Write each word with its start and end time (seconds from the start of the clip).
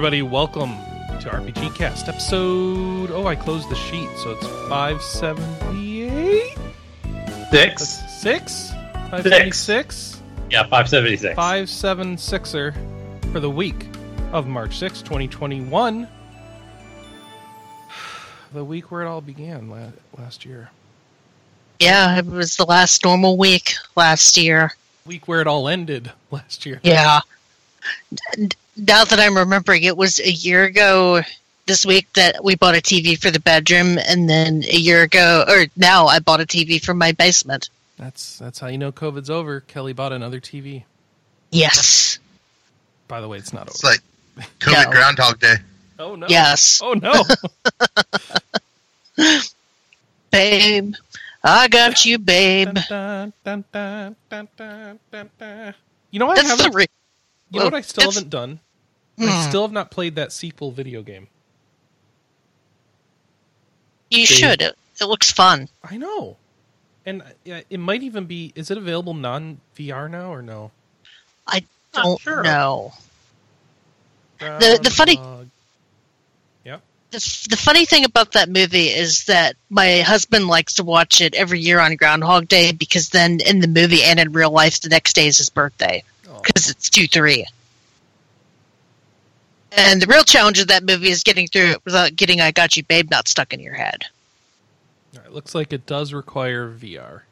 everybody. 0.00 0.22
Welcome 0.22 0.70
to 1.20 1.28
RPG 1.28 1.74
Cast 1.74 2.08
episode. 2.08 3.10
Oh, 3.10 3.26
I 3.26 3.36
closed 3.36 3.68
the 3.68 3.74
sheet, 3.74 4.08
so 4.16 4.30
it's 4.30 4.46
578? 4.70 6.56
Six. 7.50 7.82
Six? 8.18 8.70
576? 8.70 10.22
Yeah, 10.48 10.62
576. 10.62 11.38
576er 11.38 12.74
for 13.30 13.40
the 13.40 13.50
week 13.50 13.88
of 14.32 14.46
March 14.46 14.78
6, 14.78 15.02
2021. 15.02 16.08
The 18.54 18.64
week 18.64 18.90
where 18.90 19.02
it 19.02 19.06
all 19.06 19.20
began 19.20 19.68
la- 19.68 19.92
last 20.16 20.46
year. 20.46 20.70
Yeah, 21.78 22.16
it 22.16 22.24
was 22.24 22.56
the 22.56 22.64
last 22.64 23.04
normal 23.04 23.36
week 23.36 23.74
last 23.96 24.38
year. 24.38 24.72
Week 25.04 25.28
where 25.28 25.42
it 25.42 25.46
all 25.46 25.68
ended 25.68 26.10
last 26.30 26.64
year. 26.64 26.80
Yeah. 26.82 27.20
N- 28.80 28.84
Now 28.86 29.04
that 29.04 29.20
I'm 29.20 29.36
remembering, 29.36 29.84
it 29.84 29.96
was 29.96 30.18
a 30.18 30.30
year 30.32 30.64
ago 30.64 31.20
this 31.66 31.84
week 31.86 32.12
that 32.14 32.42
we 32.42 32.56
bought 32.56 32.74
a 32.74 32.80
TV 32.80 33.20
for 33.20 33.30
the 33.30 33.40
bedroom, 33.40 33.98
and 34.08 34.28
then 34.28 34.64
a 34.70 34.76
year 34.76 35.02
ago, 35.02 35.44
or 35.48 35.66
now 35.76 36.06
I 36.06 36.18
bought 36.18 36.40
a 36.40 36.46
TV 36.46 36.82
for 36.82 36.94
my 36.94 37.12
basement. 37.12 37.70
That's 37.98 38.38
that's 38.38 38.58
how 38.58 38.68
you 38.68 38.78
know 38.78 38.90
COVID's 38.92 39.30
over. 39.30 39.60
Kelley 39.60 39.92
bought 39.92 40.12
another 40.12 40.40
TV. 40.40 40.84
Yes. 41.50 42.18
By 43.08 43.20
the 43.20 43.28
way, 43.28 43.38
it's 43.38 43.52
not 43.52 43.66
It's 43.68 43.84
over. 43.84 43.92
like 44.36 44.48
COVID 44.60 44.84
No. 44.86 44.90
Groundhog 44.90 45.38
Day. 45.40 45.56
oh 45.98 46.14
no. 46.14 46.26
Yes. 46.28 46.80
Oh 46.82 46.94
no. 46.94 47.24
Babe. 50.30 50.94
I 51.42 51.68
got 51.68 52.04
you, 52.04 52.18
babe. 52.18 52.74
Dun, 52.88 53.32
dun, 53.44 53.64
dun, 53.72 54.16
dun, 54.28 54.48
dun, 54.56 54.98
dun, 55.10 55.30
dun. 55.38 55.74
You 56.10 56.18
know 56.20 56.28
I 56.30 56.34
That's 56.36 56.48
haven't 56.50 56.72
the 56.72 56.76
re- 56.76 56.86
You 57.50 57.58
know 57.60 57.64
what 57.66 57.74
I 57.74 57.80
still 57.80 58.10
haven't 58.10 58.30
done? 58.30 58.60
I 59.20 59.26
Hmm. 59.44 59.48
still 59.48 59.62
have 59.62 59.72
not 59.72 59.90
played 59.90 60.14
that 60.16 60.32
sequel 60.32 60.70
video 60.72 61.02
game. 61.02 61.28
You 64.10 64.26
should. 64.26 64.62
It, 64.62 64.76
it 65.00 65.04
looks 65.04 65.30
fun. 65.30 65.68
I 65.84 65.96
know. 65.96 66.36
And 67.06 67.22
uh, 67.22 67.60
it 67.70 67.78
might 67.78 68.02
even 68.02 68.26
be 68.26 68.52
is 68.54 68.70
it 68.70 68.78
available 68.78 69.14
non 69.14 69.60
VR 69.76 70.10
now 70.10 70.32
or 70.32 70.42
no? 70.42 70.70
I 71.46 71.64
don't 71.92 72.20
sure. 72.20 72.42
know. 72.42 72.92
The- 74.38 74.80
the 74.82 74.90
funny- 74.90 75.16
Groundhog- 75.16 75.50
the, 77.10 77.16
f- 77.16 77.48
the 77.50 77.56
funny 77.56 77.84
thing 77.84 78.04
about 78.04 78.30
that 78.32 78.48
movie 78.48 78.86
is 78.86 79.24
that 79.24 79.56
my 79.68 79.98
husband 80.02 80.46
likes 80.46 80.74
to 80.74 80.84
watch 80.84 81.20
it 81.20 81.34
every 81.34 81.58
year 81.58 81.80
on 81.80 81.96
Groundhog 81.96 82.46
Day 82.46 82.70
because 82.70 83.08
then 83.08 83.40
in 83.40 83.58
the 83.58 83.66
movie 83.66 84.04
and 84.04 84.20
in 84.20 84.30
real 84.30 84.52
life, 84.52 84.80
the 84.80 84.88
next 84.90 85.14
day 85.14 85.26
is 85.26 85.38
his 85.38 85.50
birthday 85.50 86.04
Oh, 86.28 86.40
because 86.40 86.70
it's 86.70 86.88
2 86.88 87.08
3. 87.08 87.44
And 89.72 90.02
the 90.02 90.06
real 90.06 90.24
challenge 90.24 90.58
of 90.58 90.66
that 90.68 90.84
movie 90.84 91.10
is 91.10 91.22
getting 91.22 91.46
through 91.46 91.70
it 91.72 91.84
without 91.84 92.16
getting 92.16 92.40
I 92.40 92.50
Got 92.50 92.76
You 92.76 92.82
Babe 92.82 93.10
not 93.10 93.28
stuck 93.28 93.52
in 93.52 93.60
your 93.60 93.74
head. 93.74 94.04
all 95.16 95.22
right, 95.22 95.32
looks 95.32 95.54
like 95.54 95.72
it 95.72 95.86
does 95.86 96.12
require 96.12 96.68
VR. 96.68 97.22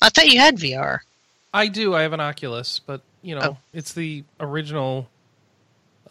I 0.00 0.08
thought 0.10 0.28
you 0.28 0.38
had 0.38 0.56
VR. 0.56 1.00
I 1.52 1.68
do. 1.68 1.94
I 1.94 2.02
have 2.02 2.12
an 2.12 2.20
Oculus, 2.20 2.78
but 2.84 3.02
you 3.22 3.34
know, 3.34 3.40
Oh. 3.42 3.58
it's 3.72 3.92
the 3.94 4.24
original, 4.38 5.08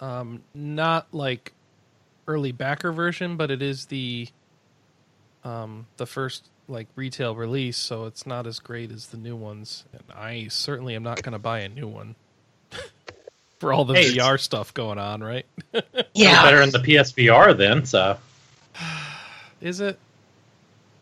um, 0.02 0.44
not 0.54 1.08
like 1.14 1.54
early 2.28 2.52
backer 2.52 2.92
version, 2.92 3.38
but 3.38 3.50
it 3.50 3.62
is 3.62 3.86
the, 3.86 4.28
um, 5.46 5.88
the 5.96 6.06
first 6.06 6.50
like 6.68 6.88
retail 6.96 7.36
release, 7.36 7.78
so 7.78 8.06
it's 8.06 8.26
not 8.26 8.46
as 8.48 8.60
great 8.60 8.92
as 8.92 9.08
the 9.08 9.18
new 9.18 9.36
ones. 9.36 9.86
And 9.94 10.04
I 10.16 10.48
certainly 10.50 10.96
am 10.96 11.04
not 11.04 11.22
going 11.24 11.34
to 11.34 11.40
buy 11.40 11.60
a 11.60 11.70
new 11.70 11.88
one 11.88 12.16
for 13.60 13.72
all 13.74 13.86
the 13.86 13.94
Hey, 13.96 14.16
VR 14.16 14.40
stuff 14.40 14.74
going 14.74 15.00
on. 15.00 15.22
Right? 15.24 15.46
Yeah. 16.14 16.44
better 16.44 16.62
in 16.62 16.72
the 16.72 16.80
PSVR 16.80 17.56
then, 17.58 17.86
so 17.86 18.18
Is 19.62 19.80
it? 19.80 19.98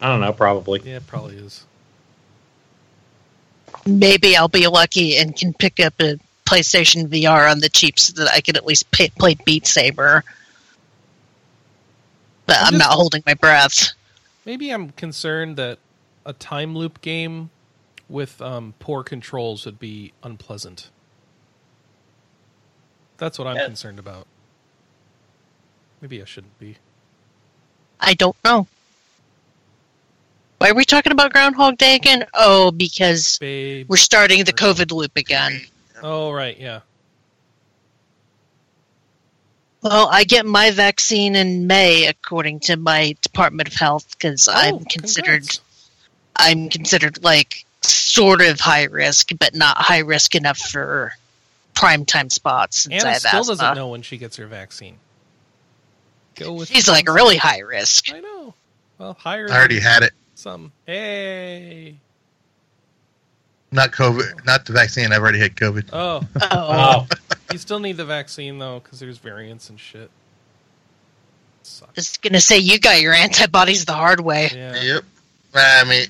I 0.01 0.09
don't 0.09 0.19
know, 0.21 0.33
probably. 0.33 0.81
Yeah, 0.83 0.97
it 0.97 1.07
probably 1.07 1.37
is. 1.37 1.65
Maybe 3.85 4.35
I'll 4.35 4.47
be 4.47 4.67
lucky 4.67 5.17
and 5.17 5.35
can 5.35 5.53
pick 5.53 5.79
up 5.79 5.93
a 6.01 6.17
PlayStation 6.45 7.07
VR 7.07 7.49
on 7.49 7.59
the 7.59 7.69
cheap 7.69 7.97
so 7.99 8.13
that 8.23 8.31
I 8.33 8.41
can 8.41 8.55
at 8.55 8.65
least 8.65 8.89
pay, 8.91 9.09
play 9.09 9.35
Beat 9.45 9.65
Saber. 9.67 10.23
But 12.45 12.57
I'm 12.57 12.67
I'm 12.67 12.73
just- 12.73 12.79
not 12.83 12.93
holding 12.93 13.23
my 13.25 13.33
breath. 13.35 13.89
Maybe 14.45 14.69
I'm 14.69 14.91
concerned 14.91 15.57
that 15.57 15.79
a 16.25 16.33
time 16.33 16.75
loop 16.75 17.01
game 17.01 17.49
with 18.07 18.41
um, 18.41 18.73
poor 18.79 19.03
controls 19.03 19.65
would 19.65 19.79
be 19.79 20.13
unpleasant. 20.23 20.89
That's 23.17 23.39
what 23.39 23.47
I'm 23.47 23.55
Yeah. 23.55 23.65
concerned 23.65 23.97
about. 23.99 24.27
Maybe 26.01 26.21
I 26.21 26.25
shouldn't 26.25 26.57
be. 26.59 26.77
I 27.99 28.13
don't 28.13 28.35
know. 28.43 28.67
Why 30.59 30.69
are 30.69 30.75
we 30.75 30.85
talking 30.85 31.11
about 31.11 31.33
Groundhog 31.33 31.77
Day 31.77 31.95
again? 31.95 32.25
Oh, 32.33 32.71
because 32.71 33.37
Babe. 33.39 33.89
we're 33.89 33.97
starting 33.97 34.43
the 34.43 34.53
COVID 34.53 34.91
loop 34.91 35.15
again. 35.15 35.65
Oh, 36.03 36.31
right, 36.31 36.57
yeah. 36.59 36.81
Well, 39.85 40.09
I 40.11 40.23
get 40.23 40.47
my 40.47 40.71
vaccine 40.71 41.35
in 41.35 41.67
May, 41.67 42.07
according 42.07 42.61
to 42.61 42.75
my 42.75 43.15
Department 43.21 43.67
of 43.67 43.75
Health, 43.75 44.17
because 44.17 44.47
oh, 44.47 44.53
I'm 44.55 44.75
Oh, 44.77 44.83
considered 44.89 45.47
congrats. 45.47 45.61
I'm 46.37 46.69
considered 46.69 47.23
like 47.23 47.65
sort 47.81 48.41
of 48.41 48.59
high 48.59 48.85
risk, 48.85 49.29
but 49.37 49.53
not 49.53 49.77
high 49.77 49.99
risk 49.99 50.33
enough 50.33 50.57
for 50.57 51.13
prime 51.75 52.03
time 52.03 52.31
spots. 52.31 52.81
Since 52.81 52.95
I 52.95 52.97
Anna 52.97 53.09
have 53.09 53.21
still 53.21 53.39
asthma. 53.41 53.55
doesn't 53.57 53.75
know 53.75 53.89
when 53.89 54.01
she 54.01 54.17
gets 54.17 54.37
her 54.37 54.47
vaccine. 54.47 54.97
Go 56.33 56.53
with 56.53 56.69
She's 56.69 56.87
like 56.87 57.07
really 57.07 57.37
high 57.37 57.59
risk. 57.59 58.11
I 58.11 58.21
know. 58.21 58.55
Well, 58.97 59.13
higher. 59.19 59.47
I 59.51 59.55
already 59.55 59.75
than 59.75 59.83
had 59.83 60.01
it. 60.01 60.13
some. 60.33 60.71
Hey. 60.87 61.97
Not 63.71 63.91
COVID, 63.91 64.45
not 64.45 64.65
the 64.65 64.73
vaccine. 64.73 65.11
I've 65.11 65.21
already 65.21 65.39
had 65.39 65.55
COVID. 65.55 65.89
Oh, 65.91 66.21
Oh, 66.41 67.07
Oh, 67.31 67.35
you 67.51 67.57
still 67.57 67.79
need 67.79 67.97
the 67.97 68.05
vaccine 68.05 68.57
though, 68.59 68.79
because 68.79 68.99
there's 68.99 69.17
variants 69.17 69.69
and 69.69 69.79
shit. 69.79 70.09
Sucks. 71.63 71.89
I 71.89 71.91
was 71.95 72.17
gonna 72.17 72.39
say 72.39 72.57
you 72.59 72.79
got 72.79 73.01
your 73.01 73.13
antibodies 73.13 73.85
the 73.85 73.93
hard 73.93 74.19
way. 74.21 74.49
Yeah. 74.53 74.81
Yep. 74.81 75.03
I 75.55 75.83
mean, 75.89 76.07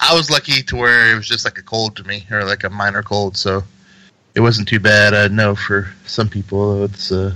I 0.00 0.14
was 0.14 0.30
lucky 0.30 0.62
to 0.62 0.76
where 0.76 1.12
it 1.12 1.16
was 1.16 1.28
just 1.28 1.44
like 1.44 1.58
a 1.58 1.62
cold 1.62 1.96
to 1.96 2.04
me, 2.04 2.26
or 2.30 2.44
like 2.44 2.64
a 2.64 2.70
minor 2.70 3.02
cold, 3.02 3.36
so 3.36 3.62
it 4.34 4.40
wasn't 4.40 4.66
too 4.68 4.80
bad. 4.80 5.14
I 5.14 5.28
know 5.28 5.54
for 5.54 5.92
some 6.06 6.28
people, 6.28 6.84
it's. 6.84 7.12
Uh, 7.12 7.34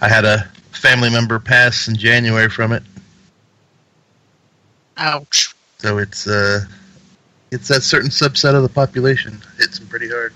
I 0.00 0.08
had 0.08 0.24
a 0.24 0.48
family 0.72 1.10
member 1.10 1.38
pass 1.38 1.88
in 1.88 1.96
January 1.96 2.48
from 2.48 2.72
it, 2.72 2.82
Ouch. 4.96 5.54
so 5.78 5.98
it's 5.98 6.26
uh, 6.26 6.60
it's 7.50 7.68
that 7.68 7.82
certain 7.82 8.10
subset 8.10 8.54
of 8.54 8.62
the 8.62 8.68
population. 8.68 9.40
Hits 9.58 9.78
them 9.78 9.88
pretty 9.88 10.08
hard. 10.08 10.32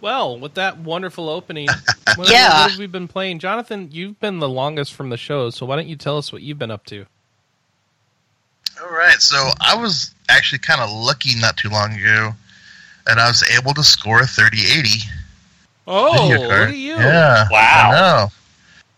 Well, 0.00 0.38
with 0.38 0.54
that 0.54 0.78
wonderful 0.78 1.28
opening, 1.28 1.68
what, 2.16 2.30
Yeah. 2.30 2.62
what 2.62 2.70
have 2.70 2.78
we 2.78 2.86
been 2.86 3.08
playing? 3.08 3.38
Jonathan, 3.38 3.88
you've 3.92 4.18
been 4.18 4.38
the 4.38 4.48
longest 4.48 4.94
from 4.94 5.10
the 5.10 5.16
show, 5.18 5.50
so 5.50 5.66
why 5.66 5.76
don't 5.76 5.88
you 5.88 5.96
tell 5.96 6.16
us 6.16 6.32
what 6.32 6.42
you've 6.42 6.58
been 6.58 6.70
up 6.70 6.86
to? 6.86 7.04
All 8.80 8.90
right, 8.90 9.20
so 9.20 9.50
I 9.60 9.74
was 9.76 10.14
actually 10.30 10.60
kind 10.60 10.80
of 10.80 10.90
lucky 10.90 11.38
not 11.38 11.58
too 11.58 11.68
long 11.68 11.92
ago, 11.92 12.32
and 13.06 13.20
I 13.20 13.28
was 13.28 13.44
able 13.58 13.74
to 13.74 13.82
score 13.84 14.20
a 14.22 14.26
3080 14.26 15.00
Oh, 15.86 16.12
video 16.28 16.38
look 16.40 16.50
card. 16.50 16.68
at 16.70 16.76
you! 16.76 16.94
Yeah, 16.94 17.46
Wow. 17.50 17.58
I 17.60 17.90
know. 17.92 18.32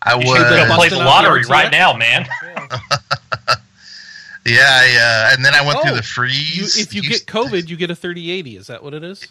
I 0.05 0.12
you 0.20 0.28
was. 0.31 0.38
should 0.38 0.48
go 0.50 0.69
Busting 0.69 0.76
play 0.76 0.88
the 0.90 0.96
lottery 1.05 1.43
right 1.48 1.72
now, 1.72 1.94
man. 1.96 2.28
Yeah. 2.44 2.69
Yeah, 4.44 4.66
I, 4.68 5.28
uh, 5.30 5.34
and 5.36 5.44
then 5.44 5.54
I 5.54 5.64
went 5.64 5.78
Oh, 5.78 5.82
through 5.82 5.90
the 5.92 5.96
You, 5.98 6.02
freeze. 6.02 6.76
if 6.78 6.94
you 6.94 7.02
get 7.02 7.26
COVID, 7.26 7.68
you 7.68 7.76
get 7.76 7.90
a 7.90 7.94
3080. 7.94 8.56
Is 8.56 8.66
that 8.68 8.82
what 8.82 8.94
it 8.94 9.04
is? 9.04 9.26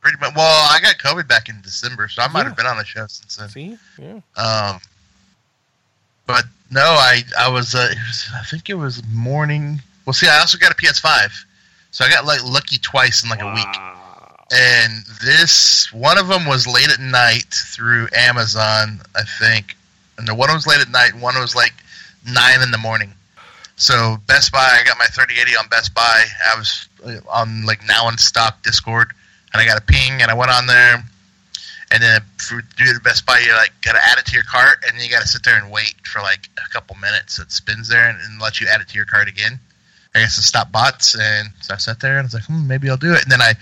pretty 0.00 0.18
much. 0.20 0.34
Well, 0.36 0.68
I 0.70 0.80
got 0.82 0.98
COVID 0.98 1.26
back 1.26 1.48
in 1.48 1.60
December, 1.62 2.08
so 2.08 2.20
I 2.22 2.28
might 2.28 2.40
Yeah. 2.40 2.48
have 2.48 2.56
been 2.58 2.66
on 2.66 2.76
the 2.76 2.84
show 2.84 3.06
since 3.08 3.36
then. 3.36 3.48
See, 3.48 3.78
yeah. 3.98 4.20
Um, 4.36 4.78
but 6.26 6.44
no, 6.70 6.82
I 6.82 7.22
I 7.38 7.48
was, 7.48 7.74
uh, 7.74 7.88
it 7.90 7.96
was. 8.06 8.26
I 8.34 8.42
think 8.44 8.68
it 8.68 8.74
was 8.74 9.02
morning. 9.12 9.80
Well, 10.04 10.12
see, 10.12 10.28
I 10.28 10.38
also 10.40 10.58
got 10.58 10.70
a 10.70 10.74
PS5, 10.74 11.32
so 11.90 12.04
I 12.04 12.10
got 12.10 12.26
like 12.26 12.44
lucky 12.44 12.76
twice 12.78 13.22
in 13.24 13.30
like 13.30 13.40
a 13.40 13.50
week. 13.54 13.66
And 14.54 15.04
this 15.22 15.90
one 15.92 16.18
of 16.18 16.28
them 16.28 16.44
was 16.44 16.66
late 16.66 16.90
at 16.90 17.00
night 17.00 17.46
through 17.74 18.08
Amazon, 18.14 19.00
I 19.16 19.22
think, 19.38 19.74
and 20.18 20.28
the 20.28 20.34
one 20.34 20.52
was 20.52 20.66
late 20.66 20.80
at 20.80 20.90
night, 20.90 21.14
and 21.14 21.22
one 21.22 21.38
was 21.40 21.54
like 21.56 21.72
nine 22.30 22.60
in 22.60 22.70
the 22.70 22.78
morning. 22.78 23.14
So 23.76 24.16
Best 24.26 24.52
Buy, 24.52 24.78
I 24.80 24.84
got 24.84 24.98
my 24.98 25.06
3080 25.06 25.56
on 25.56 25.68
Best 25.68 25.94
Buy. 25.94 26.24
I 26.52 26.56
was 26.58 26.88
uh, 27.04 27.18
on 27.28 27.66
like 27.66 27.84
now 27.86 28.08
in 28.08 28.18
stock 28.18 28.62
Discord, 28.62 29.12
and 29.52 29.60
I 29.60 29.66
got 29.66 29.78
a 29.78 29.82
ping, 29.84 30.22
and 30.22 30.30
I 30.30 30.34
went 30.34 30.50
on 30.50 30.66
there, 30.66 31.04
and 31.90 32.02
then 32.02 32.20
for 32.38 32.62
do 32.76 32.92
the 32.92 33.00
Best 33.00 33.26
Buy, 33.26 33.40
you 33.40 33.52
like 33.52 33.72
got 33.82 33.92
to 33.92 34.04
add 34.04 34.18
it 34.18 34.26
to 34.26 34.34
your 34.34 34.44
cart, 34.44 34.84
and 34.86 34.96
then 34.96 35.04
you 35.04 35.10
got 35.10 35.22
to 35.22 35.28
sit 35.28 35.42
there 35.44 35.58
and 35.60 35.70
wait 35.70 35.94
for 36.04 36.20
like 36.20 36.48
a 36.64 36.68
couple 36.72 36.96
minutes. 36.96 37.38
It 37.38 37.50
spins 37.50 37.88
there 37.88 38.08
and, 38.08 38.18
and 38.20 38.40
lets 38.40 38.60
you 38.60 38.68
add 38.68 38.80
it 38.80 38.88
to 38.88 38.94
your 38.94 39.06
cart 39.06 39.28
again. 39.28 39.58
I 40.14 40.20
guess 40.20 40.36
to 40.36 40.42
stop 40.42 40.70
bots. 40.70 41.16
And 41.18 41.48
so 41.60 41.74
I 41.74 41.76
sat 41.78 41.98
there 42.00 42.18
and 42.18 42.20
I 42.20 42.22
was 42.24 42.34
like, 42.34 42.44
hmm, 42.44 42.68
maybe 42.68 42.88
I'll 42.88 42.96
do 42.96 43.14
it. 43.14 43.22
And 43.24 43.32
then 43.32 43.42
I 43.42 43.54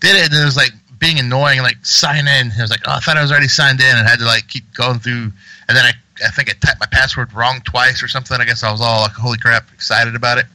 did 0.00 0.16
it, 0.16 0.32
and 0.32 0.42
it 0.42 0.44
was 0.44 0.56
like 0.56 0.72
being 0.98 1.18
annoying, 1.18 1.62
like 1.62 1.84
sign 1.86 2.28
in. 2.28 2.52
I 2.58 2.62
was 2.62 2.70
like, 2.70 2.82
oh, 2.86 2.92
I 2.92 3.00
thought 3.00 3.16
I 3.16 3.22
was 3.22 3.30
already 3.30 3.48
signed 3.48 3.80
in, 3.80 3.96
and 3.96 4.06
had 4.06 4.18
to 4.18 4.24
like 4.24 4.48
keep 4.48 4.72
going 4.74 4.98
through. 4.98 5.32
And 5.68 5.76
then 5.76 5.84
I, 5.84 5.92
I 6.24 6.30
think 6.30 6.50
I 6.50 6.54
typed 6.64 6.80
my 6.80 6.86
password 6.86 7.32
wrong 7.32 7.60
twice 7.64 8.02
or 8.02 8.08
something. 8.08 8.40
I 8.40 8.44
guess 8.44 8.62
I 8.62 8.70
was 8.70 8.80
all 8.80 9.02
like, 9.02 9.12
holy 9.12 9.38
crap, 9.38 9.72
excited 9.72 10.14
about 10.14 10.38
it. 10.38 10.46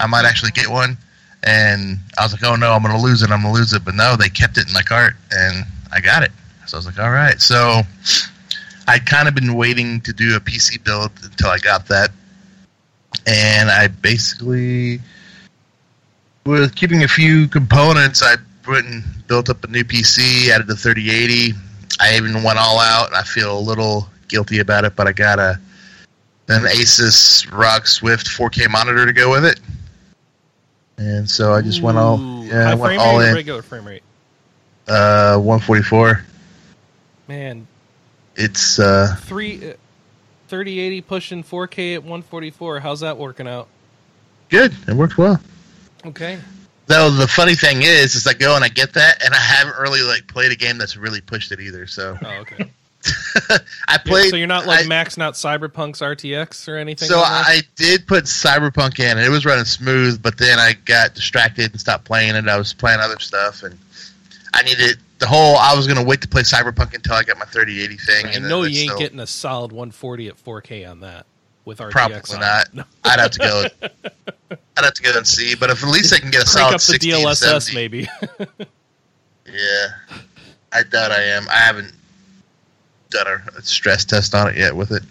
I 0.00 0.06
might 0.06 0.24
actually 0.24 0.52
get 0.52 0.68
one. 0.68 0.96
And 1.44 1.98
I 2.18 2.24
was 2.24 2.32
like, 2.32 2.44
oh 2.44 2.56
no, 2.56 2.72
I'm 2.72 2.82
going 2.82 2.94
to 2.94 3.00
lose 3.00 3.22
it. 3.22 3.30
I'm 3.30 3.42
going 3.42 3.54
to 3.54 3.58
lose 3.60 3.72
it. 3.72 3.84
But 3.84 3.94
no, 3.94 4.16
they 4.16 4.28
kept 4.28 4.58
it 4.58 4.66
in 4.66 4.72
my 4.72 4.82
cart, 4.82 5.14
and 5.30 5.64
I 5.92 6.00
got 6.00 6.22
it. 6.22 6.32
So 6.66 6.76
I 6.76 6.78
was 6.78 6.86
like, 6.86 6.98
all 6.98 7.10
right. 7.10 7.40
So 7.40 7.80
I'd 8.88 9.06
kind 9.06 9.28
of 9.28 9.34
been 9.34 9.54
waiting 9.54 10.00
to 10.02 10.12
do 10.12 10.36
a 10.36 10.40
PC 10.40 10.82
build 10.84 11.12
until 11.22 11.48
I 11.50 11.58
got 11.58 11.86
that. 11.88 12.10
And 13.26 13.70
I 13.70 13.88
basically, 13.88 15.00
with 16.44 16.74
keeping 16.74 17.04
a 17.04 17.08
few 17.08 17.48
components, 17.48 18.22
I 18.22 18.36
went 18.68 18.86
and 18.86 19.04
built 19.26 19.48
up 19.48 19.62
a 19.64 19.66
new 19.68 19.84
PC, 19.84 20.50
added 20.50 20.66
the 20.66 20.76
3080. 20.76 21.54
I 22.00 22.16
even 22.16 22.42
went 22.42 22.58
all 22.58 22.78
out, 22.78 23.14
I 23.14 23.22
feel 23.22 23.58
a 23.58 23.60
little 23.60 24.08
guilty 24.28 24.58
about 24.60 24.84
it, 24.84 24.94
but 24.96 25.06
I 25.06 25.12
got 25.12 25.38
a 25.38 25.58
an 26.50 26.62
Asus 26.62 27.50
ROG 27.52 27.86
Swift 27.86 28.26
4K 28.26 28.70
monitor 28.70 29.04
to 29.04 29.12
go 29.12 29.30
with 29.30 29.44
it. 29.44 29.60
And 30.96 31.28
so 31.28 31.52
I 31.52 31.60
just 31.62 31.82
went 31.82 31.98
all 31.98 32.18
yeah, 32.44 32.70
I 32.70 32.74
went 32.74 32.80
frame 32.94 33.00
all 33.00 33.18
rate 33.18 33.28
in. 33.28 33.34
regular 33.34 33.62
frame 33.62 33.86
rate. 33.86 34.02
Uh, 34.88 35.36
144. 35.38 36.24
Man, 37.28 37.66
It's 38.36 38.78
uh, 38.78 39.14
three, 39.20 39.56
uh, 39.56 39.74
3080 40.48 41.00
pushing 41.02 41.44
4K 41.44 41.94
at 41.96 42.02
144. 42.02 42.80
How's 42.80 43.00
that 43.00 43.18
working 43.18 43.46
out? 43.46 43.68
good. 44.48 44.74
It 44.88 44.94
worked 44.94 45.18
well. 45.18 45.38
Okay. 46.06 46.38
Though 46.86 47.10
the 47.10 47.28
funny 47.28 47.54
thing 47.54 47.82
is, 47.82 48.14
is 48.14 48.26
I 48.26 48.32
go 48.32 48.56
and 48.56 48.64
I 48.64 48.68
get 48.68 48.94
that, 48.94 49.22
and 49.22 49.34
I 49.34 49.38
haven't 49.38 49.76
really 49.78 50.00
like 50.00 50.26
played 50.26 50.52
a 50.52 50.56
game 50.56 50.78
that's 50.78 50.96
really 50.96 51.20
pushed 51.20 51.52
it 51.52 51.60
either. 51.60 51.86
So 51.86 52.16
Oh, 52.24 52.28
okay. 52.38 52.70
I 53.50 53.58
Yeah, 53.90 53.98
played. 53.98 54.30
so 54.30 54.36
you're 54.36 54.46
not 54.46 54.66
like 54.66 54.80
I- 54.80 54.88
maxing 54.88 55.22
out 55.22 55.34
Cyberpunk's 55.34 56.00
RTX 56.00 56.68
or 56.68 56.76
anything. 56.76 57.08
So 57.08 57.16
there? 57.16 57.24
I 57.24 57.60
did 57.76 58.06
put 58.06 58.24
Cyberpunk 58.24 58.98
in, 58.98 59.16
and 59.16 59.20
it 59.26 59.30
was 59.30 59.44
running 59.44 59.64
smooth. 59.64 60.22
But 60.22 60.36
then 60.38 60.58
I 60.58 60.72
got 60.84 61.14
distracted 61.14 61.70
and 61.72 61.80
stopped 61.80 62.04
playing 62.04 62.34
it. 62.34 62.48
I 62.48 62.58
was 62.58 62.72
playing 62.74 63.00
other 63.00 63.18
stuff, 63.20 63.62
and 63.62 63.78
I 64.54 64.62
needed 64.62 64.98
the 65.18 65.26
whole. 65.26 65.56
I 65.56 65.74
was 65.76 65.86
going 65.86 65.98
to 65.98 66.04
wait 66.04 66.20
to 66.22 66.28
play 66.28 66.42
Cyberpunk 66.42 66.94
until 66.94 67.14
I 67.14 67.22
got 67.22 67.38
my 67.38 67.44
3080 67.46 67.96
thing. 67.96 68.26
I 68.26 68.30
and 68.30 68.44
then 68.44 68.50
know 68.50 68.62
you 68.64 68.80
ain't 68.80 68.88
still- 68.90 68.98
getting 68.98 69.20
a 69.20 69.26
solid 69.26 69.70
140 69.72 70.28
at 70.28 70.36
4K 70.44 70.90
on 70.90 71.00
that 71.00 71.26
with 71.64 71.78
RTX. 71.78 71.90
Probably 71.90 72.16
on 72.34 72.40
not. 72.40 72.74
No. 72.74 72.84
I'd 73.04 73.20
have 73.20 73.30
to 73.32 73.38
go. 73.38 73.64
I'd 74.50 74.84
have 74.84 74.94
to 74.94 75.02
go 75.02 75.12
and 75.16 75.26
see. 75.26 75.54
But 75.54 75.70
if 75.70 75.82
at 75.84 75.88
least 75.90 76.12
I 76.14 76.18
can 76.18 76.30
get 76.30 76.42
a 76.42 76.46
solid 76.46 76.74
up 76.74 76.80
the 76.80 76.84
60 76.84 77.10
DLSS 77.12 77.74
maybe. 77.74 78.08
Yeah, 79.46 80.16
I 80.72 80.82
doubt 80.82 81.10
I 81.10 81.22
am. 81.22 81.48
I 81.48 81.54
haven't 81.60 81.94
done 83.10 83.26
a 83.56 83.62
stress 83.62 84.04
test 84.04 84.34
on 84.34 84.48
it 84.50 84.56
yet 84.56 84.74
with 84.76 84.90
it. 84.92 85.02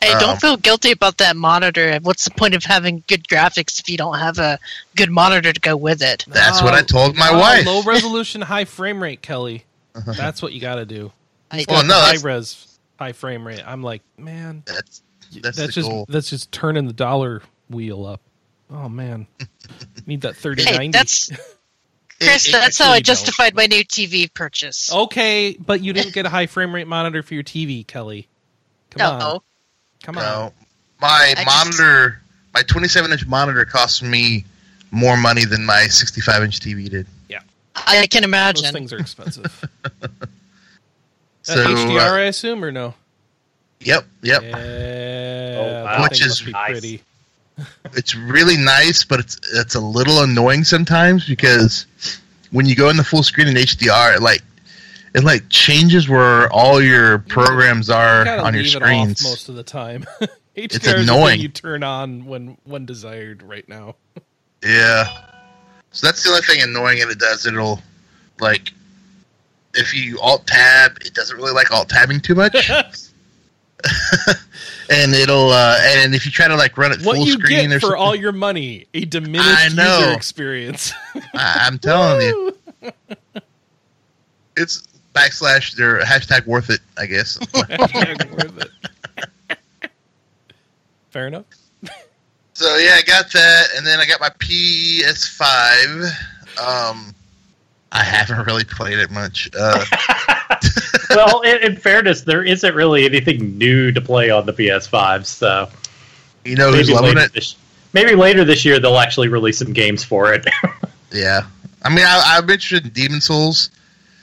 Hey, 0.00 0.12
Um, 0.12 0.18
don't 0.20 0.40
feel 0.40 0.56
guilty 0.56 0.92
about 0.92 1.18
that 1.18 1.36
monitor. 1.36 1.98
What's 2.02 2.24
the 2.24 2.30
point 2.30 2.54
of 2.54 2.64
having 2.64 3.04
good 3.06 3.28
graphics 3.28 3.78
if 3.80 3.88
you 3.90 3.98
don't 3.98 4.18
have 4.18 4.38
a 4.38 4.58
good 4.96 5.10
monitor 5.10 5.52
to 5.52 5.60
go 5.60 5.76
with 5.76 6.00
it? 6.02 6.24
That's 6.26 6.62
what 6.62 6.72
I 6.72 6.82
told 6.82 7.16
my 7.16 7.28
Oh, 7.30 7.38
wife. 7.38 7.66
Low 7.66 7.82
resolution, 7.86 8.40
high 8.40 8.64
frame 8.64 9.02
rate, 9.02 9.20
Kelley. 9.22 9.64
That's 10.06 10.40
what 10.40 10.52
you 10.54 10.60
got 10.60 10.76
to 10.76 10.86
do. 10.86 11.12
I, 11.50 11.58
He's 11.58 11.66
Well, 11.66 11.82
got 11.82 11.86
no, 11.88 11.94
high 11.94 12.16
res, 12.22 12.78
high 12.98 13.12
frame 13.12 13.46
rate. 13.46 13.62
I'm 13.66 13.82
like, 13.82 14.02
man, 14.16 14.62
That's 14.66 15.02
that's, 15.32 15.56
That's 15.56 15.56
the 15.58 15.68
just 15.68 15.88
goal. 15.88 16.06
that's 16.08 16.30
just 16.30 16.50
turning 16.50 16.86
the 16.86 16.92
dollar 16.92 17.42
wheel 17.68 18.06
up. 18.06 18.20
Oh 18.70 18.88
man, 18.88 19.26
need 20.06 20.22
that 20.22 20.34
3090. 20.36 20.86
hey, 20.86 20.90
that's 20.92 21.30
Chris. 22.20 22.48
it- 22.48 22.52
that's 22.52 22.78
how 22.78 22.90
I 22.90 22.96
don't. 22.96 23.06
justified 23.06 23.54
my 23.54 23.66
new 23.66 23.84
TV 23.84 24.32
purchase. 24.32 24.92
okay, 24.92 25.56
but 25.58 25.80
you 25.82 25.92
didn't 25.92 26.12
get 26.14 26.26
a 26.26 26.28
high 26.28 26.46
frame 26.46 26.74
rate 26.74 26.86
monitor 26.86 27.22
for 27.22 27.34
your 27.34 27.42
TV, 27.42 27.86
Kelley. 27.86 28.28
Come 28.90 28.98
no, 29.18 29.26
on, 29.26 29.40
come 30.02 30.18
on. 30.18 30.22
no. 30.24 30.52
My 31.00 31.34
I 31.36 31.44
just- 31.44 31.46
monitor, 31.46 32.20
my 32.54 32.62
27 32.62 33.12
inch 33.12 33.26
monitor, 33.26 33.64
cost 33.64 34.02
me 34.02 34.44
more 34.90 35.16
money 35.16 35.44
than 35.44 35.64
my 35.64 35.84
65 35.86 36.42
inch 36.42 36.60
TV 36.60 36.88
did. 36.90 37.06
Yeah. 37.28 37.40
I 37.76 38.06
can 38.08 38.22
Those 38.22 38.28
imagine. 38.28 38.72
things 38.72 38.92
are 38.92 38.98
expensive. 38.98 39.64
So, 41.42 41.54
HDR, 41.56 41.98
uh, 41.98 42.14
I 42.16 42.20
assume, 42.22 42.62
or 42.62 42.70
no? 42.70 42.94
yep, 43.80 44.04
yep. 44.22 44.42
Yeah, 44.42 44.56
Oh, 45.58 45.64
that 45.70 45.84
wow. 45.84 46.02
Which 46.02 46.20
is 46.20 46.42
must 46.42 46.52
nice. 46.52 46.70
pretty. 46.72 47.02
It's 47.94 48.14
really 48.14 48.56
nice, 48.56 49.04
but 49.04 49.20
it's 49.20 49.38
it's 49.54 49.74
a 49.74 49.80
little 49.80 50.22
annoying 50.22 50.64
sometimes 50.64 51.26
because 51.26 51.86
when 52.50 52.66
you 52.66 52.74
go 52.74 52.88
in 52.90 52.96
the 52.96 53.04
full 53.04 53.22
screen 53.22 53.48
in 53.48 53.54
HDR, 53.54 54.16
it 54.16 54.22
like 54.22 54.42
it 55.14 55.24
like 55.24 55.48
changes 55.48 56.08
where 56.08 56.50
all 56.52 56.80
your 56.82 57.18
programs 57.18 57.90
are 57.90 58.24
You 58.24 58.30
on 58.32 58.54
your 58.54 58.64
screens. 58.64 59.22
most 59.24 59.48
of 59.48 59.54
the 59.56 59.62
time. 59.64 60.04
HDR 60.20 60.28
It's 60.56 60.86
is 60.86 61.08
annoying. 61.08 61.40
you 61.40 61.48
turn 61.48 61.82
on 61.82 62.26
when 62.26 62.56
when 62.64 62.84
desired 62.86 63.42
right 63.42 63.68
now. 63.68 63.96
Yeah. 64.62 65.06
So 65.92 66.06
that's 66.06 66.22
the 66.22 66.30
only 66.30 66.42
thing 66.42 66.60
annoying 66.62 66.98
it 66.98 67.18
does. 67.18 67.46
It'll 67.46 67.80
like 68.40 68.72
if 69.74 69.94
you 69.94 70.18
alt 70.20 70.46
tab, 70.46 70.98
it 71.04 71.14
doesn't 71.14 71.36
really 71.36 71.52
like 71.52 71.70
alt 71.72 71.88
tabbing 71.88 72.20
too 72.20 72.34
much. 72.34 72.70
and 74.90 75.14
it'll 75.14 75.50
uh 75.50 75.78
and 75.80 76.14
if 76.14 76.26
you 76.26 76.32
try 76.32 76.48
to 76.48 76.56
like 76.56 76.76
run 76.76 76.92
it 76.92 77.00
what 77.02 77.16
full 77.16 77.24
you 77.24 77.32
screen 77.32 77.70
for 77.70 77.80
something, 77.80 77.98
all 77.98 78.14
your 78.14 78.32
money, 78.32 78.86
a 78.92 79.04
diminished 79.04 79.70
user 79.70 80.12
experience. 80.12 80.92
I, 81.34 81.62
I'm 81.62 81.78
telling 81.78 82.26
you, 82.26 82.56
it's 84.56 84.82
backslash 85.14 85.74
their 85.74 86.00
hashtag 86.00 86.46
worth 86.46 86.70
it, 86.70 86.80
I 86.96 87.06
guess. 87.06 87.38
Worth 87.54 88.58
it. 88.58 88.70
Fair 91.10 91.26
enough. 91.26 91.44
so 92.52 92.76
yeah, 92.76 92.94
I 92.96 93.02
got 93.02 93.32
that, 93.32 93.66
and 93.76 93.84
then 93.86 93.98
I 93.98 94.06
got 94.06 94.20
my 94.20 94.30
PS5. 94.38 96.12
Um, 96.60 97.14
I 97.92 98.04
haven't 98.04 98.46
really 98.46 98.64
played 98.64 98.98
it 98.98 99.10
much. 99.10 99.50
Uh, 99.58 99.84
well, 101.10 101.40
in, 101.42 101.62
in 101.62 101.76
fairness, 101.76 102.22
there 102.22 102.44
isn't 102.44 102.74
really 102.74 103.04
anything 103.04 103.58
new 103.58 103.92
to 103.92 104.00
play 104.00 104.30
on 104.30 104.46
the 104.46 104.52
PS5, 104.52 105.26
so 105.26 105.68
you 106.44 106.56
know 106.56 106.70
who's 106.72 106.88
maybe 106.88 106.94
loving 106.94 107.14
later 107.14 107.26
it? 107.26 107.32
this 107.32 107.56
maybe 107.92 108.14
later 108.14 108.44
this 108.44 108.64
year 108.64 108.78
they'll 108.78 108.98
actually 108.98 109.28
release 109.28 109.58
some 109.58 109.72
games 109.72 110.04
for 110.04 110.32
it. 110.32 110.46
Yeah, 111.12 111.40
I 111.82 111.88
mean, 111.88 112.04
I, 112.06 112.36
I'm 112.36 112.48
interested 112.48 112.84
in 112.84 112.92
Demon 112.92 113.20
Souls. 113.20 113.70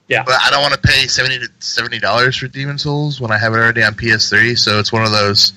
Yeah. 0.07 0.23
but 0.23 0.35
I 0.41 0.49
don't 0.49 0.61
want 0.61 0.73
to 0.73 0.79
pay 0.79 1.05
seventy 1.07 1.37
to 1.37 1.49
seventy 1.59 1.99
dollars 1.99 2.37
for 2.37 2.47
Demon 2.47 2.77
Souls 2.77 3.19
when 3.19 3.29
I 3.29 3.37
have 3.37 3.53
it 3.53 3.57
already 3.57 3.83
on 3.83 3.93
PS3. 3.93 4.57
So 4.57 4.79
it's 4.79 4.93
one 4.93 5.03
of 5.03 5.11
those. 5.11 5.51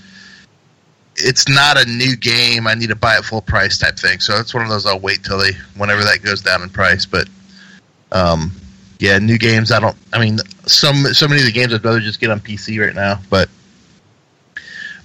It's 1.14 1.49
not 1.49 1.80
a 1.80 1.88
new 1.88 2.16
game. 2.16 2.66
I 2.66 2.75
need 2.75 2.88
to 2.88 2.96
buy 2.96 3.16
it 3.16 3.25
full 3.25 3.42
price 3.42 3.78
type 3.78 3.96
thing. 3.96 4.18
So 4.18 4.40
it's 4.40 4.52
one 4.52 4.64
of 4.64 4.70
those. 4.70 4.87
I'll 4.87 4.99
wait 4.99 5.23
till 5.23 5.38
they 5.38 5.52
whenever 5.76 6.02
that 6.02 6.20
goes 6.25 6.42
down 6.42 6.62
in 6.62 6.68
price. 6.68 7.06
But, 7.06 7.28
um, 8.12 8.52
yeah, 8.99 9.19
new 9.19 9.38
games. 9.38 9.73
I 9.73 9.81
don't. 9.81 9.97
I 10.12 10.19
mean, 10.19 10.38
some 10.67 11.05
so 11.07 11.26
many 11.26 11.40
of 11.40 11.47
the 11.47 11.52
games 11.52 11.73
I'd 11.73 11.85
rather 11.85 12.00
just 12.00 12.21
get 12.21 12.31
on 12.31 12.40
PC 12.40 12.85
right 12.85 12.95
now. 12.95 13.19
But 13.31 13.49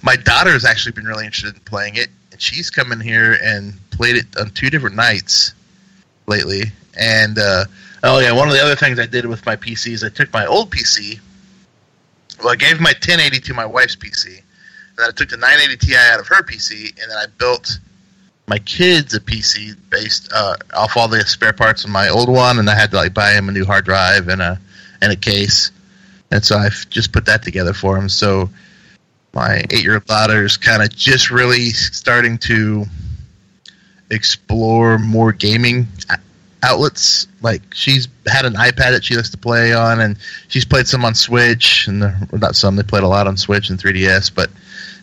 my 0.02 0.16
daughter's 0.16 0.64
actually 0.64 0.92
been 0.92 1.06
really 1.06 1.24
interested 1.24 1.54
in 1.54 1.60
playing 1.62 1.96
it, 1.96 2.08
and 2.30 2.40
she's 2.40 2.70
come 2.70 2.92
in 2.92 3.00
here 3.00 3.38
and 3.42 3.74
played 3.90 4.16
it 4.16 4.26
on 4.38 4.50
two 4.50 4.70
different 4.70 4.96
nights 4.96 5.54
lately. 6.26 6.64
And 6.98 7.38
uh, 7.38 7.64
oh 8.02 8.20
yeah, 8.20 8.32
one 8.32 8.48
of 8.48 8.54
the 8.54 8.62
other 8.62 8.76
things 8.76 8.98
I 8.98 9.06
did 9.06 9.26
with 9.26 9.44
my 9.46 9.56
PC 9.56 9.92
is 9.92 10.04
I 10.04 10.10
took 10.10 10.32
my 10.32 10.46
old 10.46 10.70
PC. 10.70 11.18
Well, 12.38 12.50
I 12.50 12.56
gave 12.56 12.80
my 12.80 12.90
1080 12.90 13.40
to 13.40 13.54
my 13.54 13.64
wife's 13.64 13.96
PC, 13.96 14.26
and 14.26 14.98
then 14.98 15.08
I 15.08 15.10
took 15.10 15.30
the 15.30 15.38
980 15.38 15.86
Ti 15.86 15.96
out 15.96 16.20
of 16.20 16.26
her 16.28 16.42
PC, 16.42 16.90
and 17.00 17.10
then 17.10 17.16
I 17.16 17.26
built 17.38 17.78
my 18.48 18.58
kids 18.58 19.14
a 19.14 19.20
PC 19.20 19.76
based 19.90 20.32
uh, 20.32 20.56
off 20.74 20.96
all 20.96 21.08
the 21.08 21.20
spare 21.26 21.52
parts 21.52 21.84
of 21.84 21.90
my 21.90 22.08
old 22.08 22.28
one, 22.28 22.58
and 22.58 22.70
I 22.70 22.74
had 22.74 22.90
to 22.92 22.96
like 22.96 23.14
buy 23.14 23.32
him 23.32 23.48
a 23.48 23.52
new 23.52 23.64
hard 23.64 23.84
drive 23.84 24.28
and 24.28 24.40
a 24.40 24.60
and 25.00 25.12
a 25.12 25.16
case, 25.16 25.70
and 26.30 26.44
so 26.44 26.56
I've 26.56 26.88
just 26.88 27.12
put 27.12 27.26
that 27.26 27.42
together 27.42 27.72
for 27.72 27.96
him. 27.96 28.08
So 28.08 28.48
my 29.34 29.64
eight-year-old 29.70 30.06
daughter 30.06 30.44
is 30.44 30.56
kind 30.56 30.82
of 30.82 30.94
just 30.94 31.30
really 31.30 31.70
starting 31.70 32.38
to 32.38 32.84
explore 34.10 34.98
more 34.98 35.32
gaming 35.32 35.88
outlets. 36.62 37.26
Like 37.42 37.62
she's 37.74 38.08
had 38.26 38.46
an 38.46 38.54
iPad 38.54 38.92
that 38.92 39.04
she 39.04 39.16
likes 39.16 39.30
to 39.30 39.38
play 39.38 39.74
on, 39.74 40.00
and 40.00 40.16
she's 40.48 40.64
played 40.64 40.86
some 40.86 41.04
on 41.04 41.14
Switch, 41.14 41.88
and 41.88 42.02
the, 42.02 42.28
not 42.32 42.54
some. 42.56 42.76
They 42.76 42.84
played 42.84 43.02
a 43.02 43.08
lot 43.08 43.26
on 43.26 43.36
Switch 43.36 43.70
and 43.70 43.78
3DS, 43.78 44.32
but 44.32 44.50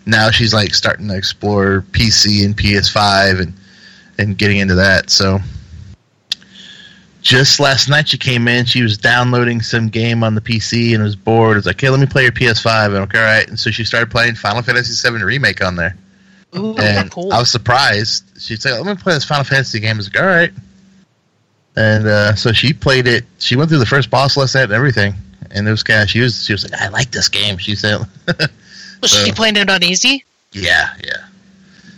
now 0.06 0.32
she's 0.32 0.54
like 0.54 0.74
starting 0.74 1.08
to 1.08 1.16
explore 1.16 1.86
PC 1.92 2.46
and 2.46 2.56
PS5 2.56 3.42
and 3.42 3.54
and 4.18 4.38
getting 4.38 4.58
into 4.58 4.76
that. 4.76 5.10
So 5.10 5.40
just 7.22 7.60
last 7.60 7.90
night 7.90 8.10
she 8.10 8.18
came 8.18 8.48
in. 8.48 8.66
She 8.66 8.84
was 8.84 8.98
downloading 8.98 9.62
some 9.62 9.90
game 9.90 10.24
on 10.24 10.36
the 10.36 10.42
PC 10.42 10.94
and 10.94 11.04
was 11.04 11.16
bored. 11.16 11.58
It's 11.58 11.66
like, 11.66 11.80
hey, 11.80 11.90
let 11.90 12.00
me 12.00 12.06
play 12.06 12.24
your 12.24 12.32
PS5. 12.32 12.88
And 12.88 12.96
I'm 12.96 13.02
like, 13.04 13.16
all 13.16 13.22
right. 13.22 13.48
And 13.48 13.60
so 13.60 13.72
she 13.72 13.84
started 13.86 14.12
playing 14.12 14.36
Final 14.36 14.62
Fantasy 14.62 15.10
VII 15.10 15.24
Remake 15.24 15.64
on 15.64 15.76
there. 15.76 15.96
Ooh, 16.56 16.76
and 16.78 17.10
cool. 17.10 17.34
I 17.34 17.40
was 17.40 17.50
surprised. 17.50 18.26
She'd 18.40 18.62
say, 18.62 18.72
"Let 18.78 18.86
me 18.86 19.02
play 19.02 19.14
this 19.14 19.26
Final 19.26 19.44
Fantasy 19.44 19.80
game." 19.80 19.96
I 19.96 19.98
was 19.98 20.14
like, 20.14 20.22
"All 20.22 20.30
right." 20.30 20.52
And 21.76 22.06
uh, 22.06 22.36
so 22.36 22.52
she 22.52 22.74
played 22.74 23.08
it. 23.08 23.26
She 23.40 23.56
went 23.56 23.70
through 23.70 23.80
the 23.80 23.86
first 23.86 24.10
boss 24.12 24.38
lesson 24.38 24.62
and 24.62 24.72
everything. 24.72 25.16
And 25.50 25.68
it 25.68 25.72
was 25.72 25.84
kind 25.84 26.04
of 26.04 26.10
she 26.10 26.20
was 26.20 26.46
she 26.46 26.54
was 26.54 26.70
like, 26.70 26.80
"I 26.80 26.90
like 26.90 27.12
this 27.12 27.28
game." 27.28 27.58
She 27.58 27.76
said, 27.76 28.02
was 29.04 29.12
she 29.12 29.30
so- 29.30 29.36
playing 29.36 29.58
it 29.58 29.70
on 29.70 29.84
easy? 29.84 30.26
"Yeah, 30.52 30.90
yeah." 31.04 31.28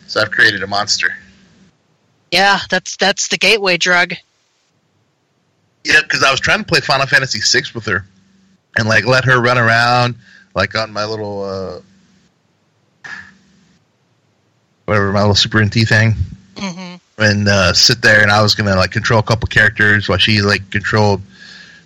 So 0.08 0.22
I've 0.22 0.32
created 0.32 0.62
a 0.64 0.68
monster. 0.68 1.16
Yeah, 2.32 2.60
that's 2.70 2.98
that's 2.98 3.28
the 3.30 3.38
gateway 3.38 3.78
drug. 3.78 4.14
Yeah, 5.84 6.02
because 6.02 6.24
I 6.24 6.32
was 6.32 6.40
trying 6.40 6.60
to 6.60 6.66
play 6.66 6.80
Final 6.82 7.06
Fantasy 7.06 7.40
VI 7.40 7.66
with 7.74 7.86
her, 7.86 8.06
and 8.78 8.88
like 8.90 9.06
let 9.06 9.24
her 9.26 9.40
run 9.42 9.58
around 9.58 10.16
like 10.56 10.76
on 10.76 10.92
my 10.92 11.06
little 11.06 11.44
uh, 11.44 13.10
whatever 14.86 15.12
my 15.12 15.20
little 15.22 15.36
Super 15.36 15.64
NT 15.64 15.88
thing, 15.88 16.16
hmm 16.58 16.96
and 17.18 17.48
uh, 17.48 17.72
sit 17.72 18.02
there, 18.02 18.22
and 18.22 18.30
I 18.30 18.42
was 18.42 18.56
gonna 18.56 18.76
like 18.76 18.92
control 18.92 19.20
a 19.20 19.24
couple 19.24 19.48
characters 19.48 20.10
while 20.10 20.18
she 20.18 20.42
like 20.42 20.70
controlled 20.70 21.22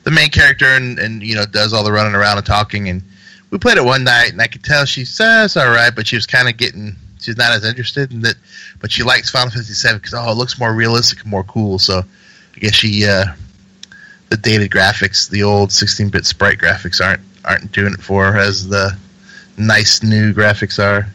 the 0.04 0.12
main 0.12 0.30
character, 0.30 0.66
and 0.66 0.98
and 1.00 1.22
you 1.22 1.36
know 1.36 1.46
does 1.46 1.74
all 1.74 1.84
the 1.84 1.92
running 1.92 2.16
around 2.16 2.38
and 2.38 2.46
talking, 2.46 2.90
and 2.90 3.04
we 3.52 3.58
played 3.58 3.78
it 3.78 3.84
one 3.84 4.04
night, 4.04 4.32
and 4.32 4.42
I 4.42 4.48
could 4.48 4.64
tell 4.64 4.86
she 4.86 5.06
says 5.06 5.58
all 5.58 5.70
right, 5.70 5.94
but 5.96 6.08
she 6.08 6.16
was 6.16 6.26
kind 6.26 6.48
of 6.50 6.58
getting. 6.58 6.96
She's 7.22 7.36
not 7.38 7.52
as 7.52 7.66
interested 7.66 8.14
in 8.14 8.22
that, 8.22 8.36
but 8.80 8.92
she 8.92 9.04
likes 9.04 9.30
Final 9.30 9.50
Fantasy 9.50 9.88
VII 9.88 9.96
because 9.96 10.14
oh, 10.14 10.32
it 10.32 10.36
looks 10.36 10.58
more 10.58 10.74
realistic 10.74 11.22
and 11.22 11.30
more 11.30 11.44
cool. 11.44 11.78
So 11.78 12.00
I 12.56 12.60
guess 12.60 12.74
she 12.76 13.06
uh, 13.06 13.26
the 14.30 14.38
dated 14.38 14.72
graphics, 14.72 15.30
the 15.30 15.44
old 15.44 15.70
16-bit 15.70 16.26
sprite 16.26 16.60
graphics 16.60 17.04
aren't 17.06 17.22
aren't 17.46 17.72
doing 17.72 17.94
it 17.94 18.02
for 18.02 18.32
her 18.32 18.38
as 18.40 18.70
the 18.70 18.98
nice 19.58 20.02
new 20.04 20.34
graphics 20.34 20.82
are. 20.82 21.08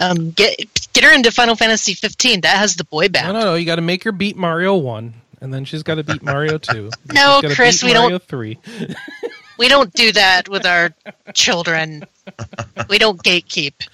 Um, 0.00 0.30
get 0.32 0.58
get 0.92 1.04
her 1.04 1.12
into 1.14 1.30
Final 1.32 1.56
Fantasy 1.56 1.94
15. 1.94 2.42
That 2.42 2.56
has 2.58 2.76
the 2.76 2.84
boy 2.84 3.04
No, 3.04 3.08
band. 3.08 3.32
no, 3.32 3.40
no. 3.40 3.54
You 3.54 3.64
got 3.64 3.76
to 3.76 3.82
make 3.82 4.04
her 4.04 4.12
beat 4.12 4.36
Mario 4.36 4.76
one, 4.76 5.14
and 5.40 5.52
then 5.52 5.64
she's 5.64 5.82
got 5.82 5.94
to 5.94 6.04
beat 6.04 6.22
Mario 6.22 6.58
two. 6.58 6.90
No, 7.12 7.40
Chris, 7.42 7.80
beat 7.80 7.88
we 7.88 7.92
don't- 7.94 8.22
three. 8.24 8.58
We 9.58 9.68
don't 9.68 9.92
do 9.92 10.12
that 10.12 10.48
with 10.48 10.64
our 10.64 10.94
children. 11.34 12.04
We 12.88 12.98
don't 12.98 13.22
gatekeep. 13.22 13.86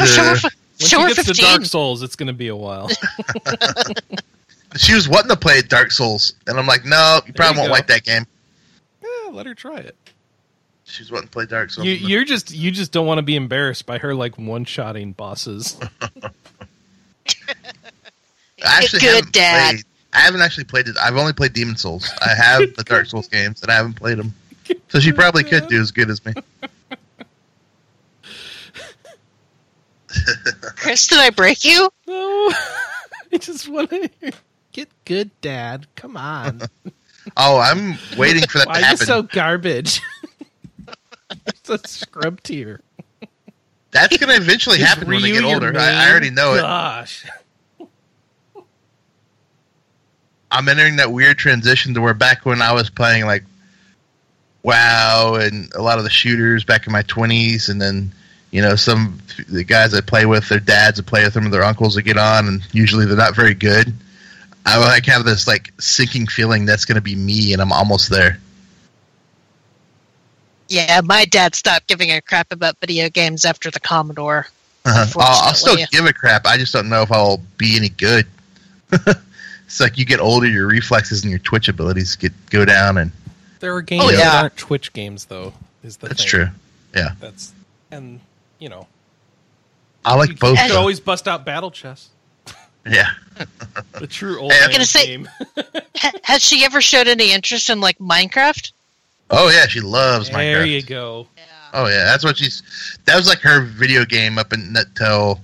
No, 0.00 0.06
show 0.06 0.24
her, 0.24 0.36
fi- 0.36 0.48
When 0.78 0.88
show 0.88 0.96
she 0.98 1.02
her 1.02 1.14
gets 1.14 1.24
to 1.26 1.34
Dark 1.34 1.64
Souls, 1.64 2.02
it's 2.02 2.16
going 2.16 2.26
to 2.26 2.32
be 2.32 2.48
a 2.48 2.56
while. 2.56 2.88
She 4.76 4.92
was 4.94 5.08
wanting 5.08 5.28
to 5.28 5.36
play 5.36 5.62
Dark 5.62 5.92
Souls, 5.92 6.34
and 6.48 6.58
I'm 6.58 6.66
like, 6.66 6.84
no, 6.84 7.20
you 7.26 7.32
probably 7.32 7.54
you 7.54 7.60
won't 7.60 7.68
go. 7.68 7.74
like 7.74 7.86
that 7.86 8.02
game. 8.02 8.26
yeah, 9.00 9.30
let 9.30 9.46
her 9.46 9.54
try 9.54 9.76
it. 9.76 9.96
She's 10.82 11.12
wanting 11.12 11.28
to 11.28 11.32
play 11.32 11.46
Dark 11.46 11.70
Souls. 11.70 11.86
You, 11.86 11.92
you're 11.94 12.24
just 12.24 12.50
you 12.50 12.72
just 12.72 12.90
don't 12.90 13.06
want 13.06 13.18
to 13.18 13.22
be 13.22 13.36
embarrassed 13.36 13.86
by 13.86 13.98
her 13.98 14.14
like 14.16 14.36
one 14.36 14.64
shotting 14.64 15.12
bosses. 15.12 15.78
I 16.00 16.30
actually 18.64 19.00
Good 19.00 19.30
dad. 19.30 19.74
Played, 19.74 19.84
I 20.14 20.20
haven't 20.20 20.40
actually 20.42 20.64
played 20.64 20.86
it. 20.88 20.96
I've 21.00 21.16
only 21.16 21.32
played 21.32 21.52
Demon 21.52 21.76
Souls. 21.76 22.10
I 22.24 22.34
have 22.34 22.74
the 22.76 22.84
Dark 22.84 23.06
Souls 23.06 23.28
games, 23.28 23.62
and 23.62 23.70
I 23.70 23.74
haven't 23.74 23.94
played 23.94 24.18
them. 24.18 24.32
So 24.88 25.00
she 25.00 25.12
probably 25.12 25.44
could 25.44 25.68
do 25.68 25.80
as 25.80 25.90
good 25.90 26.08
as 26.08 26.24
me. 26.24 26.32
Chris, 30.76 31.06
did 31.08 31.18
I 31.18 31.30
break 31.30 31.64
you? 31.64 31.90
No, 32.06 32.14
I 33.32 33.38
just 33.38 33.68
want 33.68 33.90
to 33.90 34.08
get 34.72 34.88
good, 35.04 35.30
Dad. 35.40 35.86
Come 35.96 36.16
on. 36.16 36.62
Oh, 37.38 37.58
I'm 37.58 37.96
waiting 38.18 38.46
for 38.46 38.58
that 38.58 38.68
Why 38.68 38.80
to 38.80 38.86
are 38.86 38.90
you 38.90 38.96
so 38.98 39.22
garbage? 39.22 40.02
it's 41.46 41.70
a 41.70 41.78
scrub 41.88 42.42
tier. 42.42 42.82
That's 43.92 44.18
going 44.18 44.28
to 44.28 44.36
eventually 44.36 44.78
happen 44.78 45.08
when 45.08 45.22
they 45.22 45.30
Ryu 45.30 45.40
get 45.40 45.54
older. 45.54 45.72
I. 45.74 46.04
I 46.04 46.10
already 46.10 46.28
know 46.28 46.52
it. 46.52 46.60
Gosh. 46.60 47.24
I'm 50.54 50.68
entering 50.68 50.96
that 50.96 51.10
weird 51.10 51.36
transition 51.36 51.94
to 51.94 52.00
where 52.00 52.14
back 52.14 52.46
when 52.46 52.62
I 52.62 52.72
was 52.72 52.88
playing 52.88 53.26
like 53.26 53.42
WoW 54.62 55.34
and 55.40 55.72
a 55.74 55.82
lot 55.82 55.98
of 55.98 56.04
the 56.04 56.10
shooters 56.10 56.62
back 56.62 56.86
in 56.86 56.92
my 56.92 57.02
20s, 57.02 57.68
and 57.68 57.82
then 57.82 58.12
you 58.52 58.62
know 58.62 58.76
some 58.76 59.18
the 59.48 59.64
guys 59.64 59.92
I 59.94 60.00
play 60.00 60.26
with, 60.26 60.48
their 60.48 60.60
dads 60.60 60.98
that 60.98 61.06
play 61.06 61.24
with 61.24 61.34
them, 61.34 61.44
and 61.44 61.52
their 61.52 61.64
uncles 61.64 61.96
that 61.96 62.02
get 62.02 62.16
on, 62.16 62.46
and 62.46 62.66
usually 62.72 63.04
they're 63.04 63.16
not 63.16 63.34
very 63.34 63.54
good. 63.54 63.92
I 64.64 64.78
like 64.78 65.04
have 65.06 65.24
this 65.24 65.48
like 65.48 65.72
sinking 65.80 66.28
feeling 66.28 66.66
that's 66.66 66.84
going 66.84 66.96
to 66.96 67.02
be 67.02 67.16
me, 67.16 67.52
and 67.52 67.60
I'm 67.60 67.72
almost 67.72 68.08
there. 68.08 68.38
Yeah, 70.68 71.00
my 71.02 71.24
dad 71.24 71.56
stopped 71.56 71.88
giving 71.88 72.12
a 72.12 72.20
crap 72.22 72.52
about 72.52 72.78
video 72.80 73.10
games 73.10 73.44
after 73.44 73.72
the 73.72 73.80
Commodore. 73.80 74.46
Uh-huh. 74.84 75.20
I'll, 75.20 75.48
I'll 75.48 75.54
still 75.54 75.76
give 75.90 76.06
a 76.06 76.12
crap. 76.12 76.46
I 76.46 76.56
just 76.56 76.72
don't 76.72 76.88
know 76.88 77.02
if 77.02 77.10
I'll 77.10 77.42
be 77.58 77.76
any 77.76 77.88
good. 77.88 78.26
it's 79.74 79.80
like 79.80 79.98
you 79.98 80.04
get 80.04 80.20
older, 80.20 80.46
your 80.46 80.68
reflexes 80.68 81.22
and 81.24 81.30
your 81.32 81.40
twitch 81.40 81.66
abilities 81.68 82.14
get 82.14 82.32
go 82.50 82.64
down, 82.64 82.96
and 82.96 83.10
There 83.58 83.74
are 83.74 83.82
games 83.82 84.04
Oh, 84.04 84.10
that 84.12 84.18
yeah. 84.18 84.40
aren't 84.42 84.56
Twitch 84.56 84.92
games, 84.92 85.24
though. 85.24 85.52
Is 85.82 85.96
the 85.96 86.06
that's 86.06 86.20
thing. 86.22 86.28
true. 86.30 86.46
Yeah, 86.94 87.10
That's 87.18 87.52
and 87.90 88.20
you 88.60 88.68
know 88.68 88.86
I 90.04 90.12
you, 90.12 90.18
like 90.20 90.38
both. 90.38 90.56
You 90.56 90.62
could 90.62 90.70
though. 90.72 90.78
always 90.78 91.00
bust 91.00 91.26
out 91.26 91.44
Battle 91.44 91.72
Chess, 91.72 92.10
Yeah. 92.86 93.08
the 93.98 94.06
true 94.06 94.38
old 94.38 94.52
I'm 94.52 94.60
man 94.60 94.70
gonna 94.70 94.84
say- 94.84 95.06
game. 95.06 95.28
Ha- 95.96 96.10
has 96.22 96.42
she 96.42 96.64
ever 96.64 96.80
showed 96.80 97.06
any 97.08 97.32
interest 97.32 97.68
in 97.70 97.80
like 97.80 97.98
Minecraft? 97.98 98.70
Oh 99.30 99.48
yeah, 99.50 99.66
she 99.66 99.80
loves 99.80 100.28
there 100.30 100.62
Minecraft. 100.64 100.70
you 100.70 100.82
go. 100.82 101.26
Yeah. 101.36 101.42
Oh 101.72 101.88
yeah, 101.88 102.04
that's 102.04 102.22
what 102.24 102.36
she's. 102.36 102.62
That 103.06 103.16
was 103.16 103.26
like 103.26 103.40
her 103.40 103.62
video 103.62 104.04
game 104.04 104.38
up 104.38 104.52
until 104.52 105.40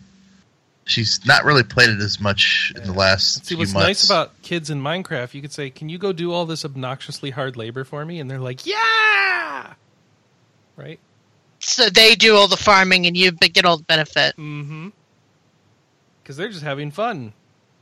she's 0.90 1.24
not 1.26 1.44
really 1.44 1.62
played 1.62 1.88
it 1.90 2.00
as 2.00 2.20
much 2.20 2.72
in 2.76 2.82
the 2.82 2.92
last 2.92 3.44
See 3.46 3.54
few 3.54 3.58
what's 3.58 3.72
months. 3.72 3.86
nice 3.88 4.04
about 4.04 4.42
kids 4.42 4.70
in 4.70 4.82
Minecraft? 4.82 5.32
You 5.34 5.42
could 5.42 5.52
say, 5.52 5.70
"Can 5.70 5.88
you 5.88 5.98
go 5.98 6.12
do 6.12 6.32
all 6.32 6.46
this 6.46 6.64
obnoxiously 6.64 7.30
hard 7.30 7.56
labor 7.56 7.84
for 7.84 8.04
me?" 8.04 8.20
And 8.20 8.30
they're 8.30 8.40
like, 8.40 8.66
"Yeah." 8.66 9.74
Right. 10.76 10.98
So 11.60 11.88
they 11.90 12.14
do 12.14 12.36
all 12.36 12.48
the 12.48 12.56
farming 12.56 13.06
and 13.06 13.16
you 13.16 13.32
get 13.32 13.64
all 13.64 13.76
the 13.76 13.84
benefit. 13.84 14.36
Mm-hmm. 14.36 14.88
Because 16.22 16.36
they're 16.36 16.48
just 16.48 16.62
having 16.62 16.90
fun, 16.90 17.32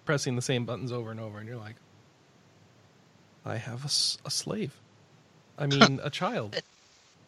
pressing 0.05 0.37
the 0.37 0.43
same 0.43 0.65
buttons 0.65 0.91
over 0.93 1.11
and 1.11 1.21
over, 1.21 1.39
and 1.39 1.49
you're 1.49 1.59
like, 1.59 1.77
"I 3.45 3.57
have 3.57 3.85
a 3.85 3.89
slave. 3.89 4.73
I 5.59 5.67
mean, 5.69 6.01
a 6.03 6.11
child." 6.11 6.61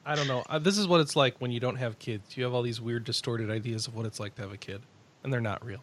I 0.04 0.14
don't 0.14 0.26
know. 0.28 0.42
Uh, 0.48 0.58
this 0.58 0.78
is 0.78 0.86
what 0.86 1.00
it's 1.02 1.14
like 1.14 1.40
when 1.40 1.50
you 1.52 1.60
don't 1.60 1.76
have 1.76 1.98
kids. 1.98 2.36
You 2.36 2.44
have 2.44 2.54
all 2.54 2.62
these 2.62 2.80
weird, 2.80 3.04
distorted 3.04 3.50
ideas 3.50 3.86
of 3.86 3.94
what 3.94 4.06
it's 4.06 4.18
like 4.18 4.34
to 4.36 4.42
have 4.42 4.52
a 4.52 4.56
kid, 4.56 4.80
and 5.24 5.32
they're 5.32 5.40
not 5.40 5.64
real. 5.64 5.80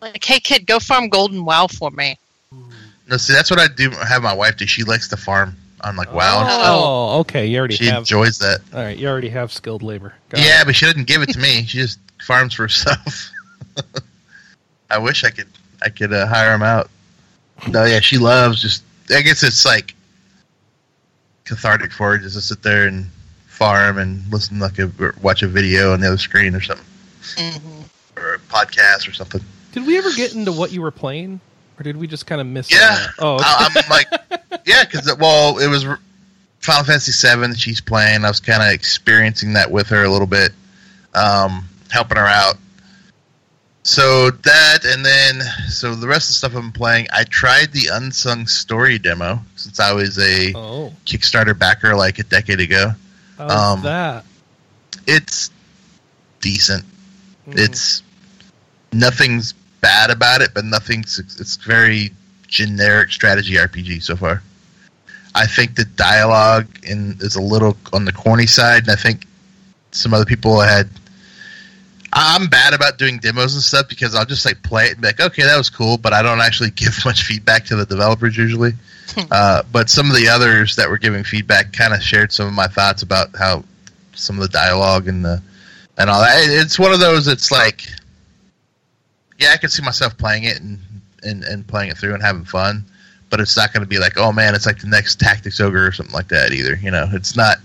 Like, 0.00 0.22
hey 0.22 0.40
kid, 0.40 0.66
go 0.66 0.78
farm 0.78 1.08
golden 1.08 1.44
wow 1.44 1.66
for 1.66 1.90
me. 1.90 2.18
no, 3.08 3.16
see, 3.16 3.32
that's 3.32 3.50
what 3.50 3.58
I 3.58 3.66
do. 3.66 3.90
Have 3.90 4.22
my 4.22 4.34
wife 4.34 4.56
do. 4.58 4.66
She 4.66 4.84
likes 4.84 5.08
to 5.08 5.16
farm 5.16 5.56
on 5.80 5.96
like 5.96 6.12
WoW. 6.12 6.40
and 6.42 6.50
stuff. 6.50 6.62
Oh, 6.66 7.18
okay. 7.20 7.46
You 7.46 7.58
already 7.58 7.76
She 7.76 7.86
have. 7.86 7.98
enjoys 8.00 8.38
that. 8.38 8.60
All 8.74 8.80
right, 8.80 8.96
you 8.96 9.08
already 9.08 9.30
have 9.30 9.52
skilled 9.52 9.82
labor. 9.82 10.12
Got 10.28 10.40
yeah, 10.40 10.60
it. 10.60 10.66
but 10.66 10.76
she 10.76 10.84
doesn't 10.86 11.06
give 11.06 11.22
it 11.22 11.30
to 11.30 11.38
me. 11.38 11.62
She 11.66 11.78
just 11.78 11.98
farms 12.22 12.52
for 12.54 12.62
herself. 12.64 13.30
I 14.90 14.98
wish 14.98 15.24
I 15.24 15.30
could. 15.30 15.48
I 15.82 15.88
could 15.88 16.12
uh, 16.12 16.26
hire 16.26 16.54
him 16.54 16.62
out. 16.62 16.90
No, 17.68 17.84
yeah, 17.84 18.00
she 18.00 18.18
loves 18.18 18.60
just. 18.60 18.84
I 19.10 19.22
guess 19.22 19.42
it's 19.42 19.64
like 19.64 19.94
cathartic 21.44 21.92
for 21.92 22.12
her 22.12 22.18
just 22.18 22.34
to 22.36 22.42
sit 22.42 22.62
there 22.62 22.86
and 22.86 23.06
farm 23.46 23.98
and 23.98 24.22
listen 24.30 24.58
like 24.58 24.78
a 24.78 24.90
watch 25.22 25.42
a 25.42 25.48
video 25.48 25.92
on 25.94 26.00
the 26.00 26.06
other 26.08 26.18
screen 26.18 26.54
or 26.54 26.60
something 26.60 26.84
hmm 27.38 27.75
or 28.36 28.38
podcast 28.38 29.08
or 29.08 29.12
something. 29.12 29.40
Did 29.72 29.86
we 29.86 29.98
ever 29.98 30.10
get 30.12 30.34
into 30.34 30.52
what 30.52 30.72
you 30.72 30.80
were 30.82 30.90
playing, 30.90 31.40
or 31.78 31.82
did 31.82 31.96
we 31.96 32.06
just 32.06 32.26
kind 32.26 32.40
of 32.40 32.46
miss? 32.46 32.70
Yeah. 32.70 33.06
Oh, 33.18 33.34
okay. 33.36 33.44
I, 33.46 33.68
I'm 33.74 33.90
like, 33.90 34.06
yeah, 34.66 34.84
because 34.84 35.14
well, 35.18 35.58
it 35.58 35.68
was 35.68 35.84
Final 36.60 36.84
Fantasy 36.84 37.12
VII 37.12 37.46
that 37.48 37.58
she's 37.58 37.80
playing. 37.80 38.24
I 38.24 38.28
was 38.28 38.40
kind 38.40 38.62
of 38.62 38.70
experiencing 38.72 39.52
that 39.54 39.70
with 39.70 39.88
her 39.88 40.04
a 40.04 40.08
little 40.10 40.26
bit, 40.26 40.52
um, 41.14 41.68
helping 41.90 42.16
her 42.16 42.26
out. 42.26 42.56
So 43.82 44.30
that, 44.30 44.78
and 44.84 45.04
then 45.04 45.40
so 45.68 45.94
the 45.94 46.08
rest 46.08 46.24
of 46.24 46.28
the 46.30 46.34
stuff 46.34 46.56
I've 46.56 46.62
been 46.62 46.72
playing. 46.72 47.06
I 47.12 47.22
tried 47.24 47.70
the 47.72 47.88
unsung 47.92 48.46
story 48.48 48.98
demo 48.98 49.38
since 49.54 49.78
I 49.78 49.92
was 49.92 50.18
a 50.18 50.52
oh, 50.56 50.92
Kickstarter 51.04 51.56
backer 51.56 51.94
like 51.94 52.18
a 52.18 52.24
decade 52.24 52.60
ago. 52.60 52.92
how's 53.38 53.50
Um, 53.52 53.82
that? 53.82 54.24
It's 55.06 55.50
decent. 56.40 56.84
Mm. 57.48 57.58
It's 57.58 58.02
nothing's 58.98 59.52
bad 59.80 60.10
about 60.10 60.42
it, 60.42 60.50
but 60.54 60.64
nothing's. 60.64 61.18
It's 61.18 61.56
very 61.56 62.10
generic 62.48 63.10
strategy 63.10 63.54
RPG 63.54 64.02
so 64.02 64.16
far. 64.16 64.42
I 65.34 65.46
think 65.46 65.76
the 65.76 65.84
dialogue 65.84 66.66
in 66.82 67.18
is 67.20 67.36
a 67.36 67.42
little 67.42 67.76
on 67.92 68.04
the 68.04 68.12
corny 68.12 68.46
side, 68.46 68.82
and 68.82 68.90
I 68.90 68.96
think 68.96 69.26
some 69.92 70.14
other 70.14 70.24
people 70.24 70.60
had. 70.60 70.88
I'm 72.12 72.46
bad 72.46 72.72
about 72.72 72.96
doing 72.96 73.18
demos 73.18 73.54
and 73.54 73.62
stuff 73.62 73.88
because 73.88 74.14
I'll 74.14 74.24
just 74.24 74.46
like 74.46 74.62
play 74.62 74.86
it 74.86 74.92
and 74.92 75.02
be 75.02 75.08
like, 75.08 75.20
okay, 75.20 75.42
that 75.42 75.58
was 75.58 75.68
cool, 75.68 75.98
but 75.98 76.14
I 76.14 76.22
don't 76.22 76.40
actually 76.40 76.70
give 76.74 76.98
much 77.04 77.24
feedback 77.24 77.66
to 77.66 77.76
the 77.76 77.84
developers 77.84 78.36
usually. 78.36 78.72
uh, 79.30 79.62
but 79.70 79.90
some 79.90 80.08
of 80.10 80.16
the 80.16 80.28
others 80.28 80.76
that 80.76 80.88
were 80.88 80.98
giving 80.98 81.24
feedback 81.24 81.72
kind 81.72 81.92
of 81.92 82.02
shared 82.02 82.32
some 82.32 82.46
of 82.46 82.54
my 82.54 82.66
thoughts 82.66 83.02
about 83.02 83.36
how 83.36 83.64
some 84.14 84.36
of 84.36 84.42
the 84.42 84.48
dialogue 84.48 85.08
and 85.08 85.24
the 85.24 85.42
and 85.98 86.10
all 86.10 86.20
that. 86.20 86.44
It's 86.48 86.78
one 86.78 86.92
of 86.92 87.00
those. 87.00 87.28
It's 87.28 87.50
like, 87.50 87.86
yeah, 89.38 89.50
I 89.52 89.56
can 89.56 89.68
see 89.70 89.82
myself 89.82 90.16
playing 90.18 90.44
it 90.44 90.60
and 90.60 90.78
and, 91.22 91.42
and 91.44 91.66
playing 91.66 91.90
it 91.90 91.96
through 91.98 92.14
and 92.14 92.22
having 92.22 92.44
fun, 92.44 92.84
but 93.30 93.40
it's 93.40 93.56
not 93.56 93.72
going 93.72 93.82
to 93.82 93.88
be 93.88 93.98
like, 93.98 94.16
oh 94.18 94.32
man, 94.32 94.54
it's 94.54 94.66
like 94.66 94.78
the 94.78 94.86
next 94.86 95.18
Tactics 95.18 95.60
Ogre 95.60 95.86
or 95.86 95.92
something 95.92 96.14
like 96.14 96.28
that 96.28 96.52
either. 96.52 96.76
You 96.76 96.90
know, 96.90 97.08
it's 97.12 97.36
not. 97.36 97.58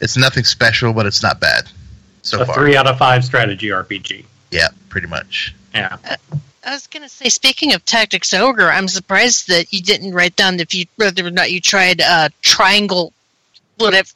It's 0.00 0.16
nothing 0.16 0.44
special, 0.44 0.92
but 0.92 1.06
it's 1.06 1.22
not 1.22 1.40
bad 1.40 1.68
so 2.22 2.42
a 2.42 2.44
far. 2.46 2.54
three 2.56 2.76
out 2.76 2.86
of 2.86 2.98
five 2.98 3.24
strategy 3.24 3.68
RPG. 3.68 4.24
Yeah, 4.50 4.68
pretty 4.88 5.06
much. 5.06 5.54
Yeah. 5.74 5.96
I 6.66 6.70
was 6.72 6.86
going 6.86 7.02
to 7.02 7.08
say, 7.08 7.28
speaking 7.28 7.72
of 7.74 7.84
Tactics 7.84 8.32
Ogre, 8.34 8.70
I'm 8.70 8.88
surprised 8.88 9.48
that 9.48 9.72
you 9.72 9.80
didn't 9.82 10.12
write 10.12 10.34
down 10.36 10.58
if 10.60 10.74
you 10.74 10.86
whether 10.96 11.26
or 11.26 11.30
not 11.30 11.52
you 11.52 11.60
tried 11.60 12.00
uh, 12.00 12.28
Triangle, 12.42 13.12
whatever. 13.78 14.08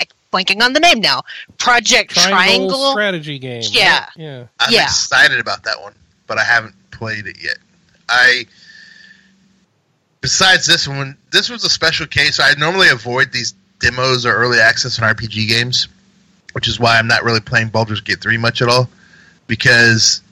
I'm 0.00 0.06
blanking 0.32 0.62
on 0.62 0.72
the 0.72 0.80
name 0.80 1.00
now. 1.00 1.22
Project 1.58 2.10
Triangle, 2.12 2.36
Triangle. 2.70 2.90
strategy 2.92 3.38
game. 3.38 3.60
right? 3.60 3.74
Yeah. 3.74 4.06
Yeah. 4.16 4.44
I'm 4.60 4.72
Yeah. 4.72 4.84
excited 4.84 5.40
about 5.40 5.62
that 5.64 5.80
one, 5.80 5.94
but 6.28 6.38
I 6.38 6.44
haven't 6.44 6.74
played 6.92 7.26
it 7.26 7.36
yet. 7.42 7.58
I 8.08 8.46
besides 10.20 10.66
this 10.66 10.86
one, 10.86 11.16
this 11.32 11.48
was 11.48 11.64
a 11.64 11.68
special 11.68 12.06
case. 12.06 12.38
I 12.38 12.52
normally 12.58 12.88
avoid 12.88 13.32
these 13.32 13.54
demos 13.80 14.24
or 14.24 14.34
early 14.34 14.58
access 14.58 15.00
on 15.00 15.14
RPG 15.14 15.48
games, 15.48 15.88
which 16.52 16.68
is 16.68 16.78
why 16.78 16.98
I'm 16.98 17.08
not 17.08 17.24
really 17.24 17.40
playing 17.40 17.68
Baldur's 17.68 18.00
Gate 18.00 18.20
3 18.20 18.36
much 18.36 18.62
at 18.62 18.68
all 18.68 18.88
because 19.46 20.22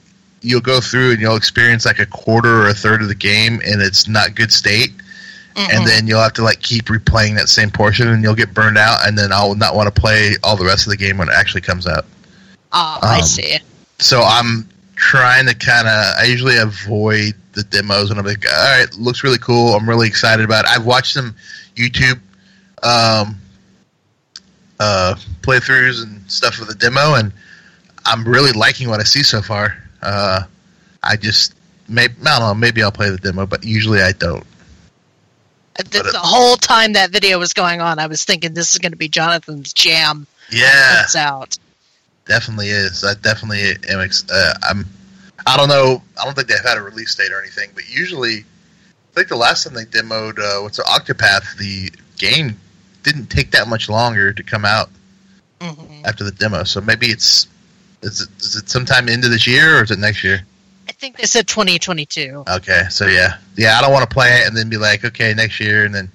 you'll 0.41 0.61
go 0.61 0.79
through 0.79 1.11
and 1.11 1.19
you'll 1.19 1.35
experience 1.35 1.85
like 1.85 1.99
a 1.99 2.05
quarter 2.05 2.63
or 2.63 2.67
a 2.69 2.73
third 2.73 3.01
of 3.01 3.07
the 3.07 3.15
game 3.15 3.59
and 3.65 3.81
it's 3.81 4.07
not 4.07 4.35
good 4.35 4.51
state 4.51 4.91
Mhm. 5.55 5.73
and 5.73 5.87
then 5.87 6.05
you'll 6.07 6.21
have 6.21 6.33
to 6.33 6.43
like 6.43 6.61
keep 6.61 6.85
replaying 6.85 7.35
that 7.35 7.49
same 7.49 7.71
portion 7.71 8.07
and 8.09 8.21
you'll 8.21 8.35
get 8.35 8.53
burned 8.53 8.77
out 8.77 9.07
and 9.07 9.17
then 9.17 9.31
I'll 9.31 9.55
not 9.55 9.75
want 9.75 9.93
to 9.93 10.01
play 10.01 10.35
all 10.43 10.55
the 10.55 10.65
rest 10.65 10.85
of 10.85 10.91
the 10.91 10.97
game 10.97 11.17
when 11.17 11.29
it 11.29 11.33
actually 11.33 11.61
comes 11.61 11.87
out. 11.87 12.05
I 12.71 13.19
um, 13.19 13.23
see. 13.23 13.57
So 13.97 14.21
I'm 14.21 14.69
trying 14.97 15.45
to 15.45 15.55
kind 15.55 15.87
of. 15.87 15.93
I 16.19 16.25
usually 16.25 16.57
avoid 16.57 17.35
the 17.53 17.63
demos, 17.63 18.09
and 18.09 18.19
I'm 18.19 18.25
like, 18.25 18.45
all 18.45 18.79
right, 18.79 18.93
looks 18.95 19.23
really 19.23 19.37
cool. 19.37 19.73
I'm 19.73 19.87
really 19.87 20.07
excited 20.07 20.43
about 20.43 20.65
it. 20.65 20.71
I've 20.71 20.85
watched 20.85 21.13
some 21.13 21.35
YouTube 21.75 22.19
um, 22.83 23.37
uh, 24.79 25.15
playthroughs 25.41 26.03
and 26.03 26.29
stuff 26.29 26.59
of 26.59 26.67
the 26.67 26.75
demo, 26.75 27.13
and 27.15 27.31
I'm 28.05 28.27
really 28.27 28.51
liking 28.51 28.89
what 28.89 28.99
I 28.99 29.03
see 29.03 29.23
so 29.23 29.41
far. 29.41 29.77
Uh, 30.01 30.41
I 31.03 31.15
just, 31.15 31.53
maybe 31.87 32.13
I 32.25 32.39
don't 32.39 32.47
know. 32.47 32.53
Maybe 32.55 32.83
I'll 32.83 32.91
play 32.91 33.09
the 33.09 33.17
demo, 33.17 33.45
but 33.45 33.63
usually 33.63 34.01
I 34.01 34.11
don't. 34.11 34.45
The, 35.77 36.09
the 36.11 36.19
whole 36.19 36.57
time 36.57 36.93
that 36.93 37.11
video 37.11 37.37
was 37.37 37.53
going 37.53 37.81
on, 37.81 37.99
I 37.99 38.07
was 38.07 38.25
thinking 38.25 38.55
this 38.55 38.73
is 38.73 38.79
going 38.79 38.93
to 38.93 38.97
be 38.97 39.07
Jonathan's 39.07 39.73
jam. 39.73 40.25
Yeah, 40.51 41.03
It's 41.03 41.15
out. 41.15 41.59
Definitely 42.27 42.69
is. 42.69 43.03
I 43.03 43.13
definitely 43.15 43.61
am. 43.89 44.01
Ex- 44.01 44.29
uh, 44.29 44.53
I'm. 44.63 44.85
I 45.45 45.55
don't 45.57 45.69
know. 45.69 46.01
I 46.19 46.25
don't 46.25 46.33
think 46.33 46.47
they've 46.47 46.59
had 46.63 46.77
a 46.77 46.81
release 46.81 47.15
date 47.15 47.31
or 47.31 47.39
anything, 47.39 47.71
but 47.73 47.89
usually, 47.89 48.39
I 48.39 49.13
think 49.13 49.29
the 49.29 49.35
last 49.35 49.63
time 49.63 49.73
they 49.73 49.85
demoed 49.85 50.39
uh, 50.39 50.61
what's 50.61 50.77
the 50.77 50.83
Octopath, 50.83 51.57
the 51.57 51.91
game 52.17 52.59
didn't 53.03 53.27
take 53.27 53.51
that 53.51 53.67
much 53.67 53.89
longer 53.89 54.33
to 54.33 54.43
come 54.43 54.65
out 54.65 54.89
hmm 55.61 56.01
after 56.05 56.23
the 56.23 56.31
demo. 56.31 56.63
So 56.63 56.81
maybe 56.81 57.07
it's 57.07 57.47
is 58.01 58.21
it 58.21 58.29
is 58.39 58.55
it 58.55 58.69
sometime 58.69 59.09
into 59.09 59.29
this 59.29 59.47
year 59.47 59.79
or 59.79 59.83
is 59.83 59.91
it 59.91 59.99
next 59.99 60.23
year? 60.23 60.41
I 60.87 60.91
think 60.93 61.17
they 61.17 61.25
said 61.25 61.47
2022. 61.47 62.45
Okay, 62.47 62.83
so 62.89 63.07
yeah, 63.07 63.37
yeah. 63.55 63.77
I 63.77 63.81
don't 63.81 63.91
want 63.91 64.09
to 64.09 64.13
play 64.13 64.29
it 64.39 64.47
and 64.47 64.55
then 64.55 64.69
be 64.69 64.77
like, 64.77 65.03
okay, 65.03 65.33
next 65.33 65.59
year, 65.59 65.83
and 65.85 65.93
then 65.93 66.09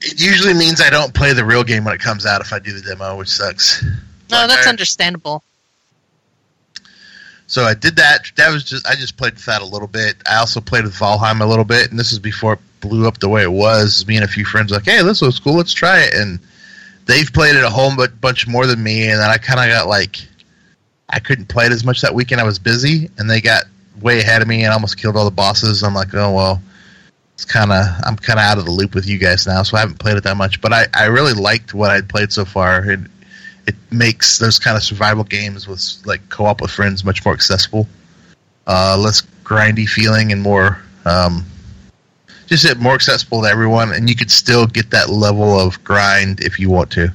it 0.00 0.20
usually 0.20 0.54
means 0.54 0.80
I 0.80 0.90
don't 0.90 1.14
play 1.14 1.32
the 1.32 1.44
real 1.44 1.64
game 1.64 1.84
when 1.84 1.94
it 1.94 2.00
comes 2.00 2.26
out 2.26 2.40
if 2.40 2.52
I 2.52 2.58
do 2.58 2.72
the 2.72 2.80
demo, 2.80 3.16
which 3.16 3.28
sucks. 3.28 3.84
No, 4.32 4.38
Like, 4.38 4.48
that's 4.48 4.66
I- 4.66 4.70
understandable. 4.70 5.42
So 7.46 7.64
I 7.64 7.74
did 7.74 7.96
that. 7.96 8.30
That 8.36 8.50
was 8.50 8.64
just 8.64 8.86
I 8.86 8.94
just 8.94 9.16
played 9.16 9.34
with 9.34 9.44
that 9.44 9.60
a 9.60 9.64
little 9.66 9.88
bit. 9.88 10.16
I 10.30 10.36
also 10.36 10.60
played 10.60 10.84
with 10.84 10.94
Valheim 10.94 11.40
a 11.42 11.46
little 11.46 11.64
bit, 11.66 11.90
and 11.90 11.98
this 12.00 12.10
is 12.12 12.18
before 12.18 12.54
it 12.54 12.60
blew 12.80 13.06
up 13.06 13.18
the 13.18 13.28
way 13.28 13.42
it 13.42 13.52
was. 13.52 14.06
Me 14.06 14.16
and 14.16 14.24
a 14.24 14.28
few 14.28 14.44
friends 14.44 14.70
were 14.70 14.78
like, 14.78 14.86
hey, 14.86 15.02
this 15.02 15.20
looks 15.20 15.38
cool. 15.38 15.54
Let's 15.54 15.74
try 15.74 16.00
it. 16.00 16.14
And 16.14 16.38
they've 17.06 17.30
played 17.32 17.54
it 17.56 17.62
a 17.62 17.68
whole 17.68 17.92
bunch 18.20 18.48
more 18.48 18.66
than 18.66 18.82
me, 18.82 19.08
and 19.08 19.20
then 19.20 19.28
I 19.28 19.36
kind 19.36 19.60
of 19.60 19.66
got 19.76 19.86
like 19.86 20.16
I 21.10 21.18
couldn't 21.18 21.46
play 21.48 21.66
it 21.66 21.72
as 21.72 21.84
much 21.84 22.00
that 22.00 22.14
weekend. 22.14 22.40
I 22.40 22.44
was 22.44 22.58
busy, 22.58 23.10
and 23.18 23.28
they 23.28 23.40
got 23.42 23.64
way 24.00 24.20
ahead 24.20 24.40
of 24.40 24.48
me 24.48 24.64
and 24.64 24.72
almost 24.72 24.96
killed 24.96 25.16
all 25.16 25.26
the 25.26 25.30
bosses. 25.30 25.82
I'm 25.82 25.94
like, 25.94 26.14
oh 26.14 26.32
well. 26.32 26.62
It's 27.34 27.46
kind 27.46 27.72
of 27.72 27.86
I'm 28.04 28.16
kind 28.16 28.38
of 28.38 28.44
out 28.44 28.58
of 28.58 28.66
the 28.66 28.70
loop 28.70 28.94
with 28.94 29.06
you 29.06 29.18
guys 29.18 29.46
now, 29.46 29.62
so 29.62 29.76
I 29.76 29.80
haven't 29.80 29.98
played 29.98 30.16
it 30.16 30.24
that 30.24 30.36
much. 30.36 30.60
But 30.60 30.72
I, 30.72 30.86
I 30.94 31.06
really 31.06 31.32
liked 31.32 31.74
what 31.74 31.90
I'd 31.90 32.08
played 32.08 32.30
so 32.30 32.44
far. 32.44 32.88
It 32.88 33.00
it 33.66 33.74
makes 33.90 34.38
those 34.38 34.58
kind 34.58 34.76
of 34.76 34.82
survival 34.82 35.24
games 35.24 35.66
with 35.68 35.82
like 36.04 36.26
co-op 36.28 36.60
with 36.60 36.70
friends 36.70 37.04
much 37.04 37.24
more 37.24 37.34
accessible, 37.34 37.86
uh, 38.66 38.96
less 38.98 39.22
grindy 39.44 39.88
feeling, 39.88 40.32
and 40.32 40.42
more 40.42 40.82
um, 41.04 41.44
just 42.46 42.64
it 42.64 42.78
more 42.78 42.94
accessible 42.94 43.42
to 43.42 43.48
everyone. 43.48 43.92
And 43.92 44.08
you 44.08 44.16
could 44.16 44.30
still 44.30 44.66
get 44.66 44.90
that 44.90 45.08
level 45.08 45.58
of 45.58 45.82
grind 45.84 46.40
if 46.40 46.58
you 46.58 46.70
want 46.70 46.90
to. 46.92 47.12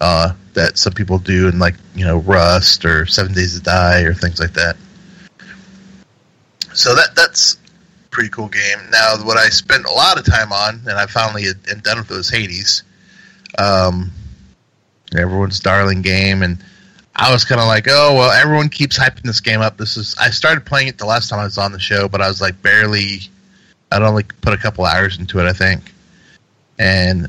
Uh, 0.00 0.32
that 0.54 0.76
some 0.76 0.92
people 0.92 1.18
do 1.18 1.48
in 1.48 1.58
like 1.58 1.74
you 1.94 2.04
know 2.04 2.18
Rust 2.18 2.84
or 2.84 3.06
Seven 3.06 3.32
Days 3.32 3.56
to 3.56 3.62
Die 3.62 4.00
or 4.02 4.14
things 4.14 4.40
like 4.40 4.52
that. 4.54 4.76
So 6.74 6.94
that 6.94 7.14
that's 7.14 7.58
pretty 8.10 8.28
cool 8.28 8.48
game. 8.48 8.78
Now, 8.90 9.16
what 9.24 9.38
I 9.38 9.48
spent 9.48 9.84
a 9.84 9.90
lot 9.90 10.18
of 10.18 10.24
time 10.24 10.52
on, 10.52 10.80
and 10.86 10.92
I 10.92 11.06
finally 11.06 11.46
am 11.70 11.80
done 11.80 11.98
with, 11.98 12.10
was 12.10 12.28
Hades. 12.28 12.84
Um, 13.58 14.12
everyone's 15.18 15.60
darling 15.60 16.02
game, 16.02 16.42
and 16.42 16.58
I 17.14 17.32
was 17.32 17.44
kind 17.44 17.60
of 17.60 17.66
like, 17.66 17.86
oh 17.88 18.14
well, 18.14 18.30
everyone 18.30 18.68
keeps 18.68 18.98
hyping 18.98 19.22
this 19.22 19.40
game 19.40 19.60
up. 19.60 19.76
This 19.76 19.96
is 19.96 20.16
I 20.20 20.30
started 20.30 20.64
playing 20.64 20.88
it 20.88 20.98
the 20.98 21.06
last 21.06 21.28
time 21.28 21.40
I 21.40 21.44
was 21.44 21.58
on 21.58 21.72
the 21.72 21.78
show, 21.78 22.08
but 22.08 22.20
I 22.20 22.28
was 22.28 22.40
like 22.40 22.60
barely. 22.62 23.20
I'd 23.90 24.02
only 24.02 24.24
put 24.40 24.54
a 24.54 24.56
couple 24.56 24.86
hours 24.86 25.18
into 25.18 25.38
it, 25.38 25.44
I 25.44 25.52
think, 25.52 25.92
and 26.78 27.28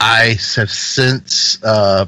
I 0.00 0.36
have 0.54 0.70
since 0.70 1.62
uh, 1.64 2.06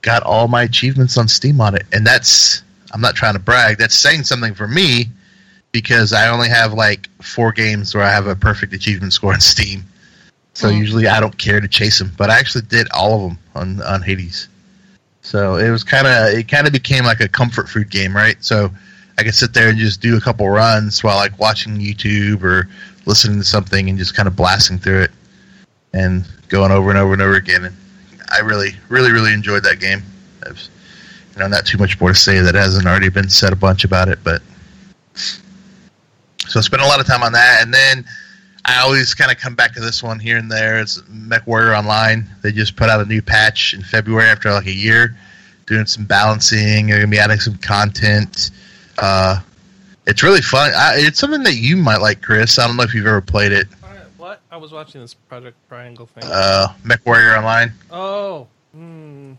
got 0.00 0.22
all 0.22 0.48
my 0.48 0.62
achievements 0.62 1.18
on 1.18 1.28
Steam 1.28 1.60
on 1.60 1.74
it, 1.74 1.84
and 1.92 2.06
that's 2.06 2.62
I'm 2.92 3.00
not 3.00 3.14
trying 3.14 3.34
to 3.34 3.40
brag. 3.40 3.78
That's 3.78 3.94
saying 3.94 4.24
something 4.24 4.54
for 4.54 4.66
me 4.66 5.06
because 5.72 6.14
I 6.14 6.28
only 6.28 6.48
have 6.48 6.72
like 6.72 7.08
four 7.20 7.52
games 7.52 7.94
where 7.94 8.04
I 8.04 8.10
have 8.10 8.26
a 8.26 8.34
perfect 8.34 8.72
achievement 8.72 9.12
score 9.12 9.34
on 9.34 9.40
Steam. 9.40 9.84
So 10.56 10.70
Mhm. 10.70 10.78
usually 10.78 11.06
I 11.06 11.20
don't 11.20 11.36
care 11.36 11.60
to 11.60 11.68
chase 11.68 11.98
them, 11.98 12.12
but 12.16 12.30
I 12.30 12.38
actually 12.38 12.62
did 12.62 12.88
all 12.90 13.14
of 13.14 13.28
them 13.28 13.38
on 13.54 13.82
on 13.82 14.00
Hades. 14.00 14.48
So 15.20 15.56
it 15.56 15.68
was 15.68 15.84
kind 15.84 16.06
of 16.06 16.32
it 16.32 16.48
kind 16.48 16.66
of 16.66 16.72
became 16.72 17.04
like 17.04 17.20
a 17.20 17.28
comfort 17.28 17.68
food 17.68 17.90
game, 17.90 18.16
right? 18.16 18.38
So 18.40 18.72
I 19.18 19.22
could 19.22 19.34
sit 19.34 19.52
there 19.52 19.68
and 19.68 19.78
just 19.78 20.00
do 20.00 20.16
a 20.16 20.20
couple 20.20 20.48
runs 20.48 21.04
while 21.04 21.16
like 21.16 21.38
watching 21.38 21.76
YouTube 21.78 22.42
or 22.42 22.68
listening 23.04 23.36
to 23.38 23.44
something 23.44 23.90
and 23.90 23.98
just 23.98 24.14
kind 24.14 24.26
of 24.26 24.34
blasting 24.34 24.78
through 24.78 25.02
it 25.02 25.10
and 25.92 26.24
going 26.48 26.72
over 26.72 26.88
and 26.88 26.98
over 26.98 27.12
and 27.12 27.20
over 27.20 27.34
again. 27.34 27.66
And 27.66 27.76
I 28.30 28.38
really, 28.38 28.76
really, 28.88 29.12
really 29.12 29.34
enjoyed 29.34 29.62
that 29.64 29.78
game. 29.78 30.02
I've, 30.46 30.58
you 31.34 31.40
know, 31.40 31.48
not 31.48 31.66
too 31.66 31.76
much 31.76 32.00
more 32.00 32.10
to 32.10 32.18
say 32.18 32.40
that 32.40 32.54
hasn't 32.54 32.86
already 32.86 33.10
been 33.10 33.28
said 33.28 33.52
a 33.52 33.56
bunch 33.56 33.84
about 33.84 34.08
it, 34.08 34.20
but 34.24 34.40
so 35.14 36.60
I 36.60 36.62
spent 36.62 36.82
a 36.82 36.86
lot 36.86 36.98
of 36.98 37.06
time 37.06 37.22
on 37.22 37.32
that, 37.32 37.62
and 37.62 37.74
then 37.74 38.06
I 38.68 38.80
always 38.80 39.14
kind 39.14 39.30
of 39.30 39.38
come 39.38 39.54
back 39.54 39.74
to 39.74 39.80
this 39.80 40.02
one 40.02 40.18
here 40.18 40.36
and 40.36 40.50
there. 40.50 40.80
It's 40.80 41.00
MechWarrior 41.02 41.78
Online. 41.78 42.28
They 42.42 42.50
just 42.50 42.74
put 42.74 42.90
out 42.90 43.00
a 43.00 43.04
new 43.04 43.22
patch 43.22 43.74
in 43.74 43.82
February 43.82 44.28
after 44.28 44.50
like 44.50 44.66
a 44.66 44.72
year, 44.72 45.16
doing 45.66 45.86
some 45.86 46.04
balancing. 46.04 46.88
They're 46.88 46.98
gonna 46.98 47.10
be 47.10 47.18
adding 47.18 47.38
some 47.38 47.56
content. 47.58 48.50
Uh, 48.98 49.40
it's 50.06 50.22
really 50.24 50.42
fun. 50.42 50.72
I, 50.74 50.94
it's 50.96 51.20
something 51.20 51.44
that 51.44 51.54
you 51.54 51.76
might 51.76 52.00
like, 52.00 52.22
Chris. 52.22 52.58
I 52.58 52.66
don't 52.66 52.76
know 52.76 52.82
if 52.82 52.92
you've 52.92 53.06
ever 53.06 53.20
played 53.20 53.52
it. 53.52 53.68
What? 54.16 54.40
I 54.50 54.56
was 54.56 54.72
watching 54.72 55.00
this 55.00 55.14
Project 55.14 55.56
Triangle 55.68 56.06
thing. 56.06 56.24
Uh, 56.26 56.68
MechWarrior 56.84 57.38
Online. 57.38 57.72
oh. 57.90 58.48
Hmm. 58.74 59.34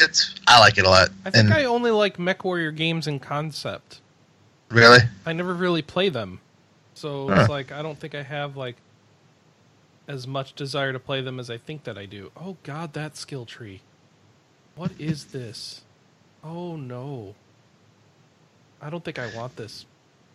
It's 0.00 0.34
I 0.46 0.58
like 0.60 0.76
it 0.76 0.84
a 0.84 0.90
lot. 0.90 1.08
I 1.24 1.30
think 1.30 1.46
and 1.46 1.54
I 1.54 1.64
only 1.64 1.90
like 1.92 2.18
MechWarrior 2.18 2.76
games 2.76 3.06
in 3.06 3.20
concept. 3.20 4.00
really, 4.68 4.98
I 5.24 5.32
never 5.32 5.54
really 5.54 5.82
play 5.82 6.08
them. 6.08 6.40
So 6.94 7.28
Huh. 7.28 7.40
it's 7.40 7.48
like 7.48 7.72
I 7.72 7.82
don't 7.82 7.98
think 7.98 8.14
I 8.14 8.22
have 8.22 8.56
like 8.56 8.76
as 10.06 10.26
much 10.26 10.54
desire 10.54 10.92
to 10.92 10.98
play 10.98 11.20
them 11.22 11.40
as 11.40 11.48
I 11.50 11.56
think 11.58 11.84
that 11.84 11.96
I 11.98 12.06
do. 12.06 12.30
Oh 12.36 12.56
god, 12.62 12.92
that 12.92 13.16
skill 13.16 13.44
tree. 13.46 13.80
What 14.76 14.92
is 14.98 15.26
this? 15.26 15.82
Oh 16.42 16.76
no. 16.76 17.34
I 18.82 18.90
don't 18.90 19.02
think 19.04 19.18
I 19.18 19.34
want 19.34 19.56
this. 19.56 19.86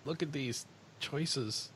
Look 0.05 0.23
at 0.23 0.31
these 0.31 0.65
choices. 0.99 1.69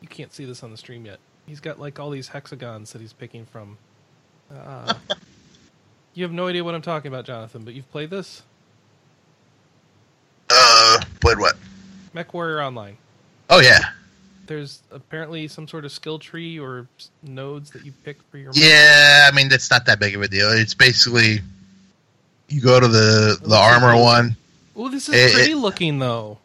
You 0.00 0.08
can't 0.08 0.32
see 0.34 0.44
this 0.44 0.62
on 0.62 0.70
the 0.70 0.76
stream 0.76 1.06
yet. 1.06 1.18
He's 1.46 1.60
got 1.60 1.80
like 1.80 1.98
all 1.98 2.10
these 2.10 2.28
hexagons 2.28 2.92
that 2.92 3.00
he's 3.00 3.14
picking 3.14 3.46
from. 3.46 3.78
Uh, 4.54 4.92
you 6.14 6.24
have 6.24 6.32
no 6.32 6.46
idea 6.48 6.62
what 6.62 6.74
I'm 6.74 6.82
talking 6.82 7.08
about, 7.10 7.24
Jonathan, 7.24 7.64
but 7.64 7.72
you've 7.74 7.90
played 7.90 8.10
this? 8.10 8.42
uh, 10.50 11.00
played 11.20 11.38
what? 11.38 11.56
MechWarrior 12.14 12.64
Online. 12.66 12.96
Oh 13.50 13.60
yeah, 13.60 13.80
there's 14.46 14.82
apparently 14.90 15.48
some 15.48 15.66
sort 15.68 15.84
of 15.84 15.92
skill 15.92 16.18
tree 16.18 16.58
or 16.58 16.86
nodes 17.22 17.70
that 17.70 17.84
you 17.84 17.92
pick 18.04 18.18
for 18.30 18.38
your 18.38 18.52
yeah. 18.54 19.28
I 19.30 19.34
mean, 19.34 19.48
that's 19.48 19.70
not 19.70 19.86
that 19.86 19.98
big 20.00 20.14
of 20.14 20.22
a 20.22 20.28
deal. 20.28 20.50
It's 20.52 20.74
basically 20.74 21.40
You 22.48 22.60
go 22.60 22.78
to 22.80 22.88
the 22.88 23.38
the 23.42 23.56
armor 23.56 23.96
one, 24.00 24.36
Oh, 24.76 24.88
this 24.88 25.08
is 25.08 25.14
It- 25.14 25.32
pretty 25.34 25.52
it- 25.52 25.56
looking 25.56 25.98
though. 25.98 26.38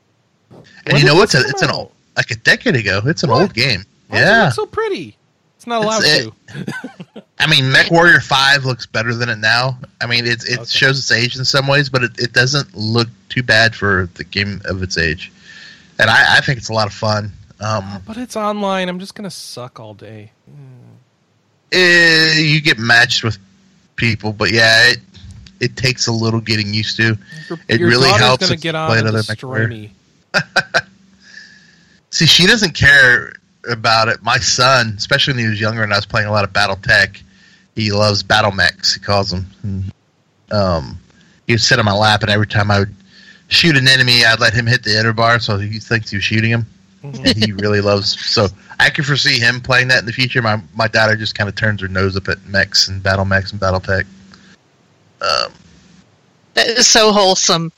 and 0.52 0.64
When 0.94 0.98
you 0.98 1.06
know 1.08 1.16
what's 1.16 1.34
a, 1.36 1.40
it's 1.42 1.62
an 1.62 1.70
old, 1.72 1.92
like 2.18 2.32
a 2.32 2.36
decade 2.36 2.76
ago. 2.76 3.02
It's 3.06 3.24
an 3.24 3.30
What? 3.30 3.42
old 3.42 3.54
game. 3.54 3.86
Why 4.08 4.20
yeah, 4.20 4.50
so 4.50 4.66
pretty. 4.66 5.16
It's 5.58 5.68
not 5.68 5.84
allowed 5.84 6.04
It's- 6.04 6.26
to. 6.54 7.24
I 7.40 7.48
mean, 7.48 7.66
MechWarrior 7.74 8.22
Five 8.22 8.64
looks 8.66 8.86
better 8.86 9.14
than 9.14 9.28
it 9.30 9.38
now. 9.38 9.78
I 10.02 10.06
mean, 10.08 10.26
it 10.26 10.44
it 10.46 10.60
Okay. 10.60 10.66
shows 10.70 11.00
its 11.00 11.12
age 11.12 11.38
in 11.38 11.44
some 11.46 11.68
ways, 11.68 11.90
but 11.90 12.04
it, 12.04 12.12
it 12.20 12.34
doesn't 12.34 12.74
look 12.76 13.08
too 13.30 13.44
bad 13.44 13.76
for 13.76 14.10
the 14.16 14.24
game 14.24 14.62
of 14.66 14.82
its 14.84 14.98
age. 14.98 15.32
And 16.00 16.10
I, 16.10 16.38
I 16.38 16.42
think 16.42 16.58
it's 16.58 16.70
a 16.70 16.74
lot 16.74 16.88
of 16.88 16.94
fun. 16.94 17.32
Um, 17.60 18.02
But 18.06 18.18
it's 18.18 18.36
online. 18.36 18.90
I'm 18.90 19.00
just 19.00 19.16
gonna 19.16 19.30
suck 19.32 19.80
all 19.80 19.94
day. 19.94 20.32
eh, 21.72 22.40
you 22.40 22.62
get 22.62 22.78
matched 22.78 23.24
with 23.24 23.38
people, 23.96 24.34
but 24.34 24.52
yeah, 24.52 24.90
it 24.92 25.00
it 25.60 25.76
takes 25.78 26.08
a 26.08 26.12
little 26.12 26.42
getting 26.42 26.74
used 26.74 26.98
to. 26.98 27.18
Your, 27.50 27.60
It 27.70 27.80
your 27.80 27.90
really 27.90 28.10
helps 28.10 28.48
gonna 28.48 28.58
get 28.60 28.76
on 28.76 28.90
play 28.90 29.00
another 29.00 29.22
destroy 29.22 29.68
me. 29.68 29.92
See, 32.10 32.26
she 32.26 32.46
doesn't 32.46 32.74
care 32.76 33.34
about 33.70 34.08
it. 34.08 34.22
My 34.22 34.38
son, 34.40 34.94
especially 34.98 35.34
when 35.34 35.44
he 35.44 35.50
was 35.50 35.60
younger 35.60 35.84
and 35.84 35.92
I 35.94 35.96
was 35.98 36.06
playing 36.06 36.28
a 36.28 36.32
lot 36.32 36.44
of 36.44 36.52
BattleTech, 36.54 37.22
he 37.76 37.92
loves 37.92 38.22
battle 38.24 38.52
mechs. 38.52 38.94
He 38.94 39.00
calls 39.00 39.32
them. 39.32 39.48
And, 39.64 39.92
Um, 40.52 41.00
he 41.48 41.54
would 41.54 41.62
sit 41.62 41.80
on 41.80 41.86
my 41.86 41.94
lap, 41.94 42.22
and 42.22 42.30
every 42.30 42.46
time 42.48 42.70
I 42.70 42.80
would 42.80 42.96
shoot 43.54 43.78
an 43.78 43.88
enemy, 43.88 44.26
I'd 44.26 44.40
let 44.40 44.54
him 44.54 44.66
hit 44.68 44.84
the 44.84 44.98
enter 44.98 45.14
bar, 45.14 45.40
so 45.40 45.58
he 45.58 45.80
thinks 45.80 46.10
he 46.10 46.18
was 46.18 46.24
shooting 46.24 46.50
him, 46.52 46.66
Mhm. 47.04 47.26
and 47.26 47.44
he 47.46 47.52
really 47.54 47.82
loves. 47.82 48.20
So 48.26 48.48
I 48.80 48.90
can 48.90 49.04
foresee 49.04 49.40
him 49.40 49.62
playing 49.62 49.88
that 49.90 50.00
in 50.00 50.06
the 50.06 50.14
future. 50.14 50.42
My 50.42 50.62
my 50.76 50.88
daughter 50.88 51.16
just 51.16 51.36
kind 51.36 51.48
of 51.50 51.56
turns 51.56 51.82
her 51.82 51.88
nose 51.88 52.16
up 52.18 52.28
at 52.30 52.44
mechs 52.46 52.88
and 52.88 53.02
battle 53.02 53.26
mechs 53.26 53.52
and 53.52 53.60
BattleTech. 53.62 54.06
Um, 55.22 55.54
That 56.56 56.68
is 56.68 56.88
so 56.88 57.12
wholesome. 57.12 57.72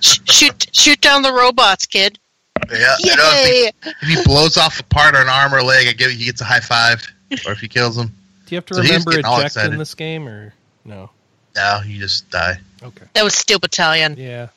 Shoot, 0.00 0.66
shoot 0.72 1.00
down 1.00 1.22
the 1.22 1.32
robots, 1.32 1.86
kid! 1.86 2.18
yeah, 2.70 2.94
you 3.00 3.16
know, 3.16 3.30
if, 3.34 3.74
he, 3.82 3.90
if 4.02 4.08
he 4.18 4.22
blows 4.24 4.56
off 4.56 4.78
a 4.78 4.82
part 4.84 5.14
or 5.14 5.22
an 5.22 5.28
arm 5.28 5.54
or 5.54 5.58
a 5.58 5.64
leg, 5.64 5.88
I 5.88 5.92
give 5.92 6.10
he 6.10 6.24
gets 6.26 6.40
a 6.40 6.44
high 6.44 6.60
five, 6.60 7.06
or 7.46 7.52
if 7.52 7.60
he 7.60 7.68
kills 7.68 7.96
him, 7.96 8.08
Do 8.46 8.54
you 8.54 8.56
have 8.56 8.66
to 8.66 8.74
So 8.74 8.82
remember 8.82 9.12
getting 9.12 9.26
eject 9.32 9.56
in 9.56 9.78
this 9.78 9.94
game 9.94 10.28
or 10.28 10.52
no? 10.84 11.10
now 11.56 11.80
you 11.82 11.98
just 11.98 12.28
die. 12.30 12.58
Okay. 12.82 13.06
That 13.14 13.24
was 13.24 13.34
Steel 13.34 13.58
Battalion. 13.58 14.16
Yeah. 14.18 14.48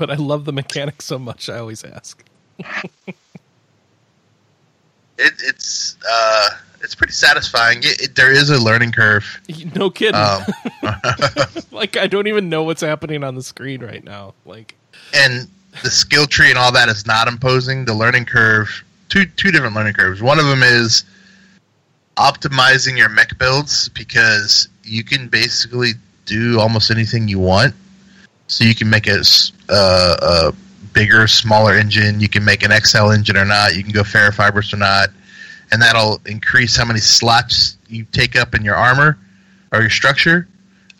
But 0.00 0.10
I 0.10 0.14
love 0.14 0.46
the 0.46 0.52
mechanics 0.52 1.04
so 1.04 1.18
much. 1.18 1.50
I 1.50 1.58
always 1.58 1.84
ask. 1.84 2.24
it, 2.58 2.86
it's 5.18 5.98
uh, 6.10 6.48
it's 6.80 6.94
pretty 6.94 7.12
satisfying. 7.12 7.80
It, 7.80 8.00
it, 8.00 8.16
there 8.16 8.32
is 8.32 8.48
a 8.48 8.58
learning 8.58 8.92
curve. 8.92 9.42
No 9.74 9.90
kidding. 9.90 10.14
Um, 10.14 10.40
like 11.70 11.98
I 11.98 12.06
don't 12.06 12.28
even 12.28 12.48
know 12.48 12.62
what's 12.62 12.80
happening 12.80 13.22
on 13.22 13.34
the 13.34 13.42
screen 13.42 13.82
right 13.82 14.02
now. 14.02 14.32
Like 14.46 14.74
and 15.14 15.46
the 15.82 15.90
skill 15.90 16.26
tree 16.26 16.48
and 16.48 16.58
all 16.58 16.72
that 16.72 16.88
is 16.88 17.06
not 17.06 17.28
imposing. 17.28 17.84
The 17.84 17.92
learning 17.92 18.24
curve, 18.24 18.82
two 19.10 19.26
two 19.26 19.50
different 19.50 19.74
learning 19.74 19.92
curves. 19.92 20.22
One 20.22 20.38
of 20.38 20.46
them 20.46 20.62
is 20.62 21.04
optimizing 22.16 22.96
your 22.96 23.10
mech 23.10 23.36
builds 23.36 23.90
because 23.90 24.66
you 24.82 25.04
can 25.04 25.28
basically 25.28 25.90
do 26.24 26.58
almost 26.58 26.90
anything 26.90 27.28
you 27.28 27.38
want. 27.38 27.74
So 28.50 28.64
you 28.64 28.74
can 28.74 28.90
make 28.90 29.06
a, 29.06 29.22
uh, 29.68 30.16
a 30.20 30.52
bigger, 30.92 31.28
smaller 31.28 31.72
engine. 31.74 32.18
You 32.18 32.28
can 32.28 32.44
make 32.44 32.64
an 32.64 32.72
XL 32.72 33.10
engine 33.12 33.36
or 33.36 33.44
not. 33.44 33.76
You 33.76 33.84
can 33.84 33.92
go 33.92 34.02
ferrofibrous 34.02 34.74
or 34.74 34.76
not, 34.76 35.10
and 35.70 35.80
that'll 35.80 36.20
increase 36.26 36.76
how 36.76 36.84
many 36.84 36.98
slots 36.98 37.78
you 37.86 38.04
take 38.10 38.34
up 38.34 38.56
in 38.56 38.64
your 38.64 38.74
armor 38.74 39.16
or 39.72 39.82
your 39.82 39.90
structure. 39.90 40.48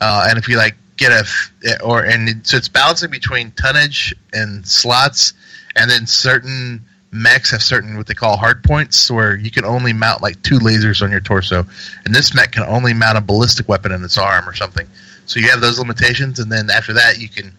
Uh, 0.00 0.26
and 0.28 0.38
if 0.38 0.48
you 0.48 0.58
like 0.58 0.76
get 0.96 1.10
a 1.10 1.82
or 1.82 2.04
and 2.04 2.46
so 2.46 2.56
it's 2.56 2.68
balancing 2.68 3.10
between 3.10 3.50
tonnage 3.52 4.14
and 4.32 4.64
slots, 4.64 5.34
and 5.74 5.90
then 5.90 6.06
certain 6.06 6.84
mechs 7.12 7.50
have 7.50 7.62
certain 7.62 7.96
what 7.96 8.06
they 8.06 8.14
call 8.14 8.36
hard 8.36 8.62
points 8.62 9.10
where 9.10 9.36
you 9.36 9.50
can 9.50 9.64
only 9.64 9.92
mount 9.92 10.22
like 10.22 10.40
two 10.42 10.58
lasers 10.58 11.02
on 11.02 11.10
your 11.10 11.20
torso, 11.20 11.64
and 12.04 12.14
this 12.14 12.34
mech 12.34 12.52
can 12.52 12.62
only 12.64 12.92
mount 12.94 13.18
a 13.18 13.20
ballistic 13.20 13.68
weapon 13.68 13.92
in 13.92 14.02
its 14.04 14.16
arm 14.18 14.48
or 14.48 14.54
something. 14.54 14.86
So 15.26 15.40
you 15.40 15.48
have 15.50 15.60
those 15.60 15.78
limitations, 15.78 16.38
and 16.38 16.50
then 16.50 16.70
after 16.70 16.92
that 16.94 17.18
you 17.18 17.28
can 17.28 17.52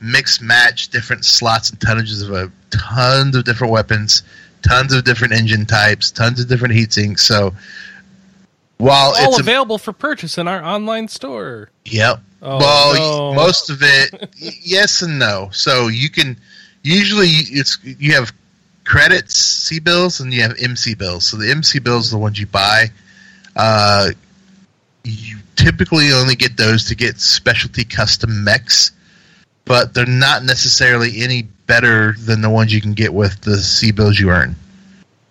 mix 0.00 0.40
match 0.40 0.88
different 0.88 1.24
slots 1.24 1.70
and 1.70 1.78
tonnages 1.80 2.22
of 2.22 2.34
a 2.34 2.50
tons 2.70 3.36
of 3.36 3.44
different 3.44 3.72
weapons, 3.72 4.22
tons 4.62 4.92
of 4.92 5.04
different 5.04 5.32
engine 5.32 5.64
types, 5.66 6.10
tons 6.10 6.40
of 6.40 6.48
different 6.48 6.74
heat 6.74 6.92
sinks. 6.92 7.22
So 7.22 7.54
while 8.78 9.14
all 9.16 9.28
it's 9.28 9.38
a, 9.38 9.40
available 9.40 9.78
for 9.78 9.92
purchase 9.92 10.36
in 10.36 10.48
our 10.48 10.62
online 10.62 11.08
store. 11.08 11.70
yep, 11.84 12.20
Oh, 12.42 12.58
well, 12.58 13.32
no. 13.32 13.34
most 13.34 13.70
of 13.70 13.78
it, 13.80 14.28
yes 14.62 15.00
and 15.00 15.18
no. 15.18 15.48
So 15.52 15.88
you 15.88 16.10
can 16.10 16.36
usually 16.82 17.28
it's 17.28 17.78
you 17.82 18.12
have 18.12 18.32
credits, 18.84 19.36
C 19.36 19.80
bills, 19.80 20.20
and 20.20 20.32
you 20.32 20.42
have 20.42 20.54
MC 20.60 20.94
bills. 20.94 21.24
So 21.24 21.36
the 21.36 21.50
MC 21.50 21.78
bills 21.78 22.08
are 22.08 22.16
the 22.16 22.22
ones 22.22 22.38
you 22.38 22.46
buy. 22.46 22.86
Uh, 23.56 24.10
you 25.04 25.38
typically 25.56 26.12
only 26.12 26.34
get 26.34 26.56
those 26.56 26.84
to 26.86 26.94
get 26.94 27.20
specialty 27.20 27.84
custom 27.84 28.44
mechs, 28.44 28.92
but 29.64 29.94
they're 29.94 30.06
not 30.06 30.44
necessarily 30.44 31.22
any 31.22 31.42
better 31.42 32.14
than 32.18 32.40
the 32.40 32.50
ones 32.50 32.72
you 32.72 32.80
can 32.80 32.92
get 32.92 33.12
with 33.12 33.40
the 33.42 33.58
C 33.58 33.92
bills 33.92 34.18
you 34.18 34.30
earn. 34.30 34.56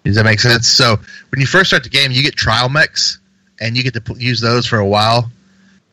Does 0.04 0.16
that 0.16 0.26
make 0.26 0.40
sense? 0.40 0.68
So 0.68 0.98
when 1.30 1.40
you 1.40 1.48
first 1.48 1.70
start 1.70 1.84
the 1.84 1.90
game, 1.90 2.12
you 2.12 2.24
get 2.24 2.36
trial 2.36 2.70
mechs, 2.70 3.20
and 3.60 3.78
you 3.78 3.84
get 3.84 3.94
to 3.94 4.16
use 4.18 4.42
those 4.42 4.66
for 4.66 4.78
a 4.78 4.86
while 4.86 5.32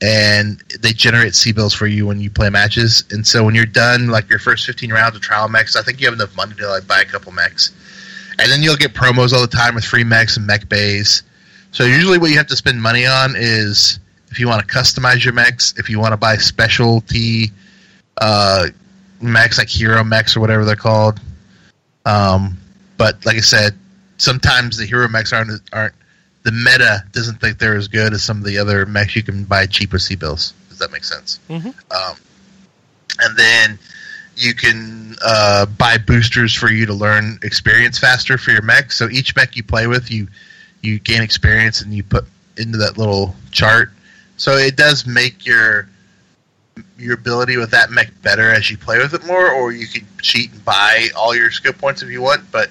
and 0.02 0.62
they 0.80 0.92
generate 0.92 1.34
C 1.34 1.52
bills 1.52 1.74
for 1.74 1.86
you 1.86 2.06
when 2.06 2.20
you 2.20 2.30
play 2.30 2.48
matches. 2.48 3.04
And 3.10 3.26
so 3.26 3.44
when 3.44 3.54
you're 3.54 3.66
done, 3.66 4.08
like 4.08 4.30
your 4.30 4.38
first 4.38 4.66
15 4.66 4.92
rounds 4.92 5.16
of 5.16 5.22
trial 5.22 5.48
mechs, 5.48 5.76
I 5.76 5.82
think 5.82 6.00
you 6.00 6.06
have 6.06 6.14
enough 6.14 6.34
money 6.36 6.54
to 6.54 6.68
like 6.68 6.86
buy 6.86 7.00
a 7.00 7.04
couple 7.04 7.32
mechs. 7.32 7.72
And 8.38 8.50
then 8.50 8.62
you'll 8.62 8.76
get 8.76 8.94
promos 8.94 9.32
all 9.32 9.42
the 9.42 9.46
time 9.46 9.74
with 9.74 9.84
free 9.84 10.04
mechs 10.04 10.36
and 10.36 10.46
mech 10.46 10.68
bays. 10.68 11.22
So 11.72 11.84
usually 11.84 12.18
what 12.18 12.30
you 12.30 12.38
have 12.38 12.46
to 12.46 12.56
spend 12.56 12.80
money 12.80 13.04
on 13.06 13.34
is 13.36 13.98
if 14.30 14.40
you 14.40 14.48
want 14.48 14.66
to 14.66 14.74
customize 14.74 15.22
your 15.24 15.34
mechs, 15.34 15.74
if 15.76 15.90
you 15.90 15.98
want 15.98 16.12
to 16.12 16.16
buy 16.16 16.36
specialty 16.36 17.50
uh, 18.20 18.68
mechs 19.20 19.58
like 19.58 19.68
hero 19.68 20.02
mechs 20.02 20.36
or 20.36 20.40
whatever 20.40 20.64
they're 20.64 20.76
called. 20.76 21.20
Um, 22.06 22.56
but 22.96 23.24
like 23.26 23.36
I 23.36 23.40
said, 23.40 23.76
sometimes 24.16 24.76
the 24.76 24.86
hero 24.86 25.08
mechs 25.08 25.32
aren't 25.32 25.60
aren't 25.72 25.94
the 26.42 26.52
meta 26.52 27.04
doesn't 27.12 27.40
think 27.40 27.58
they're 27.58 27.76
as 27.76 27.88
good 27.88 28.12
as 28.12 28.22
some 28.22 28.38
of 28.38 28.44
the 28.44 28.58
other 28.58 28.86
mechs 28.86 29.14
you 29.16 29.22
can 29.22 29.44
buy 29.44 29.66
cheaper 29.66 29.98
C 29.98 30.16
bills. 30.16 30.54
Does 30.68 30.78
that 30.78 30.90
make 30.92 31.04
sense? 31.04 31.38
Mhm. 31.48 31.74
Um, 31.90 32.16
and 33.20 33.36
then 33.36 33.78
you 34.36 34.54
can 34.54 35.16
uh, 35.22 35.66
buy 35.66 35.98
boosters 35.98 36.54
for 36.54 36.70
you 36.70 36.86
to 36.86 36.94
learn 36.94 37.38
experience 37.42 37.98
faster 37.98 38.38
for 38.38 38.52
your 38.52 38.62
mech. 38.62 38.90
So 38.92 39.08
each 39.10 39.36
mech 39.36 39.56
you 39.56 39.62
play 39.62 39.86
with, 39.86 40.10
you 40.10 40.28
you 40.82 40.98
gain 40.98 41.22
experience 41.22 41.82
and 41.82 41.92
you 41.92 42.02
put 42.02 42.24
into 42.56 42.78
that 42.78 42.96
little 42.96 43.36
chart. 43.50 43.92
So 44.38 44.56
it 44.56 44.76
does 44.76 45.06
make 45.06 45.44
your 45.44 45.88
your 46.98 47.14
ability 47.14 47.58
with 47.58 47.72
that 47.72 47.90
mech 47.90 48.10
better 48.22 48.50
as 48.50 48.70
you 48.70 48.78
play 48.78 48.98
with 48.98 49.12
it 49.12 49.26
more, 49.26 49.50
or 49.50 49.72
you 49.72 49.86
can 49.86 50.06
cheat 50.22 50.50
and 50.52 50.64
buy 50.64 51.08
all 51.14 51.34
your 51.34 51.50
skill 51.50 51.74
points 51.74 52.02
if 52.02 52.08
you 52.08 52.22
want. 52.22 52.50
But 52.50 52.70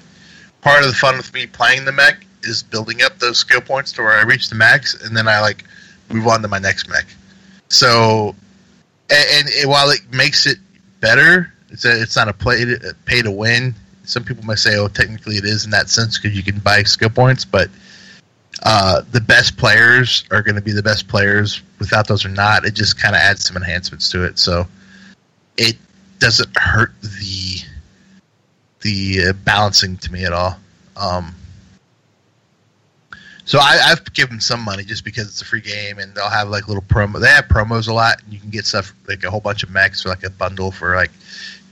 part 0.62 0.80
of 0.80 0.88
the 0.88 0.94
fun 0.94 1.16
with 1.16 1.32
me 1.32 1.46
playing 1.46 1.84
the 1.84 1.92
mech 1.92 2.26
is 2.42 2.62
building 2.62 3.02
up 3.02 3.18
those 3.18 3.38
skill 3.38 3.60
points 3.60 3.92
to 3.92 4.02
where 4.02 4.12
I 4.12 4.22
reach 4.22 4.48
the 4.48 4.54
max, 4.54 4.94
and 5.04 5.16
then 5.16 5.28
I 5.28 5.40
like 5.40 5.64
move 6.08 6.26
on 6.26 6.42
to 6.42 6.48
my 6.48 6.58
next 6.58 6.88
mech. 6.88 7.06
So, 7.68 8.34
and, 9.10 9.26
and 9.32 9.48
it, 9.50 9.68
while 9.68 9.90
it 9.90 10.00
makes 10.12 10.46
it 10.46 10.58
better, 11.00 11.52
it's 11.70 11.84
a, 11.84 12.02
it's 12.02 12.16
not 12.16 12.28
a 12.28 12.32
play 12.32 12.64
to, 12.64 12.94
pay 13.04 13.22
to 13.22 13.30
win. 13.30 13.74
Some 14.04 14.24
people 14.24 14.44
might 14.44 14.58
say, 14.58 14.76
"Oh, 14.76 14.88
technically 14.88 15.36
it 15.36 15.44
is 15.44 15.64
in 15.64 15.70
that 15.70 15.88
sense 15.88 16.18
because 16.18 16.36
you 16.36 16.42
can 16.42 16.58
buy 16.58 16.82
skill 16.82 17.10
points," 17.10 17.44
but 17.44 17.70
uh, 18.64 19.02
the 19.12 19.20
best 19.20 19.56
players 19.56 20.24
are 20.30 20.42
going 20.42 20.56
to 20.56 20.60
be 20.60 20.72
the 20.72 20.82
best 20.82 21.08
players. 21.08 21.62
Without 21.78 22.08
those 22.08 22.24
or 22.24 22.28
not, 22.28 22.64
it 22.64 22.74
just 22.74 23.00
kind 23.00 23.14
of 23.14 23.20
adds 23.20 23.44
some 23.44 23.56
enhancements 23.56 24.10
to 24.10 24.24
it. 24.24 24.38
So 24.38 24.66
it 25.56 25.76
doesn't 26.18 26.56
hurt 26.56 26.92
the 27.00 27.58
the 28.80 29.28
uh, 29.28 29.32
balancing 29.44 29.96
to 29.98 30.12
me 30.12 30.24
at 30.24 30.32
all. 30.32 30.58
Um, 30.96 31.34
so 33.50 33.58
I, 33.58 33.80
I've 33.86 34.12
given 34.12 34.38
some 34.38 34.64
money 34.64 34.84
just 34.84 35.04
because 35.04 35.26
it's 35.26 35.42
a 35.42 35.44
free 35.44 35.60
game, 35.60 35.98
and 35.98 36.14
they'll 36.14 36.30
have 36.30 36.48
like 36.50 36.68
little 36.68 36.84
promo. 36.84 37.20
They 37.20 37.26
have 37.30 37.46
promos 37.46 37.88
a 37.88 37.92
lot, 37.92 38.22
and 38.22 38.32
you 38.32 38.38
can 38.38 38.50
get 38.50 38.64
stuff 38.64 38.94
like 39.08 39.24
a 39.24 39.30
whole 39.30 39.40
bunch 39.40 39.64
of 39.64 39.70
mechs 39.70 40.02
for 40.02 40.08
like 40.08 40.22
a 40.22 40.30
bundle 40.30 40.70
for 40.70 40.94
like 40.94 41.10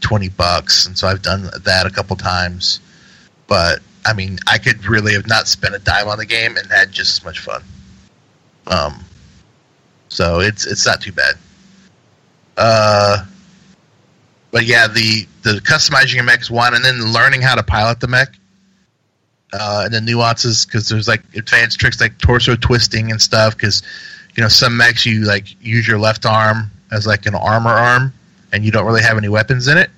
twenty 0.01 0.29
bucks. 0.29 0.87
And 0.87 0.99
so 0.99 1.07
I've 1.07 1.23
done 1.23 1.49
that 1.63 1.87
a 1.87 1.91
couple 1.91 2.17
times. 2.17 2.81
But 3.47 3.79
I 4.05 4.13
mean, 4.13 4.41
I 4.49 4.59
could 4.59 4.87
really 4.87 5.13
have 5.13 5.29
not 5.29 5.47
spent 5.47 5.73
a 5.73 5.79
dime 5.79 6.09
on 6.09 6.19
the 6.19 6.27
game 6.27 6.57
and 6.57 6.67
had 6.69 6.91
just 6.91 7.21
as 7.21 7.25
much 7.25 7.39
fun. 7.39 7.63
Um, 8.67 9.05
so 10.09 10.41
it's 10.41 10.67
it's 10.67 10.85
not 10.85 11.01
too 11.01 11.13
bad. 11.13 11.37
Uh, 12.57 13.25
but 14.51 14.65
yeah, 14.65 14.89
the 14.89 15.29
the 15.43 15.61
customizing 15.61 16.17
your 16.17 16.25
mech 16.25 16.41
is 16.41 16.51
one, 16.51 16.75
and 16.75 16.85
then 16.85 17.13
learning 17.13 17.41
how 17.41 17.55
to 17.55 17.63
pilot 17.63 18.01
the 18.01 18.09
mech, 18.09 18.35
uh, 19.53 19.83
and 19.85 19.95
the 19.95 20.01
nuances 20.01 20.67
because 20.67 20.89
there's 20.89 21.09
like 21.09 21.23
advanced 21.35 21.81
tricks 21.81 22.01
like 22.01 22.17
torso 22.19 22.57
twisting 22.57 23.11
and 23.11 23.21
stuff. 23.21 23.57
Because 23.57 23.83
you 24.37 24.43
know, 24.43 24.49
some 24.49 24.77
mechs 24.77 25.05
you 25.07 25.25
like 25.25 25.57
use 25.65 25.87
your 25.87 25.99
left 25.99 26.27
arm 26.27 26.71
as 26.93 27.07
like 27.07 27.27
an 27.27 27.35
armor 27.35 27.71
arm, 27.71 28.13
and 28.53 28.65
you 28.65 28.71
don't 28.71 28.87
really 28.87 29.03
have 29.03 29.19
any 29.19 29.29
weapons 29.29 29.69
in 29.69 29.79
it. 29.79 29.91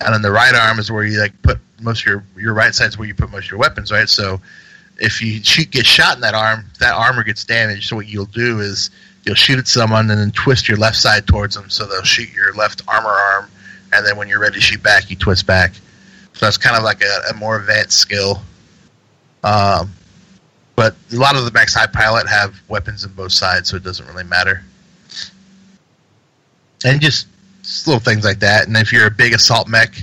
And 0.00 0.14
then 0.14 0.22
the 0.22 0.32
right 0.32 0.54
arm 0.54 0.78
is 0.78 0.90
where 0.90 1.04
you 1.04 1.20
like 1.20 1.40
put 1.42 1.58
most 1.80 2.00
of 2.00 2.06
your 2.06 2.24
your 2.36 2.54
right 2.54 2.74
side's 2.74 2.98
where 2.98 3.06
you 3.06 3.14
put 3.14 3.30
most 3.30 3.46
of 3.46 3.50
your 3.50 3.60
weapons, 3.60 3.92
right? 3.92 4.08
So 4.08 4.40
if 4.98 5.20
you 5.20 5.42
shoot 5.42 5.70
get 5.70 5.86
shot 5.86 6.16
in 6.16 6.20
that 6.22 6.34
arm, 6.34 6.64
that 6.80 6.94
armor 6.94 7.22
gets 7.24 7.44
damaged. 7.44 7.88
So 7.88 7.96
what 7.96 8.08
you'll 8.08 8.26
do 8.26 8.60
is 8.60 8.90
you'll 9.24 9.34
shoot 9.34 9.58
at 9.58 9.68
someone 9.68 10.10
and 10.10 10.18
then 10.18 10.30
twist 10.32 10.68
your 10.68 10.78
left 10.78 10.96
side 10.96 11.26
towards 11.26 11.54
them, 11.54 11.70
so 11.70 11.86
they'll 11.86 12.02
shoot 12.02 12.32
your 12.32 12.52
left 12.54 12.82
armor 12.88 13.10
arm, 13.10 13.50
and 13.92 14.06
then 14.06 14.16
when 14.16 14.28
you're 14.28 14.40
ready 14.40 14.56
to 14.56 14.60
shoot 14.60 14.82
back, 14.82 15.10
you 15.10 15.16
twist 15.16 15.46
back. 15.46 15.74
So 16.34 16.46
that's 16.46 16.56
kind 16.56 16.76
of 16.76 16.82
like 16.82 17.02
a, 17.02 17.30
a 17.30 17.34
more 17.34 17.58
advanced 17.58 17.98
skill. 17.98 18.42
Um, 19.42 19.92
but 20.76 20.94
a 21.12 21.16
lot 21.16 21.36
of 21.36 21.44
the 21.44 21.50
mechs 21.50 21.76
I 21.76 21.86
pilot 21.86 22.28
have 22.28 22.54
weapons 22.68 23.04
on 23.04 23.12
both 23.12 23.32
sides, 23.32 23.68
so 23.68 23.76
it 23.76 23.82
doesn't 23.84 24.06
really 24.06 24.24
matter. 24.24 24.62
And 26.84 27.00
just, 27.00 27.26
little 27.86 28.00
things 28.00 28.24
like 28.24 28.40
that. 28.40 28.66
And 28.66 28.76
if 28.76 28.92
you're 28.92 29.06
a 29.06 29.10
big 29.10 29.32
assault 29.34 29.68
mech, 29.68 29.94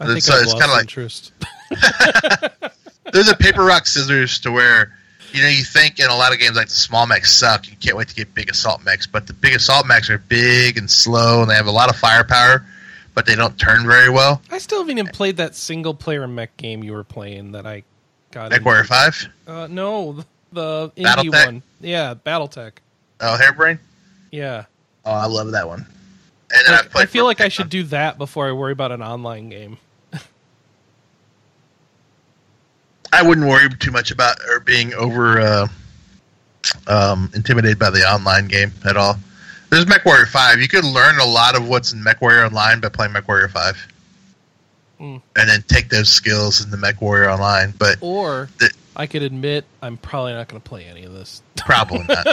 I 0.00 0.06
think 0.06 0.18
It's, 0.18 0.30
I've 0.30 0.42
it's 0.42 0.52
kinda 0.52 0.68
like- 0.68 0.80
interest. 0.82 1.32
there's 3.12 3.28
a 3.28 3.36
paper 3.36 3.64
rock 3.64 3.86
scissors 3.86 4.38
to 4.40 4.50
where 4.50 4.92
you 5.32 5.42
know 5.42 5.48
you 5.48 5.62
think 5.64 5.98
in 5.98 6.06
a 6.08 6.14
lot 6.16 6.32
of 6.32 6.38
games 6.38 6.56
like 6.56 6.68
the 6.68 6.74
small 6.74 7.06
mechs 7.06 7.30
suck. 7.30 7.68
You 7.68 7.76
can't 7.76 7.96
wait 7.96 8.08
to 8.08 8.14
get 8.14 8.32
big 8.34 8.50
assault 8.50 8.82
mechs, 8.84 9.06
but 9.06 9.26
the 9.26 9.34
big 9.34 9.54
assault 9.54 9.86
mechs 9.86 10.08
are 10.08 10.16
big 10.18 10.78
and 10.78 10.90
slow, 10.90 11.42
and 11.42 11.50
they 11.50 11.54
have 11.54 11.66
a 11.66 11.70
lot 11.72 11.90
of 11.90 11.96
firepower, 11.96 12.64
but 13.12 13.26
they 13.26 13.34
don't 13.34 13.58
turn 13.58 13.86
very 13.86 14.08
well. 14.08 14.40
I 14.50 14.56
still 14.58 14.78
haven't 14.78 14.98
even 14.98 15.12
played 15.12 15.36
that 15.36 15.54
single 15.54 15.92
player 15.92 16.26
mech 16.26 16.56
game 16.56 16.82
you 16.82 16.92
were 16.92 17.04
playing 17.04 17.52
that 17.52 17.66
I 17.66 17.82
Mech 18.34 18.52
into. 18.52 18.64
Warrior 18.64 18.84
Five, 18.84 19.28
Uh, 19.46 19.66
no, 19.70 20.24
the 20.52 20.90
indie 20.96 21.04
Battletech? 21.30 21.46
one. 21.46 21.62
Yeah, 21.80 22.14
BattleTech. 22.14 22.72
oh 23.20 23.38
Hairbrain, 23.40 23.78
Yeah. 24.30 24.64
oh 25.04 25.12
I 25.12 25.26
love 25.26 25.50
that 25.52 25.66
one. 25.66 25.86
And 26.50 26.68
Like, 26.94 26.96
I 26.96 27.06
feel 27.06 27.24
like 27.26 27.40
I 27.42 27.48
should 27.48 27.68
do 27.68 27.82
that 27.84 28.16
before 28.18 28.48
I 28.48 28.52
worry 28.52 28.72
about 28.72 28.90
an 28.92 29.02
online 29.02 29.48
game. 29.50 29.76
I 33.12 33.22
wouldn't 33.22 33.46
worry 33.46 33.68
too 33.70 33.90
much 33.90 34.10
about 34.10 34.38
or 34.50 34.60
being 34.60 34.92
over 34.94 35.40
uh, 35.40 35.66
um, 36.86 37.30
intimidated 37.34 37.78
by 37.78 37.88
the 37.90 38.00
online 38.00 38.48
game 38.48 38.70
at 38.84 38.96
all. 38.98 39.16
There's 39.70 39.86
MechWarrior 39.86 40.26
Five. 40.28 40.60
You 40.60 40.68
could 40.68 40.84
learn 40.84 41.18
a 41.18 41.24
lot 41.24 41.56
of 41.56 41.68
what's 41.68 41.92
in 41.92 42.02
MechWarrior 42.04 42.46
Online 42.46 42.80
by 42.80 42.88
playing 42.90 43.12
MechWarrior 43.12 43.50
Five, 43.50 43.76
Mm. 45.00 45.22
and 45.36 45.48
then 45.48 45.62
take 45.68 45.90
those 45.90 46.08
skills 46.08 46.62
in 46.64 46.70
the 46.70 46.76
MechWarrior 46.76 47.32
Online. 47.32 47.72
But 47.78 47.98
Or 48.00 48.48
The- 48.58 48.72
I 48.96 49.06
could 49.06 49.22
admit 49.22 49.64
I'm 49.80 49.96
probably 49.96 50.32
not 50.32 50.48
going 50.48 50.60
to 50.60 50.68
play 50.68 50.84
any 50.86 51.04
of 51.04 51.12
this. 51.12 51.40
probably 51.56 52.02
not. 52.08 52.26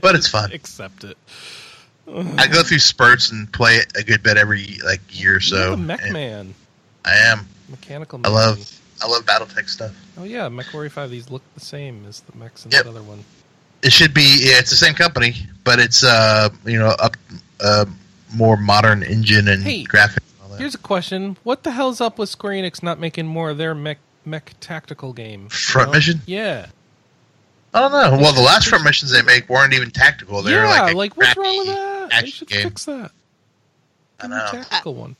but 0.00 0.14
it's 0.14 0.28
fun. 0.28 0.52
Accept 0.52 1.02
it. 1.04 1.18
I 2.08 2.46
go 2.46 2.62
through 2.62 2.78
spurts 2.78 3.32
and 3.32 3.52
play 3.52 3.76
it 3.76 3.92
a 3.96 4.04
good 4.04 4.22
bit 4.22 4.36
every 4.36 4.78
like 4.84 5.00
year 5.10 5.36
or 5.36 5.40
so. 5.40 5.70
You're 5.70 5.76
Mech 5.76 6.12
Man, 6.12 6.54
I 7.04 7.14
am. 7.16 7.48
mechanical. 7.68 8.20
I 8.22 8.28
love 8.28 8.80
I 9.02 9.08
love 9.08 9.26
BattleTech 9.26 9.68
stuff. 9.68 9.92
Oh 10.16 10.22
yeah, 10.22 10.48
MechWarrior 10.48 10.92
Five. 10.92 11.10
These 11.10 11.28
look 11.30 11.42
the 11.54 11.60
same 11.60 12.04
as 12.08 12.20
the 12.20 12.36
mechs 12.38 12.64
in 12.64 12.70
Yep. 12.70 12.84
that 12.84 12.90
other 12.90 13.02
one. 13.02 13.24
It 13.82 13.92
should 13.92 14.14
be 14.14 14.38
yeah, 14.40 14.60
it's 14.60 14.70
the 14.70 14.76
same 14.76 14.94
company, 14.94 15.34
but 15.64 15.80
it's 15.80 16.04
uh 16.04 16.50
you 16.64 16.78
know 16.78 16.94
up 17.00 17.16
uh 17.60 17.86
more 18.32 18.56
modern 18.56 19.02
engine 19.02 19.48
and 19.48 19.64
Hey, 19.64 19.82
graphics. 19.84 20.18
And 20.56 20.62
all 20.62 20.62
that. 20.62 20.62
Here's 20.62 20.74
a 20.74 20.78
question: 20.78 21.36
What 21.42 21.62
the 21.62 21.72
hell's 21.72 22.00
up 22.00 22.18
with 22.18 22.28
Square 22.28 22.54
Enix 22.54 22.82
not 22.82 22.98
making 22.98 23.26
more 23.26 23.50
of 23.50 23.58
their 23.58 23.74
mech 23.74 23.98
mech 24.24 24.54
tactical 24.60 25.12
game? 25.12 25.48
Front 25.48 25.92
Mission? 25.92 26.20
Yeah, 26.26 26.66
I 27.74 27.80
don't 27.80 27.92
know. 27.92 28.18
Well, 28.18 28.32
the 28.32 28.40
last 28.40 28.68
front 28.68 28.84
missions 28.84 29.10
they 29.12 29.22
make 29.22 29.48
weren't 29.48 29.74
even 29.74 29.90
tactical. 29.90 30.40
They 30.42 30.54
were 30.54 30.64
yeah. 30.64 30.82
like, 30.82 30.94
Like, 30.94 31.16
what's 31.16 31.36
wrong 31.36 31.58
with 31.58 31.66
that? 31.66 32.22
They 32.22 32.30
should 32.30 32.48
game. 32.48 32.62
fix 32.62 32.86
that. 32.86 33.10
I 34.20 34.28
know. 34.28 34.46
a 34.46 34.50
tactical 34.50 34.94
one. 34.94 35.16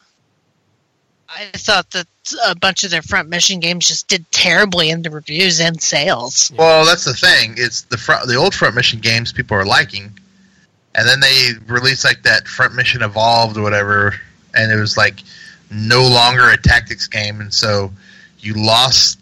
I 1.28 1.50
thought 1.54 1.90
that 1.90 2.06
a 2.46 2.54
bunch 2.54 2.84
of 2.84 2.90
their 2.90 3.02
front 3.02 3.28
mission 3.28 3.60
games 3.60 3.88
just 3.88 4.08
did 4.08 4.30
terribly 4.30 4.90
in 4.90 5.02
the 5.02 5.10
reviews 5.10 5.60
and 5.60 5.82
sales. 5.82 6.52
Well, 6.56 6.86
that's 6.86 7.04
the 7.04 7.12
thing. 7.14 7.54
It's 7.58 7.82
the 7.82 7.98
front, 7.98 8.26
the 8.28 8.36
old 8.36 8.54
front 8.54 8.74
mission 8.74 9.00
games 9.00 9.32
people 9.32 9.56
are 9.56 9.66
liking, 9.66 10.18
and 10.94 11.06
then 11.06 11.20
they 11.20 11.50
release 11.66 12.04
like 12.04 12.22
that 12.22 12.46
front 12.48 12.74
mission 12.74 13.02
evolved 13.02 13.58
or 13.58 13.62
whatever, 13.62 14.14
and 14.56 14.72
it 14.72 14.76
was 14.76 14.96
like 14.96 15.22
no 15.70 16.02
longer 16.02 16.48
a 16.50 16.56
tactics 16.56 17.06
game, 17.06 17.40
and 17.40 17.52
so 17.52 17.92
you 18.40 18.54
lost 18.54 19.20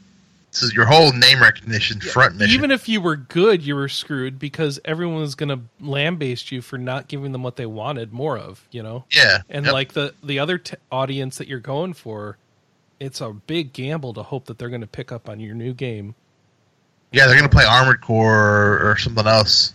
so 0.50 0.66
your 0.72 0.84
whole 0.84 1.10
name 1.12 1.42
recognition 1.42 2.00
front 2.00 2.36
mission. 2.36 2.54
Even 2.54 2.70
if 2.70 2.88
you 2.88 3.00
were 3.00 3.16
good, 3.16 3.62
you 3.62 3.74
were 3.74 3.88
screwed 3.88 4.38
because 4.38 4.78
everyone 4.84 5.20
was 5.20 5.34
going 5.34 5.48
to 5.48 5.58
lambaste 5.84 6.52
you 6.52 6.62
for 6.62 6.78
not 6.78 7.08
giving 7.08 7.32
them 7.32 7.42
what 7.42 7.56
they 7.56 7.66
wanted 7.66 8.12
more 8.12 8.38
of. 8.38 8.66
You 8.70 8.82
know, 8.84 9.04
yeah, 9.10 9.38
and 9.50 9.64
Yep. 9.66 9.72
like 9.72 9.92
the 9.94 10.14
the 10.22 10.38
other 10.38 10.58
t- 10.58 10.76
audience 10.92 11.38
that 11.38 11.48
you're 11.48 11.58
going 11.58 11.92
for, 11.94 12.36
it's 13.00 13.20
a 13.20 13.30
big 13.30 13.72
gamble 13.72 14.14
to 14.14 14.22
hope 14.22 14.44
that 14.46 14.58
they're 14.58 14.68
going 14.68 14.80
to 14.82 14.86
pick 14.86 15.10
up 15.10 15.28
on 15.28 15.40
your 15.40 15.54
new 15.56 15.72
game. 15.74 16.14
yeah, 17.12 17.26
they're 17.26 17.36
gonna 17.36 17.48
play 17.48 17.64
Armored 17.64 18.00
Core 18.00 18.34
or, 18.34 18.90
or 18.92 18.96
something 18.98 19.26
else. 19.26 19.72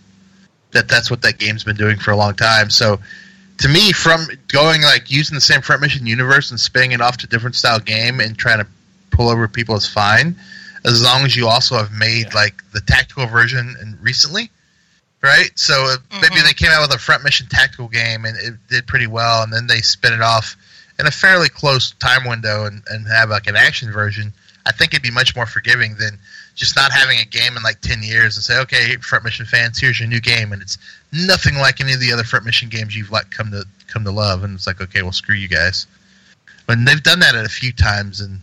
That 0.72 0.88
that's 0.88 1.10
what 1.10 1.20
that 1.22 1.38
game's 1.38 1.64
been 1.64 1.76
doing 1.76 1.98
for 1.98 2.10
a 2.12 2.16
long 2.16 2.34
time. 2.34 2.70
So. 2.70 3.00
To 3.60 3.68
me, 3.68 3.92
from 3.92 4.26
going 4.48 4.82
like 4.82 5.10
using 5.10 5.34
the 5.34 5.40
same 5.40 5.60
front 5.60 5.82
mission 5.82 6.06
universe 6.06 6.50
and 6.50 6.58
spinning 6.58 6.92
it 6.92 7.00
off 7.00 7.18
to 7.18 7.26
different 7.26 7.56
style 7.56 7.78
game 7.78 8.20
and 8.20 8.36
trying 8.36 8.58
to 8.58 8.66
pull 9.10 9.28
over 9.28 9.46
people 9.48 9.74
is 9.76 9.86
fine, 9.86 10.34
as 10.84 11.02
long 11.02 11.24
as 11.24 11.36
you 11.36 11.46
also 11.46 11.76
have 11.76 11.92
made 11.92 12.26
Yeah. 12.28 12.34
like 12.34 12.62
the 12.72 12.80
tactical 12.80 13.26
version 13.26 13.76
and 13.80 14.00
recently, 14.02 14.50
right? 15.22 15.50
So 15.56 15.84
uh, 15.84 15.96
maybe 16.22 16.36
Mhm. 16.36 16.44
they 16.44 16.54
came 16.54 16.70
out 16.70 16.80
with 16.82 16.94
a 16.94 16.98
front 16.98 17.22
mission 17.22 17.48
tactical 17.48 17.88
game 17.88 18.24
and 18.24 18.36
it 18.38 18.54
did 18.68 18.86
pretty 18.86 19.06
well, 19.06 19.42
and 19.42 19.52
then 19.52 19.66
they 19.66 19.82
spin 19.82 20.14
it 20.14 20.22
off 20.22 20.56
in 20.98 21.06
a 21.06 21.10
fairly 21.10 21.50
close 21.50 21.90
time 22.00 22.24
window 22.24 22.64
and, 22.64 22.82
and 22.88 23.06
have 23.08 23.28
like 23.28 23.46
an 23.46 23.56
action 23.56 23.92
version. 23.92 24.32
I 24.64 24.72
think 24.72 24.92
it'd 24.94 25.02
be 25.02 25.10
much 25.10 25.36
more 25.36 25.46
forgiving 25.46 25.96
than 25.96 26.18
just 26.54 26.76
not 26.76 26.92
having 26.92 27.18
a 27.18 27.24
game 27.24 27.56
in 27.58 27.62
like 27.62 27.80
ten 27.82 28.02
years 28.02 28.36
and 28.36 28.44
say, 28.44 28.58
okay, 28.60 28.96
front 28.96 29.24
mission 29.24 29.44
fans, 29.46 29.78
here's 29.78 29.98
your 30.00 30.08
new 30.08 30.20
game, 30.20 30.52
and 30.52 30.62
it's 30.62 30.78
nothing 31.12 31.56
like 31.56 31.80
any 31.80 31.92
of 31.92 32.00
the 32.00 32.12
other 32.12 32.24
front 32.24 32.44
mission 32.44 32.68
games 32.68 32.96
you've 32.96 33.10
like 33.10 33.30
come 33.30 33.50
to 33.50 33.64
come 33.88 34.04
to 34.04 34.10
love, 34.10 34.44
and 34.44 34.54
it's 34.54 34.66
like, 34.66 34.80
okay, 34.80 35.02
well, 35.02 35.12
screw 35.12 35.34
you 35.34 35.48
guys. 35.48 35.86
And 36.68 36.86
they've 36.86 37.02
done 37.02 37.18
that 37.20 37.34
a 37.34 37.48
few 37.48 37.72
times 37.72 38.20
and 38.20 38.40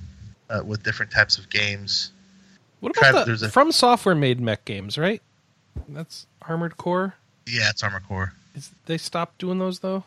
uh, 0.49 0.61
with 0.65 0.83
different 0.83 1.11
types 1.11 1.37
of 1.37 1.49
games. 1.49 2.11
What 2.81 2.93
Try- 2.93 3.09
about 3.09 3.19
the 3.19 3.25
there's 3.31 3.41
a- 3.43 3.49
From 3.49 3.71
Software 3.71 4.15
made 4.15 4.39
mech 4.39 4.65
games, 4.65 4.97
right? 4.97 5.21
That's 5.89 6.25
Armored 6.41 6.77
Core. 6.77 7.15
Yeah, 7.47 7.69
it's 7.69 7.83
Armored 7.83 8.03
Core. 8.07 8.33
Is 8.55 8.69
they 8.85 8.97
stopped 8.97 9.37
doing 9.37 9.59
those 9.59 9.79
though? 9.79 10.03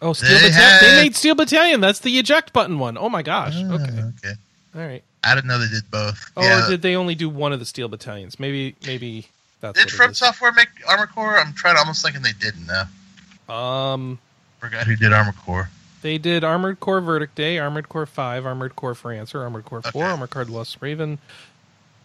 Oh, 0.00 0.12
Steel 0.14 0.28
They 0.30 0.34
Battalion. 0.48 0.52
had- 0.54 0.80
They 0.82 1.02
made 1.02 1.16
Steel 1.16 1.34
Battalion. 1.34 1.80
That's 1.80 1.98
the 2.00 2.18
eject 2.18 2.52
button 2.52 2.78
one. 2.78 2.96
Oh 2.96 3.08
my 3.08 3.22
gosh. 3.22 3.54
Ah, 3.56 3.72
Okay. 3.72 4.02
okay. 4.24 4.34
All 4.74 4.80
right. 4.86 5.02
I 5.24 5.34
didn't 5.34 5.48
know 5.48 5.58
they 5.58 5.68
did 5.68 5.90
both. 5.90 6.30
Oh, 6.36 6.42
yeah. 6.42 6.66
did 6.68 6.80
they 6.82 6.94
only 6.96 7.14
do 7.16 7.28
one 7.28 7.52
of 7.52 7.58
the 7.58 7.66
Steel 7.66 7.88
Battalions? 7.88 8.38
Maybe. 8.40 8.76
Maybe 8.86 9.26
that's 9.60 9.78
Did 9.78 9.90
From. 9.90 10.14
Software 10.14 10.52
make 10.52 10.68
Armor 10.88 11.06
Core? 11.06 11.38
I'm 11.38 11.52
trying 11.54 11.74
to 11.74 11.80
almost 11.80 12.02
thinking 12.02 12.22
they 12.22 12.32
didn't 12.32 12.66
now. 12.66 13.52
Um, 13.54 14.18
Forgot 14.60 14.86
who 14.86 14.96
did 14.96 15.12
Armor 15.12 15.32
Core. 15.32 15.70
they 16.02 16.18
did 16.18 16.44
Armored 16.44 16.80
Core 16.80 17.00
Verdict 17.00 17.34
Day, 17.34 17.58
Armored 17.58 17.88
Core 17.88 18.06
Five, 18.06 18.44
Armored 18.46 18.76
Core 18.76 18.94
for 18.94 19.12
Answer, 19.12 19.42
Armored 19.42 19.64
Core 19.64 19.82
Four, 19.82 20.02
Okay. 20.02 20.10
Armored 20.10 20.30
Core 20.30 20.44
Lost 20.44 20.78
Raven. 20.80 21.18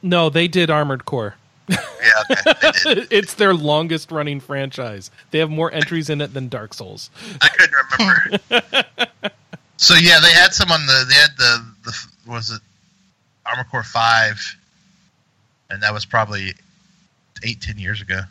No, 0.02 0.30
they 0.30 0.48
did 0.48 0.70
Armored 0.70 1.06
Core. 1.06 1.36
Yeah, 1.70 1.78
okay, 2.30 3.08
it's 3.12 3.36
their 3.36 3.54
longest 3.54 4.12
running 4.12 4.40
franchise. 4.42 5.10
They 5.32 5.40
have 5.40 5.50
more 5.50 5.72
entries 5.72 6.10
in 6.10 6.20
it 6.20 6.34
than 6.34 6.50
Dark 6.50 6.74
Souls. 6.74 7.10
I 7.42 7.48
couldn't 7.50 7.76
remember. 8.00 8.84
so 9.78 9.94
yeah, 9.96 10.20
they 10.20 10.32
had 10.34 10.54
some 10.54 10.72
on 10.72 10.86
the. 10.86 11.06
They 11.08 11.16
had 11.16 11.30
the 11.38 11.66
the 11.86 12.08
was 12.32 12.52
it 12.52 12.62
Armor 13.46 13.64
Core 13.72 13.84
Five, 13.84 14.58
and 15.70 15.82
that 15.84 15.94
was 15.94 16.04
probably 16.06 16.54
eight 17.44 17.62
ten 17.62 17.78
years 17.78 18.02
ago. 18.02 18.22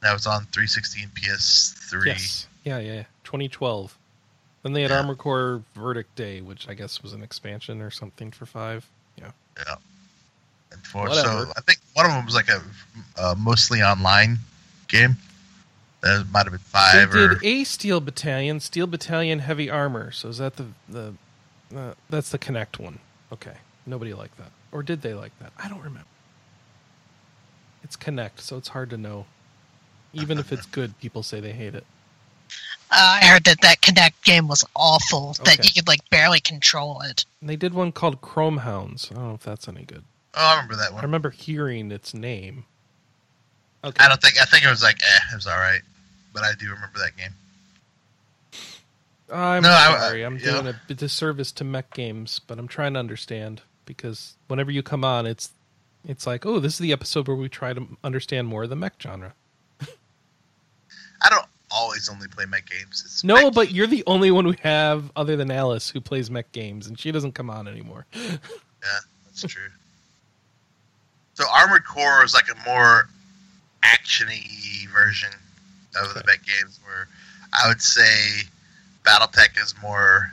That 0.00 0.12
was 0.12 0.26
on 0.26 0.42
360 0.52 1.02
and 1.02 1.14
PS3. 1.14 2.06
Yes. 2.06 2.46
Yeah, 2.64 2.78
yeah. 2.78 2.92
yeah. 2.92 3.02
2012. 3.24 3.96
Then 4.62 4.74
they 4.74 4.82
had 4.82 4.90
Yeah. 4.90 4.98
Armored 4.98 5.16
Core 5.16 5.62
Verdict 5.74 6.14
Day, 6.14 6.42
which 6.42 6.68
I 6.68 6.74
guess 6.74 7.02
was 7.02 7.14
an 7.14 7.22
expansion 7.22 7.80
or 7.80 7.90
something 7.90 8.30
for 8.30 8.44
five. 8.44 8.86
Yeah. 9.16 9.30
Yeah. 9.66 9.76
And 10.72 10.86
four. 10.86 11.08
Whatever. 11.08 11.46
So 11.46 11.52
I 11.56 11.60
think 11.62 11.78
one 11.94 12.04
of 12.04 12.12
them 12.12 12.24
was 12.26 12.34
like 12.34 12.48
a, 12.48 12.62
a 13.18 13.34
mostly 13.36 13.82
online 13.82 14.38
game. 14.88 15.16
That 16.02 16.26
might 16.30 16.44
have 16.44 16.52
been 16.52 16.60
They 16.60 16.78
five 17.06 17.14
or 17.14 17.28
did 17.34 17.42
a 17.44 17.64
Steel 17.64 18.00
Battalion, 18.00 18.60
Steel 18.60 18.86
Battalion 18.86 19.38
Heavy 19.38 19.70
Armor. 19.70 20.10
So 20.10 20.28
is 20.28 20.36
that 20.36 20.56
the 20.56 20.66
the 20.86 21.14
uh, 21.74 21.94
that's 22.10 22.28
the 22.28 22.38
Kinect 22.38 22.78
one? 22.78 22.98
Okay. 23.32 23.54
Nobody 23.86 24.12
liked 24.12 24.36
that, 24.36 24.50
or 24.70 24.82
did 24.82 25.00
they 25.00 25.14
like 25.14 25.32
that? 25.38 25.52
I 25.58 25.68
don't 25.68 25.80
remember. 25.80 26.08
It's 27.84 27.96
Kinect, 27.96 28.40
so 28.40 28.56
it's 28.56 28.68
hard 28.68 28.90
to 28.90 28.96
know. 28.96 29.26
Even 30.12 30.38
if 30.38 30.52
it's 30.52 30.66
good, 30.66 30.98
people 30.98 31.22
say 31.22 31.38
they 31.40 31.52
hate 31.52 31.74
it. 31.74 31.84
Uh, 32.90 33.18
I 33.22 33.26
heard 33.26 33.44
that 33.44 33.60
that 33.62 33.80
Kinect 33.80 34.14
game 34.24 34.48
was 34.48 34.64
awful. 34.74 35.36
That 35.44 35.64
you 35.64 35.72
could 35.74 35.86
like 35.88 36.08
barely 36.10 36.40
control 36.40 37.00
it. 37.02 37.24
And 37.40 37.50
they 37.50 37.56
did 37.56 37.74
one 37.74 37.92
called 37.92 38.20
Chromehounds. 38.22 39.10
I 39.12 39.16
don't 39.16 39.28
know 39.28 39.34
if 39.34 39.42
that's 39.42 39.68
any 39.68 39.84
good. 39.84 40.02
Oh, 40.34 40.40
I 40.40 40.54
remember 40.54 40.76
that 40.76 40.92
one. 40.92 41.00
I 41.00 41.04
remember 41.04 41.30
hearing 41.30 41.90
its 41.92 42.14
name. 42.14 42.64
Okay. 43.84 44.02
I 44.02 44.08
don't 44.08 44.20
think 44.22 44.40
I 44.40 44.44
think 44.46 44.64
it 44.64 44.70
was 44.70 44.82
like 44.82 44.96
eh, 45.02 45.18
it 45.32 45.34
was 45.34 45.46
all 45.46 45.58
right, 45.58 45.82
but 46.32 46.42
I 46.42 46.52
do 46.58 46.66
remember 46.70 46.98
that 47.00 47.16
game. 47.16 47.34
I'm 49.32 49.62
No, 49.62 49.70
I- 49.70 49.98
sorry. 49.98 50.22
I'm 50.24 50.38
yeah. 50.38 50.60
doing 50.62 50.66
a 50.68 50.94
disservice 50.94 51.50
to 51.52 51.64
mech 51.64 51.92
games, 51.92 52.40
but 52.46 52.58
I'm 52.58 52.68
trying 52.68 52.94
to 52.94 53.00
understand 53.00 53.62
because 53.84 54.36
whenever 54.48 54.70
you 54.70 54.82
come 54.82 55.04
on, 55.04 55.26
it's 55.26 55.50
it's 56.06 56.26
like, 56.26 56.44
oh, 56.46 56.58
this 56.58 56.74
is 56.74 56.78
the 56.78 56.92
episode 56.92 57.28
where 57.28 57.36
we 57.36 57.48
try 57.48 57.72
to 57.72 57.86
understand 58.02 58.46
more 58.48 58.64
of 58.64 58.70
the 58.70 58.76
mech 58.76 58.94
genre. 59.00 59.34
I 59.80 61.30
don't 61.30 61.46
always 61.70 62.08
only 62.08 62.28
play 62.28 62.44
mech 62.46 62.66
games. 62.68 63.02
It's 63.04 63.24
No, 63.24 63.44
mech- 63.46 63.54
but 63.54 63.72
you're 63.72 63.86
the 63.86 64.04
only 64.06 64.30
one 64.30 64.46
we 64.46 64.56
have 64.62 65.10
other 65.16 65.36
than 65.36 65.50
Alice 65.50 65.88
who 65.88 66.00
plays 66.00 66.30
mech 66.30 66.50
games, 66.52 66.86
and 66.86 66.98
she 66.98 67.10
doesn't 67.10 67.32
come 67.32 67.48
on 67.50 67.66
anymore. 67.66 68.06
yeah, 68.14 68.36
that's 69.24 69.42
true. 69.42 69.68
So 71.34 71.44
Armored 71.52 71.84
Core 71.84 72.22
is 72.24 72.34
like 72.34 72.46
a 72.48 72.68
more 72.68 73.08
actiony 73.82 74.86
version 74.92 75.30
of 76.00 76.14
the 76.14 76.22
mech 76.26 76.40
games, 76.44 76.78
where 76.84 77.08
I 77.52 77.68
would 77.68 77.80
say 77.82 78.42
BattleTech 79.04 79.60
is 79.62 79.74
more. 79.82 80.30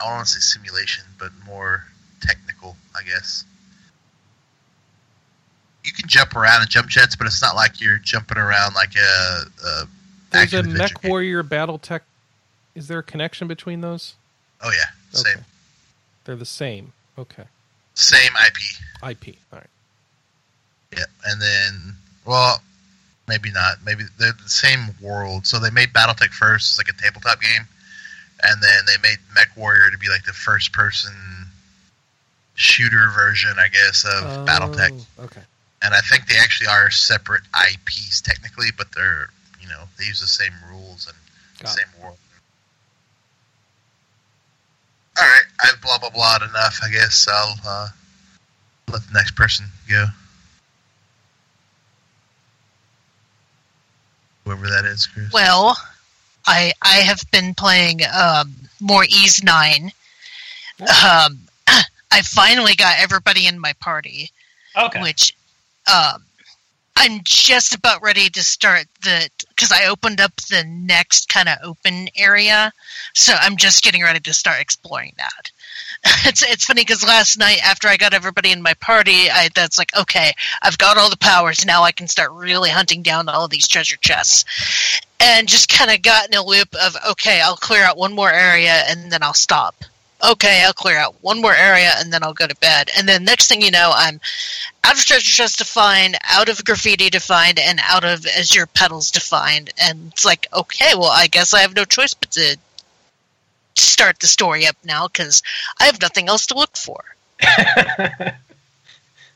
I 0.00 0.04
don't 0.04 0.14
want 0.14 0.26
to 0.26 0.32
say 0.34 0.40
simulation, 0.40 1.04
but 1.18 1.30
more 1.46 1.84
technical, 2.20 2.76
I 2.98 3.02
guess. 3.04 3.44
You 5.84 5.92
can 5.92 6.08
jump 6.08 6.36
around 6.36 6.62
and 6.62 6.70
jump 6.70 6.88
jets, 6.88 7.16
but 7.16 7.26
it's 7.26 7.42
not 7.42 7.56
like 7.56 7.80
you're 7.80 7.98
jumping 7.98 8.38
around 8.38 8.74
like 8.74 8.94
a. 8.96 9.42
a 9.66 9.86
There's 10.30 10.54
a 10.54 10.62
Mech. 10.62 11.02
Warrior 11.02 11.42
BattleTech. 11.42 12.00
Is 12.74 12.88
there 12.88 13.00
a 13.00 13.02
connection 13.02 13.48
between 13.48 13.80
those? 13.80 14.14
Oh 14.62 14.70
yeah, 14.70 14.84
same 15.10 15.34
Okay. 15.34 15.44
They're 16.24 16.36
the 16.36 16.44
same. 16.44 16.92
Okay. 17.18 17.44
same 17.94 18.30
IP. 18.46 19.10
IP. 19.10 19.36
All 19.52 19.58
right. 19.58 19.66
Yeah, 20.96 21.04
and 21.26 21.40
then 21.40 21.96
well, 22.24 22.62
maybe 23.28 23.50
not. 23.50 23.78
Maybe 23.84 24.04
they're 24.18 24.32
the 24.32 24.48
same 24.48 24.80
world. 25.00 25.46
So 25.46 25.58
they 25.58 25.70
made 25.70 25.92
BattleTech 25.92 26.30
first 26.30 26.72
as 26.72 26.78
like 26.78 26.88
a 26.88 27.02
tabletop 27.02 27.40
game, 27.40 27.66
and 28.42 28.62
then 28.62 28.84
they 28.86 29.08
made 29.08 29.18
MechWarrior 29.34 29.90
to 29.90 29.98
be 29.98 30.08
like 30.08 30.24
the 30.24 30.32
first 30.32 30.72
person 30.72 31.12
shooter 32.54 33.10
version, 33.14 33.52
I 33.58 33.68
guess, 33.68 34.04
of 34.04 34.46
BattleTech. 34.46 35.06
Oh, 35.18 35.24
Okay. 35.24 35.40
And 35.84 35.94
I 35.94 35.98
think 36.00 36.26
they 36.28 36.36
actually 36.36 36.68
are 36.68 36.90
separate 36.90 37.42
IPs 37.72 38.20
technically, 38.20 38.68
but 38.76 38.92
they're 38.94 39.28
you 39.60 39.68
know 39.68 39.84
they 39.98 40.04
use 40.04 40.20
the 40.20 40.26
same 40.26 40.52
rules 40.70 41.06
and 41.06 41.16
Got 41.60 41.70
same 41.70 42.02
world. 42.02 42.18
All 45.18 45.24
right, 45.24 45.42
I've 45.64 45.80
blah 45.82 45.98
blah 45.98 46.10
blah 46.10 46.36
enough. 46.36 46.80
I 46.82 46.90
guess 46.90 47.26
I'll 47.30 47.56
uh, 47.66 47.88
let 48.90 49.02
the 49.06 49.12
next 49.12 49.32
person 49.36 49.66
go. 49.88 50.06
Whoever 54.44 54.68
that 54.68 54.84
is, 54.84 55.06
Chris. 55.06 55.32
Well, 55.32 55.76
I 56.46 56.72
I 56.82 56.96
have 56.98 57.20
been 57.30 57.54
playing 57.54 58.00
um, 58.18 58.54
more 58.80 59.04
Ys 59.04 59.42
Nine. 59.42 59.92
Um, 60.80 61.38
I 62.10 62.22
finally 62.22 62.74
got 62.74 62.96
everybody 62.98 63.46
in 63.46 63.58
my 63.58 63.72
party, 63.74 64.30
Okay. 64.76 65.00
which 65.00 65.34
um, 65.90 66.22
I'm 66.96 67.20
just 67.24 67.74
about 67.74 68.02
ready 68.02 68.28
to 68.28 68.42
start 68.42 68.86
the 69.02 69.28
because 69.48 69.72
I 69.72 69.86
opened 69.86 70.20
up 70.20 70.34
the 70.36 70.64
next 70.66 71.28
kind 71.28 71.48
of 71.48 71.56
open 71.62 72.08
area, 72.16 72.72
so 73.14 73.34
I'm 73.40 73.56
just 73.56 73.82
getting 73.82 74.02
ready 74.02 74.20
to 74.20 74.34
start 74.34 74.60
exploring 74.60 75.14
that. 75.18 75.50
It's 76.24 76.42
it's 76.42 76.64
funny 76.64 76.82
because 76.82 77.04
last 77.04 77.38
night 77.38 77.60
after 77.64 77.88
I 77.88 77.96
got 77.96 78.12
everybody 78.12 78.50
in 78.50 78.62
my 78.62 78.74
party, 78.74 79.30
I 79.30 79.48
that's 79.54 79.78
like 79.78 79.96
okay, 79.96 80.32
I've 80.60 80.78
got 80.78 80.98
all 80.98 81.10
the 81.10 81.16
powers 81.16 81.64
now. 81.64 81.82
I 81.82 81.92
can 81.92 82.08
start 82.08 82.32
really 82.32 82.70
hunting 82.70 83.02
down 83.02 83.28
all 83.28 83.48
these 83.48 83.68
treasure 83.68 83.96
chests, 83.96 84.44
and 85.20 85.48
just 85.48 85.68
kind 85.68 85.90
of 85.90 86.02
got 86.02 86.28
in 86.28 86.34
a 86.34 86.44
loop 86.44 86.74
of 86.74 86.96
okay, 87.10 87.40
I'll 87.40 87.56
clear 87.56 87.84
out 87.84 87.96
one 87.96 88.14
more 88.14 88.32
area 88.32 88.82
and 88.88 89.10
then 89.10 89.22
I'll 89.22 89.34
stop. 89.34 89.76
Okay, 90.24 90.62
I'll 90.64 90.72
clear 90.72 90.98
out 90.98 91.16
one 91.20 91.40
more 91.40 91.54
area 91.54 91.90
and 91.96 92.12
then 92.12 92.22
I'll 92.22 92.32
go 92.32 92.46
to 92.46 92.54
bed. 92.56 92.90
And 92.96 93.08
then 93.08 93.24
next 93.24 93.48
thing 93.48 93.60
you 93.60 93.72
know, 93.72 93.90
I'm 93.92 94.20
out 94.84 94.94
of 94.94 95.04
treasure 95.04 95.48
to 95.48 95.64
find, 95.64 96.16
out 96.30 96.48
of 96.48 96.64
graffiti 96.64 97.10
to 97.10 97.18
find, 97.18 97.58
and 97.58 97.80
out 97.88 98.04
of 98.04 98.24
azure 98.26 98.66
petals 98.66 99.10
to 99.12 99.20
find. 99.20 99.72
And 99.80 100.12
it's 100.12 100.24
like, 100.24 100.46
okay, 100.52 100.94
well, 100.94 101.10
I 101.10 101.26
guess 101.26 101.52
I 101.52 101.60
have 101.60 101.74
no 101.74 101.84
choice 101.84 102.14
but 102.14 102.30
to 102.32 102.56
start 103.74 104.20
the 104.20 104.26
story 104.28 104.66
up 104.66 104.76
now 104.84 105.08
because 105.08 105.42
I 105.80 105.86
have 105.86 106.00
nothing 106.00 106.28
else 106.28 106.46
to 106.46 106.54
look 106.54 106.76
for. 106.76 107.02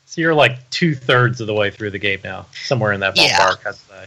so 0.06 0.20
you're 0.20 0.34
like 0.34 0.70
two 0.70 0.94
thirds 0.94 1.40
of 1.40 1.48
the 1.48 1.54
way 1.54 1.70
through 1.70 1.90
the 1.90 1.98
game 1.98 2.20
now, 2.22 2.46
somewhere 2.64 2.92
in 2.92 3.00
that 3.00 3.16
Yeah. 3.16 3.38
ballpark. 3.38 3.66
I'd 3.66 3.74
say. 3.74 4.06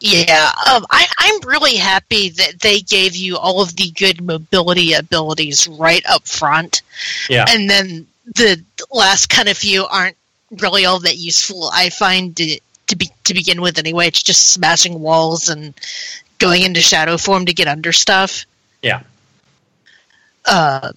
Yeah, 0.00 0.50
um, 0.72 0.86
I, 0.90 1.06
I'm 1.18 1.40
really 1.48 1.76
happy 1.76 2.30
that 2.30 2.60
they 2.60 2.80
gave 2.80 3.14
you 3.14 3.36
all 3.36 3.60
of 3.60 3.76
the 3.76 3.90
good 3.90 4.22
mobility 4.22 4.94
abilities 4.94 5.66
right 5.66 6.04
up 6.08 6.26
front. 6.26 6.82
Yeah. 7.28 7.44
and 7.48 7.68
then 7.68 8.06
the 8.34 8.62
last 8.90 9.28
kind 9.28 9.48
of 9.48 9.56
few 9.56 9.84
aren't 9.86 10.16
really 10.58 10.84
all 10.84 11.00
that 11.00 11.16
useful. 11.16 11.70
I 11.72 11.90
find 11.90 12.38
it 12.40 12.62
to 12.88 12.96
be 12.96 13.08
to 13.24 13.34
begin 13.34 13.60
with 13.60 13.78
anyway. 13.78 14.08
It's 14.08 14.22
just 14.22 14.48
smashing 14.48 15.00
walls 15.00 15.48
and 15.48 15.74
going 16.38 16.62
into 16.62 16.80
shadow 16.80 17.16
form 17.16 17.46
to 17.46 17.52
get 17.52 17.68
under 17.68 17.92
stuff. 17.92 18.44
Yeah. 18.82 19.02
Uh, 20.46 20.92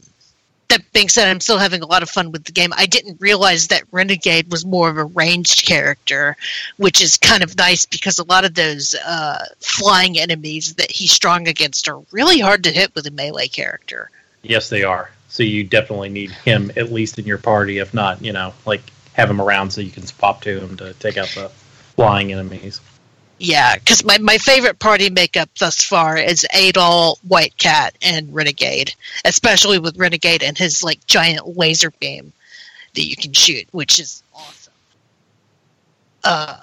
that 0.73 0.91
being 0.91 1.09
said, 1.09 1.29
I'm 1.29 1.39
still 1.39 1.57
having 1.57 1.81
a 1.81 1.86
lot 1.86 2.03
of 2.03 2.09
fun 2.09 2.31
with 2.31 2.45
the 2.45 2.51
game. 2.51 2.73
I 2.75 2.86
didn't 2.86 3.21
realize 3.21 3.67
that 3.67 3.83
Renegade 3.91 4.51
was 4.51 4.65
more 4.65 4.89
of 4.89 4.97
a 4.97 5.05
ranged 5.05 5.65
character, 5.65 6.36
which 6.77 7.01
is 7.01 7.17
kind 7.17 7.43
of 7.43 7.55
nice 7.57 7.86
because 7.86 8.17
a 8.17 8.23
lot 8.23 8.43
of 8.43 8.55
those 8.55 8.95
uh, 9.05 9.45
flying 9.59 10.17
enemies 10.17 10.73
that 10.75 10.91
he's 10.91 11.12
strong 11.12 11.47
against 11.47 11.88
are 11.88 11.99
really 12.12 12.39
hard 12.39 12.63
to 12.63 12.71
hit 12.71 12.93
with 12.95 13.05
a 13.05 13.12
melee 13.12 13.47
character. 13.47 14.09
Yes, 14.41 14.69
they 14.69 14.83
are. 14.83 15.12
So 15.29 15.43
you 15.43 15.63
definitely 15.63 16.09
need 16.09 16.31
him 16.31 16.71
at 16.75 16.91
least 16.91 17.19
in 17.19 17.25
your 17.25 17.38
party, 17.38 17.77
if 17.77 17.93
not, 17.93 18.21
you 18.21 18.33
know, 18.33 18.53
like 18.65 18.81
have 19.13 19.29
him 19.29 19.41
around 19.41 19.71
so 19.71 19.81
you 19.81 19.91
can 19.91 20.05
swap 20.05 20.41
to 20.41 20.59
him 20.59 20.77
to 20.77 20.93
take 20.95 21.17
out 21.17 21.27
the 21.29 21.49
flying 21.95 22.31
enemies. 22.31 22.81
Yeah, 23.45 23.75
because 23.75 24.06
my, 24.06 24.17
my 24.19 24.38
favorite 24.38 24.79
party 24.79 25.10
makeup 25.10 25.49
thus 25.60 25.84
far 25.84 26.15
is 26.15 26.47
Adol, 26.56 27.17
White 27.27 27.58
Cat, 27.58 27.93
and 28.01 28.34
Renegade, 28.34 28.95
especially 29.25 29.79
with 29.79 29.97
Renegade 29.97 30.43
and 30.43 30.58
his 30.58 30.82
like 30.82 31.06
giant 31.08 31.58
laser 31.58 31.91
beam 31.91 32.32
that 32.95 33.03
you 33.03 33.17
can 33.17 33.34
shoot, 33.34 33.67
which 33.71 33.99
is 33.99 34.23
awesome. 34.34 34.73
Uh, 36.23 36.58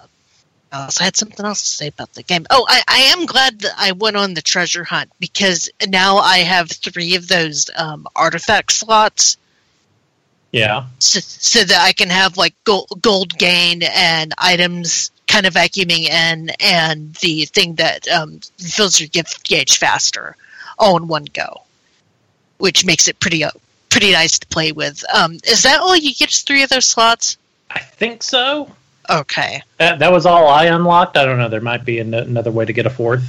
I 0.73 0.85
also 0.85 1.05
had 1.05 1.17
something 1.19 1.45
else 1.45 1.61
to 1.61 1.69
say 1.69 1.89
about 1.89 2.15
the 2.15 2.23
game. 2.23 2.47
Oh, 2.49 2.65
I, 2.67 2.83
I 2.89 2.99
am 3.13 3.27
glad 3.27 3.61
that 3.61 3.75
I 3.77 3.93
went 3.93 4.17
on 4.17 4.33
the 4.33 4.41
treasure 4.41 4.85
hunt 4.85 5.11
because 5.21 5.69
now 5.87 6.17
I 6.17 6.39
have 6.39 6.71
three 6.71 7.15
of 7.15 7.29
those 7.29 7.69
um, 7.77 8.07
artifact 8.17 8.73
slots 8.73 9.37
Yeah. 10.51 10.87
so, 10.99 11.21
so 11.21 11.63
that 11.63 11.85
I 11.85 11.93
can 11.93 12.09
have 12.09 12.39
like 12.39 12.55
gold, 12.65 12.89
gold 13.03 13.37
gain 13.37 13.83
and 13.83 14.33
items 14.39 15.11
kind 15.31 15.47
of 15.47 15.55
vacuuming 15.55 16.09
in 16.09 16.51
and 16.61 17.15
the 17.17 17.45
thing 17.47 17.75
that 17.77 18.07
um, 18.09 18.41
fills 18.59 18.99
your 19.01 19.09
gift 19.09 19.45
gauge 19.49 19.79
faster 19.79 20.37
all 20.79 20.97
in 20.97 21.07
one 21.07 21.25
go, 21.33 21.63
which 22.59 22.85
makes 22.85 23.07
it 23.09 23.19
pretty 23.21 23.45
uh, 23.45 23.51
pretty 23.91 24.13
nice 24.13 24.39
to 24.39 24.47
play 24.49 24.73
with. 24.73 25.03
Um, 25.15 25.35
is 25.45 25.63
that 25.63 25.81
all 25.81 25.97
you 25.97 26.13
get? 26.15 26.31
Is 26.31 26.43
three 26.43 26.63
of 26.63 26.69
those 26.71 26.85
slots? 26.87 27.39
I 27.71 27.79
think 27.79 28.23
so. 28.23 28.71
Okay. 29.09 29.63
That, 29.79 29.99
that 30.01 30.13
was 30.13 30.27
all 30.27 30.49
I 30.49 30.67
unlocked. 30.67 31.17
I 31.17 31.25
don't 31.25 31.39
know. 31.39 31.49
There 31.49 31.61
might 31.61 31.85
be 31.85 31.99
an- 32.01 32.15
another 32.15 32.51
way 32.51 32.65
to 32.65 32.73
get 32.73 32.87
a 32.87 32.91
fourth. 32.91 33.25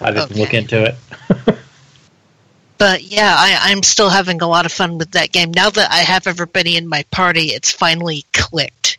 I 0.00 0.10
didn't 0.10 0.32
Okay. 0.32 0.40
look 0.40 0.54
into 0.54 0.84
it. 0.84 0.94
But 2.78 3.02
yeah, 3.02 3.34
I, 3.36 3.58
I'm 3.70 3.82
still 3.82 4.08
having 4.08 4.40
a 4.40 4.46
lot 4.48 4.64
of 4.64 4.72
fun 4.72 4.96
with 4.96 5.10
that 5.10 5.32
game. 5.32 5.50
Now 5.50 5.68
that 5.68 5.90
I 5.92 5.98
have 5.98 6.26
everybody 6.26 6.78
in 6.78 6.88
my 6.88 7.02
party, 7.10 7.48
it's 7.48 7.70
finally 7.70 8.24
clicked. 8.32 8.96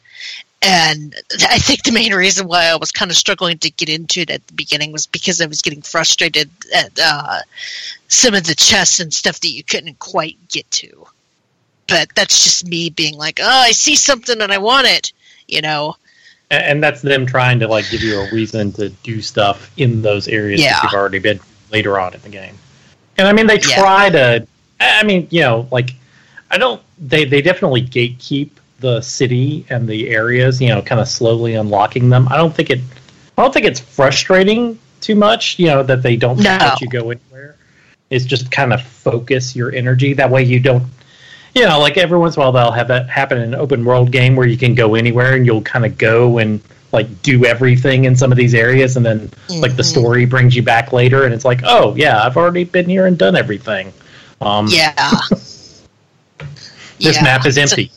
And 0.63 1.15
I 1.49 1.57
think 1.57 1.83
the 1.83 1.91
main 1.91 2.13
reason 2.13 2.47
why 2.47 2.65
I 2.65 2.75
was 2.75 2.91
kind 2.91 3.09
of 3.09 3.17
struggling 3.17 3.57
to 3.59 3.71
get 3.71 3.89
into 3.89 4.21
it 4.21 4.29
at 4.29 4.45
the 4.45 4.53
beginning 4.53 4.91
was 4.91 5.07
because 5.07 5.41
I 5.41 5.47
was 5.47 5.61
getting 5.61 5.81
frustrated 5.81 6.49
at 6.75 6.91
uh, 7.01 7.39
some 8.07 8.35
of 8.35 8.45
the 8.45 8.53
chests 8.53 8.99
and 8.99 9.11
stuff 9.11 9.39
that 9.39 9.49
you 9.49 9.63
couldn't 9.63 9.97
quite 9.99 10.37
get 10.49 10.69
to. 10.71 11.07
But 11.87 12.09
that's 12.15 12.43
just 12.43 12.67
me 12.67 12.89
being 12.91 13.17
like, 13.17 13.39
oh, 13.41 13.47
I 13.47 13.71
see 13.71 13.95
something 13.95 14.39
and 14.39 14.51
I 14.51 14.59
want 14.59 14.87
it, 14.87 15.11
you 15.47 15.61
know? 15.61 15.95
And, 16.51 16.63
and 16.63 16.83
that's 16.83 17.01
them 17.01 17.25
trying 17.25 17.59
to 17.59 17.67
like 17.67 17.89
give 17.89 18.01
you 18.03 18.19
a 18.19 18.29
reason 18.31 18.71
to 18.73 18.89
do 18.89 19.19
stuff 19.21 19.71
in 19.77 20.03
those 20.03 20.27
areas 20.27 20.61
Yeah. 20.61 20.73
that 20.73 20.83
you've 20.83 20.93
already 20.93 21.19
been 21.19 21.39
later 21.71 21.99
on 21.99 22.13
in 22.13 22.21
the 22.21 22.29
game. 22.29 22.55
And 23.17 23.27
I 23.27 23.33
mean, 23.33 23.47
they 23.47 23.59
Yeah. 23.59 23.79
try 23.81 24.09
to. 24.11 24.47
I 24.79 25.03
mean, 25.03 25.27
you 25.31 25.41
know, 25.41 25.67
like 25.71 25.95
I 26.51 26.57
don't. 26.57 26.81
They 26.99 27.25
they 27.25 27.41
definitely 27.41 27.81
gatekeep 27.83 28.49
the 28.81 28.99
city 29.01 29.65
and 29.69 29.87
the 29.87 30.09
areas. 30.09 30.59
You 30.61 30.69
know, 30.69 30.81
kind 30.81 30.99
of 30.99 31.07
slowly 31.07 31.55
unlocking 31.55 32.09
them. 32.09 32.27
I 32.29 32.37
don't 32.37 32.53
think 32.53 32.69
it. 32.69 32.79
I 33.37 33.41
don't 33.43 33.53
think 33.53 33.65
it's 33.65 33.79
frustrating 33.79 34.77
too 34.99 35.15
much. 35.15 35.57
You 35.57 35.67
know 35.67 35.83
that 35.83 36.03
they 36.03 36.15
don't 36.17 36.37
No. 36.39 36.57
let 36.59 36.81
you 36.81 36.87
go 36.89 37.11
anywhere. 37.11 37.55
It's 38.09 38.25
just 38.25 38.51
kind 38.51 38.73
of 38.73 38.81
focus 38.81 39.55
your 39.55 39.73
energy. 39.73 40.13
That 40.13 40.29
way 40.29 40.43
you 40.43 40.59
don't. 40.59 40.83
You 41.55 41.65
know, 41.67 41.79
like 41.79 41.97
every 41.97 42.17
once 42.17 42.35
in 42.35 42.41
a 42.41 42.45
while 42.45 42.51
they'll 42.51 42.71
have 42.71 42.87
that 42.89 43.09
happen 43.09 43.37
in 43.37 43.53
an 43.53 43.55
open 43.55 43.83
world 43.85 44.11
game 44.11 44.35
where 44.35 44.47
you 44.47 44.57
can 44.57 44.73
go 44.75 44.95
anywhere 44.95 45.33
and 45.35 45.45
you'll 45.45 45.61
kind 45.61 45.85
of 45.85 45.97
go 45.97 46.37
and 46.37 46.61
like 46.93 47.07
do 47.23 47.45
everything 47.45 48.03
in 48.05 48.15
some 48.17 48.31
of 48.33 48.37
these 48.37 48.53
areas, 48.53 48.97
and 48.97 49.05
then 49.05 49.29
like 49.49 49.75
the 49.77 49.83
Mhm. 49.83 49.85
story 49.85 50.25
brings 50.25 50.55
you 50.55 50.61
back 50.61 50.91
later, 50.91 51.23
and 51.25 51.33
it's 51.33 51.45
like, 51.45 51.61
oh 51.63 51.95
yeah, 51.95 52.21
I've 52.23 52.35
already 52.35 52.65
been 52.65 52.85
here 52.89 53.05
and 53.05 53.17
done 53.17 53.35
everything. 53.37 53.93
Um, 54.41 54.67
Yeah. 54.69 54.93
this 56.99 57.15
Yeah. 57.15 57.23
map 57.23 57.45
is 57.45 57.57
empty. 57.57 57.91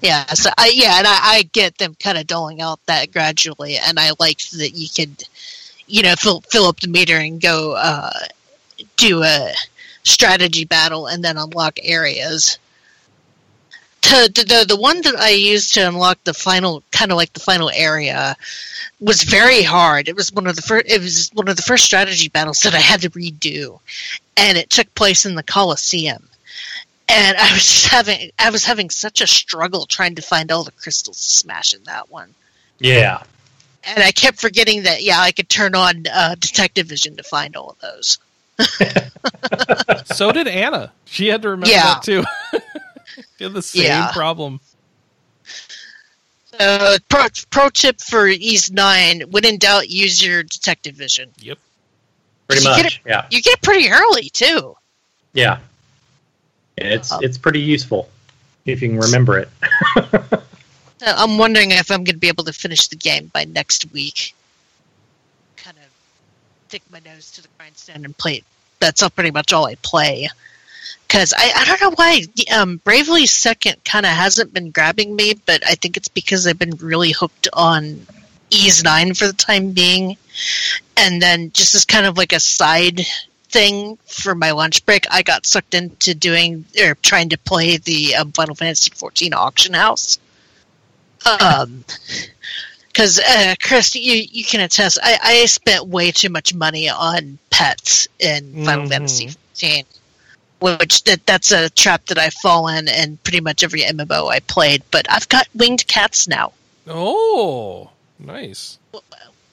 Yeah, 0.00 0.26
so 0.26 0.50
I 0.58 0.72
yeah, 0.74 0.98
and 0.98 1.06
I, 1.06 1.18
I 1.22 1.42
get 1.52 1.78
them 1.78 1.96
kind 1.98 2.18
of 2.18 2.26
doling 2.26 2.60
out 2.60 2.84
that 2.86 3.12
gradually, 3.12 3.76
and 3.76 3.98
I 3.98 4.12
liked 4.20 4.52
that 4.52 4.70
you 4.70 4.88
could, 4.94 5.24
you 5.86 6.02
know, 6.02 6.14
fill 6.16 6.40
fill 6.42 6.66
up 6.66 6.80
the 6.80 6.88
meter 6.88 7.16
and 7.16 7.40
go 7.40 7.74
uh, 7.76 8.12
do 8.96 9.22
a 9.22 9.52
strategy 10.04 10.64
battle 10.64 11.06
and 11.06 11.24
then 11.24 11.36
unlock 11.36 11.78
areas. 11.82 12.58
To, 14.02 14.30
the, 14.34 14.44
the 14.44 14.74
the 14.74 14.80
one 14.80 15.00
that 15.02 15.16
I 15.16 15.30
used 15.30 15.74
to 15.74 15.88
unlock 15.88 16.22
the 16.24 16.34
final 16.34 16.82
kind 16.90 17.10
of 17.10 17.16
like 17.16 17.32
the 17.32 17.40
final 17.40 17.70
area 17.70 18.36
was 19.00 19.22
very 19.22 19.62
hard. 19.62 20.08
It 20.08 20.16
was 20.16 20.32
one 20.32 20.46
of 20.46 20.56
the 20.56 20.62
first. 20.62 20.86
It 20.88 21.00
was 21.00 21.30
one 21.34 21.48
of 21.48 21.56
the 21.56 21.62
first 21.62 21.84
strategy 21.84 22.28
battles 22.28 22.60
that 22.62 22.74
I 22.74 22.80
had 22.80 23.00
to 23.02 23.10
redo, 23.10 23.80
and 24.36 24.58
it 24.58 24.70
took 24.70 24.92
place 24.94 25.24
in 25.26 25.34
the 25.34 25.42
Coliseum 25.42 26.28
and 27.12 27.36
I 27.36 27.52
was 27.52 27.62
just 27.64 27.88
having 27.88 28.30
I 28.38 28.50
was 28.50 28.64
having 28.64 28.90
such 28.90 29.20
a 29.20 29.26
struggle 29.26 29.86
trying 29.86 30.14
to 30.16 30.22
find 30.22 30.50
all 30.50 30.64
the 30.64 30.72
crystals 30.72 31.18
to 31.18 31.34
smash 31.38 31.72
in 31.74 31.82
that 31.84 32.10
one. 32.10 32.34
Yeah, 32.80 33.22
And 33.84 34.02
I 34.02 34.10
kept 34.12 34.40
forgetting 34.40 34.82
that 34.84 35.02
yeah, 35.02 35.20
I 35.20 35.30
could 35.32 35.48
turn 35.48 35.74
on 35.74 36.04
uh, 36.12 36.34
detective 36.40 36.86
vision 36.88 37.16
to 37.16 37.22
find 37.22 37.54
all 37.56 37.70
of 37.70 37.78
those. 37.80 38.18
so 40.06 40.32
did 40.32 40.48
Anna. 40.48 40.92
She 41.06 41.28
had 41.28 41.42
to 41.42 41.50
remember 41.50 41.68
Yeah. 41.72 41.94
that 41.94 42.02
too. 42.02 42.24
she 43.38 43.44
had 43.44 43.52
the 43.52 43.62
same 43.62 43.84
Yeah. 43.84 44.12
problem. 44.12 44.60
Uh, 46.60 46.98
pro, 47.08 47.26
pro 47.50 47.68
tip 47.70 48.00
for 48.00 48.26
Ys 48.28 48.70
Nine: 48.70 49.22
when 49.30 49.44
in 49.44 49.58
doubt, 49.58 49.88
use 49.88 50.24
your 50.24 50.42
detective 50.42 50.94
vision. 50.94 51.30
Yep. 51.38 51.58
pretty 52.48 52.62
You 52.62 52.76
get 52.76 52.84
much. 52.84 53.02
Yeah, 53.06 53.26
You 53.30 53.40
get 53.40 53.54
it 53.54 53.62
pretty 53.62 53.90
early 53.90 54.28
too. 54.28 54.76
yeah. 55.32 55.58
It's 56.76 57.12
Oh. 57.12 57.18
it's 57.22 57.38
pretty 57.38 57.60
useful 57.60 58.08
if 58.64 58.80
you 58.82 58.88
can 58.90 58.98
remember 58.98 59.38
it. 59.38 59.48
Uh, 61.04 61.14
I'm 61.18 61.36
wondering 61.36 61.72
if 61.72 61.90
I'm 61.90 62.04
going 62.04 62.14
to 62.14 62.20
be 62.20 62.28
able 62.28 62.44
to 62.44 62.52
finish 62.52 62.86
the 62.86 62.94
game 62.94 63.28
by 63.34 63.42
next 63.44 63.90
week. 63.92 64.36
Kind 65.56 65.76
of 65.78 65.84
stick 66.68 66.82
my 66.92 67.00
nose 67.00 67.32
to 67.32 67.42
the 67.42 67.48
grindstone 67.58 68.04
and 68.04 68.16
play. 68.16 68.34
it. 68.36 68.44
That's 68.78 69.02
all 69.02 69.10
pretty 69.10 69.32
much 69.32 69.52
all 69.52 69.66
I 69.66 69.74
play. 69.82 70.28
Because 71.08 71.34
I, 71.36 71.50
I 71.56 71.64
don't 71.64 71.80
know 71.80 71.90
why 71.96 72.22
um, 72.56 72.76
Bravely 72.84 73.26
Second 73.26 73.84
kind 73.84 74.06
of 74.06 74.12
hasn't 74.12 74.54
been 74.54 74.70
grabbing 74.70 75.16
me, 75.16 75.34
but 75.44 75.66
I 75.66 75.74
think 75.74 75.96
it's 75.96 76.06
because 76.06 76.46
I've 76.46 76.58
been 76.60 76.76
really 76.76 77.10
hooked 77.10 77.48
on 77.52 78.06
Ys 78.50 78.84
Nine 78.84 79.14
for 79.14 79.26
the 79.26 79.32
time 79.32 79.72
being, 79.72 80.16
and 80.96 81.20
then 81.20 81.50
just 81.52 81.74
as 81.74 81.84
kind 81.84 82.06
of 82.06 82.16
like 82.16 82.32
a 82.32 82.38
side 82.38 83.00
thing 83.52 83.98
for 84.06 84.34
my 84.34 84.50
lunch 84.52 84.84
break, 84.86 85.04
I 85.10 85.22
got 85.22 85.46
sucked 85.46 85.74
into 85.74 86.14
doing 86.14 86.64
or 86.80 86.94
trying 86.96 87.28
to 87.30 87.38
play 87.38 87.76
the 87.76 88.16
um, 88.16 88.32
Final 88.32 88.54
Fantasy 88.54 88.90
XIV 88.90 89.32
auction 89.34 89.74
house. 89.74 90.18
Um, 91.40 91.84
because 92.88 93.20
uh, 93.20 93.54
Chris, 93.62 93.94
you 93.94 94.24
you 94.30 94.44
can 94.44 94.60
attest, 94.60 94.98
I, 95.02 95.18
I 95.22 95.46
spent 95.46 95.86
way 95.86 96.10
too 96.10 96.28
much 96.28 96.54
money 96.54 96.88
on 96.90 97.38
pets 97.50 98.08
in 98.18 98.64
Final 98.64 98.86
Mhm. 98.86 98.88
Fantasy 98.88 99.30
XIV, 99.54 99.84
which 100.60 101.04
that 101.04 101.24
that's 101.26 101.52
a 101.52 101.70
trap 101.70 102.06
that 102.06 102.18
I've 102.18 102.34
fallen 102.34 102.88
in 102.88 103.16
pretty 103.18 103.40
much 103.40 103.62
every 103.62 103.80
MMO 103.82 104.30
I 104.30 104.40
played. 104.40 104.82
But 104.90 105.06
I've 105.10 105.28
got 105.28 105.46
winged 105.54 105.86
cats 105.86 106.26
now. 106.28 106.52
Oh, 106.88 107.90
nice. 108.18 108.78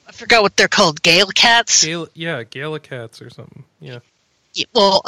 I 0.08 0.12
forgot 0.12 0.42
what 0.42 0.58
they're 0.58 0.68
called, 0.68 1.02
Gale 1.04 1.28
cats. 1.28 1.86
Gal- 1.86 2.08
yeah, 2.16 2.44
Galacats 2.44 3.22
or 3.26 3.30
something. 3.30 3.64
Yeah. 3.80 4.00
Well, 4.74 5.04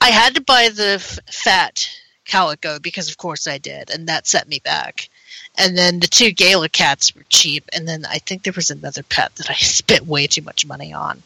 I 0.00 0.10
had 0.10 0.34
to 0.36 0.40
buy 0.40 0.70
the 0.70 0.94
f- 0.94 1.18
fat 1.30 1.88
calico 2.24 2.78
because, 2.78 3.08
of 3.08 3.16
course, 3.18 3.46
I 3.46 3.58
did, 3.58 3.90
and 3.90 4.08
that 4.08 4.26
set 4.26 4.48
me 4.48 4.60
back. 4.60 5.08
And 5.56 5.76
then 5.78 6.00
the 6.00 6.06
two 6.06 6.32
Gala 6.32 6.68
cats 6.68 7.14
were 7.14 7.24
cheap, 7.28 7.68
and 7.72 7.86
then 7.86 8.04
I 8.06 8.18
think 8.18 8.42
there 8.42 8.52
was 8.54 8.70
another 8.70 9.02
pet 9.02 9.34
that 9.36 9.50
I 9.50 9.54
spent 9.58 10.06
way 10.06 10.26
too 10.26 10.42
much 10.42 10.66
money 10.66 10.92
on. 10.92 11.22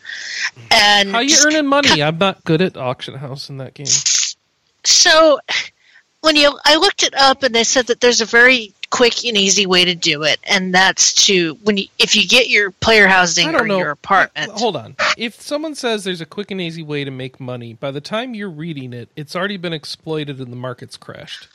And 0.70 1.10
How 1.10 1.20
you 1.20 1.36
earning 1.46 1.66
money? 1.66 2.02
I'm 2.02 2.18
not 2.18 2.44
good 2.44 2.60
at 2.60 2.76
auction 2.76 3.14
house 3.14 3.48
in 3.48 3.58
that 3.58 3.74
game. 3.74 3.86
so 4.84 5.40
when 6.20 6.36
you 6.36 6.58
I 6.64 6.76
looked 6.76 7.02
it 7.02 7.14
up, 7.14 7.42
and 7.42 7.54
they 7.54 7.64
said 7.64 7.86
that 7.86 8.00
there's 8.00 8.20
a 8.20 8.26
very 8.26 8.72
quick 8.90 9.24
and 9.24 9.36
easy 9.36 9.66
way 9.66 9.84
to 9.84 9.94
do 9.94 10.22
it, 10.22 10.38
and 10.44 10.74
that's 10.74 11.12
to 11.26 11.54
when 11.64 11.76
you, 11.76 11.86
if 11.98 12.16
you 12.16 12.26
get 12.26 12.48
your 12.48 12.70
player 12.70 13.06
housing 13.06 13.54
or 13.54 13.66
know. 13.66 13.78
your 13.78 13.90
apartment. 13.90 14.50
Hold 14.52 14.76
on. 14.76 14.96
If 15.16 15.40
someone 15.40 15.74
says 15.74 16.04
there's 16.04 16.20
a 16.20 16.26
quick 16.26 16.50
and 16.50 16.60
easy 16.60 16.82
way 16.82 17.04
to 17.04 17.10
make 17.10 17.38
money, 17.40 17.74
by 17.74 17.90
the 17.90 18.00
time 18.00 18.34
you're 18.34 18.50
reading 18.50 18.92
it, 18.92 19.08
it's 19.16 19.36
already 19.36 19.56
been 19.56 19.72
exploited 19.72 20.38
and 20.40 20.50
the 20.52 20.56
market's 20.56 20.96
crashed. 20.96 21.48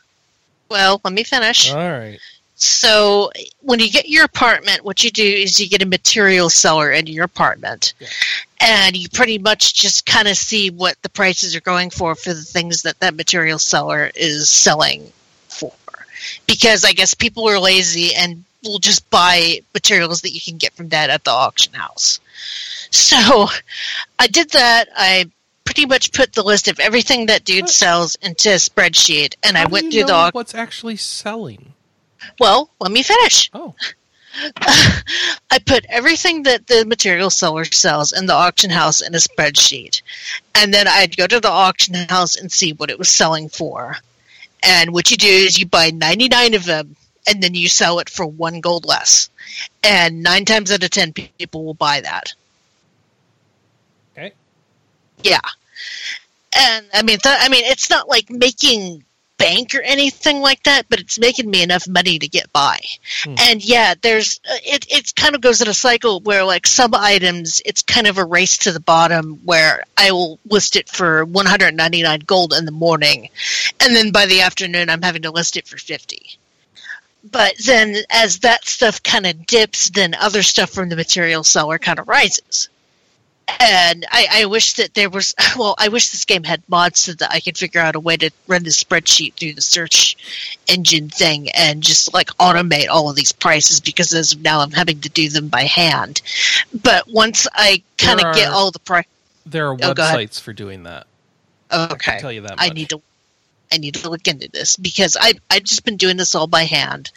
Well, 0.69 1.01
let 1.03 1.13
me 1.13 1.23
finish. 1.23 1.71
All 1.71 1.77
right. 1.77 2.19
So 2.55 3.31
when 3.61 3.79
you 3.79 3.89
get 3.89 4.07
your 4.07 4.23
apartment, 4.23 4.86
what 4.86 5.03
you 5.03 5.09
do 5.11 5.23
is 5.23 5.59
you 5.59 5.67
get 5.67 5.81
a 5.81 5.86
material 5.88 6.49
seller 6.49 6.91
into 6.91 7.11
your 7.11 7.25
apartment, 7.25 7.93
Yeah. 7.99 8.07
and 8.61 8.95
you 8.95 9.09
pretty 9.09 9.38
much 9.39 9.73
just 9.73 10.05
kind 10.05 10.27
of 10.27 10.38
see 10.38 10.69
what 10.69 10.95
the 11.01 11.09
prices 11.09 11.55
are 11.55 11.61
going 11.61 11.89
for 11.89 12.15
for 12.15 12.34
the 12.34 12.43
things 12.43 12.84
that 12.84 12.99
that 12.99 13.15
material 13.15 13.59
seller 13.59 14.11
is 14.15 14.49
selling. 14.49 15.11
Because 16.47 16.84
I 16.86 16.93
guess 16.93 17.13
people 17.13 17.47
are 17.49 17.59
lazy 17.59 18.13
and 18.15 18.43
will 18.63 18.80
just 18.80 19.09
buy 19.09 19.59
materials 19.74 20.21
that 20.21 20.32
you 20.32 20.41
can 20.41 20.57
get 20.57 20.74
from 20.74 20.89
that 20.89 21.09
at 21.09 21.24
the 21.24 21.32
auction 21.32 21.74
house. 21.74 22.19
So 22.91 23.47
I 24.19 24.28
did 24.28 24.51
that. 24.51 24.88
I 24.95 25.30
pretty 25.65 25.86
much 25.86 26.11
put 26.13 26.34
the 26.34 26.43
list 26.43 26.67
of 26.67 26.80
everything 26.80 27.26
that 27.28 27.43
dude 27.45 27.69
sells 27.69 28.15
into 28.21 28.49
a 28.51 28.55
spreadsheet, 28.55 29.36
and 29.43 29.57
How 29.57 29.63
I 29.63 29.67
went 29.67 29.91
through 29.93 30.05
the 30.05 30.13
auction. 30.13 30.32
what's 30.38 30.55
actually 30.55 30.97
selling. 30.97 31.74
Well, 32.39 32.69
let 32.80 32.91
me 32.91 33.03
finish. 33.03 33.49
Oh, 33.53 33.74
I 34.61 35.59
put 35.65 35.86
everything 35.89 36.43
that 36.43 36.67
the 36.67 36.86
material 36.86 37.30
seller 37.30 37.65
sells 37.65 38.11
in 38.13 38.26
the 38.26 38.34
auction 38.34 38.69
house 38.69 39.01
in 39.01 39.13
a 39.13 39.19
spreadsheet. 39.19 40.01
And 40.55 40.74
then 40.74 40.88
I'd 40.88 41.17
go 41.17 41.28
to 41.28 41.39
the 41.39 41.49
auction 41.49 41.93
house 41.93 42.36
and 42.36 42.51
see 42.51 42.74
what 42.74 42.89
it 42.89 42.97
was 42.97 43.09
selling 43.09 43.49
for. 43.49 43.97
And 44.64 44.93
what 44.93 45.11
you 45.11 45.18
do 45.18 45.28
is 45.28 45.59
you 45.59 45.66
buy 45.66 45.91
99 45.91 46.53
of 46.53 46.66
them 46.66 46.95
and 47.28 47.41
then 47.41 47.53
you 47.53 47.68
sell 47.70 47.99
it 47.99 48.09
for 48.09 48.26
one 48.26 48.61
gold 48.61 48.86
less. 48.86 49.30
And 49.84 50.24
nine 50.24 50.45
times 50.45 50.72
out 50.72 50.84
of 50.84 50.89
10 50.89 51.14
people 51.14 51.64
will 51.64 51.74
buy 51.74 52.01
that. 52.01 52.34
Okay. 54.14 54.34
Yeah. 55.24 55.39
And 56.55 56.86
I 56.93 57.01
mean, 57.01 57.20
th- 57.20 57.38
I 57.39 57.49
mean, 57.49 57.64
it's 57.66 57.89
not 57.89 58.07
like 58.07 58.30
making 58.30 59.03
bank 59.44 59.76
or 59.76 59.82
anything 59.82 60.39
like 60.39 60.64
that, 60.64 60.88
but 60.89 61.00
it's 61.00 61.20
making 61.20 61.50
me 61.50 61.62
enough 61.62 61.88
money 61.88 62.18
to 62.18 62.28
get 62.28 62.52
by. 62.54 62.80
Hmm. 63.24 63.36
And 63.39 63.66
yeah, 63.66 63.94
there's 64.02 64.39
uh, 64.50 64.56
it. 64.64 64.86
It 64.89 65.16
kind 65.16 65.36
of 65.36 65.41
goes 65.41 65.62
in 65.62 65.68
a 65.68 65.74
cycle 65.74 66.22
where 66.22 66.44
like 66.44 66.66
some 66.66 66.94
items, 66.94 67.62
it's 67.66 67.82
kind 67.82 68.08
of 68.08 68.18
a 68.18 68.26
race 68.26 68.58
to 68.60 68.72
the 68.72 68.80
bottom 68.80 69.39
where 69.44 69.84
I 69.98 70.12
will 70.12 70.39
list 70.46 70.76
it 70.76 70.88
for 70.88 71.26
199 71.26 72.20
gold 72.22 72.54
in 72.54 72.66
the 72.66 72.72
morning, 72.72 73.30
and 73.80 73.96
then 73.96 74.12
by 74.12 74.26
the 74.26 74.41
afternoon 74.41 74.89
I'm 74.89 75.02
having 75.02 75.24
to 75.24 75.32
list 75.32 75.58
it 75.58 75.68
for 75.68 75.78
50. 75.78 76.38
But 77.32 77.54
then 77.66 77.96
as 78.10 78.39
that 78.39 78.66
stuff 78.66 79.02
kind 79.02 79.26
of 79.26 79.46
dips, 79.46 79.89
then 79.89 80.14
other 80.14 80.44
stuff 80.44 80.70
from 80.72 80.89
the 80.89 80.96
material 80.98 81.44
seller 81.44 81.80
kind 81.80 82.00
of 82.00 82.08
rises 82.08 82.70
and 83.60 84.06
I, 84.12 84.28
I 84.32 84.46
wish 84.46 84.74
that 84.74 84.94
there 84.94 85.10
was 85.10 85.34
well 85.58 85.76
i 85.78 85.88
wish 85.88 86.10
this 86.10 86.26
game 86.26 86.44
had 86.44 86.62
mods 86.68 87.00
so 87.00 87.14
that 87.14 87.32
i 87.32 87.39
could 87.39 87.58
figure 87.58 87.82
out 87.82 87.96
a 87.96 88.00
way 88.00 88.18
to 88.18 88.30
run 88.48 88.64
the 88.64 88.70
spreadsheet 88.70 89.34
through 89.34 89.54
the 89.54 89.62
search 89.62 90.16
engine 90.68 91.10
thing 91.10 91.50
and 91.52 91.84
just 91.84 92.14
like 92.14 92.28
automate 92.39 92.88
all 92.89 93.10
of 93.10 93.16
these 93.16 93.32
prices 93.32 93.80
because 93.80 94.14
as 94.14 94.34
of 94.34 94.41
now 94.41 94.60
i'm 94.60 94.72
having 94.72 95.00
to 95.02 95.10
do 95.10 95.30
them 95.30 95.48
by 95.48 95.64
hand 95.64 96.22
but 96.84 97.04
once 97.12 97.48
i 97.54 97.82
kind 97.98 98.22
of 98.22 98.36
get 98.36 98.50
all 98.50 98.72
the 98.72 98.80
price 98.80 99.06
there 99.46 99.68
are 99.68 99.74
Oh, 99.74 99.94
websites 99.94 100.39
for 100.39 100.54
doing 100.54 100.84
that. 100.84 101.06
I 101.70 101.86
okay 101.91 102.12
can 102.12 102.22
tell 102.22 102.32
you 102.32 102.41
that. 102.41 102.56
I 102.58 102.70
need 102.70 102.89
to 102.89 103.02
I 103.74 103.78
need 103.78 103.95
to 103.95 104.09
look 104.09 104.28
into 104.28 104.47
this 104.51 104.78
because 104.78 105.17
I 105.19 105.34
I've 105.49 105.63
just 105.63 105.84
been 105.84 105.97
doing 105.97 106.15
this 106.15 106.36
all 106.36 106.45
by 106.45 106.63
hand, 106.63 107.11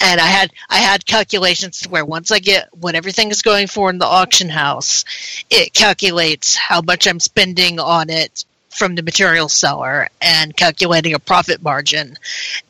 and 0.00 0.20
I 0.20 0.26
had 0.26 0.52
I 0.68 0.78
had 0.78 1.06
calculations 1.06 1.80
to 1.80 1.88
where 1.88 2.04
once 2.04 2.32
I 2.32 2.40
get 2.40 2.68
what 2.80 2.96
everything 2.96 3.30
is 3.30 3.42
going 3.42 3.68
for 3.68 3.88
in 3.90 3.98
the 3.98 4.06
auction 4.06 4.48
house, 4.48 5.04
it 5.50 5.72
calculates 5.72 6.56
how 6.56 6.82
much 6.82 7.06
I'm 7.06 7.20
spending 7.20 7.78
on 7.78 8.10
it 8.10 8.44
from 8.70 8.96
the 8.96 9.02
material 9.02 9.48
seller 9.48 10.08
and 10.20 10.56
calculating 10.56 11.14
a 11.14 11.20
profit 11.20 11.62
margin, 11.62 12.16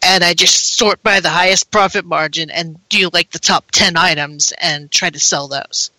and 0.03 0.23
I 0.23 0.35
just 0.35 0.77
sort 0.77 1.03
by 1.03 1.21
the 1.21 1.31
highest 1.31 1.71
profit 1.71 2.05
margin 2.05 2.51
and 2.51 2.79
do 2.91 3.09
like 3.11 3.31
the 3.31 3.39
top 3.39 3.71
ten 3.71 3.97
items 3.97 4.53
and 4.61 4.91
try 4.91 5.09
to 5.09 5.19
sell 5.19 5.49
those. 5.49 5.91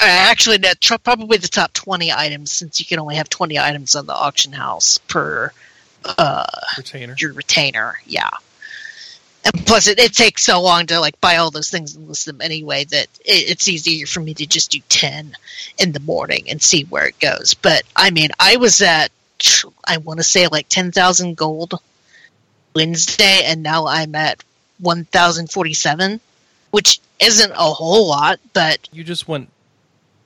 Uh, 0.00 0.04
actually, 0.06 0.58
probably 1.02 1.38
the 1.38 1.48
top 1.48 1.72
20 1.72 2.12
items 2.12 2.52
since 2.52 2.78
you 2.78 2.86
can 2.86 3.00
only 3.00 3.16
have 3.16 3.28
20 3.28 3.58
items 3.58 3.96
on 3.96 4.06
the 4.06 4.14
auction 4.14 4.52
house 4.52 4.98
per 4.98 5.52
uh, 6.04 6.44
Retainer. 6.76 7.14
your 7.18 7.32
retainer. 7.32 7.94
Yeah. 8.06 8.30
and 9.44 9.66
plus 9.66 9.86
it, 9.88 9.98
it 9.98 10.12
takes 10.12 10.44
so 10.44 10.60
long 10.60 10.86
to 10.86 11.00
like 11.00 11.20
buy 11.20 11.36
all 11.36 11.50
those 11.50 11.70
things 11.70 11.94
and 11.96 12.08
list 12.08 12.26
them 12.26 12.40
anyway 12.40 12.84
that 12.84 13.06
it, 13.24 13.50
it's 13.50 13.68
easier 13.68 14.06
for 14.06 14.20
me 14.20 14.34
to 14.34 14.46
just 14.46 14.70
do 14.70 14.80
10 14.88 15.36
in 15.78 15.92
the 15.92 16.00
morning 16.00 16.44
and 16.50 16.60
see 16.62 16.84
where 16.84 17.06
it 17.06 17.18
goes 17.20 17.54
but 17.54 17.82
i 17.96 18.10
mean 18.10 18.30
i 18.40 18.56
was 18.56 18.82
at 18.82 19.10
i 19.86 19.96
want 19.98 20.18
to 20.18 20.24
say 20.24 20.48
like 20.48 20.68
10000 20.68 21.36
gold 21.36 21.74
wednesday 22.74 23.42
and 23.44 23.62
now 23.62 23.86
i'm 23.86 24.14
at 24.14 24.42
1047 24.80 26.20
which 26.70 27.00
isn't 27.20 27.52
a 27.52 27.72
whole 27.72 28.08
lot 28.08 28.38
but 28.52 28.88
You 28.92 29.04
just 29.04 29.26
went. 29.28 29.48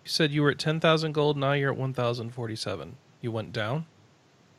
You 0.05 0.09
said 0.11 0.31
you 0.33 0.43
were 0.43 0.51
at 0.51 0.59
ten 0.59 0.81
thousand 0.81 1.13
gold. 1.13 1.37
Now 1.37 1.53
you're 1.53 1.71
at 1.71 1.79
one 1.79 1.95
thousand 1.95 2.31
forty-seven. 2.35 2.97
You 3.21 3.31
went 3.31 3.53
down. 3.53 3.87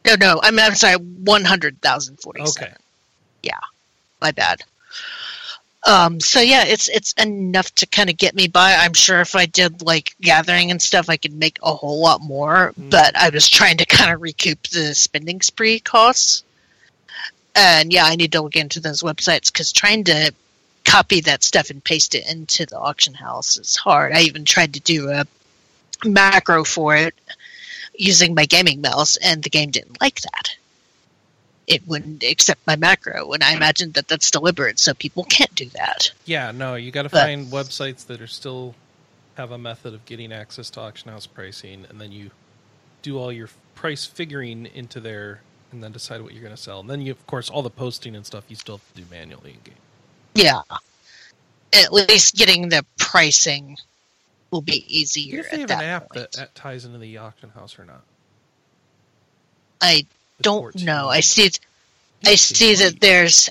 No 0.06 0.16
no 0.20 0.39
i'm, 0.43 0.60
I'm 0.60 0.76
sorry 0.76 0.95
100047 0.95 2.68
Okay. 2.68 2.74
Yeah, 3.43 3.60
my 4.22 4.32
bad. 4.32 4.64
Um, 5.86 6.22
so 6.22 6.39
yeah, 6.39 6.64
it's 6.66 6.88
it's 6.88 7.12
enough 7.14 7.76
to 7.76 7.86
kind 7.86 8.10
of 8.10 8.18
get 8.18 8.36
me 8.36 8.47
by. 8.47 8.74
I'm 8.74 8.93
sure 8.93 9.20
if 9.20 9.36
I 9.36 9.45
did 9.45 9.82
like 9.82 10.16
gathering 10.22 10.72
and 10.72 10.82
stuff, 10.82 11.10
I 11.10 11.18
could 11.18 11.34
make 11.34 11.60
a 11.62 11.74
whole 11.74 12.01
lot 12.01 12.22
more. 12.22 12.74
Mm. 12.80 12.89
But 12.89 13.18
I 13.18 13.30
was 13.30 13.49
trying 13.49 13.78
to 13.78 13.86
kind 13.86 14.14
of 14.14 14.22
recoup 14.22 14.64
the 14.70 14.95
spending 14.95 15.41
spree 15.41 15.80
costs. 15.82 16.43
And 17.56 17.93
yeah, 17.93 18.06
I 18.06 18.16
need 18.16 18.32
to 18.32 18.41
look 18.41 18.56
into 18.56 18.80
those 18.80 19.04
websites 19.04 19.51
because 19.51 19.72
trying 19.72 20.06
to 20.06 20.34
copy 20.86 21.20
that 21.22 21.43
stuff 21.43 21.70
and 21.70 21.84
paste 21.84 22.16
it 22.16 22.28
into 22.30 22.66
the 22.66 22.80
auction 22.80 23.14
house 23.14 23.58
is 23.58 23.76
hard. 23.76 24.14
I 24.14 24.22
even 24.22 24.45
tried 24.45 24.74
to 24.74 24.80
do 24.80 25.12
a 25.12 25.26
macro 26.06 26.64
for 26.64 26.95
it 26.95 27.14
using 27.96 28.34
my 28.34 28.46
gaming 28.46 28.82
mouse, 28.82 29.18
and 29.18 29.44
the 29.44 29.50
game 29.50 29.72
didn't 29.72 30.02
like 30.02 30.22
that 30.22 30.56
it 31.68 31.88
wouldn't 31.88 32.24
accept 32.24 32.66
my 32.68 32.76
macro, 32.76 33.32
and 33.32 33.44
I 33.44 33.54
imagine 33.54 33.91
that 33.94 34.08
that's 34.08 34.30
deliberate, 34.32 34.80
so 34.80 34.94
people 34.94 35.24
can't 35.24 35.54
do 35.56 35.66
that. 35.76 36.12
Yeah, 36.26 36.52
no, 36.52 36.76
you 36.76 36.91
got 36.91 37.04
to 37.04 37.10
find 37.10 37.48
websites 37.48 38.06
that 38.08 38.22
are 38.22 38.28
still 38.28 38.76
have 39.36 39.52
a 39.52 39.58
method 39.58 39.94
of 39.94 40.06
getting 40.06 40.32
access 40.32 40.70
to 40.72 40.82
auction 40.82 41.10
house 41.10 41.26
pricing, 41.26 41.86
and 41.89 42.00
then 42.00 42.12
you 42.12 42.32
do 43.02 43.18
all 43.18 43.32
your 43.32 43.50
price 43.76 44.06
figuring 44.06 44.68
into 44.74 45.00
there, 45.00 45.41
and 45.72 45.84
then 45.84 45.91
decide 45.91 46.22
what 46.22 46.34
you're 46.34 46.44
going 46.44 46.56
to 46.56 46.62
sell. 46.62 46.80
And 46.80 46.89
then 46.89 47.02
you, 47.02 47.12
of 47.12 47.26
course, 47.28 47.50
all 47.50 47.62
the 47.62 47.70
posting 47.70 48.16
and 48.16 48.26
stuff 48.26 48.44
you 48.48 48.56
still 48.56 48.78
have 48.78 48.94
to 48.94 49.02
do 49.02 49.08
manually 49.10 49.52
in 49.52 49.60
game. 49.64 49.76
Yeah, 50.36 50.62
at 51.74 51.94
least 51.94 52.36
getting 52.36 52.70
the 52.70 52.86
pricing 52.98 53.78
will 54.54 54.62
be 54.62 54.86
easier. 54.88 55.41
If 55.41 55.51
they 55.51 55.64
at 55.64 55.70
have 55.70 55.70
that 55.70 55.84
an 55.84 55.89
app 55.89 56.14
point. 56.14 56.32
that, 56.34 56.54
ties 56.56 56.86
into 56.86 56.99
the 56.99 57.18
auction 57.18 57.49
house 57.49 57.78
or 57.78 57.84
not. 57.84 58.04
I 59.82 60.06
The 60.38 60.43
don't 60.43 60.82
know. 60.84 61.10
I 61.10 61.20
see. 61.20 61.49
I 62.26 62.36
see 62.36 62.76
that 62.76 63.01
there's. 63.01 63.49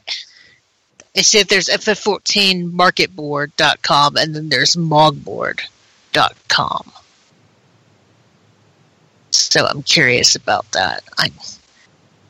I 1.15 1.21
see 1.21 1.41
that 1.41 1.51
there's 1.51 1.69
ff14marketboard.com 1.69 4.17
and 4.17 4.35
then 4.35 4.49
there's 4.49 4.77
mogboard.com. 4.77 6.93
So 9.31 9.67
I'm 9.67 9.83
curious 9.83 10.37
about 10.37 10.73
that. 10.73 11.05
I 11.19 11.31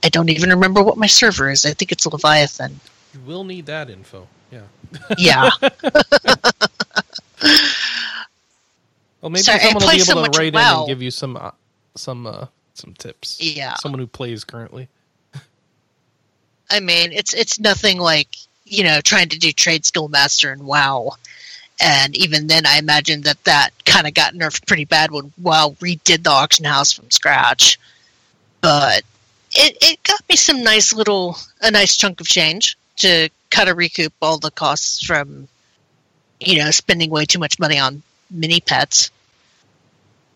I 0.02 0.08
don't 0.08 0.30
even 0.30 0.50
remember 0.50 0.82
what 0.82 0.96
my 0.96 1.06
server 1.06 1.48
is. 1.48 1.64
I 1.64 1.74
think 1.74 1.92
it's 1.92 2.06
Leviathan. 2.06 2.80
You 3.14 3.20
will 3.20 3.44
need 3.44 3.66
that 3.66 3.88
info. 3.88 4.26
Yeah. 4.50 4.62
Yeah. 5.16 5.50
Well, 9.22 9.30
maybe 9.30 9.42
someone 9.42 9.74
will 9.74 9.90
be 9.90 10.10
able 10.10 10.24
to 10.24 10.38
write 10.38 10.54
in 10.54 10.56
and 10.56 10.86
give 10.88 11.00
you 11.00 11.12
some 11.12 11.36
uh, 11.36 11.52
some 11.94 12.26
uh, 12.26 12.46
some 12.74 12.92
tips. 12.94 13.38
Yeah. 13.40 13.74
Someone 13.76 14.00
who 14.00 14.06
plays 14.08 14.44
currently. 14.44 14.88
I 16.70 16.80
mean, 16.80 17.12
it's 17.12 17.32
it's 17.32 17.60
nothing 17.60 17.98
like 17.98 18.28
you 18.64 18.82
know 18.82 19.00
trying 19.00 19.28
to 19.28 19.38
do 19.38 19.48
TradeSkillMaster 19.48 20.52
and 20.52 20.64
WoW, 20.66 21.12
and 21.80 22.16
even 22.16 22.48
then, 22.48 22.66
I 22.66 22.78
imagine 22.78 23.22
that 23.22 23.42
that 23.44 23.70
kind 23.84 24.06
of 24.08 24.14
got 24.14 24.34
nerfed 24.34 24.66
pretty 24.66 24.86
bad 24.86 25.12
when 25.12 25.32
WoW 25.40 25.76
redid 25.80 26.24
the 26.24 26.30
auction 26.30 26.64
house 26.64 26.92
from 26.92 27.10
scratch. 27.10 27.78
But 28.60 29.02
it 29.52 29.76
it 29.80 30.02
got 30.02 30.22
me 30.28 30.34
some 30.34 30.64
nice 30.64 30.92
little 30.92 31.36
a 31.60 31.70
nice 31.70 31.96
chunk 31.96 32.20
of 32.20 32.26
change 32.26 32.76
to 32.96 33.28
kind 33.50 33.68
of 33.68 33.76
recoup 33.76 34.12
all 34.20 34.38
the 34.38 34.50
costs 34.50 35.04
from 35.04 35.46
you 36.40 36.58
know 36.58 36.70
spending 36.70 37.10
way 37.10 37.24
too 37.24 37.38
much 37.38 37.58
money 37.60 37.78
on 37.78 38.02
mini 38.32 38.60
pets. 38.60 39.10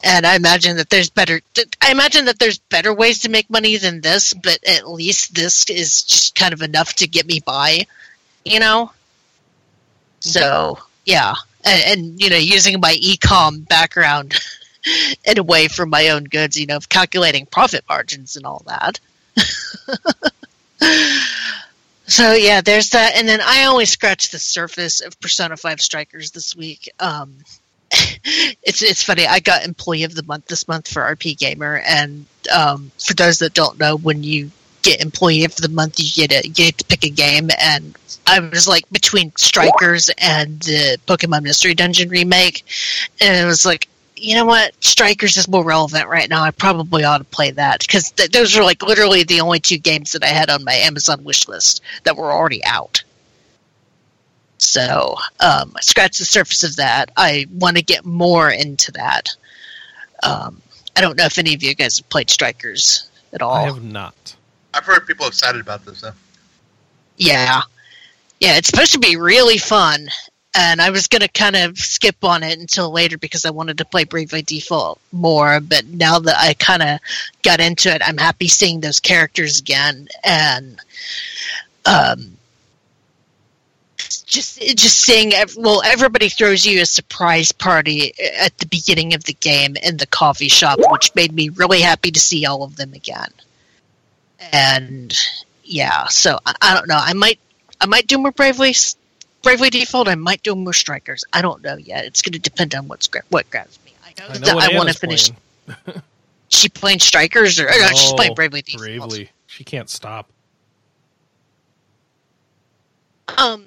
And 0.05 0.27
I 0.27 0.37
imagine 0.37 0.77
that 0.77 0.91
there's 0.91 1.11
better. 1.11 1.41
I 1.81 1.91
imagine 1.91 2.27
that 2.27 2.39
there's 2.39 2.59
better 2.59 2.93
ways 2.93 3.21
to 3.21 3.31
make 3.31 3.49
money 3.49 3.77
than 3.77 4.03
this, 4.03 4.35
but 4.35 4.59
at 4.69 4.89
least 4.89 5.35
this 5.35 5.69
is 5.71 6.03
just 6.03 6.35
kind 6.35 6.53
of 6.53 6.63
enough 6.63 6.95
to 6.97 7.09
get 7.09 7.27
me 7.27 7.41
by, 7.41 7.87
you 8.45 8.61
know. 8.61 8.93
So 10.21 10.79
yeah, 11.07 11.35
and, 11.65 11.83
and 11.87 12.23
you 12.23 12.31
know, 12.31 12.37
using 12.37 12.81
my 12.81 12.95
ecom 12.95 13.67
background 13.69 14.39
in 15.25 15.39
a 15.39 15.43
way 15.43 15.69
for 15.69 15.87
my 15.87 16.11
own 16.11 16.25
goods, 16.25 16.59
you 16.59 16.67
know, 16.67 16.79
calculating 16.89 17.47
profit 17.47 17.85
margins 17.89 18.37
and 18.37 18.45
all 18.47 18.63
that. 18.67 19.01
so 22.07 22.33
yeah, 22.35 22.61
there's 22.61 22.91
that, 22.91 23.15
and 23.17 23.29
then 23.29 23.41
I 23.43 23.65
only 23.67 23.87
scratched 23.87 24.33
the 24.33 24.39
surface 24.39 25.01
of 25.01 25.19
Persona 25.21 25.57
Five 25.57 25.81
Strikers 25.81 26.31
this 26.31 26.55
week. 26.55 26.91
Um, 27.01 27.39
it's 28.63 28.83
it's 28.83 29.03
funny. 29.03 29.27
I 29.27 29.41
got 29.41 29.65
Employee 29.65 30.05
of 30.05 30.15
the 30.15 30.23
Month 30.25 30.47
this 30.47 30.67
month 30.69 30.89
for 30.89 31.03
RPGamer, 31.03 31.83
and 31.87 32.27
um, 32.55 32.91
for 33.05 33.15
those 33.15 33.39
that 33.39 33.55
don't 33.55 33.79
know, 33.79 33.97
when 33.97 34.23
you 34.23 34.51
get 34.83 35.01
Employee 35.01 35.45
of 35.45 35.57
the 35.57 35.69
Month, 35.69 35.99
you 35.99 36.11
get 36.15 36.33
a, 36.33 36.47
you 36.47 36.55
get 36.55 36.79
to 36.79 36.85
pick 36.85 37.05
a 37.05 37.11
game, 37.11 37.51
and 37.61 37.97
I 38.27 38.41
was 38.41 38.69
like 38.69 38.89
between 38.91 39.33
Strikers 39.37 40.11
and 40.19 40.61
the 40.61 40.99
Pokemon 41.07 41.43
Mystery 41.43 41.75
Dungeon 41.75 42.09
remake, 42.09 42.65
and 43.21 43.37
it 43.37 43.47
was 43.47 43.65
like. 43.65 43.89
You 44.19 44.35
know 44.35 44.47
what? 44.47 44.73
Strikers 44.83 45.37
is 45.37 45.47
more 45.47 45.63
relevant 45.63 46.09
right 46.09 46.31
now. 46.31 46.43
I 46.43 46.51
probably 46.51 47.05
ought 47.05 47.19
to 47.19 47.25
play 47.25 47.51
that 47.51 47.81
because 47.81 48.13
th- 48.13 48.31
those 48.31 48.57
are 48.57 48.65
like 48.65 48.83
literally 48.83 49.25
the 49.25 49.43
only 49.43 49.61
two 49.61 49.77
games 49.77 50.13
that 50.13 50.25
I 50.25 50.29
had 50.29 50.49
on 50.49 50.65
my 50.65 50.73
Amazon 50.73 51.23
wish 51.23 51.47
list 51.49 51.83
that 52.05 52.17
were 52.17 52.33
already 52.33 52.65
out. 52.65 53.05
So 54.59 55.17
um, 55.41 55.73
I 55.77 55.81
scratched 55.81 56.19
the 56.19 56.25
surface 56.25 56.63
of 56.65 56.77
that. 56.77 57.11
I 57.17 57.47
want 57.53 57.77
to 57.77 57.83
get 57.83 58.05
more 58.05 58.51
into 58.51 58.93
that. 58.93 59.35
Um, 60.23 60.61
I 60.97 61.01
don't 61.01 61.17
know 61.17 61.27
if 61.27 61.39
any 61.39 61.55
of 61.55 61.63
you 61.63 61.75
guys 61.75 61.99
have 61.99 62.09
played 62.09 62.31
Strikers 62.31 63.09
at 63.33 63.43
all. 63.43 63.55
I 63.55 63.65
have 63.65 63.85
not. 63.85 64.35
I've 64.73 64.85
heard 64.85 65.07
people 65.07 65.27
excited 65.27 65.61
about 65.61 65.85
this 65.85 66.01
though. 66.01 66.13
Yeah. 67.17 67.63
Yeah, 68.41 68.57
it's 68.57 68.69
supposed 68.69 68.93
to 68.93 68.99
be 68.99 69.17
really 69.17 69.59
fun. 69.59 70.09
And 70.59 70.81
I 70.81 70.89
was 70.89 71.07
going 71.07 71.21
to 71.21 71.29
kind 71.29 71.55
of 71.55 71.79
skip 71.79 72.25
on 72.25 72.43
it 72.43 72.59
until 72.59 72.91
later 72.91 73.19
because 73.19 73.45
I 73.45 73.51
wanted 73.51 73.77
to 73.79 73.85
play 73.85 74.05
Bravely 74.05 74.41
Default 74.41 74.99
more. 75.13 75.61
But 75.61 75.85
now 75.87 76.19
that 76.19 76.37
I 76.39 76.55
kind 76.55 76.83
of 76.83 76.99
got 77.43 77.61
into 77.61 77.95
it, 77.95 78.01
I'm 78.03 78.17
happy 78.17 78.49
seeing 78.49 78.81
those 78.81 78.99
characters 78.99 79.61
again. 79.61 80.09
And 80.25 80.81
um, 81.85 82.39
just 84.27 84.61
just 84.77 84.99
seeing 84.99 85.33
well 85.57 85.83
everybody 85.85 86.29
throws 86.29 86.67
you 86.67 86.83
a 86.83 86.87
surprise 86.87 87.53
party 87.53 88.13
at 88.39 88.57
the 88.59 88.67
beginning 88.67 89.15
of 89.15 89.25
the 89.25 89.33
game 89.35 89.77
in 89.83 89.97
the 89.97 90.07
coffee 90.07 90.49
shop 90.49 90.79
which 90.91 91.15
made 91.15 91.33
me 91.33 91.49
really 91.51 91.81
happy 91.81 92.11
to 92.11 92.21
see 92.21 92.45
all 92.45 92.63
of 92.63 92.77
them 92.77 92.93
again. 92.93 93.31
And 94.53 95.17
yeah 95.65 96.07
so 96.09 96.39
i, 96.45 96.55
I 96.61 96.75
don't 96.75 96.89
know. 96.89 96.99
I 97.01 97.13
might 97.13 97.39
i 97.81 97.87
might 97.87 98.07
do 98.09 98.19
more 98.19 98.33
bravely 98.33 98.75
bravely 99.43 99.71
default. 99.71 100.09
I 100.09 100.17
might 100.17 100.43
do 100.43 100.57
more 100.57 100.73
strikers. 100.73 101.25
I 101.33 101.41
don't 101.41 101.63
know 101.63 101.77
yet. 101.77 102.05
It's 102.05 102.21
going 102.21 102.33
to 102.33 102.39
depend 102.41 102.75
on 102.75 102.89
what's 102.89 103.07
gra- 103.07 103.23
what 103.29 103.49
grabs 103.51 103.79
me. 103.85 103.93
I 104.05 104.13
know, 104.21 104.29
I 104.29 104.39
know 104.39 104.61
that 104.61 104.73
i 104.73 104.77
want 104.77 104.89
to 104.89 104.95
finish 104.95 105.31
she 106.49 106.69
playing 106.69 106.99
strikers 107.01 107.61
or, 107.61 107.67
or 107.67 107.71
no, 107.79 107.89
she's 107.89 108.11
Oh, 108.11 108.17
playing 108.17 108.35
bravely 108.35 108.63
default. 108.63 108.83
Bravely. 108.83 109.31
She 109.47 109.63
can't 109.65 109.89
stop. 109.89 110.29
Um, 113.39 113.67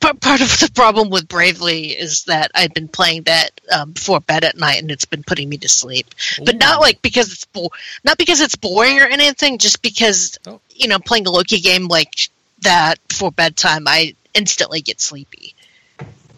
part, 0.00 0.20
part 0.20 0.40
of 0.40 0.48
the 0.60 0.70
problem 0.74 1.10
with 1.10 1.28
Bravely 1.28 1.86
is 1.88 2.24
that 2.24 2.50
I've 2.54 2.74
been 2.74 2.88
playing 2.88 3.22
that 3.24 3.50
um, 3.72 3.92
before 3.92 4.20
bed 4.20 4.44
at 4.44 4.56
night, 4.56 4.80
and 4.80 4.90
it's 4.90 5.04
been 5.04 5.22
putting 5.22 5.48
me 5.48 5.56
to 5.58 5.68
sleep. 5.68 6.06
But 6.44 6.56
not 6.58 6.80
like 6.80 7.00
because 7.02 7.32
it's 7.32 7.44
bo- 7.46 7.70
not 8.04 8.18
because 8.18 8.40
it's 8.40 8.56
boring 8.56 9.00
or 9.00 9.06
anything, 9.06 9.58
just 9.58 9.82
because 9.82 10.38
Oh. 10.46 10.60
you 10.74 10.88
know 10.88 10.98
playing 10.98 11.26
a 11.26 11.30
low-key 11.30 11.60
game 11.60 11.88
like 11.88 12.28
that 12.62 12.96
before 13.08 13.30
bedtime, 13.32 13.86
I 13.86 14.14
instantly 14.34 14.80
get 14.80 15.00
sleepy. 15.00 15.54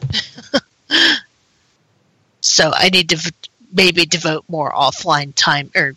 so 2.40 2.72
I 2.74 2.88
need 2.90 3.08
to 3.10 3.16
v- 3.16 3.30
maybe 3.72 4.06
devote 4.06 4.44
more 4.48 4.72
offline 4.72 5.32
time 5.34 5.70
or 5.74 5.94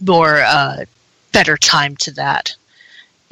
more 0.00 0.40
uh, 0.42 0.84
better 1.32 1.56
time 1.56 1.96
to 1.96 2.12
that 2.12 2.54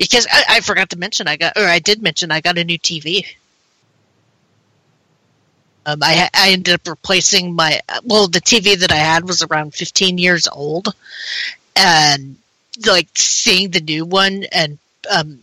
because 0.03 0.27
I, 0.31 0.57
I 0.57 0.61
forgot 0.61 0.91
to 0.91 0.99
mention 0.99 1.29
I 1.29 1.37
got 1.37 1.57
or 1.57 1.65
I 1.65 1.79
did 1.79 2.03
mention 2.03 2.33
I 2.33 2.41
got 2.41 2.59
a 2.59 2.65
new 2.65 2.79
TV. 2.79 3.25
Um, 5.87 6.01
I 6.03 6.29
I 6.35 6.51
ended 6.51 6.75
up 6.75 6.89
replacing 6.89 7.55
my 7.55 7.81
well 8.05 8.27
the 8.27 8.41
TV 8.41 8.79
that 8.79 8.91
I 8.91 8.97
had 8.97 9.27
was 9.27 9.43
around 9.43 9.75
15 9.75 10.19
years 10.19 10.49
old, 10.49 10.95
and 11.77 12.37
like 12.87 13.09
seeing 13.15 13.71
the 13.71 13.81
new 13.81 14.05
one 14.05 14.45
and 14.53 14.79
um, 15.11 15.41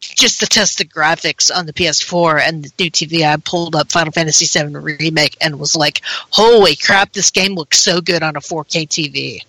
just 0.00 0.40
to 0.40 0.46
test 0.46 0.78
the 0.78 0.84
graphics 0.84 1.54
on 1.54 1.66
the 1.66 1.72
PS4 1.72 2.40
and 2.40 2.64
the 2.64 2.72
new 2.78 2.90
TV, 2.90 3.22
I 3.22 3.36
pulled 3.36 3.76
up 3.76 3.92
Final 3.92 4.12
Fantasy 4.12 4.46
VII 4.46 4.76
Remake 4.76 5.36
and 5.40 5.58
was 5.58 5.76
like, 5.76 6.00
"Holy 6.30 6.74
crap! 6.74 7.12
This 7.12 7.30
game 7.30 7.54
looks 7.54 7.78
so 7.78 8.00
good 8.00 8.22
on 8.24 8.36
a 8.36 8.40
4K 8.40 8.88
TV." 8.88 9.40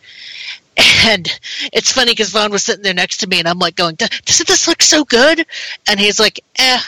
And 1.05 1.27
it's 1.73 1.91
funny 1.91 2.11
because 2.11 2.29
Vaughn 2.29 2.51
was 2.51 2.63
sitting 2.63 2.83
there 2.83 2.93
next 2.93 3.17
to 3.17 3.27
me, 3.27 3.39
and 3.39 3.47
I'm 3.47 3.59
like, 3.59 3.75
"Going, 3.75 3.95
doesn't 3.95 4.47
this 4.47 4.67
look 4.67 4.81
so 4.81 5.03
good?" 5.03 5.45
And 5.87 5.99
he's 5.99 6.19
like, 6.19 6.39
"Eh." 6.57 6.79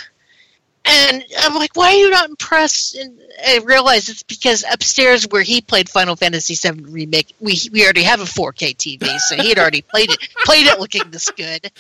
And 0.86 1.24
I'm 1.40 1.56
like, 1.56 1.76
"Why 1.76 1.88
are 1.94 1.98
you 1.98 2.10
not 2.10 2.30
impressed?" 2.30 2.96
And 2.96 3.18
I 3.48 3.60
realize 3.64 4.10
it's 4.10 4.24
because 4.24 4.64
upstairs 4.72 5.26
where 5.30 5.42
he 5.42 5.62
played 5.62 5.90
Final 5.90 6.16
Fantasy 6.16 6.56
VII 6.56 6.82
Remake, 6.84 7.34
we 7.40 7.58
we 7.72 7.84
already 7.84 8.04
have 8.04 8.20
a 8.20 8.26
4K 8.26 8.76
TV, 8.76 9.18
so 9.20 9.36
he 9.36 9.50
had 9.50 9.58
already 9.60 9.82
played 9.90 10.12
it, 10.12 10.20
played 10.46 10.68
it 10.68 10.80
looking 10.80 11.10
this 11.10 11.30
good. 11.32 11.72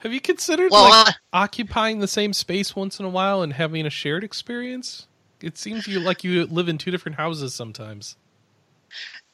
Have 0.00 0.12
you 0.12 0.20
considered 0.20 0.70
Well, 0.70 0.90
like 0.90 1.08
uh, 1.08 1.12
occupying 1.32 2.00
the 2.00 2.08
same 2.08 2.32
space 2.32 2.76
once 2.76 3.00
in 3.00 3.06
a 3.06 3.08
while 3.08 3.42
and 3.42 3.54
having 3.54 3.86
a 3.86 3.90
shared 3.90 4.22
experience? 4.22 5.06
It 5.40 5.56
seems 5.58 5.86
you 5.88 5.98
like 6.00 6.22
you 6.22 6.46
live 6.46 6.68
in 6.68 6.78
two 6.78 6.90
different 6.90 7.16
houses 7.16 7.54
sometimes. 7.54 8.16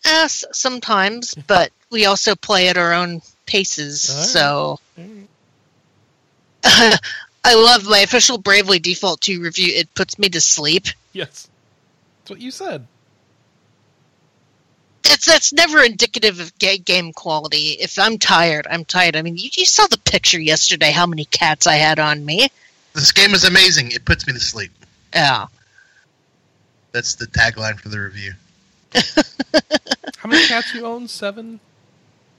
Uh, 0.04 0.22
s- 0.24 0.44
sometimes, 0.52 1.34
but 1.46 1.70
we 1.92 2.06
also 2.06 2.34
play 2.34 2.68
at 2.68 2.76
our 2.76 2.92
own 2.92 3.20
paces. 3.46 4.10
All 4.10 4.16
right. 4.16 4.26
So 4.26 4.80
I 7.44 7.54
love 7.54 7.84
my 7.88 7.98
official 7.98 8.38
Bravely 8.38 8.78
Default 8.78 9.20
2 9.20 9.42
review. 9.42 9.72
It 9.74 9.92
puts 9.94 10.18
me 10.18 10.28
to 10.30 10.40
sleep. 10.40 10.86
Yes, 11.12 11.48
that's 12.20 12.30
what 12.30 12.40
you 12.40 12.50
said. 12.50 12.86
It's 15.04 15.26
that's 15.26 15.52
never 15.52 15.82
indicative 15.82 16.40
of 16.40 16.56
ga- 16.58 16.78
game 16.78 17.12
quality. 17.12 17.76
If 17.80 17.98
I'm 17.98 18.18
tired, 18.18 18.66
I'm 18.70 18.84
tired. 18.84 19.16
I 19.16 19.22
mean, 19.22 19.36
you, 19.36 19.50
you 19.56 19.66
saw 19.66 19.86
the 19.88 19.98
picture 19.98 20.40
yesterday. 20.40 20.92
How 20.92 21.06
many 21.06 21.24
cats 21.26 21.66
I 21.66 21.74
had 21.74 21.98
on 21.98 22.24
me? 22.24 22.48
This 22.94 23.10
game 23.10 23.32
is 23.34 23.44
amazing. 23.44 23.90
It 23.90 24.04
puts 24.04 24.26
me 24.26 24.32
to 24.32 24.40
sleep. 24.40 24.70
Yeah, 25.14 25.46
That's 26.92 27.16
the 27.16 27.26
tagline 27.26 27.78
for 27.78 27.88
the 27.88 27.98
review. 27.98 28.32
How 30.16 30.28
many 30.30 30.46
cats 30.46 30.72
you 30.74 30.86
own? 30.86 31.08
Seven. 31.08 31.60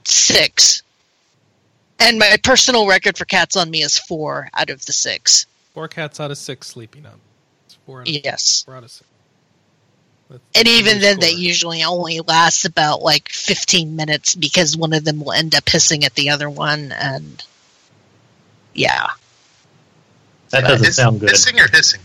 Six. 0.08 0.82
And 2.00 2.18
my 2.18 2.36
personal 2.42 2.86
record 2.86 3.16
for 3.16 3.24
cats 3.24 3.56
on 3.56 3.70
me 3.70 3.82
is 3.82 3.98
four 3.98 4.48
out 4.54 4.68
of 4.70 4.84
the 4.86 4.92
six. 4.92 5.46
Four 5.72 5.88
cats 5.88 6.20
out 6.20 6.30
of 6.30 6.38
six 6.38 6.66
sleeping 6.66 7.06
up. 7.06 7.18
It's 7.66 7.74
four 7.86 8.00
out 8.02 8.08
of, 8.08 8.14
Yes. 8.14 8.62
four 8.64 8.76
out 8.76 8.84
of 8.84 8.90
six. 8.90 9.08
That's 10.30 10.42
And 10.54 10.66
even 10.68 10.94
good 10.94 11.02
then, 11.02 11.20
they 11.20 11.30
score. 11.32 11.38
usually 11.40 11.82
only 11.84 12.20
last 12.20 12.64
about 12.64 13.02
like 13.02 13.28
15 13.28 13.94
minutes 13.94 14.34
because 14.34 14.76
one 14.76 14.92
of 14.92 15.04
them 15.04 15.20
will 15.20 15.32
end 15.32 15.54
up 15.54 15.68
hissing 15.68 16.02
at 16.04 16.14
the 16.14 16.30
other 16.30 16.48
one. 16.50 16.92
And 16.92 17.42
yeah, 18.74 19.08
That 20.50 20.62
doesn't 20.62 20.86
Hiss- 20.86 20.96
sound 20.96 21.20
good. 21.20 21.30
Hissing 21.30 21.60
or 21.60 21.68
hissing? 21.68 22.00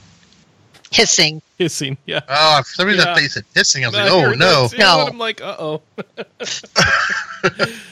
hissing. 0.91 1.41
hissing. 1.57 1.97
Yeah. 2.05 2.21
Oh, 2.27 2.61
for 2.63 2.73
some 2.73 2.87
reason 2.87 3.05
Yeah. 3.05 3.11
I 3.11 3.13
thought 3.15 3.23
you 3.23 3.29
said 3.29 3.45
hissing. 3.55 3.85
I 3.85 3.87
was 3.87 3.93
No, 3.95 4.03
like, 4.03 4.11
oh 4.11 4.31
no. 4.33 4.67
that's- 4.67 4.79
No. 4.79 5.05
I'm 5.07 5.17
like, 5.17 5.41
uh 5.41 5.55
oh. 5.59 5.81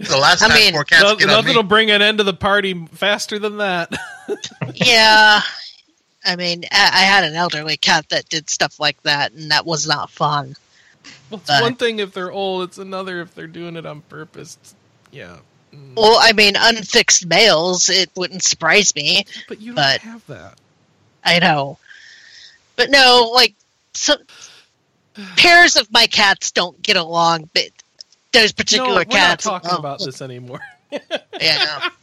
The 0.00 0.16
last 0.16 0.42
I 0.42 0.48
time 0.48 0.56
mean, 0.56 0.72
four 0.72 0.84
cats 0.84 1.02
No, 1.02 1.14
get 1.16 1.28
on 1.28 1.36
nothing 1.36 1.50
me. 1.50 1.56
will 1.56 1.62
bring 1.62 1.90
an 1.90 2.00
end 2.02 2.18
to 2.18 2.24
the 2.24 2.32
party 2.32 2.86
faster 2.92 3.38
than 3.38 3.58
that. 3.58 3.92
yeah. 4.74 5.40
I 6.24 6.36
mean, 6.36 6.64
I, 6.72 6.90
I 6.92 6.98
had 7.04 7.24
an 7.24 7.34
elderly 7.34 7.76
cat 7.76 8.08
that 8.08 8.28
did 8.28 8.48
stuff 8.50 8.80
like 8.80 9.00
that, 9.02 9.32
and 9.32 9.50
that 9.50 9.66
was 9.66 9.86
not 9.86 10.10
fun. 10.10 10.54
well, 11.30 11.40
it's 11.40 11.50
Uh, 11.50 11.60
one 11.60 11.74
thing 11.76 11.98
if 11.98 12.12
they're 12.12 12.32
old; 12.32 12.62
it's 12.68 12.78
another 12.78 13.20
if 13.20 13.34
they're 13.34 13.46
doing 13.46 13.76
it 13.76 13.84
on 13.86 14.00
purpose. 14.02 14.56
Yeah. 15.12 15.38
Mm. 15.74 15.96
Well, 15.96 16.16
I 16.20 16.32
mean, 16.32 16.54
unfixed 16.58 17.26
males, 17.26 17.88
it 17.88 18.10
wouldn't 18.16 18.42
surprise 18.42 18.94
me. 18.94 19.24
but 19.48 19.60
you 19.60 19.68
don't 19.74 19.76
but- 19.76 20.00
have 20.00 20.26
that. 20.28 20.58
I 21.24 21.38
know. 21.38 21.78
But 22.76 22.90
no, 22.90 23.30
like, 23.34 23.54
so, 23.92 24.14
pairs 25.36 25.76
of 25.76 25.90
my 25.92 26.06
cats 26.06 26.50
don't 26.50 26.80
get 26.82 26.96
along, 26.96 27.50
but 27.54 27.68
those 28.32 28.50
No, 28.52 28.56
particular 28.56 28.94
we're 28.94 29.04
cats. 29.04 29.44
not 29.46 29.50
talking 29.62 29.70
oh, 29.72 29.78
about 29.78 29.98
this 30.00 30.20
anymore. 30.22 30.60
Yeah. 31.40 31.88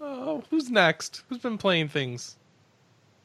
Oh, 0.00 0.42
who's 0.50 0.68
next? 0.70 1.22
Who's 1.28 1.38
been 1.38 1.58
playing 1.58 1.88
things? 1.88 2.36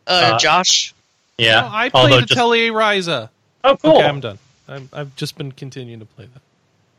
Uh, 0.05 0.31
Uh, 0.35 0.39
Josh. 0.39 0.93
Yeah. 1.37 1.63
Oh, 1.63 1.67
I 1.71 1.89
Although 1.93 2.07
played 2.09 2.27
just- 2.27 2.31
Atelier 2.33 2.71
Ryza. 2.71 3.29
oh, 3.63 3.77
cool. 3.77 3.97
Okay, 3.97 4.05
I'm 4.07 4.19
done. 4.19 4.37
I'm, 4.67 4.89
I've 4.93 5.15
just 5.15 5.37
been 5.37 5.51
continuing 5.51 5.99
to 6.01 6.05
play 6.05 6.27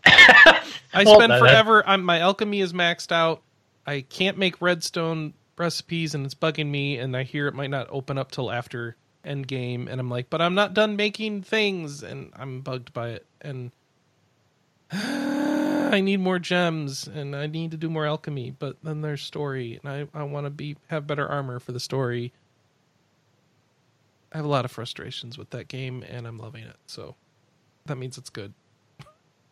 that. 0.04 0.64
I 0.94 1.04
Well, 1.04 1.16
spend 1.20 1.32
forever. 1.38 1.86
I'm, 1.86 2.02
my 2.02 2.18
alchemy 2.20 2.60
is 2.60 2.72
maxed 2.72 3.12
out. 3.12 3.42
I 3.86 4.02
can't 4.02 4.36
make 4.38 4.60
redstone 4.60 5.32
recipes, 5.56 6.14
and 6.14 6.24
it's 6.26 6.34
bugging 6.34 6.66
me. 6.68 6.98
And 6.98 7.16
I 7.16 7.22
hear 7.22 7.46
it 7.46 7.54
might 7.54 7.70
not 7.70 7.86
open 7.90 8.18
up 8.18 8.30
till 8.30 8.50
after 8.50 8.96
end 9.24 9.46
game, 9.48 9.86
and 9.88 10.00
I'm 10.00 10.10
like, 10.10 10.28
but 10.30 10.40
I'm 10.40 10.54
not 10.54 10.74
done 10.74 10.96
making 10.96 11.42
things, 11.42 12.02
and 12.02 12.32
I'm 12.36 12.60
bugged 12.62 12.92
by 12.92 13.10
it. 13.10 13.26
And 13.42 13.70
I 14.92 16.00
need 16.00 16.20
more 16.20 16.38
gems, 16.38 17.08
and 17.08 17.34
I 17.34 17.46
need 17.46 17.70
to 17.70 17.76
do 17.76 17.88
more 17.88 18.06
alchemy. 18.06 18.50
But 18.50 18.76
then 18.82 19.00
there's 19.00 19.22
story, 19.22 19.80
and 19.82 20.08
I, 20.14 20.18
I 20.18 20.22
want 20.24 20.46
to 20.46 20.50
be 20.50 20.76
have 20.88 21.06
better 21.06 21.26
armor 21.26 21.60
for 21.60 21.72
the 21.72 21.80
story. 21.80 22.32
I 24.32 24.36
have 24.36 24.44
a 24.44 24.48
lot 24.48 24.64
of 24.64 24.70
frustrations 24.70 25.38
with 25.38 25.50
that 25.50 25.68
game, 25.68 26.04
and 26.08 26.26
I'm 26.26 26.38
loving 26.38 26.64
it. 26.64 26.76
So 26.86 27.14
that 27.86 27.96
means 27.96 28.18
it's 28.18 28.30
good. 28.30 28.52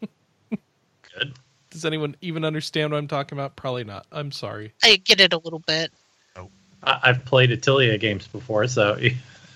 Good. 0.50 1.34
Does 1.70 1.84
anyone 1.84 2.16
even 2.20 2.44
understand 2.44 2.92
what 2.92 2.98
I'm 2.98 3.08
talking 3.08 3.38
about? 3.38 3.56
Probably 3.56 3.84
not. 3.84 4.06
I'm 4.12 4.30
sorry. 4.30 4.72
I 4.82 4.96
get 4.96 5.20
it 5.20 5.32
a 5.32 5.38
little 5.38 5.58
bit. 5.60 5.90
Oh. 6.36 6.50
I, 6.82 7.00
I've 7.04 7.24
played 7.24 7.50
Atelier 7.50 7.96
games 7.98 8.26
before, 8.26 8.66
so 8.66 8.98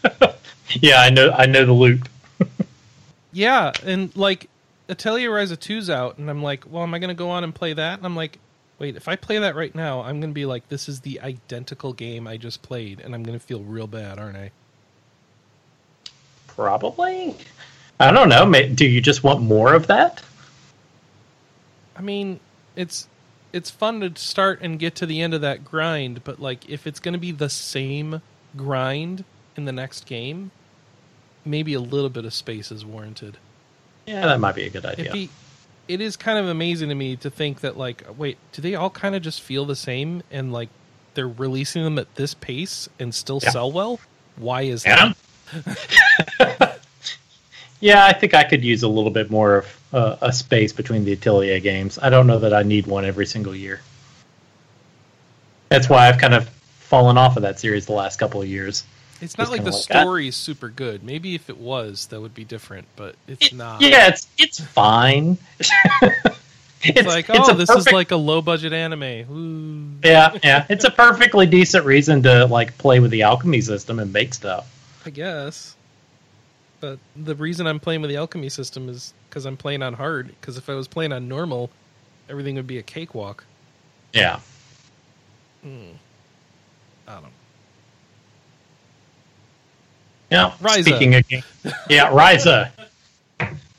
yeah, 0.70 1.00
I 1.00 1.10
know 1.10 1.30
I 1.30 1.46
know 1.46 1.64
the 1.64 1.72
loop. 1.72 2.08
Yeah, 3.32 3.70
and 3.84 4.14
like 4.16 4.49
Atelier 4.90 5.30
Ryza 5.30 5.56
2's 5.56 5.88
out, 5.88 6.18
and 6.18 6.28
I'm 6.28 6.42
like, 6.42 6.64
well, 6.68 6.82
am 6.82 6.92
I 6.92 6.98
going 6.98 7.08
to 7.08 7.14
go 7.14 7.30
on 7.30 7.44
and 7.44 7.54
play 7.54 7.72
that? 7.72 7.98
And 7.98 8.04
I'm 8.04 8.16
like, 8.16 8.38
wait, 8.78 8.96
if 8.96 9.06
I 9.06 9.14
play 9.14 9.38
that 9.38 9.54
right 9.54 9.74
now, 9.74 10.00
I'm 10.00 10.20
going 10.20 10.30
to 10.30 10.34
be 10.34 10.46
like, 10.46 10.68
this 10.68 10.88
is 10.88 11.00
the 11.00 11.20
identical 11.20 11.92
game 11.92 12.26
I 12.26 12.36
just 12.36 12.62
played, 12.62 13.00
and 13.00 13.14
I'm 13.14 13.22
going 13.22 13.38
to 13.38 13.44
feel 13.44 13.62
real 13.62 13.86
bad, 13.86 14.18
aren't 14.18 14.36
I? 14.36 14.50
Probably. 16.48 17.36
I 18.00 18.10
don't 18.10 18.28
know. 18.28 18.50
Do 18.74 18.84
you 18.84 19.00
just 19.00 19.22
want 19.22 19.42
more 19.42 19.74
of 19.74 19.86
that? 19.86 20.22
I 21.94 22.02
mean, 22.02 22.40
it's 22.74 23.06
it's 23.52 23.70
fun 23.70 24.00
to 24.00 24.12
start 24.16 24.60
and 24.62 24.78
get 24.78 24.94
to 24.96 25.06
the 25.06 25.20
end 25.20 25.34
of 25.34 25.40
that 25.42 25.64
grind, 25.64 26.24
but 26.24 26.40
like 26.40 26.68
if 26.68 26.86
it's 26.86 27.00
going 27.00 27.12
to 27.12 27.18
be 27.18 27.32
the 27.32 27.50
same 27.50 28.22
grind 28.56 29.24
in 29.56 29.64
the 29.66 29.72
next 29.72 30.06
game, 30.06 30.50
maybe 31.44 31.74
a 31.74 31.80
little 31.80 32.10
bit 32.10 32.24
of 32.24 32.32
space 32.32 32.72
is 32.72 32.84
warranted. 32.84 33.36
Yeah, 34.10 34.26
that 34.26 34.40
might 34.40 34.54
be 34.54 34.64
a 34.64 34.70
good 34.70 34.84
idea. 34.84 35.12
be, 35.12 35.30
it 35.88 36.00
is 36.00 36.16
kind 36.16 36.38
of 36.38 36.46
amazing 36.48 36.88
to 36.88 36.94
me 36.94 37.16
to 37.16 37.30
think 37.30 37.60
that 37.60 37.76
like, 37.76 38.04
wait, 38.16 38.38
do 38.52 38.60
they 38.62 38.74
all 38.74 38.90
kind 38.90 39.14
of 39.14 39.22
just 39.22 39.40
feel 39.42 39.64
the 39.64 39.76
same 39.76 40.22
and 40.30 40.52
like 40.52 40.68
they're 41.14 41.28
releasing 41.28 41.82
them 41.84 41.98
at 41.98 42.14
this 42.16 42.34
pace 42.34 42.88
and 42.98 43.14
still 43.14 43.40
Yeah. 43.42 43.50
sell 43.50 43.70
well? 43.72 44.00
Why 44.36 44.62
is 44.62 44.84
Yeah. 44.84 45.12
that? 45.62 46.80
Yeah, 47.82 48.04
I 48.04 48.12
think 48.12 48.34
I 48.34 48.44
could 48.44 48.62
use 48.62 48.82
a 48.82 48.88
little 48.88 49.10
bit 49.10 49.30
more 49.30 49.56
of 49.56 49.80
uh, 49.94 50.16
a 50.20 50.32
space 50.34 50.70
between 50.70 51.06
the 51.06 51.12
Atelier 51.14 51.60
games. 51.60 51.98
I 52.02 52.10
don't 52.10 52.26
know 52.26 52.38
that 52.40 52.52
I 52.52 52.62
need 52.62 52.86
one 52.86 53.06
every 53.06 53.24
single 53.24 53.54
year. 53.56 53.80
That's 55.70 55.88
why 55.88 56.06
I've 56.06 56.18
kind 56.18 56.34
of 56.34 56.46
fallen 56.78 57.16
off 57.16 57.36
of 57.38 57.42
that 57.42 57.58
series 57.58 57.86
the 57.86 57.92
last 57.94 58.18
couple 58.18 58.42
of 58.42 58.48
years. 58.48 58.84
It's 59.20 59.36
not 59.36 59.50
like 59.50 59.64
the 59.64 59.70
like 59.70 59.82
story 59.82 60.28
is 60.28 60.36
super 60.36 60.68
good. 60.68 61.02
Maybe 61.04 61.34
if 61.34 61.50
it 61.50 61.58
was, 61.58 62.06
that 62.06 62.20
would 62.20 62.34
be 62.34 62.44
different, 62.44 62.86
but 62.96 63.16
it's 63.28 63.48
It- 63.48 63.54
not. 63.54 63.80
Yeah, 63.82 64.08
it's 64.08 64.26
it's 64.38 64.60
fine. 64.60 65.38
It's, 66.82 67.06
like, 67.06 67.28
it's 67.28 67.48
oh, 67.48 67.52
a 67.52 67.54
this 67.54 67.68
is 67.68 67.92
like 67.92 68.10
a 68.10 68.16
low 68.16 68.40
budget 68.40 68.72
anime. 68.72 69.02
Ooh. 69.02 70.08
yeah, 70.08 70.38
yeah. 70.42 70.66
It's 70.70 70.84
a 70.84 70.90
perfectly 70.90 71.44
decent 71.44 71.84
reason 71.84 72.22
to 72.22 72.46
like 72.46 72.78
play 72.78 73.00
with 73.00 73.10
the 73.10 73.20
alchemy 73.20 73.60
system 73.60 73.98
and 73.98 74.10
make 74.12 74.32
stuff. 74.32 74.66
I 75.04 75.10
guess. 75.10 75.76
But 76.80 76.98
the 77.14 77.34
reason 77.34 77.66
I'm 77.66 77.80
playing 77.80 78.00
with 78.00 78.08
the 78.08 78.16
alchemy 78.16 78.48
system 78.48 78.88
is 78.88 79.12
because 79.28 79.44
I'm 79.44 79.58
playing 79.58 79.82
on 79.82 79.92
hard. 79.92 80.28
Because 80.40 80.56
if 80.56 80.70
I 80.70 80.74
was 80.74 80.88
playing 80.88 81.12
on 81.12 81.28
normal, 81.28 81.68
everything 82.30 82.54
would 82.54 82.66
be 82.66 82.78
a 82.78 82.82
cakewalk. 82.82 83.44
Yeah. 84.14 84.40
Hmm. 85.62 85.90
I 87.06 87.12
don't 87.14 87.24
know. 87.24 87.28
Yeah. 90.30 90.52
Ryza. 90.60 90.82
Speaking 90.82 91.14
of 91.16 91.26
games. 91.28 91.44
yeah, 91.88 92.10
Ryza. 92.10 92.70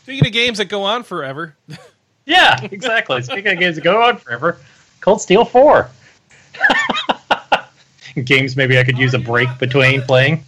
Speaking 0.04 0.28
of 0.28 0.34
games 0.34 0.58
that 0.58 0.66
go 0.66 0.84
on 0.84 1.04
forever, 1.04 1.56
Yeah, 2.26 2.60
exactly. 2.64 3.22
Speaking 3.24 3.52
of 3.54 3.60
games 3.60 3.76
that 3.76 3.84
go 3.84 4.02
on 4.02 4.18
forever, 4.18 4.58
Cold 5.00 5.22
Steel 5.22 5.44
Four. 5.46 5.90
games 8.26 8.56
maybe 8.56 8.78
I 8.78 8.84
could 8.84 8.98
use 8.98 9.14
a 9.14 9.20
break 9.20 9.50
between 9.60 10.02
playing. 10.02 10.44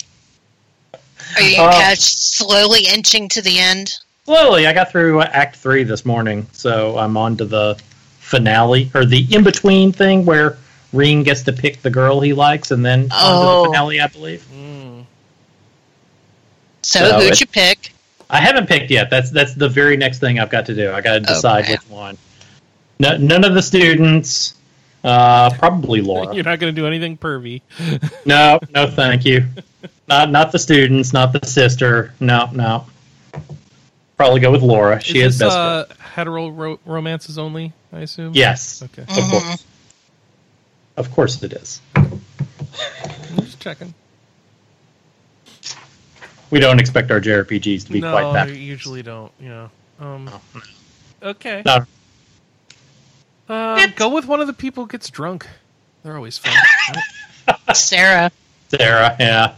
Are 1.35 1.41
you 1.41 1.61
Uh, 1.61 1.71
guys 1.71 2.01
slowly 2.03 2.85
inching 2.87 3.27
to 3.29 3.41
the 3.41 3.57
end? 3.59 3.93
Slowly, 4.25 4.67
I 4.67 4.73
got 4.73 4.91
through 4.91 5.21
Act 5.21 5.55
Three 5.57 5.83
this 5.83 6.05
morning, 6.05 6.45
so 6.51 6.97
I'm 6.97 7.17
on 7.17 7.37
to 7.37 7.45
the 7.45 7.81
finale 8.19 8.91
or 8.93 9.05
the 9.05 9.27
in 9.33 9.43
between 9.43 9.91
thing 9.91 10.25
where 10.25 10.57
Rean 10.93 11.23
gets 11.23 11.41
to 11.43 11.53
pick 11.53 11.81
the 11.81 11.89
girl 11.89 12.19
he 12.21 12.33
likes, 12.33 12.71
and 12.71 12.85
then 12.85 13.03
on 13.03 13.07
to 13.09 13.15
Oh. 13.15 13.63
the 13.63 13.69
finale, 13.69 13.99
I 14.01 14.07
believe. 14.07 14.45
Mm. 14.53 14.72
So, 16.83 16.99
So 17.09 17.19
who'd 17.19 17.31
it- 17.33 17.39
you 17.39 17.45
pick? 17.47 17.91
I 18.29 18.39
haven't 18.39 18.67
picked 18.67 18.89
yet. 18.89 19.09
That's 19.09 19.29
that's 19.31 19.53
the 19.53 19.69
very 19.69 19.95
next 19.97 20.19
thing 20.19 20.39
I've 20.39 20.49
got 20.49 20.65
to 20.67 20.73
do. 20.75 20.91
I 20.91 21.01
got 21.01 21.13
to 21.13 21.19
decide 21.19 21.65
Okay. 21.65 21.73
which 21.73 21.89
one. 21.89 22.17
No, 22.99 23.17
none 23.17 23.43
of 23.43 23.53
the 23.53 23.61
students. 23.61 24.55
Uh, 25.03 25.49
probably 25.51 26.01
Laura. 26.09 26.33
You're 26.33 26.43
not 26.45 26.59
going 26.59 26.73
to 26.73 26.81
do 26.81 26.87
anything 26.87 27.17
pervy. 27.17 27.61
no, 28.25 28.59
no, 28.73 28.87
thank 28.87 29.25
you. 29.25 29.45
Not 30.07 30.31
not 30.31 30.51
the 30.51 30.57
students, 30.59 31.13
not 31.13 31.31
the 31.33 31.45
sister. 31.45 32.13
No, 32.19 32.49
no. 32.53 32.85
Probably 34.17 34.39
go 34.39 34.51
with 34.51 34.61
Laura. 34.61 34.99
She 35.01 35.19
is 35.19 35.35
is, 35.35 35.39
best. 35.41 35.55
uh, 35.57 35.85
hetero 35.99 36.47
ro- 36.49 36.79
romances 36.85 37.37
only? 37.37 37.73
I 37.91 37.99
assume. 37.99 38.33
yes, 38.33 38.81
Okay. 38.83 39.01
of 39.03 39.07
Mhm. 39.09 39.31
course. 39.31 39.63
Of 40.97 41.11
course 41.11 41.43
it 41.43 41.53
is. 41.53 41.81
I'm 41.95 42.21
just 43.41 43.59
checking. 43.59 43.93
We 46.53 46.59
don't 46.59 46.79
expect 46.79 47.09
our 47.09 47.19
JRPGs 47.19 47.87
to 47.87 47.91
be 47.91 47.99
no, 47.99 48.11
quite 48.11 48.31
that. 48.33 48.47
you 48.47 48.53
usually 48.53 49.01
don't. 49.01 49.31
Yeah. 49.39 49.69
Um. 49.99 50.25
No. 50.25 50.41
Okay. 51.23 51.63
No. 51.65 51.83
Uh, 53.49 53.87
go 53.95 54.13
with 54.13 54.27
one 54.27 54.39
of 54.39 54.45
the 54.45 54.53
people 54.53 54.83
who 54.83 54.87
gets 54.87 55.09
drunk. 55.09 55.47
They're 56.03 56.15
always 56.15 56.37
fun. 56.37 56.53
right? 57.47 57.57
Sarah. 57.75 58.31
Sarah, 58.67 59.15
yeah. 59.19 59.55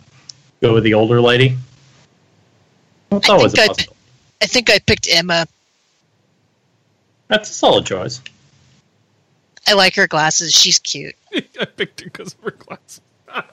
Go 0.61 0.73
with 0.73 0.85
the 0.85 0.93
older 0.93 1.19
lady. 1.19 1.57
It's 3.11 3.29
I 3.29 3.33
always 3.33 3.51
a 3.51 3.57
think 3.57 3.81
I- 3.81 3.85
I 4.41 4.45
think 4.45 4.69
I 4.69 4.79
picked 4.79 5.09
Emma. 5.11 5.47
That's 7.27 7.49
a 7.49 7.53
solid 7.53 7.85
choice. 7.85 8.21
I 9.67 9.73
like 9.73 9.95
her 9.95 10.07
glasses. 10.07 10.53
She's 10.53 10.79
cute. 10.79 11.15
I 11.35 11.65
picked 11.65 11.99
her 11.99 12.05
because 12.05 12.35
of 12.35 12.39
her 12.45 12.51
glasses. 12.51 13.01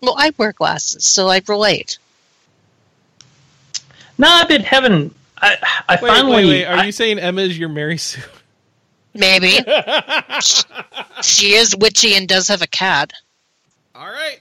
Well, 0.00 0.14
I 0.18 0.32
wear 0.36 0.52
glasses, 0.52 1.06
so 1.06 1.28
I 1.28 1.42
relate. 1.48 1.98
No, 4.18 4.28
I've 4.28 4.48
been 4.48 4.62
having. 4.62 5.14
I, 5.38 5.56
I 5.88 5.98
Wait, 6.00 6.08
finally. 6.08 6.36
wait, 6.36 6.46
wait. 6.48 6.64
Are 6.64 6.76
I- 6.78 6.84
you 6.86 6.92
saying 6.92 7.18
Emma 7.18 7.42
is 7.42 7.58
your 7.58 7.68
Mary 7.68 7.98
Sue? 7.98 8.22
Maybe 9.14 9.48
she 11.22 11.54
is 11.54 11.74
witchy 11.76 12.14
and 12.14 12.28
does 12.28 12.48
have 12.48 12.60
a 12.60 12.66
cat. 12.66 13.12
All 13.94 14.06
right. 14.08 14.40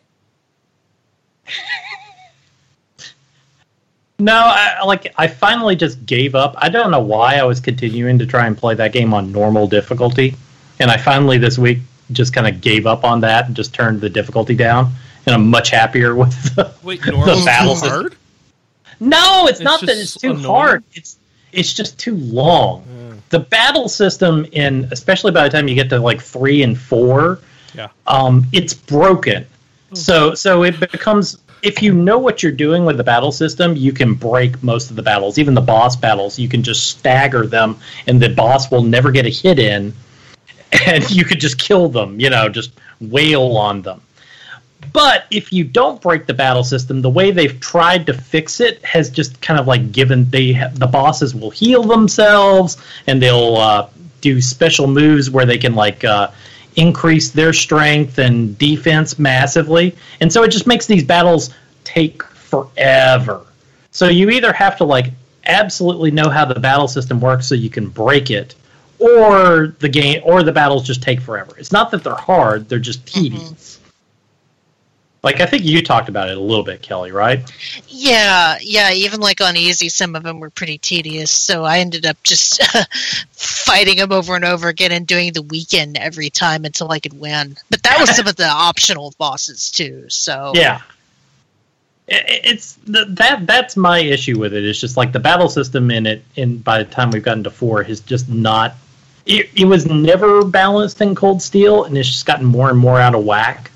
No, 4.18 4.34
I, 4.34 4.84
like 4.86 5.14
I 5.18 5.28
finally 5.28 5.76
just 5.76 6.06
gave 6.06 6.36
up. 6.36 6.56
I 6.58 6.70
don't 6.70 6.89
know 6.91 7.01
why 7.01 7.36
I 7.36 7.43
was 7.43 7.60
continuing 7.60 8.18
to 8.20 8.26
try 8.26 8.47
and 8.47 8.58
play 8.58 8.74
that 8.76 8.93
game 8.93 9.14
on 9.14 9.32
normal 9.32 9.68
difficulty, 9.68 10.36
and 10.80 10.89
I 10.89 10.97
finally 10.97 11.38
this 11.38 11.58
week 11.58 11.80
just 12.12 12.34
kind 12.34 12.47
of 12.47 12.62
gave 12.62 12.86
up 12.88 13.03
on 13.03 13.20
that 13.22 13.47
and 13.47 13.56
just 13.56 13.74
turned 13.74 13.99
the 13.99 14.10
difficulty 14.10 14.56
down, 14.56 14.91
and 15.26 15.36
I'm 15.36 15.49
much 15.49 15.69
happier 15.69 16.15
with. 16.15 16.55
The, 16.55 16.73
Wait, 16.84 17.05
normal 17.05 17.43
battle 17.45 17.76
system. 17.76 17.89
hard? 18.01 18.15
no, 18.99 19.47
it's, 19.47 19.59
It's 19.59 19.63
not 19.63 19.82
that 19.82 19.97
it's 19.97 20.15
too 20.15 20.32
annoying? 20.32 20.45
hard. 20.45 20.84
It's 20.93 21.17
it's 21.51 21.73
just 21.73 21.97
too 21.99 22.15
long. 22.15 22.84
Mm. 22.84 23.19
The 23.30 23.39
battle 23.39 23.88
system 23.88 24.45
in, 24.51 24.88
especially 24.91 25.32
by 25.32 25.43
the 25.43 25.49
time 25.49 25.67
you 25.67 25.76
get 25.76 25.89
to 25.89 25.99
like 25.99 26.21
three 26.21 26.63
and 26.63 26.78
four, 26.78 27.39
Yeah. 27.73 27.88
um, 28.07 28.45
it's 28.51 28.73
broken. 28.73 29.45
So 29.93 30.34
so 30.34 30.63
it 30.63 30.80
becomes 30.80 31.38
if 31.61 31.82
you 31.82 31.93
know 31.93 32.19
what 32.19 32.43
you're 32.43 32.51
doing 32.51 32.86
with 32.86 32.97
the 32.97 33.03
battle 33.03 33.32
system, 33.32 33.76
you 33.76 33.91
can 33.93 34.13
break 34.13 34.61
most 34.61 34.89
of 34.89 34.95
the 34.95 35.01
battles, 35.01 35.39
even 35.39 35.53
the 35.53 35.61
boss 35.61 35.95
battles. 35.95 36.38
You 36.38 36.47
can 36.49 36.61
just 36.61 36.88
stagger 36.89 37.47
them, 37.47 37.78
and 38.07 38.21
the 38.21 38.30
boss 38.30 38.69
will 38.69 38.84
never 38.84 39.09
get 39.11 39.26
a 39.26 39.30
hit 39.30 39.57
in, 39.57 39.93
and 40.86 41.09
you 41.09 41.23
could 41.26 41.39
just 41.39 41.57
kill 41.57 41.88
them. 41.89 42.19
You 42.19 42.30
know, 42.30 42.49
just 42.49 42.71
wail 42.99 43.57
on 43.57 43.82
them. 43.82 44.01
But 44.93 45.26
if 45.30 45.51
you 45.51 45.65
don't 45.65 46.01
break 46.01 46.26
the 46.26 46.34
battle 46.34 46.63
system, 46.63 47.01
the 47.01 47.09
way 47.09 47.32
they've 47.32 47.59
tried 47.59 48.05
to 48.05 48.13
fix 48.13 48.59
it 48.59 48.84
has 48.86 49.09
just 49.09 49.41
kind 49.41 49.59
of 49.59 49.67
like 49.67 49.91
given 49.91 50.30
they 50.30 50.53
the 50.73 50.88
bosses 50.88 51.36
will 51.36 51.49
heal 51.49 51.84
themselves 51.84 52.78
and 53.07 53.21
they'll 53.21 53.57
uh, 53.57 53.89
do 54.21 54.41
special 54.41 54.88
moves 54.88 55.30
where 55.30 55.45
they 55.45 55.57
can 55.57 55.76
like 55.76 56.03
uh, 56.03 56.32
increase 56.76 57.32
their 57.32 57.53
strength 57.53 58.17
and 58.17 58.57
defense 58.57 59.19
massively, 59.19 59.95
and 60.19 60.32
so 60.32 60.43
it 60.43 60.49
just 60.49 60.67
makes 60.67 60.86
these 60.86 61.03
battles 61.03 61.53
take 61.84 62.23
forever. 62.23 63.45
So 63.91 64.07
you 64.07 64.30
either 64.30 64.51
have 64.53 64.78
to 64.78 64.84
like 64.84 65.11
absolutely 65.45 66.11
know 66.11 66.30
how 66.30 66.45
the 66.45 66.59
battle 66.59 66.88
system 66.88 67.19
works 67.19 67.47
so 67.47 67.55
you 67.55 67.69
can 67.69 67.89
break 67.89 68.32
it, 68.32 68.55
or 68.99 69.76
the 69.80 69.89
game 69.89 70.21
or 70.23 70.43
the 70.43 70.51
battles 70.51 70.86
just 70.86 71.01
take 71.01 71.21
forever. 71.21 71.55
It's 71.57 71.71
not 71.71 71.91
that 71.91 72.03
they're 72.03 72.15
hard; 72.15 72.69
they're 72.69 72.80
just 72.80 73.05
tedious. 73.05 73.80
Like 75.26 75.41
I 75.41 75.47
think 75.47 75.65
you 75.65 75.82
talked 75.82 76.07
about 76.07 76.30
it 76.30 76.38
a 76.38 76.39
little 76.39 76.63
bit, 76.63 76.84
Kelley, 76.84 77.11
right? 77.11 77.51
Yeah, 77.88 78.59
yeah. 78.61 78.91
Even 78.91 79.21
like 79.21 79.41
on 79.41 79.57
easy, 79.57 79.89
some 79.89 80.15
of 80.15 80.21
them 80.21 80.39
were 80.39 80.51
pretty 80.51 80.78
tedious. 80.78 81.32
So 81.32 81.63
I 81.63 81.80
ended 81.80 82.05
up 82.05 82.21
just 82.21 82.61
fighting 83.32 83.97
them 83.97 84.11
over 84.11 84.36
and 84.36 84.45
over 84.45 84.67
again 84.67 84.91
and 84.91 85.07
doing 85.07 85.34
the 85.34 85.41
weekend 85.41 85.97
every 85.97 86.30
time 86.30 86.63
until 86.63 86.91
I 86.91 86.99
could 86.99 87.19
win. 87.19 87.57
But 87.71 87.82
that 87.82 87.99
was 87.99 88.15
some 88.15 88.28
of 88.28 88.36
the 88.36 88.47
optional 88.47 89.15
bosses 89.17 89.71
too. 89.71 90.05
So 90.09 90.51
Yeah. 90.53 90.82
It's 92.07 92.76
that 92.86 93.47
that's 93.47 93.76
my 93.76 93.97
issue 93.97 94.38
with 94.38 94.53
it. 94.53 94.63
It's 94.63 94.80
just 94.80 94.95
like 94.95 95.11
the 95.11 95.19
battle 95.19 95.49
system 95.49 95.89
in 95.89 96.05
it. 96.05 96.23
And 96.38 96.63
by 96.63 96.84
the 96.84 96.86
time 96.91 97.09
we've 97.09 97.23
gotten 97.23 97.43
to 97.45 97.49
four, 97.49 97.82
has 97.82 97.99
just 97.99 98.30
not. 98.30 98.76
It, 99.26 99.49
it 99.55 99.65
was 99.65 99.88
never 99.88 100.45
balanced 100.45 101.01
in 101.01 101.15
Cold 101.15 101.41
Steel, 101.41 101.86
and 101.86 101.97
it's 101.97 102.07
just 102.07 102.28
gotten 102.28 102.45
more 102.45 102.69
and 102.69 102.78
more 102.78 102.99
out 103.01 103.15
of 103.15 103.26
whack. 103.26 103.71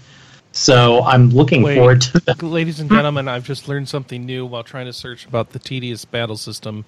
So 0.59 1.03
I'm 1.03 1.29
looking 1.29 1.61
Wait. 1.63 1.75
forward 1.77 2.01
to 2.01 2.19
the. 2.19 2.35
Ladies 2.45 2.81
and 2.81 2.89
gentlemen, 2.89 3.29
I've 3.29 3.45
just 3.45 3.69
learned 3.69 3.87
something 3.87 4.25
new 4.25 4.45
while 4.45 4.61
trying 4.61 4.87
to 4.87 4.93
search 4.93 5.25
about 5.25 5.51
the 5.51 5.59
tedious 5.59 6.03
battle 6.03 6.35
system. 6.35 6.83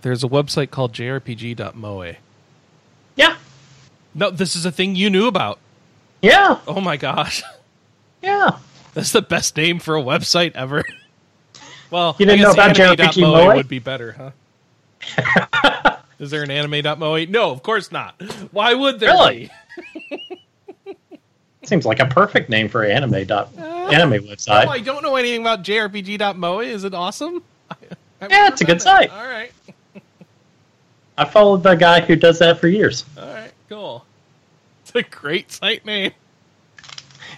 There's 0.00 0.24
a 0.24 0.28
website 0.28 0.70
called 0.70 0.94
jrpg.moe. 0.94 2.14
Yeah, 3.16 3.36
No, 4.14 4.30
this 4.30 4.56
is 4.56 4.64
a 4.64 4.72
thing 4.72 4.96
you 4.96 5.10
knew 5.10 5.26
about. 5.26 5.58
yeah, 6.22 6.58
Oh 6.66 6.80
my 6.80 6.96
gosh. 6.96 7.42
yeah. 8.22 8.58
That's 8.94 9.12
the 9.12 9.20
best 9.20 9.58
name 9.58 9.78
for 9.78 9.94
a 9.96 10.02
website 10.02 10.52
ever. 10.54 10.82
Well, 11.88 12.16
You 12.18 12.26
didn't 12.26 12.40
know 12.42 12.50
about 12.50 12.80
anime.moe 12.80 13.30
Moe? 13.46 13.54
would 13.54 13.68
be 13.68 13.78
better, 13.78 14.32
huh? 15.14 15.96
Is 16.18 16.30
there 16.32 16.42
an 16.42 16.50
anime.moe? 16.50 17.26
No, 17.26 17.52
of 17.52 17.62
course 17.62 17.92
not. 17.92 18.20
Why 18.50 18.74
would 18.74 18.98
there 18.98 19.10
Really? 19.10 19.38
be? 19.46 19.50
Seems 21.66 21.84
like 21.84 22.00
a 22.00 22.06
perfect 22.06 22.48
name 22.48 22.68
for 22.68 22.84
anime 22.84 23.24
dot 23.26 23.50
uh, 23.58 23.62
anime 23.88 24.12
Oh, 24.14 24.18
website. 24.32 24.66
I 24.66 24.80
don't 24.80 25.02
know 25.02 25.16
anything 25.16 25.40
about 25.40 25.62
jrpg.moe. 25.62 26.60
Is 26.60 26.84
it 26.84 26.94
awesome? 26.94 27.42
Yeah, 28.18 28.48
it's 28.48 28.62
a 28.62 28.64
good 28.64 28.80
site. 28.80 29.10
All 29.10 29.26
right. 29.26 29.52
I 31.18 31.26
followed 31.26 31.62
the 31.62 31.74
guy 31.74 32.00
who 32.00 32.16
does 32.16 32.38
that 32.38 32.58
for 32.58 32.66
years. 32.66 33.04
All 33.18 33.26
right. 33.26 33.52
Cool. 33.68 34.06
It's 34.82 34.94
a 34.94 35.02
great 35.02 35.52
site 35.52 35.84
name. 35.84 36.12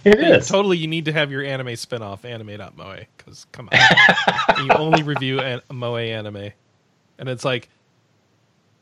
It 0.04 0.20
is. 0.20 0.48
Totally, 0.48 0.78
you 0.78 0.86
need 0.86 1.06
to 1.06 1.12
have 1.12 1.32
your 1.32 1.42
anime 1.42 1.68
spinoff, 1.68 2.24
anime.moe, 2.24 3.00
because 3.16 3.46
come 3.50 3.68
on. 3.72 4.64
you 4.64 4.70
only 4.70 5.02
review 5.02 5.40
an- 5.40 5.62
moe 5.70 5.96
anime. 5.96 6.52
And 7.18 7.28
it's 7.28 7.44
like, 7.44 7.68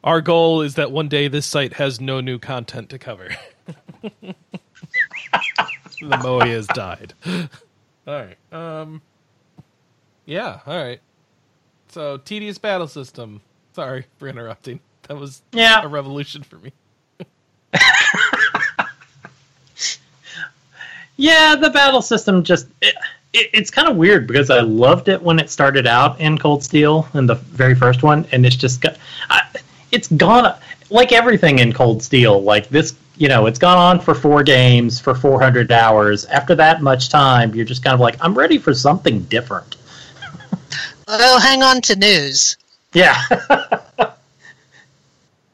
our 0.05 0.21
goal 0.21 0.61
is 0.61 0.75
that 0.75 0.93
one 0.93 1.09
day 1.09 1.29
this 1.29 1.47
site 1.47 1.73
has 1.75 1.99
no 1.99 2.21
new 2.21 2.39
content 2.39 2.91
to 2.91 2.99
cover. 2.99 3.31
the 6.01 6.19
moe 6.23 6.41
has 6.41 6.67
died. 6.69 7.15
All 7.27 7.49
right. 8.07 8.37
Um. 8.53 9.03
Yeah. 10.25 10.61
All 10.67 10.77
right. 10.77 11.01
So 11.89 12.19
tedious 12.19 12.59
battle 12.59 12.89
system. 12.89 13.41
Sorry 13.73 14.07
for 14.19 14.29
interrupting. 14.29 14.81
That 15.09 15.17
was 15.19 15.43
Yeah. 15.53 15.83
a 15.83 15.89
revolution 15.89 16.43
for 16.43 16.57
me. 16.57 16.73
Yeah, 21.19 21.57
the 21.57 21.71
battle 21.71 22.03
system 22.03 22.43
just 22.43 22.67
it, 22.83 22.95
it, 23.33 23.49
it's 23.55 23.71
kind 23.71 23.89
of 23.89 23.97
weird 23.97 24.27
because 24.27 24.51
I 24.51 24.61
loved 24.61 25.09
it 25.09 25.23
when 25.23 25.39
it 25.39 25.49
started 25.49 25.87
out 25.87 26.21
in 26.21 26.37
Cold 26.37 26.63
Steel 26.63 27.09
in 27.15 27.25
the 27.27 27.37
very 27.37 27.75
first 27.75 28.03
one, 28.03 28.27
and 28.33 28.45
it's 28.45 28.57
just 28.57 28.83
got 28.83 28.99
I, 29.31 29.43
it's 29.93 30.09
gone 30.09 30.55
like 30.91 31.13
everything 31.13 31.59
in 31.61 31.73
Cold 31.73 32.03
Steel. 32.03 32.43
Like 32.43 32.69
this, 32.69 32.95
you 33.19 33.29
know, 33.29 33.47
it's 33.47 33.59
gone 33.59 33.79
on 33.79 34.01
for 34.01 34.15
four 34.15 34.43
games 34.43 35.01
for 35.01 35.15
400 35.15 35.73
hours. 35.73 36.25
After 36.27 36.55
that 36.57 36.83
much 36.83 37.09
time, 37.09 37.55
you're 37.55 37.65
just 37.65 37.83
kind 37.83 37.95
of 37.95 38.01
like, 38.01 38.17
I'm 38.23 38.35
ready 38.35 38.59
for 38.59 38.75
something 38.75 39.23
different. 39.25 39.77
Oh, 41.09 41.39
hang 41.39 41.63
on 41.63 41.81
to 41.83 41.95
news. 41.95 42.57
Yeah. 42.93 43.15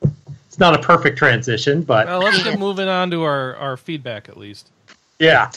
it's 0.03 0.59
not 0.59 0.75
a 0.75 0.79
perfect 0.79 1.19
transition, 1.19 1.83
but 1.83 2.07
Well, 2.07 2.21
let's 2.21 2.43
get 2.43 2.59
moving 2.59 2.89
on 2.89 3.11
to 3.11 3.23
our, 3.25 3.55
our 3.57 3.77
feedback 3.77 4.31
at 4.31 4.37
least. 4.39 4.71
yeah. 5.19 5.51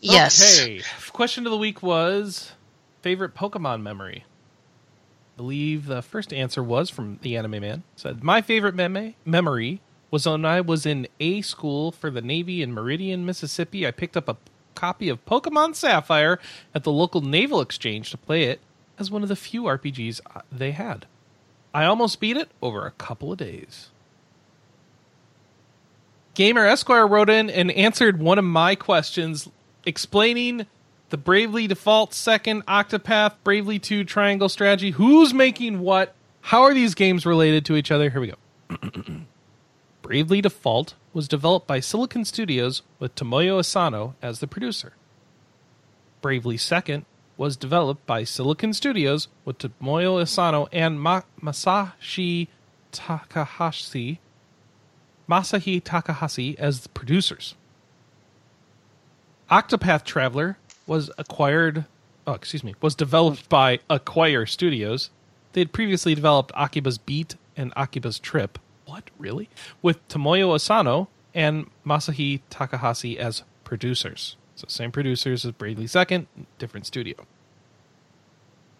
Yes. 0.00 0.60
Okay. 0.60 0.82
Question 1.12 1.46
of 1.46 1.50
the 1.50 1.56
week 1.58 1.82
was 1.82 2.52
favorite 3.02 3.34
Pokemon 3.34 3.82
memory. 3.82 4.24
I 4.26 5.36
believe 5.36 5.86
the 5.86 6.02
first 6.02 6.32
answer 6.32 6.62
was 6.62 6.88
from 6.90 7.18
the 7.22 7.36
Anime 7.36 7.60
Man. 7.60 7.82
Said 7.96 8.22
my 8.22 8.40
favorite 8.40 8.74
meme- 8.76 9.14
memory 9.24 9.80
was 10.14 10.26
when 10.26 10.44
I 10.44 10.60
was 10.60 10.86
in 10.86 11.08
A 11.18 11.42
school 11.42 11.90
for 11.90 12.08
the 12.08 12.22
Navy 12.22 12.62
in 12.62 12.72
Meridian, 12.72 13.26
Mississippi. 13.26 13.84
I 13.84 13.90
picked 13.90 14.16
up 14.16 14.28
a 14.28 14.36
copy 14.76 15.08
of 15.08 15.26
Pokemon 15.26 15.74
Sapphire 15.74 16.38
at 16.72 16.84
the 16.84 16.92
local 16.92 17.20
naval 17.20 17.60
exchange 17.60 18.12
to 18.12 18.16
play 18.16 18.44
it 18.44 18.60
as 18.96 19.10
one 19.10 19.24
of 19.24 19.28
the 19.28 19.34
few 19.34 19.64
RPGs 19.64 20.20
they 20.52 20.70
had. 20.70 21.06
I 21.74 21.84
almost 21.84 22.20
beat 22.20 22.36
it 22.36 22.48
over 22.62 22.86
a 22.86 22.92
couple 22.92 23.32
of 23.32 23.38
days. 23.38 23.90
Gamer 26.34 26.64
Esquire 26.64 27.08
wrote 27.08 27.28
in 27.28 27.50
and 27.50 27.72
answered 27.72 28.20
one 28.20 28.38
of 28.38 28.44
my 28.44 28.76
questions, 28.76 29.48
explaining 29.84 30.66
the 31.10 31.16
Bravely 31.16 31.66
Default 31.66 32.14
second 32.14 32.64
Octopath, 32.66 33.32
Bravely 33.42 33.80
2 33.80 34.04
Triangle 34.04 34.48
Strategy. 34.48 34.92
Who's 34.92 35.34
making 35.34 35.80
what? 35.80 36.14
How 36.40 36.62
are 36.62 36.72
these 36.72 36.94
games 36.94 37.26
related 37.26 37.64
to 37.66 37.74
each 37.74 37.90
other? 37.90 38.10
Here 38.10 38.20
we 38.20 38.28
go. 38.28 39.24
Bravely 40.04 40.42
Default 40.42 40.96
was 41.14 41.28
developed 41.28 41.66
by 41.66 41.80
Silicon 41.80 42.26
Studios 42.26 42.82
with 42.98 43.14
Tomoya 43.14 43.60
Asano 43.60 44.14
as 44.20 44.38
the 44.38 44.46
producer. 44.46 44.92
Bravely 46.20 46.58
Second 46.58 47.06
was 47.38 47.56
developed 47.56 48.04
by 48.04 48.22
Silicon 48.22 48.74
Studios 48.74 49.28
with 49.46 49.56
Tomoya 49.56 50.20
Asano 50.20 50.68
and 50.74 51.00
Ma- 51.00 51.22
Masashi 51.42 52.48
Takahashi 52.92 54.20
Masahi 55.26 55.82
Takahashi 55.82 56.54
as 56.58 56.80
the 56.80 56.90
producers. 56.90 57.54
Octopath 59.50 60.04
Traveler 60.04 60.58
was 60.86 61.10
acquired, 61.16 61.86
oh, 62.26 62.34
excuse 62.34 62.62
me, 62.62 62.74
was 62.82 62.94
developed 62.94 63.48
by 63.48 63.78
Acquire 63.88 64.44
Studios. 64.44 65.08
They 65.54 65.62
had 65.62 65.72
previously 65.72 66.14
developed 66.14 66.52
Akiba's 66.54 66.98
Beat 66.98 67.36
and 67.56 67.72
Akiba's 67.74 68.18
Trip. 68.18 68.58
What, 68.86 69.10
really? 69.18 69.48
With 69.82 70.06
Tomoya 70.08 70.54
Asano 70.54 71.08
and 71.34 71.70
Masahi 71.86 72.40
Takahashi 72.50 73.18
as 73.18 73.42
producers. 73.64 74.36
So, 74.56 74.66
same 74.68 74.92
producers 74.92 75.44
as 75.44 75.52
Bravely 75.52 75.86
Second, 75.86 76.26
different 76.58 76.86
studio. 76.86 77.26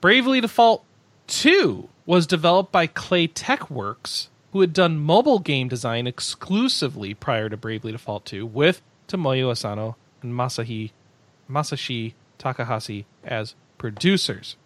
Bravely 0.00 0.40
Default 0.40 0.84
2 1.28 1.88
was 2.06 2.26
developed 2.26 2.70
by 2.70 2.86
Claytechworks 2.86 4.28
who 4.52 4.60
had 4.60 4.72
done 4.72 4.98
mobile 4.98 5.40
game 5.40 5.66
design 5.66 6.06
exclusively 6.06 7.12
prior 7.12 7.48
to 7.48 7.56
Bravely 7.56 7.90
Default 7.90 8.24
2 8.26 8.46
with 8.46 8.82
Tomoya 9.08 9.50
Asano 9.50 9.96
and 10.22 10.32
Masahi 10.32 10.92
Masashi 11.50 12.14
Takahashi 12.38 13.04
as 13.24 13.54
producers. 13.78 14.56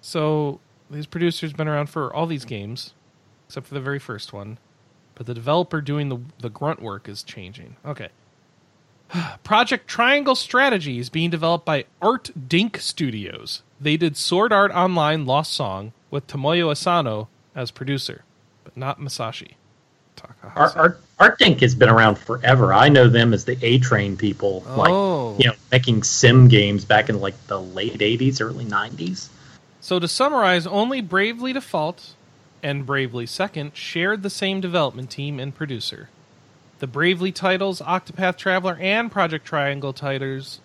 So 0.00 0.60
these 0.90 1.06
producers 1.06 1.52
been 1.52 1.68
around 1.68 1.88
for 1.88 2.12
all 2.12 2.26
these 2.26 2.44
games, 2.44 2.92
except 3.54 3.68
for 3.68 3.74
the 3.74 3.80
very 3.80 4.00
first 4.00 4.32
one. 4.32 4.58
But 5.14 5.26
the 5.26 5.34
developer 5.34 5.80
doing 5.80 6.08
the 6.08 6.18
the 6.40 6.50
grunt 6.50 6.82
work 6.82 7.08
is 7.08 7.22
changing. 7.22 7.76
Okay. 7.86 8.08
Project 9.44 9.86
Triangle 9.86 10.34
Strategy 10.34 10.98
is 10.98 11.08
being 11.08 11.30
developed 11.30 11.64
by 11.64 11.84
Art 12.02 12.32
Dink 12.48 12.78
Studios. 12.78 13.62
They 13.80 13.96
did 13.96 14.16
Sword 14.16 14.52
Art 14.52 14.72
Online 14.72 15.24
Lost 15.24 15.52
Song 15.52 15.92
with 16.10 16.26
Tomoya 16.26 16.68
Asano 16.68 17.28
as 17.54 17.70
producer 17.70 18.24
but 18.64 18.76
not 18.76 18.98
Masashi. 18.98 19.52
Art, 20.56 20.76
Art, 20.76 21.00
Artdink 21.20 21.60
has 21.60 21.76
been 21.76 21.88
around 21.90 22.16
forever. 22.18 22.72
I 22.72 22.88
know 22.88 23.08
them 23.08 23.32
as 23.32 23.44
the 23.44 23.56
A 23.62 23.78
Train 23.78 24.16
people, 24.16 24.64
Oh. 24.66 25.34
like 25.36 25.44
you 25.44 25.48
know, 25.48 25.56
making 25.70 26.02
sim 26.02 26.48
games 26.48 26.84
back 26.84 27.08
in 27.08 27.20
like 27.20 27.36
the 27.46 27.60
late 27.60 28.00
'80s, 28.00 28.40
early 28.40 28.64
'90s. 28.64 29.28
So 29.80 30.00
to 30.00 30.08
summarize, 30.08 30.66
only 30.66 31.00
Bravely 31.00 31.52
Default 31.52 32.14
and 32.64 32.86
Bravely 32.86 33.26
Second 33.26 33.76
shared 33.76 34.22
the 34.22 34.30
same 34.30 34.60
development 34.60 35.10
team 35.10 35.38
and 35.38 35.54
producer. 35.54 36.08
The 36.80 36.86
Bravely 36.86 37.30
titles, 37.30 37.80
Octopath 37.80 38.36
Traveler 38.36 38.78
and 38.80 39.12
Project 39.12 39.44
Triangle 39.44 39.92
titles, 39.92 40.60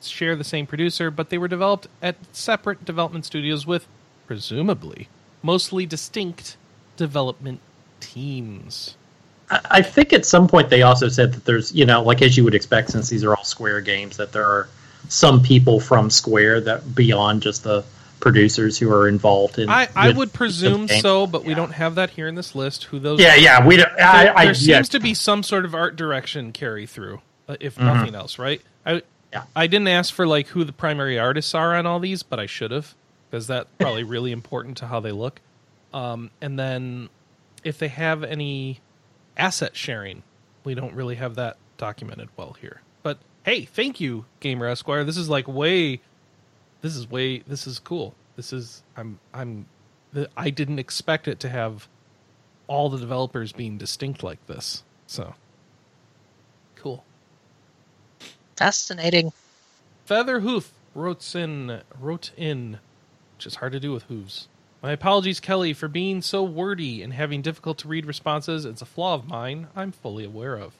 share 0.00 0.36
the 0.36 0.44
same 0.44 0.66
producer, 0.66 1.10
but 1.10 1.30
they 1.30 1.38
were 1.38 1.48
developed 1.48 1.88
at 2.00 2.16
separate 2.32 2.84
development 2.84 3.24
studios 3.24 3.66
with, 3.66 3.88
presumably, 4.26 5.08
mostly 5.42 5.86
distinct 5.86 6.56
development 6.96 7.60
teams. 7.98 8.94
I, 9.50 9.80
think 9.80 10.12
at 10.12 10.26
some 10.26 10.46
point 10.46 10.68
they 10.68 10.82
also 10.82 11.08
said 11.08 11.32
that 11.32 11.46
there's, 11.46 11.74
you 11.74 11.86
know, 11.86 12.02
like 12.02 12.20
as 12.20 12.36
you 12.36 12.44
would 12.44 12.54
expect, 12.54 12.90
since 12.90 13.08
these 13.08 13.24
are 13.24 13.34
all 13.34 13.44
Square 13.44 13.80
games, 13.80 14.18
that 14.18 14.32
there 14.32 14.44
are 14.44 14.68
some 15.08 15.42
people 15.42 15.80
from 15.80 16.10
Square 16.10 16.60
that 16.62 16.94
beyond 16.94 17.42
just 17.42 17.64
the 17.64 17.82
producers 18.20 18.78
who 18.78 18.92
are 18.92 19.08
involved 19.08 19.58
in. 19.58 19.68
I, 19.68 19.88
I 19.94 20.08
with 20.08 20.16
would 20.16 20.32
presume 20.32 20.88
so, 20.88 21.26
but 21.26 21.44
we 21.44 21.54
don't 21.54 21.72
have 21.72 21.96
that 21.96 22.10
here 22.10 22.28
in 22.28 22.34
this 22.34 22.54
list. 22.54 22.84
Who 22.84 22.98
those? 22.98 23.20
Yeah, 23.20 23.34
yeah, 23.36 23.66
we 23.66 23.76
don't. 23.76 23.90
I, 23.92 24.24
there, 24.24 24.38
I, 24.38 24.44
there 24.46 24.54
yeah. 24.54 24.76
seems 24.76 24.88
to 24.90 25.00
be 25.00 25.14
some 25.14 25.42
sort 25.42 25.64
of 25.64 25.74
art 25.74 25.96
direction 25.96 26.52
carry 26.52 26.86
through, 26.86 27.20
uh, 27.48 27.56
if 27.60 27.76
Mhm. 27.76 27.84
nothing 27.84 28.14
else, 28.14 28.38
right? 28.38 28.60
I 28.86 29.02
Yeah. 29.32 29.44
I 29.54 29.66
didn't 29.66 29.88
ask 29.88 30.12
for 30.12 30.26
like 30.26 30.48
who 30.48 30.64
the 30.64 30.72
primary 30.72 31.18
artists 31.18 31.54
are 31.54 31.74
on 31.74 31.86
all 31.86 32.00
these, 32.00 32.22
but 32.22 32.38
I 32.40 32.46
should 32.46 32.70
have 32.70 32.94
because 33.30 33.46
that's 33.46 33.68
probably 33.78 34.04
really 34.04 34.32
important 34.32 34.78
to 34.78 34.86
how 34.86 35.00
they 35.00 35.12
look. 35.12 35.40
Um, 35.92 36.30
and 36.40 36.58
then 36.58 37.08
if 37.64 37.78
they 37.78 37.88
have 37.88 38.24
any 38.24 38.80
asset 39.36 39.76
sharing, 39.76 40.22
we 40.64 40.74
don't 40.74 40.94
really 40.94 41.16
have 41.16 41.34
that 41.36 41.56
documented 41.76 42.28
well 42.36 42.56
here. 42.60 42.80
But 43.02 43.18
hey, 43.44 43.64
thank 43.64 44.00
you, 44.00 44.24
Gamer 44.40 44.66
Esquire. 44.66 45.04
This 45.04 45.16
is 45.16 45.28
like 45.28 45.46
way. 45.48 46.00
This 46.82 46.96
is 46.96 47.10
way. 47.10 47.40
This 47.40 47.66
is 47.66 47.78
cool. 47.78 48.14
This 48.36 48.52
is. 48.52 48.82
I'm. 48.96 49.20
I'm. 49.34 49.66
the- 50.12 50.30
I 50.36 50.50
didn't 50.50 50.78
expect 50.78 51.28
it 51.28 51.40
to 51.40 51.48
have 51.50 51.88
all 52.68 52.88
the 52.90 52.98
developers 52.98 53.52
being 53.52 53.78
distinct 53.78 54.22
like 54.22 54.44
this. 54.46 54.84
So 55.06 55.34
cool. 56.76 57.04
Fascinating. 58.56 59.32
Feather 60.06 60.40
Hoof 60.40 60.72
wrote 60.94 61.34
in 61.34 61.82
wrote 61.98 62.32
in, 62.36 62.80
which 63.36 63.46
is 63.46 63.56
hard 63.56 63.72
to 63.72 63.80
do 63.80 63.92
with 63.92 64.04
hooves. 64.04 64.48
My 64.82 64.92
apologies, 64.92 65.40
Kelley, 65.40 65.74
for 65.74 65.88
being 65.88 66.22
so 66.22 66.42
wordy 66.44 67.02
and 67.02 67.12
having 67.14 67.42
difficult 67.42 67.78
to 67.78 67.88
read 67.88 68.06
responses. 68.06 68.64
It's 68.64 68.82
a 68.82 68.86
flaw 68.86 69.14
of 69.14 69.28
mine 69.28 69.68
I'm 69.76 69.92
fully 69.92 70.24
aware 70.24 70.56
of. 70.56 70.74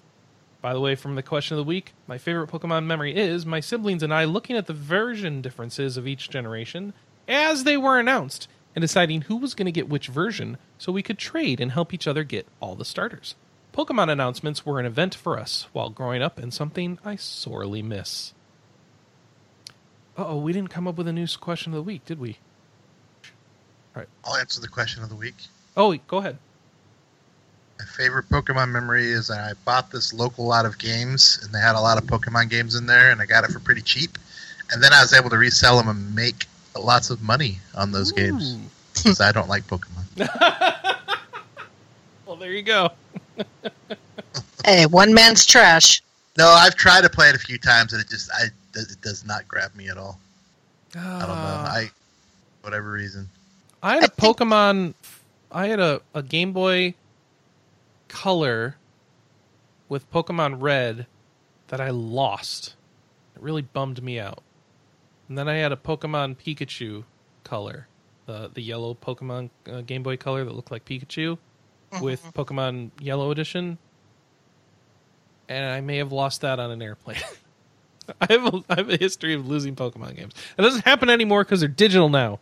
By 0.60 0.72
the 0.72 0.80
way, 0.80 0.96
from 0.96 1.14
the 1.14 1.22
question 1.22 1.56
of 1.56 1.64
the 1.64 1.68
week, 1.68 1.94
my 2.06 2.18
favorite 2.18 2.50
Pokemon 2.50 2.84
memory 2.84 3.16
is 3.16 3.46
my 3.46 3.60
siblings 3.60 4.02
and 4.02 4.12
I 4.12 4.24
looking 4.24 4.56
at 4.56 4.66
the 4.66 4.72
version 4.72 5.40
differences 5.40 5.96
of 5.96 6.06
each 6.06 6.30
generation 6.30 6.94
as 7.28 7.64
they 7.64 7.76
were 7.76 7.98
announced 7.98 8.48
and 8.74 8.82
deciding 8.82 9.22
who 9.22 9.36
was 9.36 9.54
going 9.54 9.66
to 9.66 9.72
get 9.72 9.88
which 9.88 10.08
version 10.08 10.58
so 10.76 10.90
we 10.90 11.02
could 11.02 11.18
trade 11.18 11.60
and 11.60 11.72
help 11.72 11.94
each 11.94 12.08
other 12.08 12.24
get 12.24 12.46
all 12.60 12.74
the 12.74 12.84
starters. 12.84 13.36
Pokemon 13.72 14.10
announcements 14.10 14.66
were 14.66 14.80
an 14.80 14.86
event 14.86 15.14
for 15.14 15.38
us 15.38 15.68
while 15.72 15.90
growing 15.90 16.22
up 16.22 16.38
and 16.38 16.52
something 16.52 16.98
I 17.04 17.14
sorely 17.14 17.82
miss. 17.82 18.34
Uh 20.16 20.26
oh, 20.26 20.38
we 20.38 20.52
didn't 20.52 20.70
come 20.70 20.88
up 20.88 20.96
with 20.96 21.06
a 21.06 21.12
new 21.12 21.28
question 21.40 21.72
of 21.72 21.76
the 21.76 21.82
week, 21.82 22.04
did 22.04 22.18
we? 22.18 22.38
All 23.94 24.00
right. 24.00 24.08
I'll 24.24 24.36
answer 24.36 24.60
the 24.60 24.66
question 24.66 25.04
of 25.04 25.08
the 25.08 25.14
week. 25.14 25.36
Oh, 25.76 25.96
go 26.08 26.18
ahead. 26.18 26.38
My 27.78 27.84
favorite 27.84 28.28
Pokemon 28.28 28.70
memory 28.70 29.06
is 29.06 29.28
that 29.28 29.38
I 29.38 29.52
bought 29.64 29.90
this 29.90 30.12
local 30.12 30.46
lot 30.46 30.66
of 30.66 30.78
games, 30.78 31.38
and 31.42 31.54
they 31.54 31.60
had 31.60 31.76
a 31.76 31.80
lot 31.80 31.98
of 31.98 32.04
Pokemon 32.04 32.50
games 32.50 32.74
in 32.74 32.86
there, 32.86 33.10
and 33.10 33.20
I 33.20 33.26
got 33.26 33.44
it 33.44 33.50
for 33.50 33.60
pretty 33.60 33.82
cheap. 33.82 34.18
And 34.72 34.82
then 34.82 34.92
I 34.92 35.00
was 35.00 35.12
able 35.12 35.30
to 35.30 35.38
resell 35.38 35.78
them 35.78 35.88
and 35.88 36.14
make 36.14 36.46
lots 36.78 37.10
of 37.10 37.22
money 37.22 37.58
on 37.74 37.92
those 37.92 38.12
games 38.12 38.56
because 38.94 39.20
I 39.20 39.32
don't 39.32 39.48
like 39.48 39.64
Pokemon. 39.66 40.04
well, 42.26 42.36
there 42.36 42.52
you 42.52 42.62
go. 42.62 42.90
Hey, 44.64 44.84
one 44.84 45.14
man's 45.14 45.46
trash. 45.46 46.02
No, 46.36 46.46
I've 46.46 46.74
tried 46.74 47.02
to 47.02 47.08
play 47.08 47.30
it 47.30 47.34
a 47.34 47.38
few 47.38 47.56
times, 47.56 47.94
and 47.94 48.02
it 48.02 48.08
just 48.10 48.30
I 48.32 48.48
it 48.74 49.00
does 49.00 49.24
not 49.24 49.48
grab 49.48 49.74
me 49.74 49.88
at 49.88 49.96
all. 49.96 50.18
I 50.94 51.20
don't 51.20 51.28
know. 51.28 51.34
Ah. 51.36 51.72
I 51.72 51.90
whatever 52.60 52.90
reason. 52.92 53.30
I 53.82 53.94
had 53.94 54.04
a 54.04 54.08
Pokemon. 54.08 54.92
I 55.50 55.68
had 55.68 55.80
a, 55.80 56.02
a 56.12 56.22
Game 56.22 56.52
Boy 56.52 56.94
Color 58.08 58.76
with 59.88 60.10
Pokemon 60.10 60.60
Red 60.60 61.06
that 61.68 61.80
I 61.80 61.90
lost. 61.90 62.74
It 63.36 63.42
really 63.42 63.62
bummed 63.62 64.02
me 64.02 64.18
out. 64.18 64.42
And 65.28 65.36
then 65.36 65.48
I 65.48 65.56
had 65.56 65.72
a 65.72 65.76
Pokemon 65.76 66.36
Pikachu 66.36 67.04
Color, 67.44 67.86
the 68.26 68.50
the 68.52 68.62
yellow 68.62 68.94
Pokemon 68.94 69.50
uh, 69.70 69.82
Game 69.82 70.02
Boy 70.02 70.16
Color 70.16 70.44
that 70.44 70.54
looked 70.54 70.70
like 70.70 70.84
Pikachu 70.84 71.38
with 72.00 72.22
Pokemon 72.34 72.90
Yellow 73.00 73.30
Edition. 73.30 73.78
And 75.48 75.64
I 75.70 75.80
may 75.80 75.96
have 75.98 76.12
lost 76.12 76.42
that 76.42 76.58
on 76.58 76.70
an 76.70 76.82
airplane. 76.82 77.18
I 78.20 78.26
have 78.30 78.54
a, 78.54 78.64
I 78.68 78.74
have 78.76 78.90
a 78.90 78.96
history 78.96 79.34
of 79.34 79.46
losing 79.46 79.76
Pokemon 79.76 80.16
games. 80.16 80.34
It 80.56 80.62
doesn't 80.62 80.84
happen 80.84 81.10
anymore 81.10 81.44
because 81.44 81.60
they're 81.60 81.68
digital 81.68 82.08
now. 82.08 82.40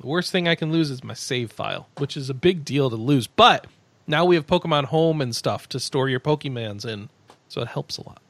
The 0.00 0.06
worst 0.06 0.30
thing 0.30 0.46
I 0.46 0.54
can 0.54 0.72
lose 0.72 0.90
is 0.90 1.02
my 1.02 1.14
save 1.14 1.50
file, 1.50 1.88
which 1.98 2.16
is 2.16 2.28
a 2.28 2.34
big 2.34 2.64
deal 2.64 2.90
to 2.90 2.96
lose. 2.96 3.26
But 3.26 3.66
now 4.06 4.24
we 4.24 4.36
have 4.36 4.46
Pokemon 4.46 4.84
Home 4.84 5.20
and 5.20 5.34
stuff 5.34 5.68
to 5.70 5.80
store 5.80 6.08
your 6.08 6.20
Pokemons 6.20 6.86
in, 6.86 7.08
so 7.48 7.60
it 7.60 7.68
helps 7.68 7.98
a 7.98 8.06
lot. 8.06 8.20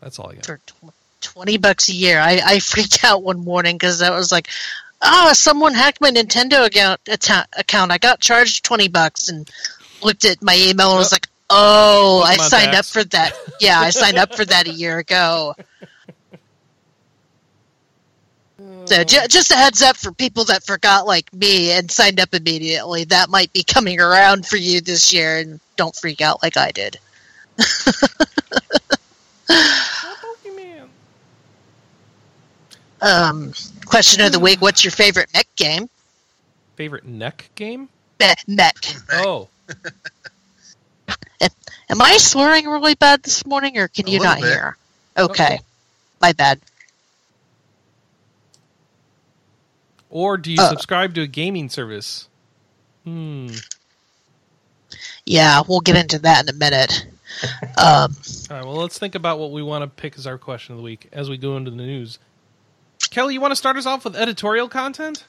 That's 0.00 0.18
all 0.18 0.30
I 0.30 0.34
got. 0.34 0.46
For 0.46 0.58
tw- 0.58 0.92
20 1.20 1.56
bucks 1.58 1.88
a 1.88 1.92
year. 1.92 2.20
I, 2.20 2.40
I 2.44 2.58
freaked 2.60 3.02
out 3.04 3.22
one 3.22 3.40
morning 3.40 3.76
because 3.76 4.02
I 4.02 4.10
was 4.10 4.30
like, 4.30 4.48
oh, 5.02 5.32
someone 5.32 5.74
hacked 5.74 6.00
my 6.00 6.10
Nintendo 6.10 6.66
account, 6.66 7.00
atta- 7.08 7.48
account. 7.56 7.92
I 7.92 7.98
got 7.98 8.20
charged 8.20 8.64
20 8.64 8.88
bucks 8.88 9.28
and 9.28 9.50
looked 10.02 10.24
at 10.24 10.42
my 10.42 10.56
email 10.56 10.90
and 10.90 10.98
was 10.98 11.12
like, 11.12 11.28
Oh, 11.50 12.22
I 12.26 12.36
Pokemon 12.36 12.48
signed 12.48 12.74
up 12.74 12.84
for 12.84 13.04
that. 13.04 13.32
Yeah, 13.58 13.80
I 13.80 13.88
signed 13.88 14.18
up 14.18 14.34
for 14.34 14.44
that 14.44 14.66
a 14.66 14.70
year 14.70 14.98
ago. 14.98 15.54
So 18.88 19.04
ju- 19.04 19.26
just 19.28 19.50
a 19.50 19.54
heads 19.54 19.82
up 19.82 19.96
for 19.96 20.12
people 20.12 20.44
that 20.44 20.64
forgot, 20.64 21.06
like 21.06 21.30
me, 21.34 21.72
and 21.72 21.90
signed 21.90 22.18
up 22.20 22.32
immediately. 22.34 23.04
That 23.04 23.28
might 23.28 23.52
be 23.52 23.62
coming 23.62 24.00
around 24.00 24.46
for 24.46 24.56
you 24.56 24.80
this 24.80 25.12
year, 25.12 25.38
and 25.38 25.60
don't 25.76 25.94
freak 25.94 26.20
out 26.20 26.42
like 26.42 26.56
I 26.56 26.70
did. 26.70 26.98
Pokemon. 29.48 30.88
Um, 33.02 33.52
question 33.86 34.24
of 34.24 34.32
the 34.32 34.40
week: 34.40 34.60
What's 34.62 34.84
your 34.84 34.90
favorite 34.90 35.28
mech 35.34 35.48
game? 35.56 35.88
Favorite 36.76 37.04
neck 37.06 37.50
game? 37.56 37.88
Meh, 38.20 38.34
mech. 38.46 38.76
Oh, 39.12 39.48
Am 41.90 42.02
I 42.02 42.16
swearing 42.18 42.66
really 42.66 42.94
bad 42.94 43.22
this 43.22 43.46
morning, 43.46 43.78
or 43.78 43.88
can 43.88 44.06
A 44.08 44.10
you 44.10 44.20
not 44.20 44.40
bit. 44.40 44.46
hear? 44.48 44.76
Okay, 45.16 45.58
my 46.20 46.32
bad. 46.32 46.60
Or 50.10 50.36
do 50.36 50.50
you 50.52 50.60
Uh. 50.60 50.68
subscribe 50.70 51.14
to 51.14 51.22
a 51.22 51.26
gaming 51.26 51.68
service? 51.68 52.28
Hmm. 53.04 53.48
Yeah, 55.26 55.62
we'll 55.68 55.80
get 55.80 55.96
into 55.96 56.18
that 56.20 56.42
in 56.48 56.54
a 56.54 56.58
minute. 56.58 57.06
Um, 57.76 58.16
All 58.50 58.56
right. 58.56 58.64
Well, 58.64 58.74
let's 58.76 58.98
think 58.98 59.14
about 59.14 59.38
what 59.38 59.52
we 59.52 59.62
want 59.62 59.82
to 59.82 59.86
pick 59.88 60.16
as 60.18 60.26
our 60.26 60.38
question 60.38 60.72
of 60.72 60.78
the 60.78 60.82
week 60.82 61.08
as 61.12 61.28
we 61.30 61.36
go 61.36 61.56
into 61.56 61.70
the 61.70 61.76
news. 61.76 62.18
Kelley, 63.10 63.34
you 63.34 63.40
want 63.40 63.52
to 63.52 63.56
start 63.56 63.76
us 63.76 63.84
off 63.86 64.04
with 64.04 64.16
editorial 64.16 64.68
content? 64.68 65.24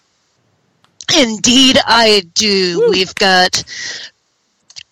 Indeed, 1.16 1.78
I 1.86 2.24
do. 2.34 2.80
Woo. 2.80 2.90
We've 2.92 3.14
got 3.16 3.64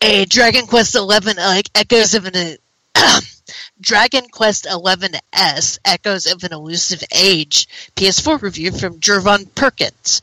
a 0.01 0.25
Dragon 0.25 0.67
Quest 0.67 0.93
Eleven 0.95 1.37
like 1.37 1.69
Echoes 1.73 2.13
of 2.13 2.25
an 2.25 2.57
Dragon 3.79 4.27
Quest 4.29 4.65
XI 4.69 5.19
S 5.33 5.79
Echoes 5.85 6.25
of 6.25 6.43
an 6.43 6.53
Elusive 6.53 7.03
Age 7.13 7.67
PS4 7.95 8.41
review 8.41 8.71
from 8.71 8.99
Jervon 8.99 9.53
Perkins. 9.55 10.21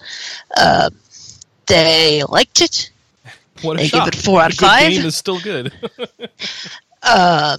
Um, 0.61 0.95
they 1.67 2.23
liked 2.29 2.61
it. 2.61 2.91
What 3.63 3.75
a 3.79 3.83
They 3.83 3.89
shock. 3.89 4.09
it 4.09 4.15
four 4.17 4.41
out 4.41 4.53
of 4.53 4.59
five. 4.59 4.91
The 4.91 4.97
game 4.99 5.07
is 5.07 5.17
still 5.17 5.41
good. 5.41 5.73
Um, 7.07 7.59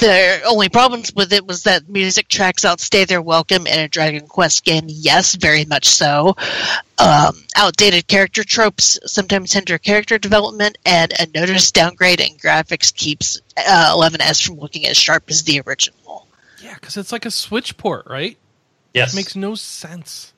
the 0.00 0.40
only 0.46 0.68
problems 0.68 1.12
with 1.14 1.32
it 1.32 1.46
was 1.46 1.62
that 1.64 1.88
music 1.88 2.28
tracks 2.28 2.64
outstay 2.64 3.04
their 3.04 3.22
welcome 3.22 3.66
in 3.66 3.78
a 3.78 3.88
Dragon 3.88 4.26
Quest 4.26 4.64
game. 4.64 4.84
Yes, 4.88 5.34
very 5.34 5.64
much 5.64 5.86
so. 5.86 6.34
Um, 6.98 7.34
outdated 7.56 8.06
character 8.06 8.44
tropes 8.44 8.98
sometimes 9.06 9.52
hinder 9.52 9.78
character 9.78 10.18
development, 10.18 10.78
and 10.84 11.12
a 11.18 11.26
noticed 11.38 11.74
downgrade 11.74 12.20
in 12.20 12.36
graphics 12.36 12.94
keeps 12.94 13.40
uh, 13.56 13.94
11S 13.96 14.44
from 14.46 14.56
looking 14.58 14.86
as 14.86 14.96
sharp 14.96 15.24
as 15.28 15.42
the 15.44 15.60
original. 15.66 16.26
yeah, 16.62 16.74
because 16.74 16.96
it's 16.96 17.12
like 17.12 17.24
a 17.26 17.30
Switch 17.30 17.76
port, 17.76 18.06
right? 18.06 18.36
Yes, 18.94 19.12
It 19.12 19.16
makes 19.16 19.34
no 19.36 19.54
sense. 19.54 20.32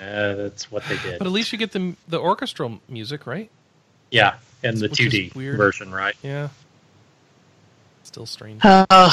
uh, 0.00 0.34
that's 0.34 0.70
what 0.70 0.84
they 0.84 0.96
did. 0.98 1.18
But 1.18 1.26
at 1.26 1.32
least 1.32 1.52
you 1.52 1.58
get 1.58 1.72
the 1.72 1.94
the 2.08 2.18
orchestral 2.20 2.80
music, 2.88 3.26
right? 3.26 3.50
yeah, 4.10 4.34
and 4.62 4.76
the 4.78 4.88
Which 4.88 4.98
2D 5.00 5.34
weird. 5.34 5.56
version, 5.56 5.90
right? 5.92 6.14
Yeah. 6.22 6.48
Still 8.12 8.26
strange. 8.26 8.60
Uh, 8.62 9.10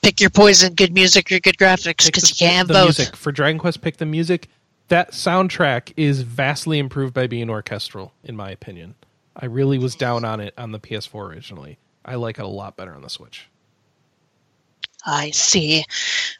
pick 0.00 0.18
your 0.18 0.30
poison: 0.30 0.72
good 0.72 0.94
music 0.94 1.30
or 1.30 1.38
good 1.38 1.58
graphics, 1.58 2.06
because 2.06 2.30
you 2.30 2.46
can't 2.46 2.66
the 2.66 2.72
both. 2.72 2.98
music 2.98 3.14
for 3.14 3.30
Dragon 3.30 3.58
Quest. 3.58 3.82
Pick 3.82 3.98
the 3.98 4.06
music. 4.06 4.48
That 4.88 5.12
soundtrack 5.12 5.92
is 5.98 6.22
vastly 6.22 6.78
improved 6.78 7.12
by 7.12 7.26
being 7.26 7.50
orchestral, 7.50 8.14
in 8.24 8.34
my 8.34 8.50
opinion. 8.50 8.94
I 9.36 9.46
really 9.46 9.76
was 9.76 9.96
down 9.96 10.24
on 10.24 10.40
it 10.40 10.54
on 10.56 10.72
the 10.72 10.80
PS4 10.80 11.28
originally. 11.28 11.76
I 12.06 12.14
like 12.14 12.38
it 12.38 12.44
a 12.46 12.48
lot 12.48 12.74
better 12.74 12.94
on 12.94 13.02
the 13.02 13.10
Switch. 13.10 13.50
I 15.04 15.30
see. 15.30 15.84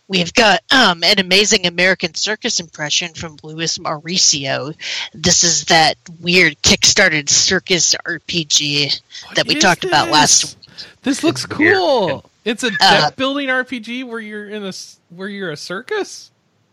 We've 0.08 0.32
got 0.32 0.60
um, 0.72 1.02
an 1.02 1.18
amazing 1.18 1.66
American 1.66 2.14
Circus 2.14 2.60
impression 2.60 3.12
from 3.12 3.36
Luis 3.42 3.76
Mauricio. 3.78 4.74
This 5.12 5.44
is 5.44 5.64
that 5.64 5.96
weird 6.20 6.56
kickstarted 6.62 7.28
circus 7.28 7.94
RPG 8.06 9.00
that 9.34 9.46
we 9.46 9.56
talked 9.56 9.84
is 9.84 9.90
about 9.90 10.10
last 10.10 10.56
this? 10.74 10.86
This 11.02 11.24
looks 11.24 11.44
It's 11.44 11.52
cool. 11.52 12.06
looking. 12.06 12.30
It's 12.44 12.64
a 12.64 12.70
Uh, 12.80 13.00
deck 13.08 13.16
building 13.16 13.48
RPG 13.48 14.04
where 14.04 14.20
you're 14.20 14.48
in 14.48 14.64
a 14.64 14.68
s- 14.68 14.98
where 15.10 15.28
you're 15.28 15.50
a 15.52 15.56
circus. 15.56 16.30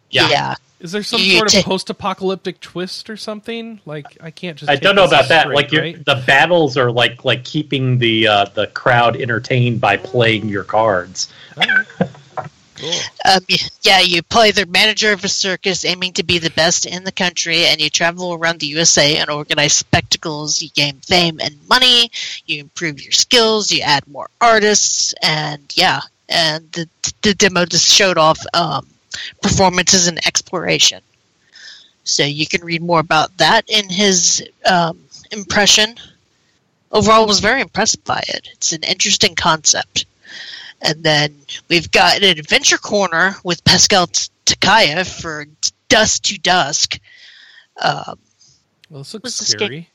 yeah. 0.09 0.55
Is 0.79 0.93
there 0.93 1.03
some 1.03 1.19
You 1.19 1.39
sort 1.39 1.49
ta- 1.49 1.59
of 1.59 1.65
post-apocalyptic 1.65 2.61
twist 2.61 3.09
or 3.09 3.17
something? 3.17 3.81
Like 3.85 4.05
I 4.23 4.31
can't 4.31 4.57
just. 4.57 4.71
I 4.71 4.77
don't 4.77 4.95
know 4.95 5.03
about 5.03 5.23
as 5.23 5.27
that. 5.29 5.49
like 5.49 5.71
right? 5.73 6.03
the 6.05 6.23
battles 6.25 6.77
are 6.77 6.89
like 6.89 7.25
like 7.25 7.43
keeping 7.43 7.97
the 7.97 8.27
uh, 8.27 8.45
the 8.53 8.67
crowd 8.67 9.17
entertained 9.19 9.81
by 9.81 9.97
playing 9.97 10.47
your 10.47 10.63
cards. 10.63 11.27
All 11.57 11.67
right. 11.67 12.09
Cool. 12.79 12.93
Um, 13.25 13.41
yeah, 13.81 13.99
you 13.99 14.23
play 14.23 14.51
the 14.51 14.65
manager 14.65 15.11
of 15.11 15.23
a 15.25 15.27
circus 15.27 15.83
aiming 15.83 16.13
to 16.13 16.23
be 16.23 16.39
the 16.39 16.51
best 16.51 16.85
in 16.85 17.03
the 17.03 17.11
country, 17.11 17.65
and 17.65 17.81
you 17.81 17.89
travel 17.89 18.33
around 18.33 18.59
the 18.59 18.67
USA 18.67 19.17
and 19.17 19.29
organize 19.29 19.73
spectacles. 19.73 20.61
You 20.61 20.69
gain 20.69 20.95
fame 21.01 21.39
and 21.41 21.55
money, 21.67 22.09
you 22.45 22.61
improve 22.61 23.01
your 23.01 23.11
skills, 23.11 23.71
you 23.71 23.81
add 23.81 24.07
more 24.07 24.29
artists, 24.39 25.13
and 25.21 25.61
yeah, 25.75 26.01
and 26.29 26.71
the, 26.71 26.87
the 27.21 27.33
demo 27.33 27.65
just 27.65 27.87
showed 27.87 28.17
off 28.17 28.39
um, 28.53 28.87
performances 29.41 30.07
and 30.07 30.25
exploration. 30.25 31.01
So 32.05 32.23
you 32.23 32.47
can 32.47 32.63
read 32.63 32.81
more 32.81 32.99
about 33.01 33.37
that 33.37 33.69
in 33.69 33.89
his 33.89 34.47
um, 34.65 34.99
impression. 35.31 35.95
Overall, 36.91 37.27
was 37.27 37.39
very 37.39 37.61
impressed 37.61 38.03
by 38.03 38.23
it. 38.27 38.49
It's 38.53 38.71
an 38.71 38.83
interesting 38.83 39.35
concept. 39.35 40.05
And 40.81 41.03
then 41.03 41.35
we've 41.67 41.91
got 41.91 42.17
an 42.17 42.23
adventure 42.37 42.77
corner 42.77 43.35
with 43.43 43.63
Pascal 43.65 44.07
Tekaia 44.45 45.05
for 45.21 45.45
Dust 45.89 46.23
to 46.25 46.39
Dusk. 46.39 46.99
Um, 47.81 48.17
Well, 48.89 49.01
this 49.01 49.13
looks 49.13 49.23
What's 49.23 49.39
this 49.39 49.49
scary. 49.49 49.89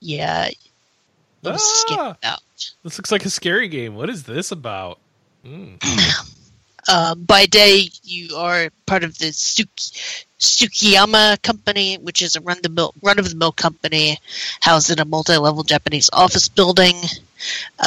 yeah, 0.00 0.48
what 1.40 1.52
was 1.54 1.62
this 1.62 1.84
game 1.88 1.98
Ah, 2.00 2.10
about? 2.22 2.40
this 2.82 2.98
looks 2.98 3.10
like 3.12 3.24
a 3.24 3.30
scary 3.30 3.68
game. 3.68 3.94
What 3.94 4.10
is 4.10 4.24
this 4.24 4.50
about? 4.52 4.98
Mm. 5.44 5.78
Um, 6.88 7.24
by 7.24 7.46
day, 7.46 7.90
you 8.04 8.36
are 8.36 8.70
part 8.86 9.02
of 9.02 9.18
the 9.18 9.26
Suki- 9.26 10.24
Tsukiyama 10.38 11.40
Company, 11.42 11.96
which 11.96 12.22
is 12.22 12.36
a 12.36 12.40
run 12.40 12.58
the 12.62 12.68
mill 12.68 12.94
run 13.02 13.18
of 13.18 13.28
the 13.28 13.34
mill 13.36 13.52
company 13.52 14.18
housed 14.60 14.90
in 14.90 14.98
a 15.00 15.04
multi 15.04 15.36
level 15.36 15.62
Japanese 15.64 16.08
office 16.12 16.46
building. 16.48 16.94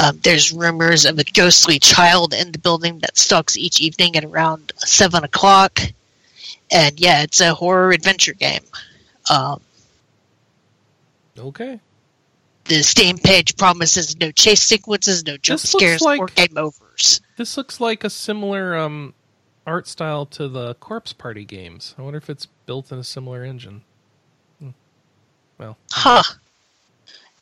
Um, 0.00 0.18
there's 0.22 0.52
rumors 0.52 1.04
of 1.06 1.18
a 1.18 1.24
ghostly 1.24 1.78
child 1.78 2.34
in 2.34 2.52
the 2.52 2.58
building 2.58 2.98
that 3.00 3.16
stalks 3.18 3.56
each 3.56 3.80
evening 3.80 4.16
at 4.16 4.24
around 4.24 4.72
seven 4.78 5.24
o'clock. 5.24 5.80
And 6.70 7.00
yeah, 7.00 7.22
it's 7.22 7.40
a 7.40 7.54
horror 7.54 7.92
adventure 7.92 8.34
game. 8.34 8.62
Um, 9.30 9.60
Okay. 11.38 11.80
the 12.64 12.82
Steam 12.82 13.16
page 13.16 13.56
promises 13.56 14.18
no 14.20 14.30
chase 14.30 14.62
sequences, 14.62 15.24
no 15.24 15.36
jump 15.38 15.60
scares, 15.60 16.00
like- 16.02 16.20
or 16.20 16.26
game 16.26 16.48
This 17.36 17.56
looks 17.56 17.80
like 17.80 18.04
a 18.04 18.10
similar 18.10 18.76
um, 18.76 19.14
art 19.66 19.86
style 19.88 20.26
to 20.26 20.48
the 20.48 20.74
Corpse 20.74 21.12
Party 21.12 21.44
games. 21.44 21.94
I 21.98 22.02
wonder 22.02 22.18
if 22.18 22.28
it's 22.30 22.46
built 22.66 22.92
in 22.92 22.98
a 22.98 23.04
similar 23.04 23.44
engine. 23.44 23.82
Hmm. 24.58 24.70
Well, 25.58 25.76
Huh. 25.92 26.22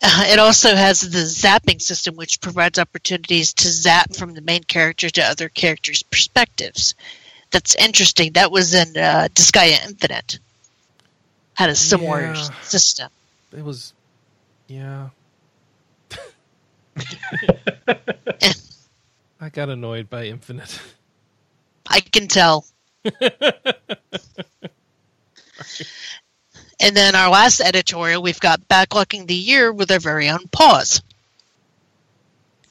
Uh, 0.01 0.25
it 0.29 0.39
also 0.39 0.77
has 0.77 1.01
the 1.01 1.19
zapping 1.25 1.83
system, 1.83 2.15
which 2.15 2.41
provides 2.41 2.79
opportunities 2.79 3.53
to 3.55 3.69
zap 3.69 4.15
from 4.15 4.33
the 4.35 4.41
main 4.41 4.63
character 4.63 5.11
to 5.11 5.21
other 5.23 5.49
characters' 5.49 6.05
perspectives. 6.05 6.95
That's 7.51 7.75
interesting. 7.75 8.33
That 8.35 8.53
was 8.53 8.75
in 8.75 8.97
uh, 8.97 9.27
Disgaea 9.35 9.85
Infinite. 9.89 10.39
Had 11.55 11.71
a 11.71 11.75
similar 11.75 12.27
Yeah. 12.27 12.49
system. 12.63 13.11
it 13.53 13.65
was, 13.65 13.93
yeah. 14.69 15.09
I 19.49 19.51
got 19.51 19.71
annoyed 19.71 20.11
by 20.11 20.27
Infinite. 20.27 20.79
I 21.89 22.01
can 22.01 22.29
tell. 22.29 22.67
and 23.03 23.15
then 26.95 27.15
our 27.15 27.31
last 27.31 27.63
editorial, 27.63 28.21
we've 28.21 28.41
got 28.41 28.69
backlocking 28.69 29.27
the 29.27 29.35
year 29.35 29.73
with 29.73 29.91
our 29.91 30.01
very 30.01 30.29
own 30.29 30.49
pause. 30.53 31.01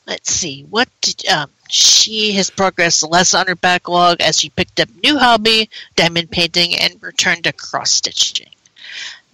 Let's 0.06 0.30
see 0.30 0.68
what 0.70 0.88
did, 1.02 1.28
um, 1.30 1.50
she 1.68 2.34
has 2.34 2.52
progressed 2.52 3.02
less 3.10 3.34
on 3.34 3.48
her 3.48 3.56
backlog 3.56 4.22
as 4.22 4.40
she 4.40 4.52
picked 4.52 4.80
up 4.80 4.90
new 5.02 5.18
hobby, 5.18 5.72
diamond 5.96 6.30
painting, 6.30 6.76
and 6.76 7.02
returned 7.02 7.46
to 7.46 7.54
cross 7.54 7.92
stitching. 7.92 8.52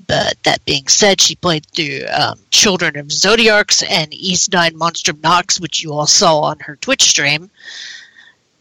But 0.08 0.42
that 0.44 0.66
being 0.66 0.88
said, 0.88 1.22
she 1.22 1.36
played 1.36 1.66
through 1.68 2.02
um, 2.12 2.40
Children 2.52 2.98
of 2.98 3.08
Zodiarcs 3.08 3.84
and 3.90 4.14
Ys 4.14 4.52
Nine 4.52 4.76
Monstrum 4.78 5.22
Nox, 5.22 5.60
which 5.60 5.84
you 5.84 5.94
all 5.94 6.08
saw 6.08 6.42
on 6.42 6.60
her 6.60 6.76
Twitch 6.78 7.04
stream. 7.04 7.50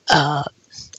Uh, 0.09 0.45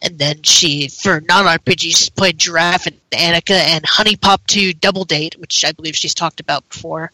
and 0.02 0.20
then 0.20 0.42
she, 0.44 0.90
for 0.90 1.22
non 1.22 1.46
RPGs, 1.46 2.14
played 2.16 2.38
Giraffe 2.38 2.88
and 2.88 3.00
Annika 3.12 3.52
and 3.52 3.86
HuniePop 3.86 4.40
2 4.48 4.74
Double 4.74 5.06
Date, 5.06 5.40
which 5.40 5.64
I 5.64 5.72
believe 5.72 5.96
she's 5.96 6.14
talked 6.14 6.42
about 6.42 6.68
before. 6.70 7.12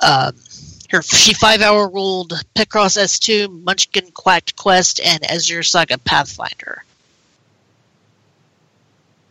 Um, 0.00 0.34
Her 0.90 1.02
she 1.02 1.34
five 1.34 1.62
hour 1.62 1.88
ruled 1.88 2.32
Picross 2.54 2.96
S2, 2.96 3.64
Munchkin 3.64 4.12
Quacked 4.12 4.56
Quest, 4.56 5.00
and 5.00 5.28
Azure 5.28 5.64
Saga 5.64 5.98
Pathfinder. 5.98 6.84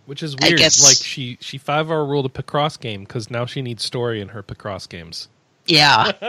Which 0.10 0.24
is 0.24 0.36
weird. 0.36 0.60
Like 0.60 0.97
she 0.97 1.38
she 1.39 1.60
five 1.60 1.91
hour 1.91 2.03
ruled 2.03 2.26
a 2.26 2.30
Picross 2.30 2.80
game 2.80 3.01
because 3.01 3.30
now 3.30 3.45
she 3.45 3.62
needs 3.62 3.86
story 3.86 4.22
in 4.22 4.30
her 4.30 4.41
Picross 4.41 4.89
games. 4.89 5.28
Yeah, 5.68 6.12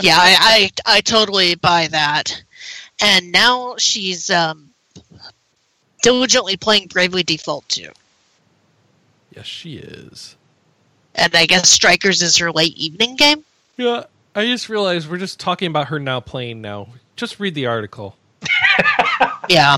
yeah, 0.00 0.16
I, 0.16 0.36
I 0.40 0.70
I 0.86 1.00
totally 1.00 1.56
buy 1.56 1.88
that. 1.88 2.44
And 3.02 3.32
now 3.32 3.74
she's 3.76 4.30
um, 4.30 4.70
diligently 6.04 6.56
playing 6.56 6.86
Bravely 6.86 7.24
Default 7.24 7.68
too. 7.68 7.90
Yes, 9.34 9.46
she 9.46 9.78
is. 9.78 10.36
And 11.16 11.34
I 11.34 11.46
guess 11.46 11.68
Strikers 11.68 12.22
is 12.22 12.36
her 12.36 12.52
late 12.52 12.76
evening 12.76 13.16
game. 13.16 13.44
Yeah, 13.76 14.04
I 14.36 14.44
just 14.46 14.68
realized 14.68 15.10
we're 15.10 15.18
just 15.18 15.40
talking 15.40 15.66
about 15.66 15.88
her 15.88 15.98
now 15.98 16.20
playing 16.20 16.60
now. 16.62 16.90
Just 17.16 17.40
read 17.40 17.56
the 17.56 17.66
article. 17.66 18.16
Yeah. 19.48 19.76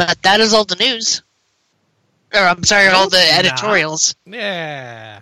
But 0.00 0.22
that 0.22 0.40
is 0.40 0.54
all 0.54 0.64
the 0.64 0.76
news. 0.76 1.20
Or 2.32 2.40
I'm 2.40 2.64
sorry, 2.64 2.88
all 2.88 3.10
the 3.10 3.20
editorials. 3.20 4.14
Yeah. 4.24 5.20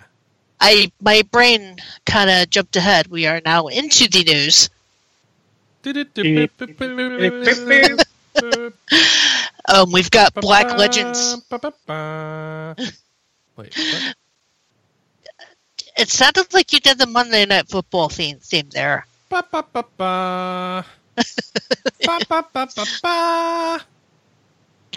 I 0.60 0.92
my 1.02 1.22
brain 1.32 1.78
kind 2.06 2.30
of 2.30 2.48
jumped 2.48 2.76
ahead. 2.76 3.08
We 3.08 3.26
are 3.26 3.42
now 3.44 3.66
into 3.66 4.08
the 4.08 4.22
news. 4.22 4.70
Um, 9.70 9.92
we've 9.92 10.10
got 10.10 10.32
Black 10.32 10.78
Legends. 10.78 11.36
Wait, 11.50 11.60
what? 13.56 14.14
It 15.98 16.08
sounded 16.08 16.54
like 16.54 16.72
you 16.72 16.80
did 16.80 16.96
the 16.96 17.06
Monday 17.06 17.44
Night 17.44 17.68
Football 17.68 18.08
theme, 18.08 18.38
theme 18.38 18.70
there. 18.70 19.06
Ba, 19.28 19.44
ba, 19.52 19.62
ba, 19.70 19.84
ba. 19.98 20.86
Ba, 22.06 22.18
ba, 22.28 22.46
ba, 22.50 22.68
ba, 22.74 22.84
ba. 23.02 23.80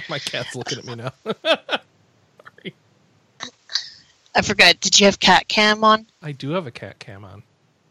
My 0.09 0.19
cat's 0.19 0.55
looking 0.55 0.79
at 0.79 0.85
me 0.85 0.95
now. 0.95 1.13
Sorry. 1.23 2.73
I 4.35 4.41
forgot. 4.41 4.79
Did 4.79 4.99
you 4.99 5.05
have 5.05 5.19
cat 5.19 5.47
cam 5.47 5.83
on? 5.83 6.05
I 6.21 6.31
do 6.31 6.51
have 6.51 6.67
a 6.67 6.71
cat 6.71 6.99
cam 6.99 7.25
on. 7.25 7.43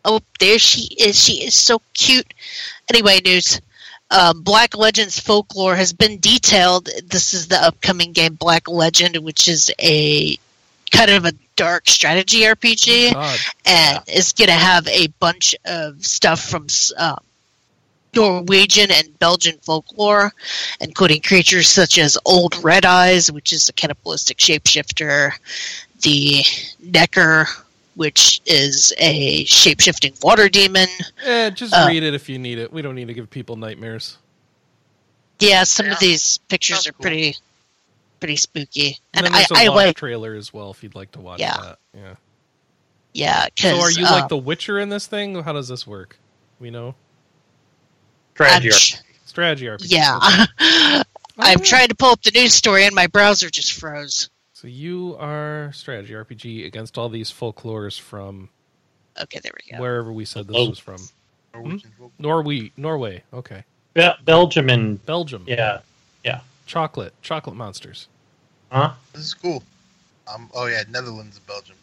Oh, 0.05 0.21
there 0.39 0.59
she 0.59 0.95
is. 0.99 1.23
She 1.23 1.45
is 1.45 1.55
so 1.55 1.83
cute. 1.93 2.33
Anyway, 2.93 3.21
news. 3.25 3.61
Um, 4.11 4.43
Black 4.43 4.77
Legends 4.77 5.21
folklore 5.21 5.77
has 5.77 5.93
been 5.93 6.19
detailed. 6.19 6.89
This 7.07 7.33
is 7.33 7.49
the 7.49 7.63
upcoming 7.63 8.13
game 8.13 8.35
Black 8.35 8.69
Legend, 8.69 9.17
which 9.19 9.47
is 9.47 9.71
a 9.79 10.37
kind 10.91 11.11
of 11.11 11.25
a 11.25 11.33
dark 11.55 11.89
strategy 11.89 12.41
RPG, 12.41 13.13
God. 13.13 13.39
and 13.65 14.01
it's 14.09 14.33
going 14.33 14.49
to 14.49 14.55
have 14.55 14.87
a 14.89 15.09
bunch 15.21 15.55
of 15.65 16.05
stuff 16.05 16.41
from 16.41 16.67
um, 16.97 17.19
Norwegian 18.15 18.91
and 18.91 19.19
Belgian 19.19 19.57
folklore, 19.63 20.33
including 20.81 21.21
creatures 21.23 21.69
such 21.69 21.99
as 21.99 22.19
Old 22.25 22.57
Red 22.63 22.85
Eyes, 22.85 23.31
which 23.31 23.53
is 23.53 23.69
a 23.69 23.73
cannibalistic 23.73 24.39
shapeshifter, 24.39 25.33
the 26.03 26.43
Necker, 26.81 27.47
which 27.95 28.41
is 28.47 28.93
a 28.99 29.45
shapeshifting 29.45 30.23
water 30.23 30.49
demon. 30.49 30.89
Eh, 31.25 31.51
just 31.51 31.73
Uh, 31.75 31.87
read 31.89 32.03
it 32.03 32.15
if 32.15 32.29
you 32.29 32.39
need 32.39 32.59
it. 32.59 32.73
We 32.73 32.83
don't 32.83 32.95
need 32.95 33.09
to 33.09 33.15
give 33.15 33.31
people 33.31 33.57
nightmares. 33.57 34.17
Yeah, 35.39 35.65
some 35.65 35.87
Yeah. 35.87 35.93
of 35.93 35.99
these 36.01 36.39
pictures 36.49 36.77
Sounds 36.79 36.87
are 36.89 36.93
cool. 36.93 37.03
pretty, 37.03 37.37
pretty 38.19 38.37
spooky, 38.37 38.99
And, 39.15 39.25
and 39.25 39.27
then 39.27 39.35
I, 39.35 39.39
there's 39.49 39.51
a 39.53 39.65
I 39.65 39.75
like, 39.75 39.97
trailer 39.97 40.35
as 40.35 40.53
well 40.53 40.71
if 40.71 40.83
you'd 40.83 40.95
like 40.95 41.13
to 41.13 41.21
watch 41.21 41.41
Yeah. 41.41 41.57
that. 41.57 41.79
Yeah. 41.95 42.15
yeah. 43.15 43.47
So 43.59 43.81
are 43.81 43.91
you 43.91 44.05
uh, 44.07 44.11
like 44.11 44.29
the 44.29 44.37
Witcher 44.37 44.79
in 44.79 44.89
this 44.91 45.07
thing? 45.07 45.43
How 45.43 45.53
does 45.53 45.69
this 45.69 45.87
work? 45.87 46.19
We 46.59 46.71
know 46.71 46.95
Strategy 48.45 48.69
I'm 48.69 48.73
RPG. 48.73 49.03
strategy 49.27 49.67
RPG. 49.67 49.87
yeah, 49.91 50.19
Oh, 50.21 50.47
I'm 51.39 51.59
yeah. 51.59 51.65
trying 51.65 51.89
to 51.89 51.95
pull 51.95 52.11
up 52.13 52.23
the 52.23 52.31
news 52.33 52.55
story, 52.55 52.85
and 52.87 52.95
my 52.95 53.07
browser 53.07 53.51
just 53.51 53.75
froze. 53.75 54.31
So 54.55 54.67
you 54.67 55.17
are 55.19 55.71
strategy 55.75 56.15
RPG 56.15 56.67
against 56.67 56.97
all 56.99 57.09
these 57.11 57.31
folklores 57.31 57.99
from 58.01 58.49
Okay, 59.21 59.41
there 59.43 59.53
we 59.67 59.73
go. 59.77 59.81
wherever 59.83 60.11
we 60.13 60.25
said 60.25 60.47
this 60.49 60.57
Oh. 60.57 60.71
was 60.71 60.79
from. 60.79 60.99
Norwegian 61.53 61.93
folk. 61.99 62.13
Norway, 62.19 62.73
Norway. 62.77 63.23
Okay, 63.35 63.65
Be- 63.95 64.09
Belgium 64.25 64.71
and 64.71 65.05
Belgium. 65.05 65.45
yeah, 65.47 65.81
Yeah. 66.25 66.41
Chocolate, 66.67 67.13
chocolate 67.23 67.57
monsters. 67.57 68.07
huh? 68.71 68.93
This 69.13 69.23
is 69.25 69.35
cool. 69.35 69.63
Um, 70.33 70.49
oh 70.55 70.67
yeah, 70.67 70.85
Netherlands 70.89 71.37
and 71.37 71.47
Belgium. 71.47 71.77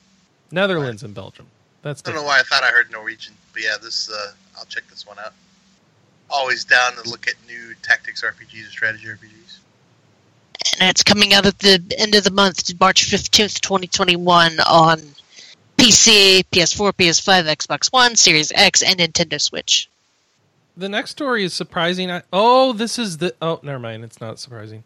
Netherlands 0.52 1.04
and 1.04 1.14
Belgium. 1.14 1.48
That's 1.84 2.02
I 2.06 2.12
don't 2.12 2.16
know 2.22 2.24
why 2.24 2.40
I 2.40 2.44
thought 2.44 2.64
I 2.64 2.70
heard 2.70 2.90
Norwegian, 2.92 3.34
but 3.54 3.62
yeah, 3.62 3.76
this 3.82 4.10
uh, 4.10 4.32
I'll 4.58 4.66
check 4.66 4.88
this 4.90 5.06
one 5.06 5.20
out. 5.20 5.34
Always 6.30 6.66
down 6.66 6.94
to 6.94 7.10
look 7.10 7.28
at 7.28 7.36
new 7.48 7.74
tactics 7.82 8.22
RPGs 8.22 8.68
or 8.68 8.72
strategy 8.72 9.08
RPGs. 9.08 9.60
and 10.80 10.90
it's 10.90 11.04
coming 11.04 11.34
out 11.34 11.46
at 11.46 11.60
the 11.60 11.82
end 11.98 12.16
of 12.16 12.24
the 12.24 12.32
month, 12.32 12.78
March 12.80 13.06
fifteenth, 13.06 13.62
twenty 13.62 13.88
twenty 13.88 14.16
one, 14.16 14.60
on 14.62 15.00
PC, 15.78 16.44
PS4, 16.52 16.92
PS5, 16.94 17.56
Xbox 17.56 17.94
One, 17.94 18.16
Series 18.16 18.52
X, 18.54 18.82
and 18.82 19.00
Nintendo 19.00 19.40
Switch. 19.40 19.90
The 20.76 20.90
next 20.90 21.12
story 21.12 21.44
is 21.44 21.54
surprising. 21.54 22.12
I, 22.12 22.24
oh, 22.34 22.74
this 22.74 23.00
is 23.00 23.18
the. 23.18 23.34
Oh, 23.42 23.60
never 23.64 23.80
mind. 23.80 24.04
It's 24.04 24.20
not 24.20 24.40
surprising. 24.40 24.84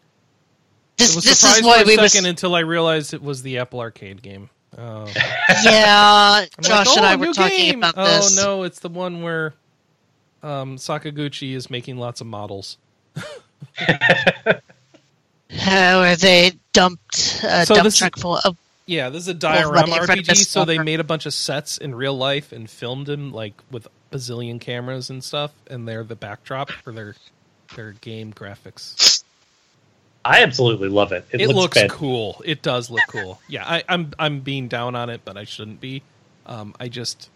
This 0.96 1.12
it 1.12 1.16
was 1.16 1.24
this 1.24 1.44
is 1.44 1.64
why 1.64 1.78
for 1.78 1.84
a 1.84 1.86
we 1.86 1.96
was 1.96 2.12
second 2.12 2.26
until 2.28 2.54
I 2.54 2.60
realized 2.60 3.14
it 3.14 3.22
was 3.22 3.42
the 3.42 3.58
Apple 3.58 3.80
Arcade 3.80 4.22
game. 4.22 4.48
Oh. 4.76 5.06
yeah. 5.64 6.46
Josh 6.60 6.86
like, 6.86 6.96
and 6.96 7.04
oh, 7.04 7.08
I 7.08 7.16
were 7.16 7.32
talking 7.32 7.58
game. 7.58 7.78
about 7.78 7.94
oh, 7.96 8.28
no, 8.36 8.62
it's 8.62 8.78
the 8.78 8.88
one 8.88 9.22
where 9.22 9.54
um, 10.42 10.76
Sakaguchi 10.76 11.54
is 11.54 11.70
making 11.70 11.96
lots 11.98 12.20
of 12.20 12.26
models. 12.26 12.78
How 15.50 16.00
are 16.00 16.16
they 16.16 16.52
dumped 16.72 17.40
a 17.44 17.66
So 17.66 17.74
dump 17.74 17.84
this 17.84 17.94
is- 17.94 17.98
truck 17.98 18.16
full 18.18 18.38
of 18.44 18.56
Yeah, 18.86 19.10
this 19.10 19.22
is 19.22 19.28
a 19.28 19.34
diorama 19.34 19.72
running 19.74 19.94
in 19.96 20.04
front 20.04 20.20
of 20.20 20.26
RPG. 20.26 20.32
a 20.32 20.44
So 20.44 20.64
they 20.64 20.78
made 20.78 21.00
a 21.00 21.04
bunch 21.04 21.26
of 21.26 21.34
sets 21.34 21.78
in 21.78 21.94
real 21.94 22.16
life 22.16 22.52
and 22.52 22.68
filmed 22.70 23.06
them 23.06 23.32
like 23.32 23.54
with 23.70 23.86
bazillion 24.10 24.60
cameras 24.60 25.10
and 25.10 25.22
stuff, 25.22 25.52
and 25.70 25.86
they're 25.86 26.04
the 26.04 26.16
backdrop 26.16 26.70
for 26.70 26.92
their 26.92 27.14
their 27.76 27.92
game 27.92 28.32
graphics. 28.32 29.22
I 30.24 30.42
absolutely 30.42 30.88
love 30.88 31.10
it. 31.12 31.26
It, 31.32 31.40
It, 31.40 31.48
looks, 31.48 31.76
looks 31.76 31.92
cool. 31.94 32.40
It 32.44 32.62
does 32.62 32.90
look 32.90 33.02
cool. 33.08 33.40
Yeah, 33.48 33.64
I, 33.66 33.82
I'm 33.88 34.12
I'm 34.18 34.40
being 34.40 34.68
down 34.68 34.94
on 34.94 35.10
it, 35.10 35.22
but 35.24 35.36
I 35.36 35.44
shouldn't 35.44 35.80
be. 35.80 36.02
Um, 36.46 36.74
I 36.80 36.88
just 36.88 37.28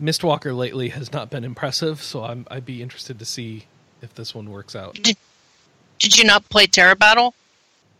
Mistwalker 0.00 0.54
lately 0.56 0.90
has 0.90 1.12
not 1.12 1.30
been 1.30 1.44
impressive, 1.44 2.02
so 2.02 2.24
I'm 2.24 2.46
I'd 2.50 2.66
be 2.66 2.82
interested 2.82 3.18
to 3.18 3.24
see 3.24 3.64
if 4.02 4.14
this 4.14 4.34
one 4.34 4.50
works 4.50 4.76
out. 4.76 4.98
Did 5.98 6.18
you 6.18 6.24
not 6.24 6.48
play 6.50 6.66
Terra 6.66 6.94
Battle? 6.96 7.34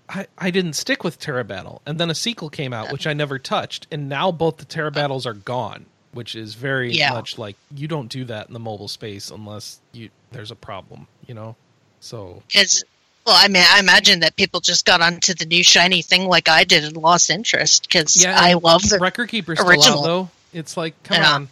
I, 0.08 0.26
I 0.38 0.50
didn't 0.50 0.74
stick 0.74 1.02
with 1.02 1.18
Terra 1.18 1.42
Battle, 1.42 1.82
and 1.86 1.98
then 1.98 2.10
a 2.10 2.14
sequel 2.14 2.48
came 2.50 2.72
out, 2.72 2.92
which 2.92 3.06
I 3.06 3.12
never 3.12 3.38
touched, 3.38 3.86
and 3.90 4.08
now 4.08 4.30
both 4.30 4.58
the 4.58 4.64
Terra 4.64 4.90
Battles 4.92 5.26
are 5.26 5.32
gone, 5.34 5.86
which 6.12 6.36
is 6.36 6.54
very 6.54 6.92
Yeah. 6.92 7.10
much 7.12 7.38
like 7.38 7.56
you 7.74 7.88
don't 7.88 8.08
do 8.08 8.24
that 8.26 8.46
in 8.46 8.52
the 8.52 8.60
mobile 8.60 8.88
space 8.88 9.30
unless 9.30 9.80
you 9.92 10.10
there's 10.32 10.50
a 10.50 10.56
problem, 10.56 11.08
you 11.26 11.34
know. 11.34 11.56
So 12.00 12.42
Is 12.54 12.84
well, 13.24 13.34
I 13.36 13.48
mean, 13.48 13.64
I 13.66 13.80
imagine 13.80 14.20
that 14.20 14.36
people 14.36 14.60
just 14.60 14.84
got 14.84 15.00
onto 15.00 15.34
the 15.34 15.46
new 15.46 15.64
shiny 15.64 16.02
thing 16.02 16.28
like 16.28 16.48
I 16.48 16.62
did 16.62 16.84
and 16.84 16.96
lost 16.96 17.28
interest 17.30 17.88
because 17.88 18.22
Yeah, 18.22 18.38
I 18.38 18.52
love 18.52 18.82
the 18.88 18.98
Record 19.00 19.30
Keeper's 19.30 19.58
still 19.58 19.70
original. 19.70 20.00
out 20.00 20.04
though. 20.04 20.30
It's 20.52 20.76
like 20.76 21.02
come 21.02 21.22
Yeah. 21.22 21.32
on, 21.32 21.48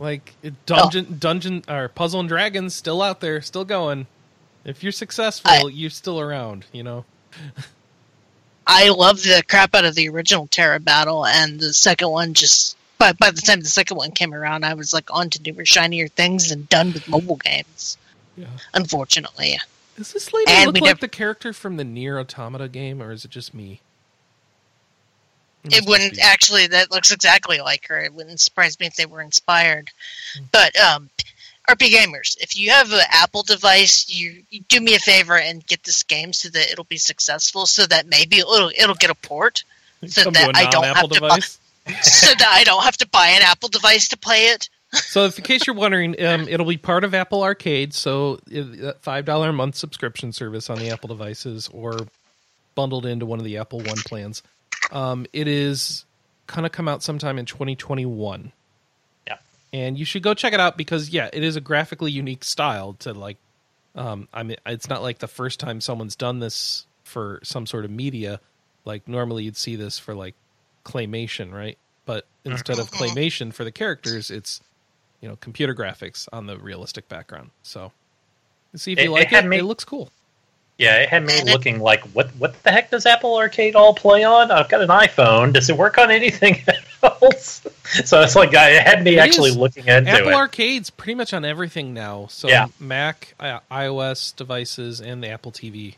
like 0.00 0.34
it, 0.42 0.54
oh. 0.70 0.74
dungeon 0.90 1.18
dungeon 1.18 1.64
or 1.68 1.88
Puzzle 1.88 2.18
and 2.20 2.28
Dragons 2.28 2.74
still 2.74 3.02
out 3.02 3.20
there, 3.20 3.40
still 3.40 3.64
going. 3.64 4.06
If 4.64 4.82
you're 4.82 4.92
successful, 4.92 5.50
I- 5.50 5.70
you're 5.72 5.90
still 5.90 6.18
around, 6.18 6.66
you 6.72 6.82
know. 6.82 7.04
I 8.66 8.88
love 8.90 9.22
the 9.22 9.42
crap 9.48 9.74
out 9.74 9.84
of 9.84 9.94
the 9.94 10.08
original 10.08 10.46
Terra 10.46 10.78
Battle, 10.80 11.26
and 11.26 11.60
the 11.60 11.72
second 11.72 12.10
one 12.10 12.34
just. 12.34 12.76
But 12.98 13.18
by 13.18 13.30
the 13.30 13.40
time 13.40 13.60
the 13.60 13.66
second 13.68 13.96
one 13.96 14.10
came 14.12 14.34
around, 14.34 14.64
I 14.64 14.74
was 14.74 14.92
like 14.92 15.08
on 15.12 15.30
to 15.30 15.42
newer, 15.42 15.64
shinier 15.64 16.08
things 16.08 16.50
and 16.50 16.68
done 16.68 16.92
with 16.92 17.08
mobile 17.08 17.36
games. 17.36 17.96
Yeah. 18.36 18.46
Unfortunately, 18.74 19.58
Does 19.96 20.12
this 20.12 20.32
lady 20.32 20.50
And 20.50 20.66
look 20.66 20.74
like 20.76 20.84
never- 20.84 21.00
the 21.00 21.08
character 21.08 21.52
from 21.52 21.76
the 21.78 21.84
NieR 21.84 22.20
Automata 22.20 22.68
game, 22.68 23.02
or 23.02 23.10
is 23.12 23.24
it 23.24 23.30
just 23.30 23.54
me? 23.54 23.80
It 25.64 25.86
wouldn't 25.86 26.14
be. 26.16 26.20
actually. 26.20 26.66
That 26.68 26.90
looks 26.90 27.10
exactly 27.12 27.60
like 27.60 27.86
her. 27.88 27.98
It 28.00 28.14
wouldn't 28.14 28.40
surprise 28.40 28.78
me 28.80 28.86
if 28.86 28.96
they 28.96 29.06
were 29.06 29.20
inspired. 29.20 29.90
But 30.52 30.78
um, 30.80 31.10
RP 31.68 31.90
gamers, 31.90 32.36
if 32.40 32.56
you 32.58 32.70
have 32.70 32.92
an 32.92 33.00
Apple 33.10 33.42
device, 33.42 34.08
you, 34.08 34.42
you 34.50 34.60
do 34.68 34.80
me 34.80 34.94
a 34.94 34.98
favor 34.98 35.36
and 35.38 35.66
get 35.66 35.82
this 35.84 36.02
game 36.02 36.32
so 36.32 36.48
that 36.48 36.70
it'll 36.70 36.84
be 36.84 36.96
successful. 36.96 37.66
So 37.66 37.86
that 37.86 38.06
maybe 38.08 38.38
it'll 38.38 38.70
it'll 38.76 38.94
get 38.94 39.10
a 39.10 39.14
port. 39.14 39.62
so 40.06 40.24
Come 40.24 40.32
that 40.34 40.56
I 40.56 40.68
don't 40.70 40.84
have 40.84 41.08
to 41.10 41.20
buy- 41.20 41.38
so 42.02 42.34
that 42.34 42.52
I 42.54 42.64
don't 42.64 42.84
have 42.84 42.96
to 42.98 43.08
buy 43.08 43.28
an 43.28 43.42
Apple 43.42 43.68
device 43.68 44.08
to 44.08 44.16
play 44.16 44.46
it. 44.46 44.68
So, 44.92 45.24
if 45.26 45.38
in 45.38 45.44
case 45.44 45.68
you're 45.68 45.76
wondering, 45.76 46.20
um, 46.24 46.48
it'll 46.48 46.66
be 46.66 46.76
part 46.76 47.04
of 47.04 47.14
Apple 47.14 47.44
Arcade. 47.44 47.94
So, 47.94 48.40
it- 48.50 49.00
five 49.02 49.24
dollar 49.24 49.50
a 49.50 49.52
month 49.52 49.76
subscription 49.76 50.32
service 50.32 50.68
on 50.68 50.80
the 50.80 50.90
Apple 50.90 51.06
devices, 51.06 51.68
or 51.72 51.96
bundled 52.74 53.06
into 53.06 53.24
one 53.24 53.38
of 53.38 53.44
the 53.44 53.56
Apple 53.58 53.78
One 53.78 53.98
plans. 53.98 54.42
Um, 54.92 55.26
it 55.32 55.46
is 55.48 56.04
kind 56.46 56.66
of 56.66 56.72
come 56.72 56.88
out 56.88 57.02
sometime 57.02 57.38
in 57.38 57.46
2021. 57.46 58.52
Yeah. 59.26 59.36
and 59.72 59.98
you 59.98 60.04
should 60.04 60.22
go 60.22 60.34
check 60.34 60.52
it 60.52 60.60
out 60.60 60.76
because 60.76 61.10
yeah, 61.10 61.28
it 61.32 61.42
is 61.44 61.56
a 61.56 61.60
graphically 61.60 62.10
unique 62.10 62.44
style 62.44 62.94
to 63.00 63.12
like. 63.12 63.36
Um, 63.94 64.28
I 64.32 64.42
mean, 64.44 64.56
it's 64.66 64.88
not 64.88 65.02
like 65.02 65.18
the 65.18 65.28
first 65.28 65.58
time 65.60 65.80
someone's 65.80 66.14
done 66.16 66.38
this 66.38 66.86
for 67.04 67.40
some 67.42 67.66
sort 67.66 67.84
of 67.84 67.90
media. 67.90 68.40
Like 68.84 69.06
normally 69.08 69.44
you'd 69.44 69.56
see 69.56 69.76
this 69.76 69.98
for 69.98 70.14
like 70.14 70.34
claymation, 70.84 71.52
right? 71.52 71.76
But 72.06 72.24
instead 72.44 72.78
of 72.78 72.90
claymation 72.90 73.52
for 73.52 73.64
the 73.64 73.72
characters, 73.72 74.30
it's 74.30 74.60
you 75.20 75.28
know 75.28 75.36
computer 75.36 75.74
graphics 75.74 76.28
on 76.32 76.46
the 76.46 76.56
realistic 76.58 77.08
background. 77.08 77.50
So 77.62 77.92
see 78.74 78.92
if 78.92 78.98
It- 78.98 79.04
you 79.04 79.10
it 79.10 79.12
like 79.20 79.28
had 79.28 79.44
it. 79.44 79.48
me- 79.48 79.58
It 79.58 79.64
looks 79.64 79.84
cool. 79.84 80.10
Yeah, 80.80 80.96
it 80.96 81.08
had 81.10 81.24
me 81.26 81.38
And 81.38 81.48
it- 81.48 81.52
looking 81.52 81.78
like, 81.80 82.02
what 82.14 82.30
What 82.38 82.60
the 82.62 82.70
heck 82.72 82.90
does 82.90 83.04
Apple 83.06 83.36
Arcade 83.36 83.74
all 83.76 83.94
play 83.94 84.24
on? 84.24 84.50
I've 84.50 84.68
got 84.68 84.80
an 84.80 84.88
iPhone. 84.88 85.52
Does 85.52 85.68
it 85.68 85.76
work 85.76 85.98
on 85.98 86.10
anything 86.10 86.62
else? 87.02 87.60
so 88.04 88.22
it's 88.22 88.34
like 88.34 88.54
I- 88.54 88.70
it 88.70 88.82
had 88.82 89.04
me 89.04 89.16
It 89.16 89.18
actually 89.18 89.50
is. 89.50 89.56
looking 89.56 89.86
into 89.86 90.10
Apple 90.10 90.28
it. 90.30 90.34
Arcade's 90.34 90.88
pretty 90.90 91.14
much 91.14 91.34
on 91.34 91.44
everything 91.44 91.92
now. 91.92 92.26
So 92.30 92.48
Yeah. 92.48 92.68
Mac, 92.78 93.34
I- 93.38 93.60
iOS 93.70 94.34
devices, 94.34 95.00
and 95.00 95.22
the 95.22 95.28
Apple 95.28 95.52
TV, 95.52 95.96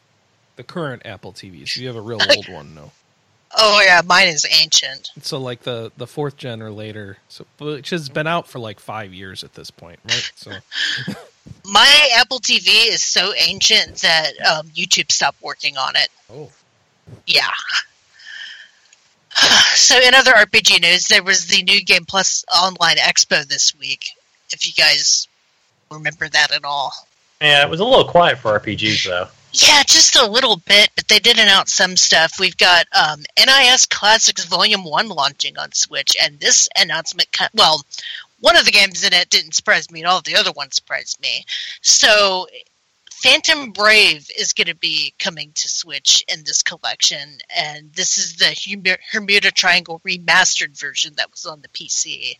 the 0.56 0.64
current 0.64 1.02
Apple 1.04 1.32
TVs. 1.32 1.76
You 1.76 1.86
have 1.86 1.96
a 1.96 2.00
real 2.00 2.20
old 2.36 2.48
one, 2.48 2.74
no? 2.74 2.90
Oh 3.56 3.82
yeah, 3.84 4.00
mine 4.04 4.28
is 4.28 4.46
ancient. 4.62 5.10
So 5.20 5.38
like 5.38 5.62
the 5.62 5.92
the 5.96 6.06
fourth 6.06 6.36
gen 6.38 6.60
or 6.62 6.70
later, 6.70 7.18
so 7.28 7.46
which 7.58 7.90
has 7.90 8.08
been 8.08 8.26
out 8.26 8.48
for 8.48 8.58
like 8.58 8.80
five 8.80 9.12
years 9.12 9.44
at 9.44 9.52
this 9.54 9.70
point, 9.70 10.00
right? 10.04 10.32
So 10.34 10.52
My 11.64 12.10
Apple 12.16 12.40
TV 12.40 12.88
is 12.92 13.02
so 13.02 13.32
ancient 13.34 13.96
that 13.96 14.32
um, 14.40 14.68
YouTube 14.70 15.12
stopped 15.12 15.40
working 15.42 15.76
on 15.76 15.94
it. 15.96 16.08
oh, 16.30 16.50
Yeah. 17.26 17.48
So 19.74 19.98
in 19.98 20.14
other 20.14 20.32
RPG 20.32 20.82
news, 20.82 21.06
there 21.06 21.22
was 21.22 21.46
the 21.46 21.62
New 21.62 21.82
Game 21.82 22.04
Plus 22.04 22.44
Online 22.54 22.96
Expo 22.96 23.46
this 23.46 23.74
week. 23.78 24.04
If 24.52 24.66
you 24.66 24.72
guys 24.74 25.26
remember 25.90 26.28
that 26.28 26.52
at 26.52 26.64
all. 26.64 26.92
Yeah, 27.40 27.62
it 27.62 27.70
was 27.70 27.80
a 27.80 27.84
little 27.84 28.04
quiet 28.04 28.38
for 28.38 28.58
RPGs 28.60 29.06
though. 29.06 29.28
Yeah, 29.54 29.82
just 29.86 30.16
a 30.16 30.26
little 30.26 30.56
bit, 30.56 30.90
but 30.96 31.08
they 31.08 31.18
did 31.18 31.38
announce 31.38 31.74
some 31.74 31.96
stuff. 31.96 32.38
We've 32.40 32.56
got 32.56 32.86
um, 32.92 33.20
NIS 33.38 33.86
Classics 33.86 34.44
Volume 34.46 34.84
1 34.84 35.08
launching 35.08 35.58
on 35.58 35.72
Switch, 35.72 36.16
and 36.22 36.38
this 36.40 36.68
announcement, 36.78 37.30
ki- 37.32 37.46
well, 37.54 37.82
one 38.42 38.56
of 38.56 38.64
the 38.64 38.72
games 38.72 39.04
in 39.04 39.12
it 39.12 39.30
didn't 39.30 39.54
surprise 39.54 39.90
me 39.90 40.02
at 40.02 40.06
all, 40.06 40.20
the 40.20 40.36
other 40.36 40.52
one 40.52 40.70
surprised 40.70 41.20
me. 41.20 41.44
So, 41.80 42.46
Phantom 43.22 43.70
Brave 43.70 44.28
is 44.36 44.52
going 44.52 44.66
to 44.66 44.74
be 44.74 45.14
coming 45.20 45.52
to 45.54 45.68
Switch 45.68 46.24
in 46.26 46.42
this 46.42 46.60
collection, 46.60 47.38
and 47.56 47.92
this 47.94 48.18
is 48.18 48.34
the 48.34 48.98
Bermuda 49.12 49.52
Triangle 49.52 50.00
remastered 50.04 50.76
version 50.76 51.14
that 51.16 51.30
was 51.30 51.46
on 51.46 51.62
the 51.62 51.68
PC. 51.68 52.34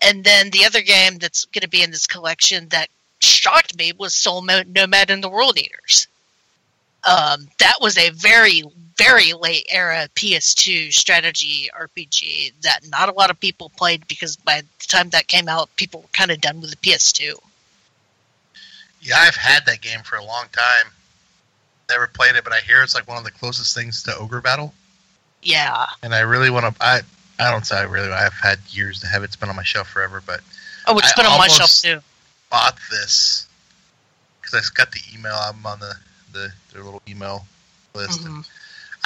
And 0.00 0.24
then 0.24 0.48
the 0.50 0.64
other 0.64 0.80
game 0.80 1.18
that's 1.18 1.44
going 1.44 1.60
to 1.60 1.68
be 1.68 1.82
in 1.82 1.90
this 1.90 2.06
collection 2.06 2.70
that 2.70 2.88
shocked 3.18 3.76
me 3.76 3.92
was 3.92 4.14
Soul 4.14 4.40
Nomad 4.40 5.10
and 5.10 5.22
the 5.22 5.28
World 5.28 5.58
Eaters. 5.58 6.08
Um, 7.04 7.48
that 7.58 7.76
was 7.82 7.98
a 7.98 8.08
very, 8.08 8.62
very 8.98 9.32
late 9.34 9.66
era 9.68 10.08
PS2 10.14 10.92
strategy 10.92 11.68
RPG 11.78 12.52
that 12.62 12.80
not 12.88 13.08
a 13.08 13.12
lot 13.12 13.30
of 13.30 13.38
people 13.38 13.70
played 13.76 14.06
because 14.08 14.36
by 14.36 14.60
the 14.62 14.86
time 14.86 15.10
that 15.10 15.26
came 15.26 15.48
out, 15.48 15.68
people 15.76 16.00
were 16.02 16.08
kind 16.12 16.30
of 16.30 16.40
done 16.40 16.60
with 16.60 16.70
the 16.70 16.76
PS2. 16.76 17.34
Yeah, 19.02 19.16
I've 19.18 19.36
had 19.36 19.66
that 19.66 19.80
game 19.82 20.00
for 20.02 20.16
a 20.16 20.24
long 20.24 20.46
time. 20.52 20.90
Never 21.88 22.06
played 22.08 22.34
it, 22.34 22.42
but 22.42 22.52
I 22.52 22.60
hear 22.60 22.82
it's 22.82 22.94
like 22.94 23.06
one 23.06 23.18
of 23.18 23.24
the 23.24 23.30
closest 23.30 23.74
things 23.74 24.02
to 24.04 24.16
Ogre 24.16 24.40
Battle, 24.40 24.74
Yeah. 25.42 25.86
and 26.02 26.12
I 26.14 26.20
really 26.20 26.50
want 26.50 26.74
to. 26.74 26.84
I 26.84 27.00
I 27.38 27.50
don't 27.50 27.64
say 27.66 27.76
I 27.76 27.82
really. 27.82 28.10
I've 28.10 28.32
had 28.32 28.58
years 28.70 28.98
to 29.00 29.06
have 29.06 29.22
it. 29.22 29.26
It's 29.26 29.36
been 29.36 29.48
on 29.50 29.54
my 29.56 29.62
shelf 29.62 29.88
forever, 29.88 30.22
but 30.26 30.40
Oh, 30.86 30.98
it's 30.98 31.12
I 31.12 31.16
been 31.22 31.26
on 31.30 31.38
my 31.38 31.46
shelf 31.48 31.70
too. 31.70 32.00
bought 32.50 32.76
this 32.90 33.46
because 34.40 34.54
I 34.54 34.74
got 34.74 34.90
the 34.90 35.00
email. 35.14 35.34
I'm 35.36 35.64
on 35.64 35.78
the 35.78 35.94
the 36.32 36.52
their 36.72 36.82
little 36.82 37.02
email 37.06 37.46
list. 37.94 38.20
and 38.24 38.42
Mhm. 38.44 38.48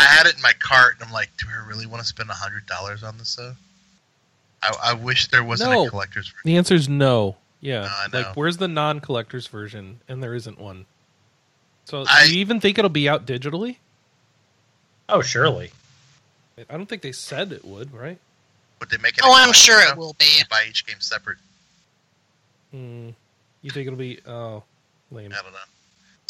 I 0.01 0.05
had 0.17 0.27
it 0.27 0.37
in 0.37 0.43
my 0.43 0.53
cart, 0.59 0.97
and 0.99 1.07
I'm 1.07 1.13
like, 1.13 1.31
do 1.39 1.47
I 1.49 1.67
really 1.69 1.87
want 1.87 2.03
to 2.03 2.07
spend 2.09 2.31
a 2.31 2.35
hundred 2.35 2.67
dollars 2.67 3.03
on 3.03 3.19
this? 3.19 3.37
Though, 3.37 3.55
I, 4.63 4.75
I 4.85 4.95
wish 4.95 5.29
there 5.29 5.45
wasn't 5.45 5.71
No. 5.73 5.87
a 5.87 5.91
collector's. 5.91 6.27
version. 6.29 6.41
the 6.45 6.57
answer 6.57 6.75
is 6.75 6.89
no. 6.89 7.37
Yeah, 7.61 7.81
No, 7.83 7.89
I 7.89 8.07
know. 8.13 8.27
like 8.29 8.37
where's 8.37 8.57
the 8.57 8.69
non-collector's 8.69 9.47
version? 9.47 10.01
And 10.09 10.23
there 10.23 10.35
isn't 10.35 10.59
one. 10.59 10.87
So 11.85 12.05
I- 12.09 12.27
do 12.27 12.35
you 12.35 12.41
even 12.41 12.61
think 12.61 12.79
it'll 12.79 12.89
be 12.89 13.09
out 13.09 13.27
digitally? 13.27 13.77
Oh, 15.09 15.21
surely. 15.23 15.71
I 16.69 16.77
don't 16.77 16.87
think 16.87 17.03
they 17.03 17.13
said 17.13 17.53
it 17.53 17.65
would, 17.65 17.93
right? 17.93 18.19
Would 18.79 18.91
they 18.91 18.97
make 18.99 19.15
it? 19.19 19.21
Oh, 19.25 19.35
I'm 19.35 19.53
sure 19.53 19.81
it 19.91 19.97
will 19.97 20.15
be. 20.19 20.25
You 20.39 20.45
buy 20.51 20.65
each 20.69 20.87
game 20.87 21.01
separate. 21.01 21.39
Hmm. 22.71 23.11
You 23.63 23.71
think 23.71 23.87
it'll 23.87 23.99
be 23.99 24.21
oh 24.27 24.63
lame? 25.11 25.33
I 25.37 25.43
don't 25.43 25.53
know. 25.53 25.59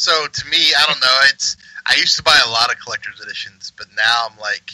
So 0.00 0.26
to 0.26 0.48
me, 0.48 0.72
I 0.78 0.86
don't 0.86 0.98
know. 1.00 1.16
It's 1.24 1.58
I 1.86 1.94
used 1.96 2.16
to 2.16 2.22
buy 2.22 2.38
a 2.42 2.48
lot 2.48 2.72
of 2.72 2.80
collector's 2.80 3.20
editions, 3.20 3.70
but 3.76 3.86
now 3.94 4.28
I'm 4.30 4.38
like, 4.38 4.72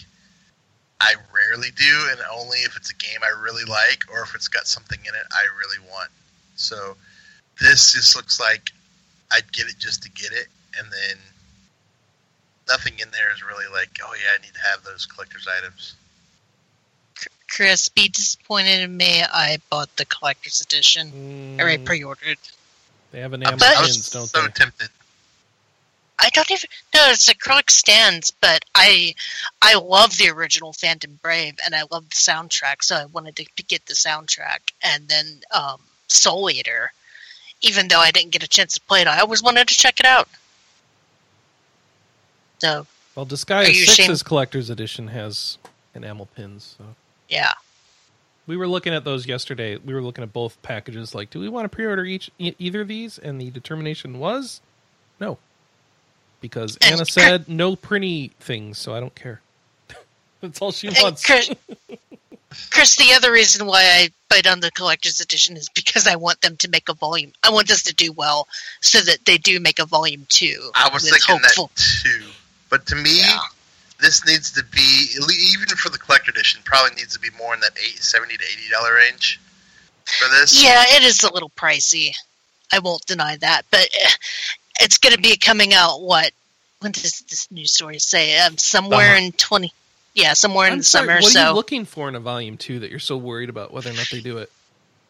I 1.01 1.15
rarely 1.35 1.71
do, 1.75 2.09
and 2.13 2.21
only 2.33 2.59
if 2.59 2.77
it's 2.77 2.91
a 2.91 2.95
game 2.95 3.19
I 3.25 3.43
really 3.43 3.65
like 3.65 4.05
or 4.13 4.23
if 4.23 4.37
it's 4.37 4.47
got 4.47 4.69
something 4.69 5.01
in 5.01 5.15
it 5.15 5.27
I 5.33 5.45
really 5.59 5.85
want. 5.91 6.11
So 6.55 6.97
this 7.61 7.93
just 7.93 8.15
looks 8.15 8.39
like 8.39 8.71
I'd 9.33 9.51
get 9.53 9.67
it 9.67 9.75
just 9.81 10.05
to 10.05 10.11
get 10.11 10.31
it, 10.31 10.47
and 10.79 10.87
then 10.93 11.19
nothing 12.69 12.95
in 13.01 13.11
there 13.11 13.33
is 13.35 13.43
really 13.45 13.67
like, 13.73 13.99
oh 14.05 14.15
yeah, 14.15 14.39
I 14.39 14.43
need 14.47 14.55
to 14.55 14.61
have 14.71 14.85
those 14.85 15.07
collector's 15.07 15.49
items. 15.59 15.95
Chris, 17.51 17.89
be 17.89 18.09
disappointed 18.09 18.81
in 18.81 18.97
me. 18.97 19.23
I 19.25 19.59
bought 19.71 19.95
the 19.97 20.05
collector's 20.05 20.61
edition. 20.61 21.11
I 21.59 21.63
already 21.63 21.83
Mm, 21.83 21.87
pre-ordered. 21.87 22.39
they 23.11 23.19
have 23.21 23.33
an 23.33 23.43
Amazon, 23.43 23.69
I 23.77 23.81
was 23.83 24.09
don't 24.11 24.27
so 24.29 24.43
they? 24.43 24.49
tempted. 24.49 24.89
I 26.19 26.31
don't 26.31 26.51
even 26.51 26.69
no, 26.95 27.11
it's 27.11 27.29
acrylic 27.33 27.71
stands, 27.71 28.31
but 28.31 28.65
I 28.75 29.15
I 29.63 29.75
love 29.75 30.17
the 30.17 30.29
original 30.31 30.73
Phantom 30.73 31.19
Brave 31.23 31.55
and 31.65 31.75
I 31.75 31.83
love 31.91 32.09
the 32.09 32.17
soundtrack, 32.17 32.83
so 32.83 32.97
I 32.97 33.05
wanted 33.07 33.37
to 33.37 33.45
get 33.65 33.85
the 33.87 33.95
soundtrack. 33.95 34.73
And 34.83 35.09
then 35.09 35.41
um, 35.55 35.81
Soul 36.09 36.51
Eater, 36.51 36.93
even 37.61 37.89
though 37.89 38.01
I 38.01 38.11
didn't 38.11 38.33
get 38.33 38.43
a 38.43 38.49
chance 38.49 38.75
to 38.75 38.81
play 38.83 39.03
it, 39.03 39.07
I 39.09 39.21
always 39.21 39.43
wanted 39.43 39.69
to 39.69 39.75
check 39.75 40.01
it 40.01 40.07
out. 40.07 40.29
So 42.61 42.87
Well, 43.15 43.27
Disgaea 43.27 43.67
6's 43.67 43.89
ashamed- 43.99 44.25
collector's 44.25 44.71
edition 44.71 45.09
has 45.09 45.59
enamel 45.95 46.27
pins. 46.35 46.77
So 46.79 46.85
yeah, 47.29 47.53
we 48.47 48.57
were 48.57 48.69
looking 48.69 48.95
at 48.95 49.05
those 49.05 49.27
yesterday. 49.27 49.77
We 49.77 49.93
were 49.95 50.03
looking 50.03 50.23
at 50.25 50.33
both 50.33 50.61
packages. 50.63 51.15
Like, 51.15 51.31
do 51.31 51.41
we 51.41 51.49
want 51.49 51.65
to 51.65 51.69
pre-order 51.69 52.05
each 52.05 52.31
e- 52.39 52.55
either 52.59 52.81
of 52.83 52.89
these? 52.89 53.19
And 53.19 53.41
the 53.41 53.51
determination 53.51 54.19
was 54.19 54.61
no, 55.21 55.39
because 56.41 56.77
And 56.77 56.93
Anna 56.95 56.97
Chris- 57.05 57.13
said 57.15 57.49
no 57.49 57.77
Prinny 57.77 58.33
things, 58.41 58.79
so 58.79 58.95
I 58.95 59.01
don't 59.01 59.15
care. 59.15 59.41
That's 60.41 60.61
all 60.61 60.73
she 60.73 60.89
wants. 60.89 61.25
Chris, 61.25 61.51
Chris, 62.71 62.97
the 62.97 63.13
other 63.15 63.33
reason 63.33 63.67
why 63.67 63.83
I 63.83 64.09
put 64.31 64.47
on 64.47 64.61
the 64.61 64.71
collector's 64.71 65.21
edition 65.21 65.57
is 65.57 65.69
because 65.71 66.07
I 66.07 66.17
want 66.17 66.41
them 66.41 66.57
to 66.59 66.69
make 66.69 66.89
a 66.89 66.95
volume. 66.95 67.33
I 67.43 67.51
want 67.51 67.69
this 67.69 67.83
to 67.85 67.95
do 67.95 68.13
well, 68.13 68.49
so 68.81 69.01
that 69.01 69.25
they 69.27 69.39
do 69.39 69.61
make 69.61 69.79
a 69.79 69.85
volume 69.87 70.27
two. 70.29 70.71
I 70.75 70.89
was 70.93 71.09
thinking 71.09 71.37
hopeful- 71.39 71.71
that 71.75 71.83
too. 72.05 72.27
But 72.71 72.87
to 72.87 72.97
me, 72.97 73.21
Yeah. 73.21 73.39
this 74.01 74.25
needs 74.27 74.51
to 74.53 74.63
be 74.65 75.09
even 75.19 75.69
for 75.77 75.89
the 75.91 75.99
collector 75.99 76.31
edition. 76.31 76.61
Probably 76.65 76.95
needs 76.97 77.13
to 77.15 77.21
be 77.21 77.31
more 77.39 77.55
in 77.55 77.61
that 77.61 77.73
eight, 77.85 78.03
70 78.03 78.37
to 78.37 78.45
eighty 78.45 78.69
dollar 78.71 78.95
range 78.95 79.39
for 80.05 80.29
this. 80.31 80.63
Yeah, 80.63 80.83
it 80.89 81.03
is 81.05 81.23
a 81.23 81.33
little 81.33 81.51
pricey. 81.51 82.13
I 82.73 82.81
won't 82.81 83.05
deny 83.07 83.37
that, 83.37 83.63
but 83.71 83.89
it's 84.81 84.99
going 84.99 85.15
to 85.15 85.21
be 85.21 85.37
coming 85.37 85.73
out. 85.75 86.01
What? 86.03 86.33
When 86.81 86.93
does 86.93 87.21
this 87.29 87.51
news 87.51 87.73
story 87.73 87.99
say? 87.99 88.39
Um, 88.39 88.59
somewhere 88.59 89.15
Summer. 89.17 89.27
in 89.27 89.33
twenty. 89.33 89.73
Yeah, 90.15 90.33
somewhere 90.33 90.67
in 90.69 90.73
I'm 90.75 90.79
the 90.79 90.85
sorry, 90.85 91.07
summer. 91.07 91.15
what 91.21 91.27
are 91.27 91.31
So 91.31 91.49
you 91.49 91.55
looking 91.55 91.85
for 91.85 92.09
in 92.09 92.15
a 92.15 92.21
volume 92.21 92.57
two 92.57 92.79
that 92.81 92.91
you're 92.91 92.99
so 92.99 93.17
worried 93.17 93.49
about 93.51 93.73
whether 93.73 93.91
or 93.91 93.95
not 93.95 94.09
they 94.11 94.21
do 94.21 94.39
it? 94.39 94.51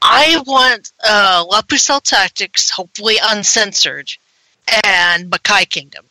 I 0.02 0.42
want 0.46 0.92
uh, 1.06 1.44
La 1.48 1.62
Pucelle 1.62 2.00
Tactics, 2.02 2.70
hopefully 2.70 3.16
uncensored, 3.22 4.10
and 4.84 5.30
Makai 5.30 5.68
Kingdom. 5.68 6.04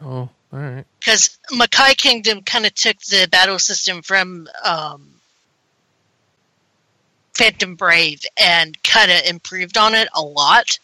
Oh, 0.00 0.28
all 0.52 0.58
right. 0.58 0.84
because 0.98 1.38
Makai 1.52 1.96
Kingdom 1.96 2.42
kind 2.42 2.66
of 2.66 2.74
took 2.74 2.98
the 3.02 3.28
battle 3.30 3.58
system 3.58 4.02
from 4.02 4.48
um, 4.64 5.08
Phantom 7.34 7.74
Brave 7.74 8.22
and 8.40 8.80
kind 8.82 9.10
of 9.10 9.22
improved 9.28 9.76
on 9.78 9.94
it 9.94 10.08
a 10.14 10.22
lot. 10.22 10.78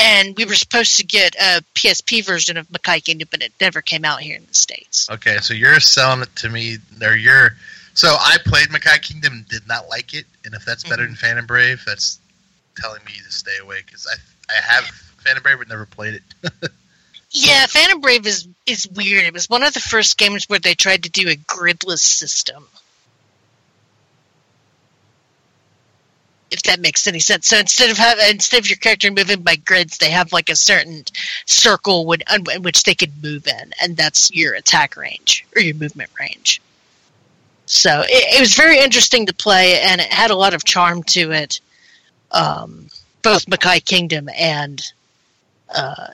And 0.00 0.36
we 0.36 0.44
were 0.44 0.54
supposed 0.54 0.96
to 0.96 1.04
get 1.04 1.34
a 1.36 1.62
PSP 1.74 2.24
version 2.24 2.56
of 2.56 2.66
Makai 2.68 3.04
Kingdom, 3.04 3.28
but 3.30 3.42
it 3.42 3.52
never 3.60 3.82
came 3.82 4.04
out 4.04 4.20
here 4.20 4.36
in 4.36 4.46
the 4.46 4.54
states. 4.54 5.08
Okay, 5.10 5.38
so 5.38 5.54
you're 5.54 5.80
selling 5.80 6.22
it 6.22 6.34
to 6.36 6.48
me, 6.48 6.78
or 7.02 7.14
you're. 7.14 7.56
So 7.94 8.08
I 8.08 8.38
played 8.44 8.68
Makai 8.68 9.02
Kingdom, 9.02 9.34
and 9.34 9.48
did 9.48 9.66
not 9.68 9.88
like 9.88 10.14
it, 10.14 10.24
and 10.44 10.54
if 10.54 10.64
that's 10.64 10.84
better 10.84 11.02
than 11.02 11.12
mm-hmm. 11.12 11.26
Phantom 11.26 11.46
Brave, 11.46 11.82
that's 11.86 12.18
telling 12.76 13.04
me 13.04 13.12
to 13.12 13.30
stay 13.30 13.58
away 13.62 13.82
because 13.84 14.06
I 14.10 14.16
I 14.50 14.74
have 14.74 14.84
Phantom 15.24 15.42
Brave 15.42 15.58
but 15.58 15.68
never 15.68 15.86
played 15.86 16.14
it. 16.42 16.70
Yeah, 17.32 17.66
Phantom 17.66 18.00
Brave 18.00 18.26
is 18.26 18.48
is 18.66 18.88
weird. 18.88 19.24
It 19.24 19.32
was 19.32 19.48
one 19.48 19.62
of 19.62 19.72
the 19.72 19.80
first 19.80 20.18
games 20.18 20.48
where 20.48 20.58
they 20.58 20.74
tried 20.74 21.04
to 21.04 21.10
do 21.10 21.28
a 21.28 21.36
gridless 21.36 22.02
system. 22.02 22.66
If 26.50 26.62
that 26.64 26.80
makes 26.80 27.06
any 27.06 27.18
sense. 27.18 27.46
So 27.46 27.58
instead 27.58 27.90
of 27.90 27.96
having 27.96 28.24
instead 28.28 28.58
of 28.58 28.68
your 28.68 28.76
character 28.76 29.10
moving 29.10 29.42
by 29.42 29.56
grids, 29.56 29.98
they 29.98 30.10
have 30.10 30.32
like 30.32 30.48
a 30.48 30.56
certain 30.56 31.04
circle 31.46 32.12
in 32.12 32.62
which 32.62 32.84
they 32.84 32.94
could 32.94 33.22
move 33.22 33.46
in, 33.46 33.72
and 33.80 33.96
that's 33.96 34.30
your 34.32 34.54
attack 34.54 34.96
range 34.96 35.46
or 35.54 35.62
your 35.62 35.74
movement 35.74 36.10
range. 36.18 36.60
So 37.66 38.02
it, 38.02 38.36
it 38.36 38.40
was 38.40 38.54
very 38.54 38.78
interesting 38.78 39.26
to 39.26 39.34
play, 39.34 39.80
and 39.80 40.00
it 40.00 40.12
had 40.12 40.30
a 40.30 40.36
lot 40.36 40.54
of 40.54 40.64
charm 40.64 41.02
to 41.04 41.30
it. 41.30 41.60
Um, 42.32 42.88
both 43.22 43.46
Makai 43.46 43.84
Kingdom 43.84 44.28
and 44.36 44.82
uh, 45.74 46.08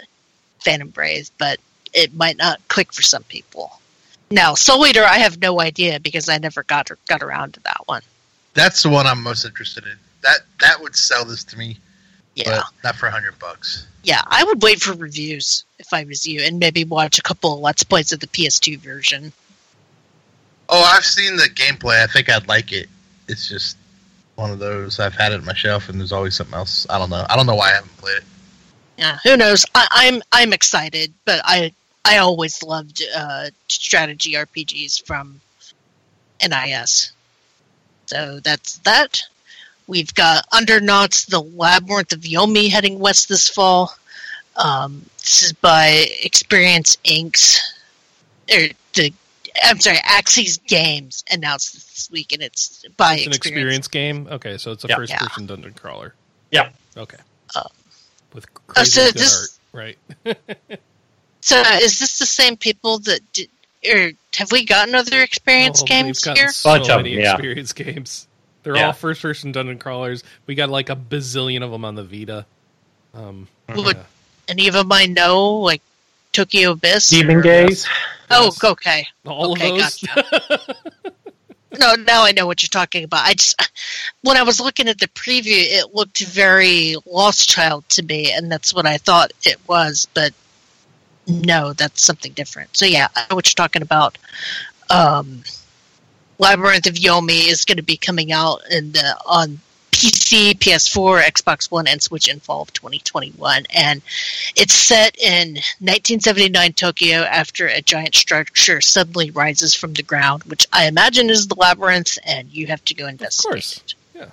Phantom 0.61 0.89
Brave, 0.89 1.31
but 1.39 1.59
it 1.93 2.15
might 2.15 2.37
not 2.37 2.61
click 2.69 2.93
for 2.93 3.03
some 3.03 3.23
people. 3.25 3.81
Now, 4.31 4.55
Soul 4.55 4.87
Eater, 4.87 5.05
I 5.05 5.19
have 5.19 5.41
no 5.41 5.61
idea 5.61 6.01
because 6.01 6.29
I 6.29 6.39
never 6.39 6.63
got 6.65 6.91
got 7.07 7.23
around 7.23 7.55
to 7.55 7.61
that 7.61 7.81
one. 7.87 8.03
That's 8.55 8.83
the 8.83 8.89
one 8.89 9.07
I'm 9.07 9.23
most 9.23 9.45
interested 9.45 9.85
in. 9.85 9.97
That 10.27 10.41
that 10.61 10.81
would 10.83 10.97
sell 10.97 11.25
this 11.25 11.45
to 11.45 11.57
me, 11.57 11.79
Yeah, 12.35 12.63
not 12.83 12.97
for 12.97 13.07
a 13.07 13.11
hundred 13.13 13.39
bucks. 13.39 13.87
yeah, 14.03 14.23
I 14.27 14.43
would 14.43 14.61
wait 14.61 14.81
for 14.81 14.93
reviews 14.93 15.65
if 15.79 15.93
I 15.93 16.03
was 16.05 16.27
you, 16.27 16.43
and 16.43 16.59
maybe 16.59 16.85
watch 16.85 17.19
a 17.19 17.23
couple 17.23 17.55
of 17.55 17.61
Let's 17.61 17.85
Plays 17.85 18.11
of 18.11 18.19
the 18.21 18.27
PS2 18.27 18.79
version. 18.79 19.33
Oh, 20.69 20.83
I've 20.95 21.05
seen 21.05 21.37
the 21.37 21.45
gameplay. 21.45 22.03
I 22.03 22.09
think 22.09 22.29
I'd 22.29 22.49
like 22.49 22.73
it. 22.73 22.89
It's 23.29 23.49
just 23.49 23.77
one 24.35 24.51
of 24.51 24.59
those. 24.59 24.99
I've 24.99 25.15
had 25.15 25.31
it 25.33 25.39
on 25.39 25.45
my 25.45 25.55
shelf, 25.55 25.89
and 25.89 26.01
there's 26.01 26.11
always 26.13 26.35
something 26.35 26.55
else. 26.57 26.87
I 26.91 26.99
don't 26.99 27.11
know. 27.11 27.25
I 27.31 27.37
don't 27.37 27.47
know 27.47 27.55
why 27.55 27.71
I 27.71 27.75
haven't 27.75 27.97
played 27.99 28.17
it. 28.19 28.25
Yeah, 28.99 29.19
who 29.23 29.37
knows? 29.37 29.65
I, 29.77 29.87
I'm 29.93 30.23
I'm 30.33 30.53
excited, 30.53 31.13
but 31.25 31.41
I 31.45 31.73
I 32.05 32.19
always 32.19 32.63
loved 32.65 33.03
uh, 33.15 33.51
strategy 33.69 34.33
RPGs 34.33 35.07
from 35.07 35.41
NIS. 36.41 37.13
So 38.07 38.41
that's 38.41 38.79
that. 38.79 39.23
We've 39.87 40.13
got 40.15 40.49
Undernauts, 40.51 41.27
the 41.27 41.41
Labyrinth 41.41 42.13
of 42.13 42.21
Yomi 42.21 42.69
heading 42.71 42.99
west 42.99 43.29
this 43.29 43.49
fall. 43.49 43.93
Um, 44.57 45.05
this 45.19 45.43
is 45.45 45.53
by 45.53 46.07
Experience 46.23 46.97
Inc.'s, 47.05 47.61
or 48.53 48.69
the, 48.95 49.13
I'm 49.63 49.79
sorry, 49.81 49.99
Aksys 49.99 50.65
Games 50.67 51.25
announced 51.31 51.75
this 51.75 52.09
week, 52.11 52.33
and 52.33 52.43
it's 52.43 52.85
by 52.97 53.15
It's 53.17 53.27
an 53.27 53.33
experience 53.35 53.87
game. 53.89 54.27
Okay, 54.31 54.57
so 54.59 54.73
it's 54.73 54.85
a 54.85 54.89
Yeah. 54.89 54.97
first 54.97 55.13
Yeah. 55.13 55.19
person 55.19 55.47
dungeon 55.47 55.75
crawler. 55.75 56.15
Yeah. 56.51 56.71
Okay. 56.97 57.19
Um, 57.55 57.69
With 58.33 58.47
oh, 58.57 58.61
crazy 58.67 58.91
so 58.91 59.11
this- 59.13 59.59
art, 59.73 59.97
right? 60.25 60.39
So 61.43 61.61
is 61.81 62.01
this 62.01 62.19
the 62.19 62.27
same 62.27 62.57
people 62.57 62.99
that 63.01 63.21
did, 63.33 63.49
or 63.89 64.11
have 64.35 64.51
we 64.51 64.65
gotten 64.65 64.97
other 64.97 65.23
Experience 65.23 65.81
Oh, 65.81 65.85
games 65.87 66.27
we've 66.27 66.37
here? 66.37 66.49
so 66.51 66.71
Bunch 66.71 66.89
of 66.91 67.05
them, 67.05 67.07
yeah. 67.07 67.35
experience 67.35 67.73
games. 67.85 68.27
They're 68.67 68.75
Yeah. 68.75 68.87
all 68.89 68.93
first 68.95 69.23
person 69.23 69.53
dungeon 69.53 69.79
crawlers. 69.79 70.25
We 70.47 70.57
got 70.57 70.71
like 70.71 70.91
a 70.91 70.97
bazillion 70.97 71.63
of 71.63 71.71
them 71.71 71.85
on 71.85 71.95
the 71.95 72.03
Vita. 72.03 72.45
Um, 73.15 73.47
Would 73.77 73.97
yeah. 73.97 74.03
any 74.49 74.67
of 74.67 74.75
them 74.75 74.91
I 74.91 75.07
know, 75.07 75.59
like 75.59 75.81
Tokyo 76.33 76.73
Abyss? 76.73 77.11
Demon 77.11 77.37
or- 77.37 77.43
Gaze. 77.43 77.87
Oh, 78.29 78.53
okay. 78.65 79.07
all 79.25 79.53
okay, 79.53 79.71
of 79.71 79.79
those. 79.79 80.59
No, 81.79 81.95
now 81.95 82.25
I 82.25 82.33
know 82.33 82.47
what 82.47 82.63
you're 82.63 82.69
talking 82.69 83.05
about. 83.05 83.25
I 83.25 83.35
just 83.35 83.71
when 84.23 84.37
I 84.37 84.43
was 84.43 84.59
looking 84.59 84.89
at 84.89 84.99
the 84.99 85.07
preview, 85.09 85.63
it 85.63 85.95
looked 85.95 86.25
very 86.25 86.97
Lost 87.07 87.49
Child 87.49 87.89
to 87.91 88.03
me, 88.03 88.33
and 88.33 88.51
that's 88.51 88.75
what 88.75 88.87
I 88.87 88.97
thought 88.97 89.33
it 89.45 89.59
was. 89.69 90.09
But 90.13 90.33
no, 91.29 91.73
that's 91.73 92.03
something 92.03 92.33
different. 92.33 92.77
So 92.77 92.85
yeah, 92.85 93.07
I 93.15 93.27
know 93.31 93.37
what 93.37 93.47
you're 93.47 93.55
talking 93.63 93.83
about. 93.83 94.19
Um, 94.91 95.45
Labyrinth 96.39 96.87
of 96.87 96.95
Yomi 96.95 97.49
is 97.49 97.65
going 97.65 97.77
to 97.77 97.83
be 97.83 97.97
coming 97.97 98.33
out 98.33 98.61
in 98.71 98.93
the, 98.93 99.17
on 99.27 99.61
PC, 99.97 100.59
PS4, 100.59 101.23
Xbox 101.23 101.71
One, 101.71 101.87
and 101.87 102.03
Switch 102.03 102.29
in 102.29 102.39
fall 102.39 102.61
of 102.61 102.73
2021, 102.75 103.65
and 103.75 104.03
it's 104.55 104.75
set 104.75 105.17
in 105.17 105.55
1979 105.81 106.75
Tokyo 106.75 107.21
after 107.21 107.67
a 107.67 107.81
giant 107.81 108.15
structure 108.15 108.83
suddenly 108.83 109.31
rises 109.31 109.73
from 109.75 109.95
the 109.95 110.03
ground, 110.03 110.45
which 110.45 110.67
I 110.71 110.87
imagine 110.87 111.31
is 111.31 111.49
the 111.49 111.55
labyrinth, 111.55 112.19
and 112.27 112.53
you 112.53 112.67
have 112.67 112.85
to 112.85 112.95
go 112.95 113.07
investigate. 113.07 113.53
course. 113.53 113.77
it. 113.79 113.95
Yeah. 114.15 114.31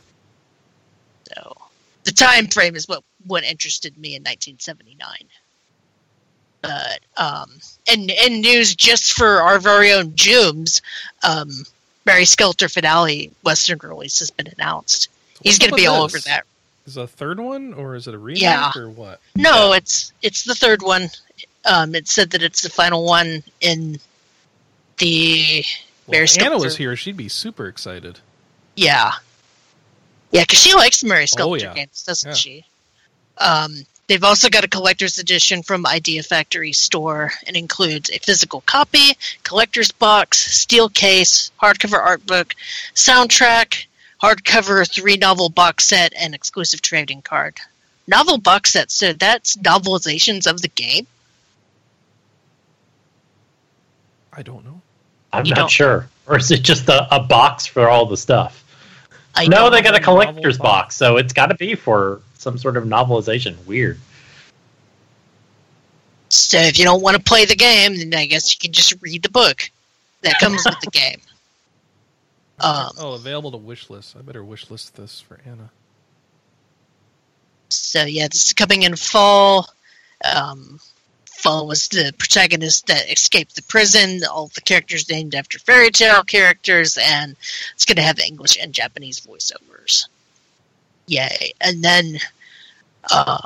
So 1.34 1.56
the 2.04 2.12
time 2.12 2.48
frame 2.48 2.76
is 2.76 2.86
what 2.88 3.04
what 3.26 3.46
interested 3.46 3.98
me 3.98 4.16
in 4.16 4.24
1979. 4.24 5.16
But 6.62 7.00
um, 7.16 7.60
and 7.90 8.12
and 8.12 8.42
news 8.42 8.76
just 8.76 9.14
for 9.14 9.42
our 9.42 9.60
very 9.60 9.94
own 9.94 10.12
Jooms, 10.12 10.82
um, 11.24 11.50
Mary 12.06 12.26
Skelter 12.26 12.68
finale 12.70 13.32
Western 13.44 13.80
release 13.82 14.20
has 14.20 14.30
been 14.32 14.48
announced. 14.48 15.10
He's 15.42 15.58
going 15.60 15.70
to 15.72 15.76
be 15.76 15.88
all 15.88 16.04
this? 16.08 16.16
over 16.16 16.30
that. 16.30 16.44
Is 16.86 16.98
it 16.98 17.02
a 17.02 17.08
third 17.08 17.40
one 17.40 17.74
or 17.74 17.96
is 17.96 18.08
it 18.08 18.14
a 18.14 18.18
remake 18.18 18.42
Yeah. 18.42 18.72
or 18.76 18.90
what? 18.90 19.20
No, 19.36 19.72
it's 19.74 20.12
it's 20.22 20.44
the 20.44 20.56
third 20.56 20.82
one. 20.82 21.10
Um, 21.66 21.96
it 21.96 22.08
said 22.10 22.32
that 22.32 22.44
it's 22.44 22.62
the 22.62 22.70
final 22.70 23.06
one 23.06 23.42
in 23.62 24.00
the 24.98 25.64
Well, 26.08 26.12
Mary 26.12 26.26
if 26.26 26.42
Anna 26.42 26.58
was 26.58 26.76
here. 26.78 26.96
She'd 26.98 27.16
be 27.18 27.30
super 27.30 27.68
excited. 27.68 28.20
yeah, 28.76 29.14
yeah, 30.32 30.42
because 30.44 30.60
she 30.60 30.74
likes 30.76 31.04
Mary 31.04 31.26
Skelter 31.28 31.52
Oh, 31.68 31.70
yeah. 31.70 31.74
games, 31.74 32.04
doesn't 32.04 32.32
Yeah. 32.32 32.36
she? 32.36 32.66
Um, 33.38 33.86
they've 34.08 34.24
also 34.24 34.50
got 34.50 34.64
a 34.64 34.68
collector's 34.68 35.18
edition 35.18 35.64
from 35.64 35.86
Idea 35.86 36.24
Factory 36.24 36.74
store. 36.74 37.32
and 37.48 37.56
includes 37.56 38.10
a 38.10 38.20
physical 38.20 38.62
copy, 38.62 39.18
collector's 39.44 39.92
box, 39.92 40.38
steel 40.40 40.90
case, 40.90 41.52
hardcover 41.62 42.00
art 42.00 42.26
book, 42.26 42.54
soundtrack, 42.96 43.86
hardcover 44.22 44.90
three 44.90 45.18
novel 45.18 45.50
box 45.50 45.86
set, 45.86 46.14
and 46.18 46.34
exclusive 46.36 46.82
trading 46.82 47.22
card. 47.22 47.58
Novel 48.08 48.38
box 48.38 48.74
set, 48.74 48.92
so 48.92 49.14
that's 49.14 49.56
novelizations 49.58 50.46
of 50.50 50.62
the 50.62 50.68
game. 50.68 51.08
I 54.36 54.42
don't 54.42 54.66
know. 54.66 54.82
I'm 55.32 55.46
You 55.46 55.52
not 55.52 55.58
don't- 55.62 55.72
sure. 55.72 56.10
Or 56.26 56.38
is 56.38 56.52
it 56.52 56.62
just 56.64 56.88
a, 56.88 57.14
a 57.16 57.20
box 57.20 57.66
for 57.66 57.90
all 57.90 58.06
the 58.06 58.16
stuff? 58.18 58.64
I 59.36 59.48
no, 59.48 59.70
they 59.70 59.82
got 59.82 59.96
a 59.96 60.00
collector's 60.00 60.58
box. 60.58 60.70
box, 60.70 60.96
so 60.96 61.18
it's 61.18 61.34
got 61.34 61.48
to 61.48 61.56
be 61.56 61.76
for 61.76 62.22
some 62.44 62.58
sort 62.58 62.78
of 62.78 62.84
novelization. 62.84 63.56
Weird. 63.66 64.00
So 66.30 66.58
if 66.58 66.78
you 66.78 66.86
don't 66.86 67.02
want 67.02 67.18
to 67.18 67.24
play 67.24 67.46
the 67.46 67.56
game, 67.56 67.98
then 67.98 68.14
I 68.14 68.26
guess 68.26 68.54
you 68.54 68.60
can 68.60 68.72
just 68.72 69.02
read 69.02 69.24
the 69.24 69.30
book 69.30 69.70
that 70.22 70.40
comes 70.40 70.64
with 70.66 70.80
the 70.82 70.92
game. 70.92 71.22
Um, 72.60 72.92
oh, 73.00 73.14
available 73.14 73.52
to 73.52 73.58
wish 73.58 73.90
list. 73.90 74.16
I 74.18 74.22
better 74.22 74.44
wish 74.44 74.70
list 74.70 74.96
this 74.96 75.20
for 75.20 75.40
Anna. 75.46 75.70
so 77.70 78.04
yeah, 78.06 78.28
this 78.28 78.48
is 78.48 78.54
coming 78.54 78.84
in 78.84 78.96
fall. 78.96 79.68
Um, 80.24 80.80
was 81.46 81.90
the 81.90 82.14
protagonist 82.18 82.88
that 82.88 83.12
escaped 83.12 83.56
the 83.56 83.62
prison. 83.64 84.22
All 84.30 84.50
the 84.56 84.62
characters 84.62 85.10
named 85.10 85.36
after 85.36 85.60
fairy 85.60 85.92
tale 85.92 86.24
characters, 86.24 86.98
and 86.98 87.36
it's 87.74 87.86
going 87.86 87.98
to 87.98 88.02
have 88.02 88.20
English 88.20 88.58
and 88.62 88.74
Japanese 88.74 89.20
voiceovers. 89.20 90.08
Yay! 91.08 91.54
And 91.62 91.84
then 91.84 92.18
um, 93.12 93.42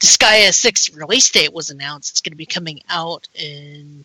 Disgaea 0.00 0.52
6 0.52 0.94
release 0.94 1.30
date 1.30 1.52
was 1.52 1.70
announced. 1.70 2.12
It's 2.12 2.20
going 2.20 2.32
to 2.32 2.36
be 2.36 2.46
coming 2.46 2.82
out 2.88 3.28
in 3.34 4.04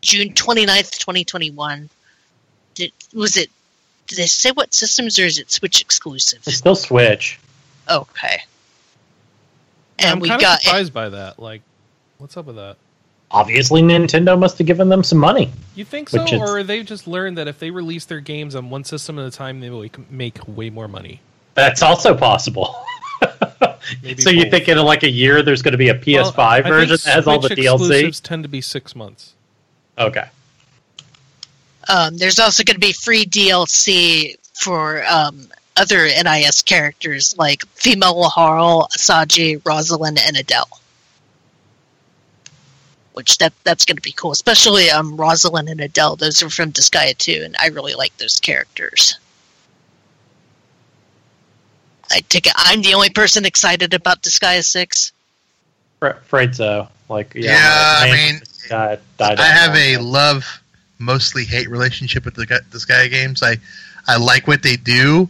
June 0.00 0.32
29th, 0.34 0.98
2021. 0.98 1.88
Did, 2.74 2.92
was 3.12 3.36
it, 3.36 3.50
did 4.06 4.18
they 4.18 4.26
say 4.26 4.50
what 4.52 4.72
systems 4.72 5.18
or 5.18 5.24
is 5.24 5.38
it 5.38 5.50
Switch 5.50 5.80
exclusive? 5.80 6.40
It's 6.46 6.56
still 6.56 6.76
Switch. 6.76 7.38
Okay. 7.90 8.42
And 9.98 10.10
I'm 10.10 10.20
we 10.20 10.28
kind 10.28 10.40
got 10.40 10.58
of 10.58 10.62
surprised 10.62 10.92
by 10.94 11.08
that. 11.08 11.38
Like, 11.38 11.62
what's 12.18 12.36
up 12.36 12.46
with 12.46 12.56
that? 12.56 12.76
Obviously, 13.30 13.82
Nintendo 13.82 14.38
must 14.38 14.56
have 14.58 14.66
given 14.66 14.88
them 14.88 15.02
some 15.02 15.18
money. 15.18 15.50
You 15.74 15.84
think 15.84 16.08
so, 16.08 16.22
Which 16.22 16.32
is- 16.32 16.40
or 16.40 16.62
they've 16.62 16.86
just 16.86 17.06
learned 17.06 17.36
that 17.36 17.48
if 17.48 17.58
they 17.58 17.70
release 17.70 18.06
their 18.06 18.20
games 18.20 18.54
on 18.54 18.70
one 18.70 18.84
system 18.84 19.18
at 19.18 19.26
a 19.26 19.30
time, 19.30 19.60
they 19.60 19.68
will 19.68 19.86
make 20.08 20.38
way 20.48 20.70
more 20.70 20.88
money? 20.88 21.20
That's 21.58 21.82
also 21.82 22.16
possible. 22.16 22.72
Maybe 24.02 24.22
so 24.22 24.30
you 24.30 24.48
think 24.48 24.68
in 24.68 24.78
like 24.78 25.02
a 25.02 25.10
year 25.10 25.42
there's 25.42 25.60
going 25.60 25.72
to 25.72 25.78
be 25.78 25.88
a 25.88 25.94
PS5 25.98 26.36
Well, 26.36 26.62
version 26.62 26.96
that 27.04 27.14
has 27.14 27.26
all 27.26 27.40
the 27.40 27.48
DLC? 27.48 27.74
exclusives 27.80 28.20
tend 28.20 28.44
to 28.44 28.48
be 28.48 28.60
six 28.60 28.94
months. 28.94 29.34
Okay. 29.98 30.24
Um, 31.88 32.16
there's 32.16 32.38
also 32.38 32.62
going 32.62 32.76
to 32.76 32.80
be 32.80 32.92
free 32.92 33.24
DLC 33.24 34.36
for 34.54 35.04
um, 35.06 35.48
other 35.76 36.04
NIS 36.04 36.62
characters 36.62 37.36
like 37.36 37.66
female 37.74 38.14
Laharl, 38.14 38.88
Asagi, 38.90 39.60
Rosalind, 39.66 40.20
and 40.24 40.36
Adele. 40.36 40.68
Which 43.14 43.38
that 43.38 43.52
that's 43.64 43.84
going 43.84 43.96
to 43.96 44.02
be 44.02 44.12
cool, 44.12 44.30
especially 44.30 44.90
um, 44.90 45.16
Rosalind 45.16 45.68
and 45.68 45.80
Adele. 45.80 46.14
Those 46.14 46.40
are 46.40 46.50
from 46.50 46.70
Disgaea 46.70 47.18
2, 47.18 47.42
and 47.44 47.56
I 47.58 47.66
really 47.66 47.94
like 47.94 48.16
those 48.18 48.38
characters. 48.38 49.18
I 52.10 52.20
take 52.28 52.46
it 52.46 52.52
I'm 52.56 52.82
the 52.82 52.94
only 52.94 53.10
person 53.10 53.44
excited 53.44 53.94
about 53.94 54.22
Disgaea 54.22 54.64
6. 54.64 55.12
Fr- 55.98 56.06
Afraid 56.06 56.54
so. 56.54 56.88
Like, 57.08 57.34
yeah, 57.34 57.52
Yeah, 57.52 58.00
my 58.00 58.08
I 58.08 58.16
mean, 58.16 58.42
died, 58.68 59.00
died 59.16 59.40
I 59.40 59.46
have 59.46 59.74
a 59.74 59.96
love, 59.98 60.62
mostly 60.98 61.44
hate 61.44 61.70
relationship 61.70 62.24
with 62.24 62.34
the 62.34 62.46
guy, 62.46 62.58
this 62.70 62.84
guy 62.84 63.08
games. 63.08 63.42
I, 63.42 63.56
I 64.06 64.18
like 64.18 64.46
what 64.46 64.62
they 64.62 64.76
do, 64.76 65.28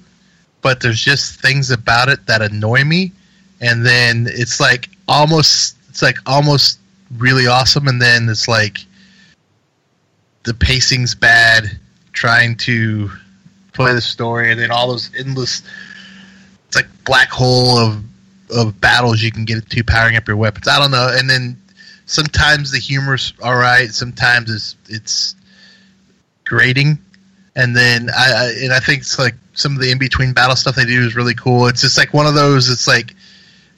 but 0.60 0.80
there's 0.80 1.00
just 1.00 1.40
things 1.40 1.70
about 1.70 2.08
it 2.08 2.26
that 2.26 2.42
annoy 2.42 2.84
me, 2.84 3.12
and 3.60 3.86
then 3.86 4.26
it's 4.28 4.60
like 4.60 4.88
almost 5.06 5.76
it's 5.88 6.02
like 6.02 6.18
almost 6.26 6.80
really 7.16 7.46
awesome, 7.46 7.86
and 7.86 8.02
then 8.02 8.28
it's 8.28 8.48
like 8.48 8.78
the 10.42 10.54
pacing's 10.54 11.14
bad, 11.14 11.78
trying 12.12 12.56
to 12.56 13.10
play 13.72 13.92
the 13.94 14.00
story, 14.00 14.50
and 14.50 14.60
then 14.60 14.70
all 14.72 14.88
those 14.88 15.10
endless 15.16 15.62
it's 16.68 16.76
like 16.76 16.86
black 17.04 17.28
hole 17.30 17.76
of 17.78 18.02
of 18.50 18.80
battles 18.80 19.20
you 19.22 19.30
can 19.32 19.44
get 19.44 19.56
into 19.58 19.82
powering 19.84 20.16
up 20.16 20.26
your 20.28 20.36
weapons. 20.36 20.68
I 20.68 20.78
don't 20.78 20.90
know, 20.90 21.08
and 21.12 21.28
then 21.28 21.60
sometimes 22.06 22.70
the 22.70 22.78
humor's 22.78 23.32
all 23.42 23.56
right, 23.56 23.90
sometimes 23.90 24.50
it's 24.50 24.76
it's 24.88 25.34
grating, 26.44 26.98
and 27.56 27.76
then 27.76 28.08
I, 28.10 28.32
I 28.32 28.52
and 28.64 28.72
I 28.72 28.80
think 28.80 29.00
it's 29.02 29.18
like 29.18 29.34
some 29.54 29.74
of 29.74 29.80
the 29.80 29.90
in 29.90 29.98
between 29.98 30.32
battle 30.32 30.56
stuff 30.56 30.76
they 30.76 30.84
do 30.84 31.04
is 31.04 31.16
really 31.16 31.34
cool. 31.34 31.66
It's 31.66 31.80
just 31.80 31.98
like 31.98 32.14
one 32.14 32.26
of 32.26 32.34
those. 32.34 32.68
It's 32.70 32.86
like 32.86 33.14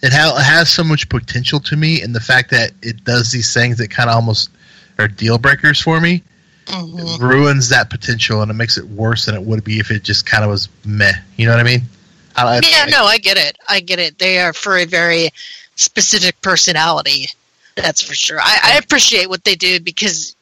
it, 0.03 0.13
ha- 0.13 0.37
it 0.39 0.43
has 0.45 0.71
so 0.71 0.85
much 0.85 1.09
potential 1.09 1.61
to 1.61 1.77
me, 1.77 2.03
and 2.03 2.15
the 2.15 2.21
fact 2.21 2.51
that 2.51 2.73
it 2.83 3.05
does 3.05 3.33
these 3.33 3.53
things 3.53 3.79
that 3.79 3.91
kind 3.91 4.09
of 4.09 4.17
almost 4.17 4.51
are 4.99 5.09
deal 5.09 5.39
breakers 5.39 5.81
for 5.81 6.01
me 6.01 6.23
Mhm. 6.67 7.19
ruins 7.21 7.69
that 7.71 7.91
potential, 7.91 8.43
and 8.43 8.51
it 8.51 8.55
makes 8.55 8.79
it 8.79 8.87
worse 8.91 9.25
than 9.27 9.35
it 9.35 9.43
would 9.43 9.65
be 9.65 9.81
if 9.81 9.91
it 9.91 10.05
just 10.05 10.27
kind 10.27 10.45
of 10.45 10.51
was 10.51 10.69
meh. 10.85 11.13
You 11.37 11.47
know 11.47 11.53
what 11.53 11.61
I 11.61 11.65
mean? 11.65 11.83
I, 12.37 12.57
I- 12.57 12.61
Yeah, 12.69 12.85
no, 12.87 13.05
I 13.05 13.19
get 13.19 13.37
it. 13.37 13.57
I 13.69 13.81
get 13.81 13.99
it. 13.99 14.19
They 14.19 14.39
are 14.41 14.53
for 14.53 14.77
a 14.79 14.85
very 14.85 15.31
specific 15.77 16.41
personality. 16.43 17.27
That's 17.77 18.03
for 18.03 18.15
sure. 18.15 18.39
I, 18.41 18.75
I 18.75 18.79
appreciate 18.79 19.29
what 19.29 19.45
they 19.45 19.55
do 19.55 19.81
because, 19.81 20.35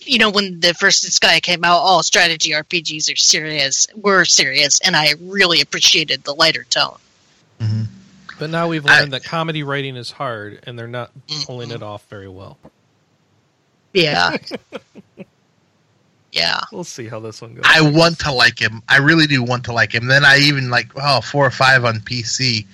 you 0.00 0.18
know, 0.18 0.30
when 0.30 0.60
the 0.60 0.72
first 0.74 1.02
Sky 1.12 1.40
came 1.40 1.64
out, 1.64 1.76
all 1.78 2.02
strategy 2.02 2.50
RPGs 2.52 3.12
are 3.12 3.16
serious, 3.16 3.86
were 3.96 4.24
serious, 4.24 4.80
and 4.80 4.96
I 4.96 5.14
really 5.20 5.60
appreciated 5.60 6.24
the 6.24 6.32
lighter 6.34 6.64
tone. 6.70 6.96
Mhm. 7.60 7.86
But 8.38 8.48
now 8.50 8.68
we've 8.68 8.86
I- 8.86 9.00
learned 9.00 9.12
that 9.12 9.24
comedy 9.24 9.62
writing 9.62 9.96
is 9.96 10.10
hard, 10.10 10.60
and 10.66 10.78
they're 10.78 10.86
not 10.88 11.10
pulling 11.44 11.68
Mhm. 11.70 11.74
it 11.76 11.82
off 11.82 12.04
very 12.08 12.28
well. 12.28 12.56
Yeah. 13.92 14.36
yeah. 16.32 16.60
We'll 16.72 16.84
see 16.84 17.08
how 17.08 17.20
this 17.20 17.40
one 17.42 17.54
goes. 17.54 17.64
I 17.66 17.80
want 17.90 18.18
to 18.20 18.32
like 18.32 18.58
him. 18.58 18.82
I 18.88 18.98
really 18.98 19.26
do 19.26 19.42
want 19.42 19.64
to 19.64 19.72
like 19.72 19.92
him. 19.94 20.06
Then 20.06 20.24
I 20.24 20.38
even 20.38 20.70
like 20.70 20.88
oh 20.96 21.20
four 21.20 21.46
or 21.46 21.50
five 21.50 21.84
on 21.84 21.96
PC. 22.00 22.66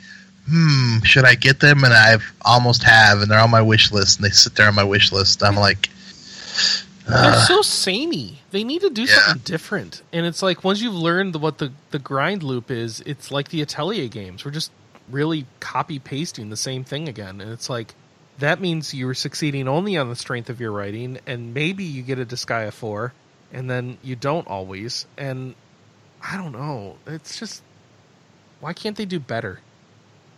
Hmm, 0.48 0.98
should 1.02 1.24
I 1.24 1.34
get 1.34 1.58
them? 1.60 1.82
And 1.82 1.92
I've 1.92 2.22
almost 2.44 2.84
have, 2.84 3.20
and 3.20 3.28
they're 3.30 3.40
on 3.40 3.50
my 3.50 3.62
wish 3.62 3.90
list, 3.90 4.18
and 4.18 4.24
they 4.26 4.30
sit 4.30 4.54
there 4.54 4.68
on 4.68 4.74
my 4.76 4.84
wish 4.84 5.10
list. 5.10 5.42
I'm 5.42 5.56
like, 5.56 5.88
They're 7.08 7.16
uh, 7.16 7.44
so 7.46 7.62
samey. 7.62 8.38
They 8.52 8.62
need 8.62 8.82
to 8.82 8.90
do 8.90 9.02
Yeah. 9.02 9.18
something 9.26 9.42
different. 9.44 10.02
And 10.12 10.24
it's 10.24 10.42
like 10.42 10.62
once 10.62 10.80
you've 10.80 10.94
learned 10.94 11.34
what 11.36 11.58
the, 11.58 11.72
the 11.90 11.98
grind 11.98 12.42
loop 12.44 12.70
is, 12.70 13.00
it's 13.06 13.30
like 13.32 13.48
the 13.48 13.60
Atelier 13.62 14.06
games. 14.08 14.44
We're 14.44 14.52
just 14.52 14.70
really 15.10 15.46
copy 15.60 15.98
pasting 15.98 16.50
the 16.50 16.56
same 16.56 16.84
thing 16.84 17.08
again. 17.08 17.40
And 17.40 17.50
it's 17.50 17.68
like 17.68 17.94
that 18.38 18.60
means 18.60 18.92
you're 18.94 19.14
succeeding 19.14 19.66
only 19.66 19.96
on 19.96 20.08
the 20.08 20.16
strength 20.16 20.48
of 20.50 20.60
your 20.60 20.70
writing, 20.70 21.18
and 21.26 21.54
maybe 21.54 21.82
you 21.84 22.02
get 22.02 22.18
a 22.18 22.24
Disgaea 22.26 22.72
4, 22.72 23.12
and 23.52 23.70
then 23.70 23.98
you 24.02 24.16
don't 24.16 24.46
always. 24.46 25.06
And 25.16 25.54
I 26.22 26.36
don't 26.36 26.52
know. 26.52 26.96
It's 27.06 27.38
just 27.38 27.62
why 28.60 28.72
can't 28.72 28.96
they 28.96 29.04
do 29.04 29.20
better? 29.20 29.60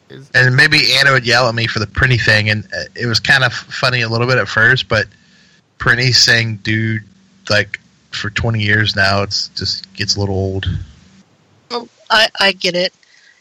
Is- 0.09 0.31
and 0.35 0.57
maybe 0.57 0.95
Anna 0.99 1.13
would 1.13 1.27
yell 1.27 1.49
at 1.49 1.55
me 1.55 1.67
for 1.67 1.79
the 1.79 1.87
Prinny 1.87 2.21
thing, 2.23 2.49
and 2.51 2.65
uh, 2.65 2.85
it 2.95 3.07
was 3.07 3.21
kind 3.21 3.45
of 3.45 3.53
funny 3.53 4.01
a 4.03 4.09
little 4.09 4.27
bit 4.27 4.39
at 4.39 4.49
first, 4.49 4.89
but 4.89 5.07
Prinny 5.79 6.15
saying 6.15 6.57
"dude" 6.59 7.05
like 7.51 7.81
for 8.11 8.31
20 8.31 8.61
years 8.61 8.97
now, 8.97 9.23
it's 9.23 9.49
just 9.49 9.93
gets 9.95 10.17
a 10.17 10.21
little 10.21 10.35
old. 10.35 10.67
I, 12.11 12.29
I 12.41 12.53
get 12.53 12.75
it. 12.75 12.95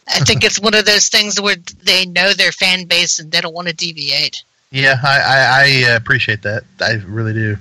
I 0.10 0.19
think 0.19 0.44
it's 0.44 0.60
one 0.60 0.73
of 0.73 0.85
those 0.85 1.10
things 1.10 1.39
where 1.39 1.56
they 1.84 2.06
know 2.06 2.34
their 2.34 2.52
fan 2.52 2.85
base 2.85 3.19
and 3.19 3.31
they 3.31 3.41
don't 3.41 3.53
want 3.53 3.68
to 3.68 3.73
deviate. 3.73 4.44
Yeah, 4.69 4.98
I, 5.02 5.19
I, 5.19 5.88
I 5.88 5.94
uh, 5.94 5.95
appreciate 5.95 6.41
that. 6.41 6.65
I 6.81 6.95
really 7.07 7.31
do. 7.31 7.56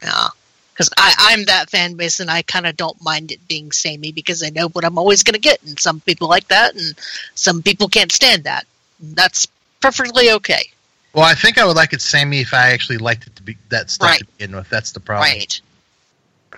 Yeah. 0.00 0.28
Because 0.74 0.90
I'm 0.98 1.44
that 1.44 1.70
fan 1.70 1.94
base 1.94 2.18
and 2.18 2.28
I 2.28 2.42
kind 2.42 2.66
of 2.66 2.76
don't 2.76 3.00
mind 3.00 3.30
it 3.30 3.46
being 3.46 3.70
samey 3.70 4.10
because 4.10 4.42
I 4.42 4.50
know 4.50 4.68
what 4.70 4.84
I'm 4.84 4.98
always 4.98 5.22
going 5.22 5.34
to 5.34 5.40
get. 5.40 5.62
And 5.62 5.78
some 5.78 6.00
people 6.00 6.28
like 6.28 6.48
that 6.48 6.74
and 6.74 6.96
some 7.36 7.62
people 7.62 7.88
can't 7.88 8.10
stand 8.10 8.42
that. 8.42 8.66
That's 9.00 9.46
perfectly 9.80 10.32
okay. 10.32 10.68
Well, 11.12 11.24
I 11.24 11.34
think 11.34 11.58
I 11.58 11.64
would 11.64 11.76
like 11.76 11.92
it 11.92 12.02
samey 12.02 12.40
if 12.40 12.52
I 12.52 12.72
actually 12.72 12.98
liked 12.98 13.28
it 13.28 13.36
to 13.36 13.42
be 13.42 13.56
that 13.68 13.88
stuff 13.88 14.10
Right. 14.10 14.18
to 14.18 14.24
begin 14.24 14.56
with. 14.56 14.68
That's 14.68 14.90
the 14.90 14.98
problem. 14.98 15.30
Right. 15.30 15.60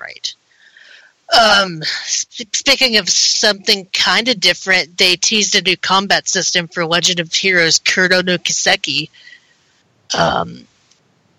Right. 0.01 0.35
Um, 1.39 1.83
speaking 2.05 2.97
of 2.97 3.11
something 3.11 3.87
kind 3.93 4.29
of 4.29 4.41
different, 4.41 4.97
they 4.97 5.17
teased 5.17 5.55
a 5.57 5.61
new 5.61 5.77
combat 5.77 6.29
system 6.29 6.69
for 6.69 6.87
Legend 6.87 7.21
of 7.21 7.33
Heroes 7.35 7.79
Kuro 7.81 8.23
no 8.23 8.39
Kiseki. 8.39 9.11
Um, 10.15 10.67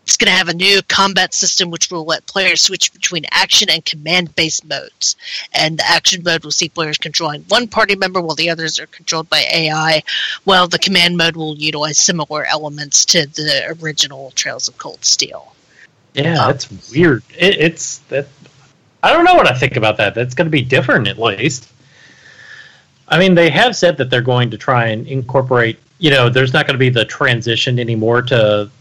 it's 0.07 0.15
going 0.15 0.31
to 0.31 0.37
have 0.37 0.47
a 0.47 0.53
new 0.53 0.81
combat 0.83 1.33
system 1.33 1.69
which 1.69 1.91
will 1.91 2.05
let 2.05 2.25
players 2.27 2.61
switch 2.61 2.93
between 2.93 3.25
action 3.29 3.69
and 3.69 3.83
command 3.83 4.33
based 4.37 4.63
modes. 4.63 5.17
And 5.53 5.77
the 5.77 5.85
action 5.85 6.23
mode 6.23 6.45
will 6.45 6.51
see 6.51 6.69
players 6.69 6.97
controlling 6.97 7.41
one 7.49 7.67
party 7.67 7.93
member 7.93 8.21
while 8.21 8.35
the 8.35 8.49
others 8.49 8.79
are 8.79 8.87
controlled 8.87 9.29
by 9.29 9.43
AI, 9.53 10.01
while 10.45 10.69
the 10.69 10.79
command 10.79 11.17
mode 11.17 11.35
will 11.35 11.57
utilize 11.57 11.97
similar 11.97 12.45
elements 12.45 13.03
to 13.07 13.27
the 13.27 13.75
original 13.81 14.31
Trails 14.31 14.69
of 14.69 14.77
Cold 14.77 15.03
Steel. 15.03 15.53
Yeah, 16.13 16.41
Um, 16.41 16.51
that's 16.53 16.89
weird. 16.89 17.23
It, 17.37 17.57
it's 17.59 17.97
that. 18.07 18.27
I 19.03 19.11
don't 19.11 19.25
know 19.25 19.35
what 19.35 19.51
I 19.51 19.57
think 19.57 19.75
about 19.75 19.97
that. 19.97 20.15
That's 20.15 20.33
going 20.33 20.47
to 20.47 20.51
be 20.51 20.61
different, 20.61 21.09
at 21.09 21.19
least. 21.19 21.69
I 23.09 23.19
mean, 23.19 23.35
they 23.35 23.49
have 23.49 23.75
said 23.75 23.97
that 23.97 24.09
they're 24.09 24.21
going 24.21 24.51
to 24.51 24.57
try 24.57 24.87
and 24.87 25.05
incorporate. 25.05 25.79
You 25.99 26.11
know, 26.11 26.29
there's 26.29 26.53
not 26.53 26.65
going 26.65 26.75
to 26.75 26.79
be 26.79 26.89
the 26.89 27.03
transition 27.03 27.77
anymore 27.77 28.21
to, 28.21 28.71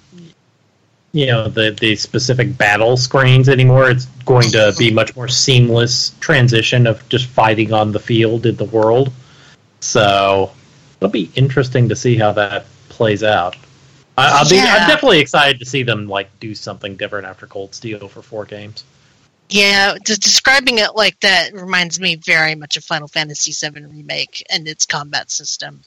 you 1.17 1.27
know, 1.27 1.49
the 1.49 1.71
the 1.71 1.97
specific 1.97 2.59
battle 2.59 2.99
screens 2.99 3.49
anymore. 3.49 3.89
It's 3.91 4.05
going 4.27 4.51
to 4.51 4.75
be 4.79 4.91
much 4.91 5.17
more 5.17 5.29
seamless 5.29 6.11
transition 6.21 6.87
of 6.87 7.09
just 7.09 7.27
fighting 7.27 7.73
on 7.73 7.93
the 7.93 7.99
field 7.99 8.45
in 8.45 8.57
the 8.57 8.67
world. 8.67 9.11
So 9.81 10.53
it'll 11.01 11.09
be 11.09 11.31
interesting 11.35 11.89
to 11.89 11.97
see 11.97 12.17
how 12.17 12.33
that 12.33 12.67
plays 12.91 13.23
out. 13.23 13.57
I, 14.19 14.39
I'll 14.39 14.49
be. 14.49 14.57
Yeah. 14.57 14.77
I'm 14.79 14.89
definitely 14.89 15.21
excited 15.21 15.59
to 15.61 15.65
see 15.65 15.83
them 15.83 16.07
like 16.07 16.29
do 16.39 16.55
something 16.55 16.97
different 16.97 17.27
after 17.27 17.47
Cold 17.47 17.75
Steel 17.75 18.09
for 18.09 18.21
four 18.21 18.45
games. 18.45 18.85
Yeah, 19.49 19.97
just 20.05 20.21
describing 20.21 20.79
it 20.79 20.97
like 20.97 21.19
that 21.21 21.55
reminds 21.55 21.99
me 21.99 22.17
very 22.17 22.55
much 22.55 22.77
of 22.77 22.85
Final 22.85 23.09
Fantasy 23.09 23.53
VII 23.53 23.87
Remake 23.87 24.45
and 24.51 24.67
its 24.69 24.85
combat 24.85 25.31
system. 25.31 25.83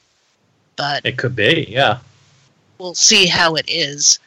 But 0.76 1.04
It 1.04 1.18
could 1.18 1.36
be, 1.36 1.66
yeah. 1.68 1.98
we'll 2.78 2.94
see 2.94 3.26
how 3.26 3.56
it 3.56 3.66
is. 3.68 4.18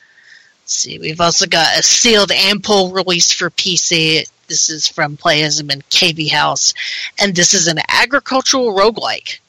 See, 0.65 0.97
we've 0.97 1.21
also 1.21 1.45
got 1.45 1.77
a 1.77 1.83
sealed 1.83 2.29
Ampule 2.29 2.93
release 2.93 3.31
for 3.31 3.49
PC. 3.49 4.25
This 4.47 4.69
is 4.69 4.87
from 4.87 5.17
Playism 5.17 5.71
and 5.71 5.87
KV 5.89 6.29
House, 6.31 6.73
and 7.19 7.35
this 7.35 7.53
is 7.53 7.67
an 7.67 7.79
agricultural 7.89 8.73
roguelike. 8.73 9.39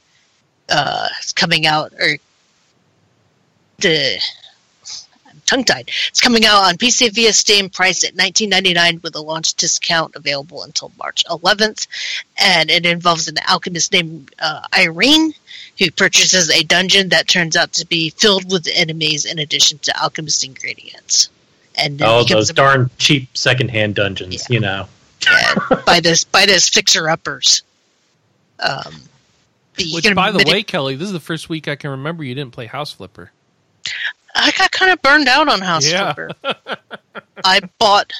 Uh, 0.68 1.08
it's 1.18 1.32
coming 1.32 1.66
out, 1.66 1.92
or 1.94 2.16
the 3.78 4.20
tongue 5.46 5.64
tied. 5.64 5.90
It's 6.08 6.20
coming 6.20 6.44
out 6.44 6.62
on 6.64 6.76
PC 6.76 7.12
via 7.12 7.32
Steam, 7.32 7.68
priced 7.70 8.04
at 8.04 8.14
$19.99 8.14 9.02
with 9.02 9.14
a 9.14 9.20
launch 9.20 9.54
discount 9.54 10.14
available 10.16 10.62
until 10.62 10.90
March 10.98 11.24
11th. 11.30 11.86
And 12.38 12.70
it 12.70 12.86
involves 12.86 13.28
an 13.28 13.36
alchemist 13.48 13.92
named 13.92 14.34
uh, 14.40 14.62
Irene 14.76 15.32
who 15.78 15.90
purchases 15.90 16.50
a 16.50 16.62
dungeon 16.62 17.08
that 17.10 17.28
turns 17.28 17.56
out 17.56 17.72
to 17.74 17.86
be 17.86 18.10
filled 18.10 18.50
with 18.52 18.68
enemies 18.72 19.24
in 19.24 19.38
addition 19.38 19.78
to 19.80 20.02
alchemist 20.02 20.44
ingredients. 20.44 21.28
And 21.76 21.98
then 21.98 22.08
Oh, 22.08 22.22
those 22.24 22.50
a- 22.50 22.54
darn 22.54 22.90
cheap 22.98 23.36
secondhand 23.36 23.96
dungeons, 23.96 24.46
Yeah. 24.48 24.54
you 24.54 24.60
know. 24.60 24.88
yeah, 25.26 25.54
by 25.84 26.00
this 26.00 26.22
by 26.24 26.46
this 26.46 26.68
fixer 26.68 27.08
uppers. 27.08 27.62
Um, 28.60 28.94
Which, 29.76 30.14
by 30.14 30.30
the 30.30 30.38
manip- 30.38 30.48
way, 30.52 30.62
Kelley, 30.62 30.94
this 30.94 31.06
is 31.08 31.12
the 31.12 31.18
first 31.20 31.48
week 31.48 31.66
I 31.66 31.74
can 31.74 31.90
remember 31.90 32.22
you 32.22 32.34
didn't 32.34 32.52
play 32.52 32.66
House 32.66 32.92
Flipper. 32.92 33.32
I 34.34 34.50
got 34.58 34.70
kind 34.72 34.90
of 34.92 35.00
burned 35.02 35.28
out 35.28 35.48
on 35.48 35.60
House 35.60 35.86
Yeah. 35.86 36.14
I 37.44 37.60
bought. 37.78 38.12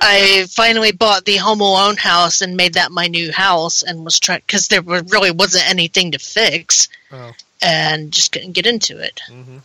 I 0.00 0.46
finally 0.50 0.92
bought 0.92 1.24
the 1.24 1.36
Home 1.36 1.60
Alone 1.60 1.96
house 1.96 2.42
and 2.42 2.56
made 2.56 2.74
that 2.74 2.90
my 2.92 3.06
new 3.06 3.32
house, 3.32 3.82
and 3.82 4.04
was 4.04 4.18
trying 4.20 4.40
because 4.46 4.68
there 4.68 4.82
were- 4.82 5.02
really 5.08 5.30
wasn't 5.30 5.68
anything 5.68 6.10
to 6.12 6.18
fix, 6.18 6.88
Oh. 7.12 7.32
and 7.62 8.12
just 8.12 8.32
couldn't 8.32 8.52
get 8.52 8.66
into 8.66 8.98
it. 8.98 9.20
hmm 9.28 9.58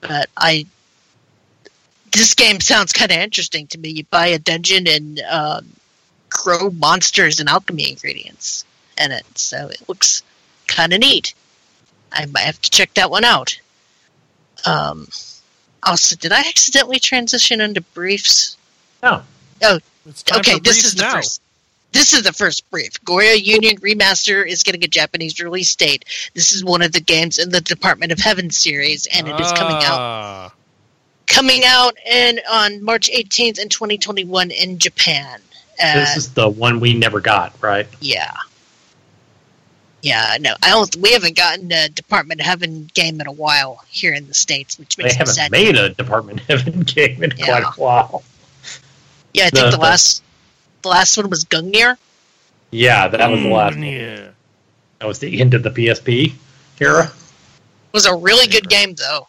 But 0.00 0.28
I, 0.36 0.66
this 2.12 2.34
game 2.34 2.60
sounds 2.60 2.92
kind 2.92 3.10
of 3.10 3.18
interesting 3.18 3.66
to 3.68 3.78
me. 3.78 3.88
You 3.90 4.04
buy 4.04 4.28
a 4.28 4.38
dungeon 4.38 4.86
and 4.86 5.20
um, 5.22 5.66
grow 6.30 6.70
monsters 6.70 7.40
and 7.40 7.48
alchemy 7.48 7.90
ingredients 7.90 8.64
in 8.98 9.10
it, 9.12 9.24
so 9.36 9.68
it 9.68 9.88
looks 9.88 10.22
kind 10.68 10.92
of 10.92 11.00
neat. 11.00 11.34
I 12.12 12.26
might 12.26 12.42
have 12.42 12.60
to 12.62 12.70
check 12.70 12.94
that 12.94 13.10
one 13.10 13.24
out. 13.24 13.58
Um, 14.66 15.08
also, 15.82 16.16
did 16.16 16.32
I 16.32 16.40
accidentally 16.40 16.98
transition 16.98 17.60
into 17.60 17.80
briefs? 17.80 18.56
No. 19.02 19.22
It's 20.06 20.24
okay, 20.32 20.58
this 20.60 20.84
is 20.84 20.94
the 20.94 21.02
now. 21.02 21.14
first. 21.14 21.42
This 21.92 22.12
is 22.12 22.22
the 22.22 22.32
first 22.32 22.68
brief. 22.70 22.92
Yggdra 23.04 23.42
Union 23.42 23.76
Remaster 23.78 24.46
is 24.46 24.62
getting 24.62 24.84
a 24.84 24.88
Japanese 24.88 25.40
release 25.40 25.74
date. 25.74 26.04
This 26.34 26.52
is 26.52 26.62
one 26.64 26.82
of 26.82 26.92
the 26.92 27.00
games 27.00 27.38
in 27.38 27.50
the 27.50 27.60
Department 27.62 28.12
of 28.12 28.18
Heaven 28.18 28.50
series, 28.50 29.06
and 29.06 29.26
it 29.28 29.40
is 29.40 29.50
coming 29.52 29.76
out 29.76 29.98
Ah, 30.00 30.52
coming 31.26 31.62
out 31.64 31.94
in 32.06 32.40
on 32.50 32.82
March 32.82 33.08
18th 33.10 33.58
in 33.58 33.68
2021 33.68 34.50
in 34.50 34.78
Japan. 34.78 35.40
Uh, 35.82 35.94
This 35.94 36.16
is 36.16 36.32
the 36.34 36.48
one 36.48 36.80
we 36.80 36.92
never 36.94 37.20
got, 37.20 37.54
right? 37.62 37.86
yeah, 38.00 38.34
yeah. 40.02 40.36
No, 40.40 40.54
I 40.62 40.70
don't. 40.70 40.94
We 40.96 41.12
haven't 41.12 41.36
gotten 41.36 41.70
a 41.72 41.88
Department 41.88 42.40
of 42.40 42.46
Heaven 42.46 42.90
game 42.94 43.20
in 43.20 43.26
a 43.26 43.32
while 43.32 43.82
here 43.88 44.12
in 44.14 44.26
the 44.28 44.34
states, 44.34 44.78
which 44.78 44.96
makes 44.98 45.14
me 45.14 45.18
haven't 45.18 45.34
sad. 45.34 45.50
made 45.50 45.76
a 45.76 45.90
Department 45.90 46.40
Heaven 46.40 46.80
game 46.86 47.22
in 47.22 47.32
Yeah. 47.36 47.44
quite 47.46 47.62
a 47.64 47.80
while. 47.80 48.22
yeah, 49.34 49.46
I 49.46 49.50
think 49.50 49.64
the- 49.66 49.70
the, 49.72 49.76
the- 49.76 49.82
last 49.82 50.22
the 50.82 50.88
last 50.88 51.16
one 51.16 51.28
was 51.30 51.44
Gungnir. 51.44 51.96
Yeah, 52.70 53.08
that 53.08 53.30
was 53.30 53.40
the 53.40 53.48
last. 53.48 53.74
one. 53.76 53.82
Yeah. 53.82 54.28
That 55.00 55.06
was 55.06 55.18
the 55.20 55.40
end 55.40 55.54
of 55.54 55.62
the 55.62 55.70
PSP 55.70 56.32
era. 56.80 57.04
It 57.06 57.92
was 57.92 58.06
a 58.06 58.14
really 58.14 58.46
good 58.46 58.68
game 58.68 58.94
though. 58.94 59.26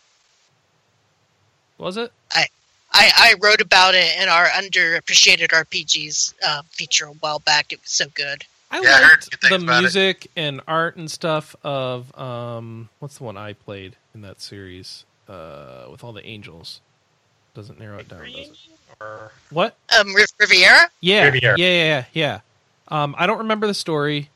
Was 1.78 1.98
it? 1.98 2.12
I, 2.92 3.12
I 3.16 3.36
wrote 3.40 3.62
about 3.62 3.94
it 3.94 4.20
in 4.20 4.28
our 4.30 4.48
underappreciated 4.48 5.50
RPGs 5.50 6.34
uh, 6.46 6.64
feature 6.72 7.06
a 7.06 7.12
while 7.12 7.38
back. 7.40 7.72
It 7.72 7.80
was 7.82 7.92
so 7.92 8.06
good. 8.16 8.44
I 8.72 8.82
Yeah, 8.82 9.00
liked 9.02 9.30
good 9.32 9.42
things 9.42 9.50
the 9.50 9.66
about 9.66 9.78
it. 9.78 9.82
music 9.82 10.28
and 10.36 10.62
art 10.68 10.96
and 10.98 11.10
stuff 11.10 11.56
of 11.64 12.18
um 12.20 12.90
what's 13.00 13.18
the 13.18 13.24
one 13.24 13.38
I 13.38 13.54
played 13.54 13.96
in 14.14 14.22
that 14.22 14.42
series 14.42 15.06
uh 15.28 15.86
with 15.92 16.04
all 16.04 16.14
the 16.14 16.26
angels. 16.26 16.82
Doesn't 17.56 17.80
narrow 17.80 17.98
it 17.98 18.08
down, 18.10 18.26
does 18.26 18.36
it? 18.50 18.58
Or- 19.02 19.32
What? 19.50 19.76
Um, 19.98 20.14
Riviera. 20.40 20.90
Yeah. 21.02 21.26
Riviera. 21.26 21.58
Yeah, 21.58 21.68
yeah, 21.68 21.84
yeah, 21.84 22.06
yeah. 22.14 22.40
Um 22.90 23.16
I 23.18 23.26
don't 23.28 23.40
remember 23.40 23.66
the 23.68 23.74
story. 23.74 24.30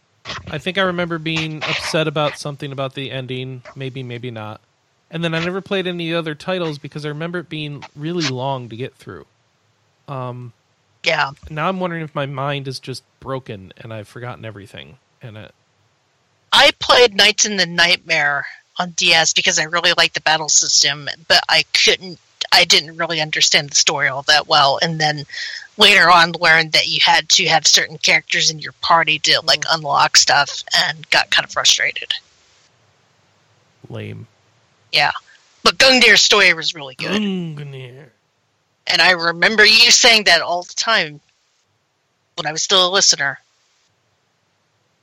I 0.50 0.58
think 0.58 0.78
I 0.78 0.82
remember 0.82 1.18
being 1.20 1.58
upset 1.64 2.08
about 2.08 2.38
something 2.38 2.72
about 2.72 2.94
the 2.96 3.12
ending, 3.12 3.62
maybe 3.76 4.04
maybe 4.04 4.32
not. 4.32 4.62
And 5.12 5.24
then 5.24 5.36
I 5.36 5.40
never 5.44 5.62
played 5.62 5.86
any 5.86 6.12
other 6.14 6.34
titles 6.34 6.80
because 6.80 7.06
I 7.06 7.10
remember 7.10 7.40
it 7.40 7.50
being 7.50 7.84
really 7.96 8.28
long 8.30 8.68
to 8.70 8.76
get 8.76 8.96
through. 8.96 9.26
Um 10.08 10.54
Yeah, 11.04 11.32
now 11.50 11.68
I'm 11.68 11.80
wondering 11.80 12.04
if 12.04 12.16
my 12.16 12.26
mind 12.26 12.68
is 12.68 12.80
just 12.80 13.04
broken 13.20 13.74
and 13.78 13.94
I've 13.94 14.08
forgotten 14.08 14.46
everything. 14.46 14.98
And 15.22 15.38
it, 15.38 15.54
I 16.52 16.72
played 16.80 17.16
Knights 17.16 17.46
in 17.46 17.58
the 17.58 17.66
Nightmare 17.66 18.46
on 18.78 18.92
DS 18.92 19.34
because 19.34 19.60
I 19.60 19.64
really 19.64 19.94
liked 19.98 20.14
the 20.14 20.22
battle 20.22 20.50
system, 20.50 21.10
but 21.28 21.44
I 21.50 21.64
couldn't. 21.74 22.20
I 22.52 22.66
didn't 22.66 22.98
really 22.98 23.20
understand 23.20 23.70
the 23.70 23.76
story 23.76 24.08
all 24.08 24.22
that 24.24 24.48
well, 24.48 24.78
and 24.82 25.00
then 25.00 25.26
later 25.78 26.12
on 26.12 26.34
learned 26.34 26.74
that 26.74 26.88
you 26.88 27.00
had 27.02 27.28
to 27.30 27.46
have 27.48 27.66
certain 27.66 27.98
characters 27.98 28.52
in 28.52 28.60
your 28.60 28.74
party 28.74 29.18
to 29.20 29.42
like 29.46 29.62
mm-hmm. 29.62 29.80
unlock 29.80 30.18
stuff, 30.18 30.64
and 30.76 31.10
got 31.10 31.32
kind 31.32 31.46
of 31.46 31.52
frustrated. 31.52 32.14
lame. 33.90 34.28
Yeah, 34.92 35.12
but 35.64 35.78
Gungnir's 35.78 36.22
story 36.22 36.54
was 36.54 36.76
really 36.76 36.96
good. 36.96 37.22
Gungnir. 37.22 38.10
And 38.88 39.02
I 39.02 39.12
remember 39.12 39.66
you 39.66 39.92
saying 39.92 40.26
that 40.26 40.42
all 40.42 40.64
the 40.64 40.74
time 40.76 41.20
when 42.36 42.46
I 42.46 42.52
was 42.52 42.64
still 42.64 42.88
a 42.88 42.92
listener. 42.92 43.40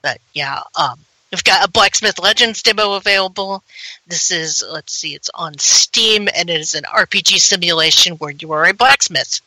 But 0.03 0.19
yeah, 0.35 0.61
um, 0.77 0.99
we've 1.31 1.45
got 1.45 1.67
a 1.67 1.71
Blacksmith 1.71 2.19
Legends 2.19 2.63
demo 2.63 2.95
available. 2.95 3.63
This 4.07 4.31
is, 4.31 4.65
let's 4.71 4.93
see, 4.93 5.15
it's 5.15 5.31
on 5.35 5.57
Steam, 5.59 6.29
and 6.35 6.51
it 6.51 6.61
is 6.61 6.75
an 6.75 6.85
RPG 6.85 7.39
simulation 7.39 8.15
where 8.17 8.33
you 8.33 8.53
are 8.53 8.67
a 8.67 8.75
blacksmith. 8.75 9.41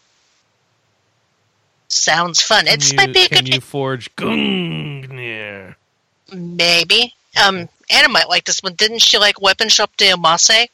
Sounds 1.88 2.42
fun. 2.42 2.66
Can 2.66 2.74
It's 2.74 2.92
you, 2.92 2.98
might 2.98 3.14
be 3.14 3.26
a 3.26 3.30
can 3.30 3.46
good 3.46 3.54
you 3.56 3.62
forge 3.62 4.16
Gungnir? 4.16 5.76
maybe. 6.32 7.14
Um, 7.44 7.70
Anna 7.90 8.10
might 8.10 8.30
like 8.30 8.46
this 8.46 8.62
one. 8.64 8.74
Didn't 8.74 9.00
she 9.00 9.18
like 9.18 9.42
Weapon 9.42 9.70
Shop 9.70 9.96
de 9.98 10.12
Omasse? 10.12 10.68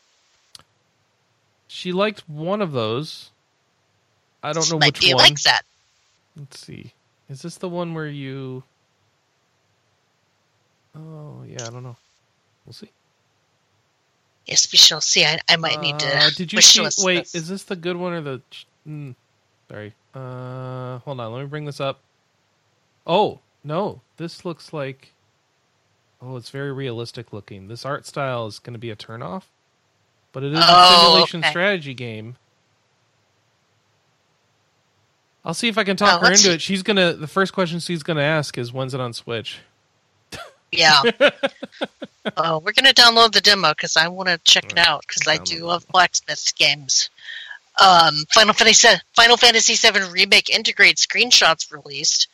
She 1.67 1.91
liked 1.91 2.27
one 2.27 2.61
of 2.61 2.71
those. 2.71 3.31
I 4.43 4.53
don't 4.53 4.69
know 4.71 4.79
might 4.79 4.93
which 4.93 5.01
be 5.01 5.13
one. 5.13 5.23
likes 5.23 5.43
that. 5.43 5.63
Let's 6.37 6.59
see. 6.59 6.93
Is 7.29 7.41
this 7.41 7.57
the 7.57 7.69
one 7.69 7.93
where 7.93 8.07
you? 8.07 8.63
Oh 10.95 11.43
yeah, 11.47 11.65
I 11.65 11.69
don't 11.69 11.83
know. 11.83 11.95
We'll 12.65 12.73
see. 12.73 12.89
Yes, 14.45 14.71
we 14.71 14.77
shall 14.77 15.01
see. 15.01 15.25
I, 15.25 15.39
I 15.47 15.57
might 15.57 15.79
need 15.81 15.99
to. 15.99 16.07
Uh, 16.17 16.29
did 16.35 16.51
you 16.51 16.61
see? 16.61 16.81
Wait, 17.03 17.19
this. 17.19 17.35
is 17.35 17.47
this 17.49 17.63
the 17.63 17.75
good 17.75 17.97
one 17.97 18.13
or 18.13 18.21
the? 18.21 18.41
Mm, 18.87 19.15
sorry. 19.69 19.93
Uh, 20.15 20.97
hold 20.99 21.19
on. 21.19 21.33
Let 21.33 21.41
me 21.41 21.47
bring 21.47 21.65
this 21.65 21.79
up. 21.79 21.99
Oh 23.05 23.39
no, 23.63 24.01
this 24.17 24.45
looks 24.45 24.73
like. 24.73 25.13
Oh, 26.21 26.35
it's 26.35 26.49
very 26.49 26.73
realistic 26.73 27.31
looking. 27.31 27.67
This 27.67 27.85
art 27.85 28.05
style 28.05 28.47
is 28.47 28.59
going 28.59 28.73
to 28.73 28.79
be 28.79 28.89
a 28.89 28.95
turnoff, 28.95 29.43
but 30.33 30.43
it 30.43 30.51
is 30.51 30.59
a 30.59 30.63
Oh, 30.67 30.99
simulation 31.05 31.39
okay. 31.41 31.49
strategy 31.49 31.93
game. 31.93 32.35
I'll 35.45 35.53
see 35.53 35.67
if 35.69 35.77
I 35.77 35.83
can 35.83 35.95
talk 35.97 36.21
Oh, 36.21 36.25
her 36.25 36.31
into 36.31 36.37
see. 36.43 36.51
it. 36.53 36.61
She's 36.61 36.83
gonna. 36.83 37.13
The 37.13 37.27
first 37.27 37.53
question 37.53 37.79
she's 37.79 38.03
gonna 38.03 38.21
ask 38.21 38.57
is, 38.57 38.71
"When's 38.73 38.93
it 38.93 38.99
on 38.99 39.13
Switch?" 39.13 39.59
Yeah. 40.71 41.01
oh, 42.37 42.59
we're 42.59 42.73
gonna 42.73 42.93
download 42.93 43.31
the 43.31 43.41
demo 43.41 43.69
because 43.69 43.97
I 43.97 44.07
want 44.07 44.29
to 44.29 44.37
check 44.43 44.71
it 44.71 44.77
out 44.77 45.03
because 45.07 45.27
I 45.27 45.37
do 45.43 45.65
love 45.65 45.87
blacksmith 45.87 46.53
games. 46.57 47.09
Um, 47.81 48.25
Final 48.33 48.53
Fantasy 48.53 48.87
Final 49.15 49.37
Fantasy 49.37 49.75
VII 49.75 50.11
Remake 50.11 50.45
Intergrade 50.47 50.95
screenshots 50.97 51.71
released. 51.71 52.27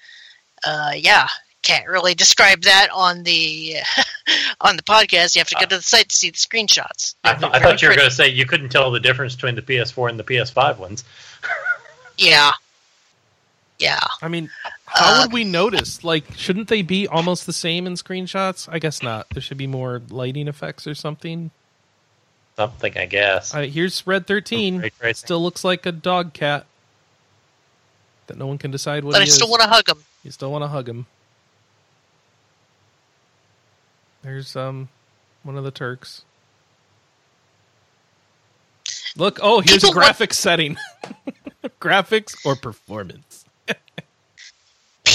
Uh, 0.66 0.92
yeah, 0.96 1.28
can't 1.62 1.88
really 1.88 2.16
describe 2.16 2.62
that 2.64 2.90
on 2.94 3.24
the 3.24 3.76
on 4.62 4.76
the 4.76 4.84
podcast. 4.84 5.36
You 5.36 5.40
have 5.40 5.48
to 5.50 5.56
go 5.56 5.62
to 5.68 5.76
the 5.78 5.82
site 5.82 6.10
to 6.10 6.16
see 6.16 6.32
the 6.32 6.38
screenshots. 6.38 7.16
I, 7.24 7.36
th- 7.36 7.52
I 7.54 7.60
thought 7.60 7.82
you 7.82 7.88
were 7.88 7.94
pretty. 7.94 7.98
going 8.02 8.10
to 8.10 8.16
say 8.16 8.28
you 8.30 8.46
couldn't 8.46 8.70
tell 8.70 8.90
the 8.92 9.00
difference 9.00 9.36
between 9.36 9.56
the 9.56 9.62
PS4 9.62 10.10
and 10.10 10.20
the 10.20 10.24
PS5 10.24 10.78
ones. 10.80 11.04
Yeah. 12.18 12.52
Yeah. 13.78 14.00
I 14.22 14.28
mean, 14.30 14.50
how 14.86 15.20
Uh, 15.20 15.22
would 15.24 15.34
we 15.34 15.44
notice? 15.44 16.04
Like, 16.04 16.24
shouldn't 16.38 16.70
they 16.70 16.82
be 16.82 17.08
almost 17.08 17.46
the 17.46 17.54
same 17.54 17.86
in 17.88 17.94
screenshots? 17.94 18.70
I 18.72 18.80
guess 18.80 19.04
not. 19.04 19.28
There 19.32 19.42
should 19.42 19.58
be 19.58 19.68
more 19.68 20.02
lighting 20.10 20.48
effects 20.48 20.88
or 20.88 20.96
something. 20.96 21.52
Something, 22.56 22.98
I 22.98 23.06
guess. 23.06 23.54
Uh, 23.54 23.64
here's 23.64 24.08
Red 24.08 24.28
Thirteen. 24.28 24.90
Ray. 25.02 25.12
Still 25.14 25.44
looks 25.44 25.66
like 25.66 25.86
a 25.86 25.92
dog 25.92 26.32
cat 26.34 26.66
that 28.28 28.38
no 28.38 28.48
one 28.48 28.58
can 28.58 28.72
decide 28.72 29.04
what 29.04 29.12
But 29.12 29.22
I 29.22 29.26
still 29.26 29.50
want 29.50 29.62
to 29.62 29.68
hug 29.68 29.90
him. 29.90 30.04
You 30.24 30.32
still 30.32 30.52
want 30.54 30.64
to 30.64 30.70
hug 30.70 30.88
him. 30.88 31.06
There's 34.22 34.56
um 34.56 34.88
one 35.44 35.58
of 35.58 35.66
the 35.66 35.72
Turks. 35.72 36.24
Look, 39.18 39.40
oh, 39.42 39.60
here's 39.60 39.84
a 39.84 39.88
People 39.88 40.02
want- 40.02 40.16
graphics 40.16 40.34
setting. 40.34 40.78
graphics 41.82 42.36
or 42.46 42.56
performance. 42.56 43.35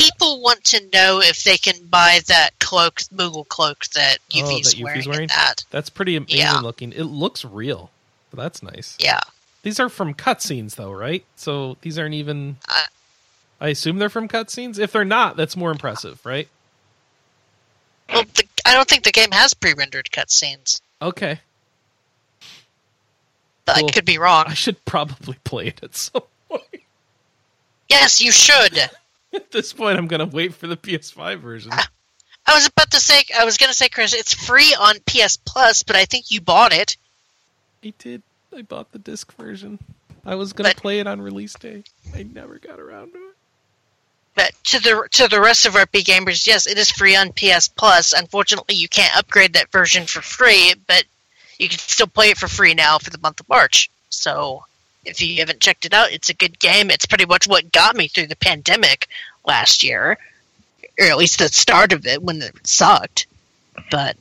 People 0.01 0.41
want 0.41 0.65
to 0.65 0.81
know 0.93 1.21
if 1.21 1.45
they 1.45 1.57
can 1.57 1.85
buy 1.87 2.21
that 2.27 2.51
cloak, 2.59 3.01
Moogle 3.15 3.47
cloak 3.47 3.85
that 3.95 4.19
Oh, 4.33 4.37
Yuffie's 4.37 4.73
that 4.73 4.79
Yuffie's 4.79 4.83
wearing. 4.83 5.09
wearing? 5.09 5.29
That. 5.29 5.65
That's 5.71 5.91
pretty 5.91 6.17
amazing 6.17 6.39
Yeah. 6.39 6.59
looking. 6.61 6.93
It 6.93 7.05
looks 7.05 7.45
real. 7.45 7.91
That's 8.33 8.63
nice. 8.63 8.97
Yeah. 8.99 9.21
These 9.63 9.79
are 9.79 9.89
from 9.91 10.15
cutscenes, 10.15 10.77
though, 10.77 10.93
right? 10.93 11.25
So 11.37 11.77
these 11.83 11.99
aren't 11.99 12.15
even. 12.15 12.57
Uh, 12.69 12.85
I 13.61 13.69
assume 13.69 13.99
they're 13.99 14.09
from 14.09 14.27
cutscenes. 14.29 14.79
If 14.79 14.93
they're 14.93 15.05
not, 15.05 15.37
that's 15.37 15.57
more 15.57 15.71
impressive, 15.71 16.25
right? 16.25 16.49
Well, 18.11 18.25
the, 18.35 18.45
I 18.65 18.73
don't 18.75 18.89
think 18.89 19.05
the 19.05 19.13
game 19.13 19.31
has 19.33 19.53
pre-rendered 19.55 20.09
cutscenes, 20.13 20.81
Okay, 21.03 21.41
but. 23.67 23.77
I 23.77 23.83
could 23.91 24.05
be 24.05 24.19
wrong. 24.19 24.45
I 24.49 24.55
should 24.55 24.83
probably 24.85 25.37
play 25.45 25.69
it 25.69 25.81
at 25.83 25.95
some 25.95 26.23
point. 26.49 26.63
Yes, 27.89 28.21
you 28.21 28.33
should. 28.33 28.91
At 29.35 29.51
this 29.51 29.73
point, 29.73 29.99
I'm 29.99 30.07
gonna 30.07 30.27
wait 30.27 30.55
for 30.55 30.67
the 30.67 30.77
PS5 30.77 31.41
version. 31.41 31.71
Ah, 31.73 31.89
I 32.47 32.55
was 32.55 32.67
about 32.67 32.91
to 32.91 33.01
say, 33.01 33.23
I 33.39 33.45
was 33.45 33.57
going 33.59 33.69
to 33.69 33.77
say, 33.77 33.89
Chris, 33.89 34.13
it's 34.13 34.35
free 34.35 34.75
on 34.81 34.97
PS 35.07 35.37
Plus, 35.37 35.83
but 35.83 35.95
I 35.95 36.05
think 36.05 36.31
you 36.31 36.41
bought 36.41 36.73
it. 36.73 36.97
I 37.85 37.93
did. 37.99 38.23
I 38.57 38.63
bought 38.63 38.91
the 38.91 38.99
disc 38.99 39.33
version. 39.37 39.79
I 40.25 40.35
was 40.35 40.53
gonna 40.53 40.75
play 40.75 40.99
it 40.99 41.07
on 41.07 41.23
release 41.23 41.55
day. 41.55 41.85
I 42.15 42.25
never 42.25 42.59
got 42.59 42.81
around 42.81 43.13
to 43.13 43.19
it. 43.19 43.35
But 44.35 44.53
to 44.65 44.81
the 44.81 45.09
to 45.13 45.29
the 45.29 45.41
rest 45.41 45.67
of 45.67 45.77
our 45.77 45.87
gamers, 45.87 46.47
yes, 46.47 46.67
it 46.67 46.77
is 46.79 46.91
free 46.91 47.17
on 47.17 47.33
PS 47.33 47.69
Plus. 47.69 48.13
Unfortunately, 48.13 48.75
you 48.75 48.89
can't 48.89 49.17
upgrade 49.17 49.53
that 49.55 49.73
version 49.73 50.07
for 50.07 50.21
free, 50.21 50.75
but 50.87 51.05
you 51.59 51.69
can 51.69 51.79
still 51.79 52.07
play 52.07 52.31
it 52.31 52.39
for 52.39 52.49
free 52.49 52.75
now 52.75 52.99
for 52.99 53.11
the 53.11 53.19
month 53.19 53.41
of 53.41 53.49
March. 53.49 53.91
So 54.09 54.65
if 55.05 55.21
you 55.21 55.39
haven't 55.39 55.61
checked 55.61 55.85
it 55.85 55.95
out, 55.95 56.13
it's 56.13 56.29
a 56.29 56.35
good 56.35 56.59
game. 56.59 56.91
It's 56.91 57.07
pretty 57.07 57.27
much 57.27 57.47
what 57.49 57.73
got 57.73 57.97
me 57.97 58.09
through 58.09 58.27
the 58.27 58.37
pandemic 58.37 59.09
last 59.47 59.83
year, 59.83 60.19
or 60.99 61.07
at 61.07 61.17
least 61.17 61.39
the 61.39 61.49
start 61.49 61.93
of 61.93 62.07
it 62.07 62.23
when 62.23 62.43
it 62.43 62.67
sucked. 62.67 63.27
But 63.91 64.17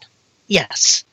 yes. 0.48 1.04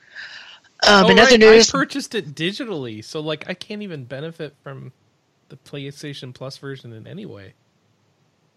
Um, 0.87 1.07
Oh, 1.07 1.09
in 1.09 1.19
other 1.19 1.31
right, 1.33 1.41
news, 1.41 1.71
I 1.71 1.73
purchased 1.73 2.15
it 2.15 2.35
digitally, 2.35 3.03
so 3.03 3.21
like 3.21 3.49
I 3.49 3.55
can't 3.55 3.83
even 3.83 4.05
benefit 4.05 4.55
from 4.63 4.93
the 5.49 5.57
PlayStation 5.57 6.35
Plus 6.35 6.59
version 6.59 6.93
in 6.93 7.07
any 7.07 7.27
way. 7.27 7.55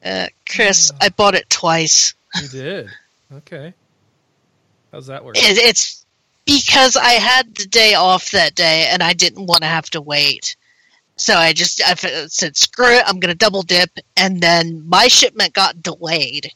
Uh, 0.04 0.28
Chris, 0.48 0.92
I 1.02 1.10
bought 1.10 1.36
it 1.36 1.50
twice. 1.50 2.14
You 2.42 2.48
did. 2.48 2.90
Okay. 3.34 3.74
How's 4.92 5.08
that 5.08 5.24
work? 5.24 5.38
It, 5.38 5.58
it's 5.58 6.06
because 6.46 6.98
I 6.98 7.14
had 7.14 7.54
the 7.56 7.66
day 7.66 7.94
off 7.94 8.32
that 8.32 8.56
day 8.56 8.88
and 8.92 9.04
I 9.04 9.14
didn't 9.14 9.46
want 9.46 9.62
to 9.62 9.68
have 9.68 9.90
to 9.92 10.02
wait. 10.02 10.56
So 11.20 11.36
I 11.36 11.52
just 11.52 11.82
I 11.84 11.96
said, 11.96 12.56
screw 12.56 12.96
it, 12.96 13.04
I'm 13.06 13.20
going 13.20 13.32
to 13.32 13.38
double 13.38 13.62
dip. 13.62 13.92
And 14.16 14.42
then 14.42 14.88
my 14.88 15.08
shipment 15.08 15.54
got 15.54 15.84
delayed. 15.84 16.52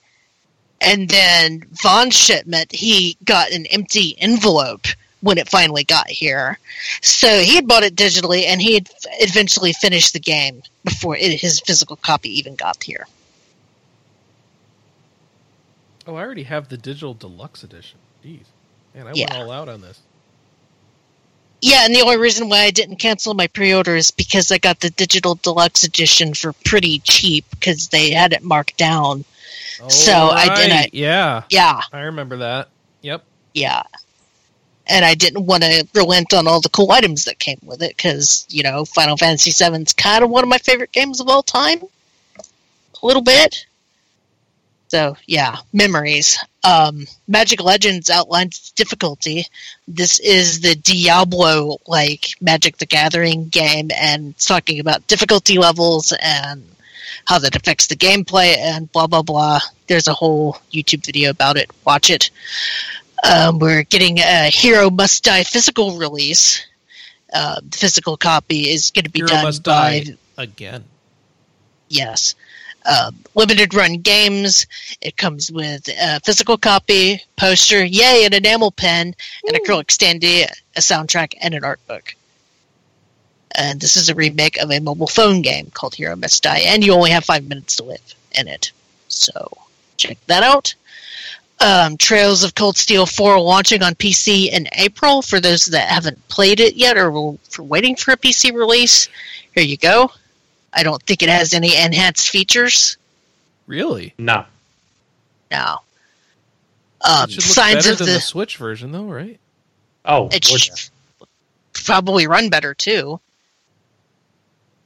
And 0.80 1.10
then 1.10 1.64
Vaughn's 1.82 2.16
shipment, 2.16 2.72
he 2.72 3.18
got 3.26 3.52
an 3.52 3.66
empty 3.68 4.16
envelope 4.20 4.88
when 5.20 5.38
it 5.38 5.50
finally 5.50 5.84
got 5.84 6.10
here. 6.10 6.58
So 7.02 7.28
he 7.40 7.56
had 7.56 7.68
bought 7.68 7.84
it 7.84 7.96
digitally 7.96 8.46
and 8.46 8.62
he 8.62 8.74
had 8.76 8.90
eventually 9.20 9.74
finished 9.74 10.14
the 10.14 10.20
game 10.20 10.64
before 10.84 11.18
it, 11.18 11.40
his 11.40 11.60
physical 11.60 11.98
copy 11.98 12.30
even 12.38 12.56
got 12.56 12.84
here. 12.84 13.06
Oh, 16.08 16.16
I 16.16 16.22
already 16.22 16.44
have 16.44 16.70
the 16.70 16.78
digital 16.78 17.14
deluxe 17.14 17.64
edition. 17.64 18.00
Jeez. 18.24 18.46
Man, 18.96 19.08
I 19.08 19.14
went 19.14 19.34
all 19.34 19.52
out 19.52 19.70
on 19.70 19.82
this. 19.82 20.00
Yeah, 21.66 21.86
and 21.86 21.96
the 21.96 22.02
only 22.02 22.18
reason 22.18 22.50
why 22.50 22.64
I 22.64 22.72
didn't 22.72 22.98
cancel 22.98 23.34
my 23.34 23.48
pre-order 23.48 23.96
is 23.96 24.12
because 24.12 24.52
I 24.52 24.58
got 24.58 24.82
the 24.82 24.90
digital 24.90 25.36
deluxe 25.36 25.84
edition 25.86 26.34
for 26.34 26.52
pretty 26.66 27.00
cheap 27.00 27.46
because 27.52 27.88
they 27.88 28.12
had 28.12 28.34
it 28.34 28.44
marked 28.44 28.76
down. 28.78 29.24
So, 29.88 30.12
oh, 30.14 30.30
I 30.32 30.54
didn't- 30.56 30.94
Yeah, 30.94 31.44
Yeah, 31.50 31.80
I 31.94 32.02
remember 32.02 32.36
that. 32.38 32.68
Yep. 33.02 33.24
yeah. 33.54 33.84
And 34.88 35.06
I 35.06 35.14
didn't 35.16 35.46
want 35.46 35.64
to 35.64 35.88
relent 35.94 36.34
on 36.34 36.48
all 36.50 36.60
the 36.60 36.68
cool 36.68 36.92
items 36.92 37.24
that 37.24 37.40
came 37.40 37.60
with 37.64 37.82
it 37.82 37.96
because, 37.96 38.46
you 38.50 38.64
know, 38.64 38.84
Final 38.84 39.16
Fantasy 39.16 39.52
VII 39.52 39.82
is 39.84 39.94
kind 39.94 40.22
of 40.22 40.30
one 40.30 40.44
of 40.44 40.50
my 40.50 40.58
favorite 40.58 40.92
games 40.92 41.22
of 41.22 41.30
all 41.30 41.44
time. 41.44 41.82
A 43.02 43.06
little 43.06 43.22
bit. 43.22 43.66
So, 44.94 45.18
yeah, 45.26 45.58
memories. 45.74 46.38
Um, 46.64 47.08
Magic 47.28 47.64
Legends 47.64 48.12
outlines 48.12 48.60
its 48.60 48.72
difficulty. 48.74 49.48
This 49.88 50.20
is 50.20 50.62
the 50.62 50.76
Diablo 50.76 51.78
like 51.88 52.28
Magic 52.40 52.78
the 52.78 52.86
Gathering 52.86 53.48
game, 53.48 53.90
and 53.92 54.36
it's 54.36 54.46
talking 54.46 54.80
about 54.80 55.08
difficulty 55.08 55.58
levels 55.58 56.14
and 56.22 56.64
how 57.26 57.40
that 57.40 57.56
affects 57.56 57.88
the 57.88 57.96
gameplay 57.96 58.56
and 58.56 58.92
blah 58.92 59.08
blah 59.08 59.24
blah. 59.24 59.62
There's 59.88 60.08
a 60.08 60.14
whole 60.14 60.60
YouTube 60.72 61.04
video 61.04 61.32
about 61.32 61.58
it. 61.58 61.72
Watch 61.84 62.12
it. 62.12 62.30
Um, 63.28 63.58
we're 63.58 63.82
getting 63.82 64.20
a 64.20 64.52
Hero 64.52 64.92
Must 64.92 65.24
Die 65.24 65.44
physical 65.44 65.98
release. 65.98 66.64
Uh, 67.34 67.60
the 67.68 67.78
physical 67.80 68.16
copy 68.16 68.70
is 68.70 68.92
going 68.92 69.06
to 69.06 69.10
be 69.10 69.22
Hero 69.22 69.30
done 69.30 69.44
Must 69.46 69.64
by 69.64 70.04
Die 70.04 70.18
again. 70.38 70.84
yes. 71.90 72.36
Um, 72.86 73.16
limited 73.36 73.74
run 73.74 74.00
games. 74.00 74.68
It 75.02 75.16
comes 75.16 75.52
with 75.52 75.88
a 75.88 76.20
physical 76.20 76.58
copy, 76.58 77.22
poster, 77.38 77.84
yay, 77.86 78.26
an 78.26 78.34
enamel 78.34 78.72
pen, 78.72 79.16
an 79.46 79.56
acrylic 79.56 79.88
standee, 79.88 80.46
a 80.76 80.80
soundtrack, 80.80 81.34
and 81.42 81.54
an 81.54 81.64
art 81.64 81.80
book. 81.88 82.14
And 83.56 83.80
this 83.80 83.96
is 83.96 84.10
a 84.10 84.16
remake 84.16 84.58
of 84.58 84.72
a 84.72 84.80
mobile 84.80 85.08
phone 85.08 85.42
game 85.42 85.72
called 85.74 85.96
Hero 85.96 86.16
Must 86.16 86.42
Die, 86.44 86.60
and 86.60 86.84
you 86.84 86.94
only 86.94 87.12
have 87.12 87.24
five 87.24 87.48
minutes 87.48 87.78
to 87.78 87.84
live 87.84 88.16
in 88.34 88.48
it. 88.48 88.72
So 89.08 89.50
check 89.98 90.18
that 90.28 90.44
out. 90.44 90.74
Um, 91.60 91.96
Trails 91.98 92.44
of 92.44 92.56
Cold 92.56 92.76
Steel 92.76 93.06
4 93.06 93.40
launching 93.40 93.84
on 93.84 93.96
PC 93.96 94.52
in 94.52 94.68
April. 94.74 95.22
For 95.22 95.40
those 95.40 95.66
that 95.68 95.88
haven't 95.88 96.28
played 96.28 96.60
it 96.60 96.76
yet 96.76 96.98
or 96.98 97.12
were 97.12 97.38
for 97.50 97.64
waiting 97.64 97.96
for 97.96 98.12
a 98.12 98.18
PC 98.18 98.54
release, 98.54 99.08
here 99.54 99.64
you 99.64 99.78
go. 99.78 100.12
I 100.76 100.84
don't 100.84 101.02
think 101.04 101.22
it 101.22 101.30
has 101.30 101.54
any 101.54 101.76
enhanced 101.76 102.30
features. 102.30 102.98
Really? 103.68 104.14
No. 104.18 104.46
No. 105.52 105.78
Um, 107.02 107.26
it 107.26 107.32
should 107.32 107.44
look 107.44 107.54
signs 107.54 107.76
better 107.76 107.92
of 107.92 107.98
than 108.00 108.08
the, 108.08 108.14
the 108.14 108.22
Switch 108.22 108.58
version, 108.58 108.92
though, 108.92 109.04
right? 109.04 109.40
Oh, 110.06 110.30
it 110.32 110.44
should 110.44 110.90
probably 111.74 112.28
run 112.28 112.50
better 112.50 112.74
too. 112.74 113.20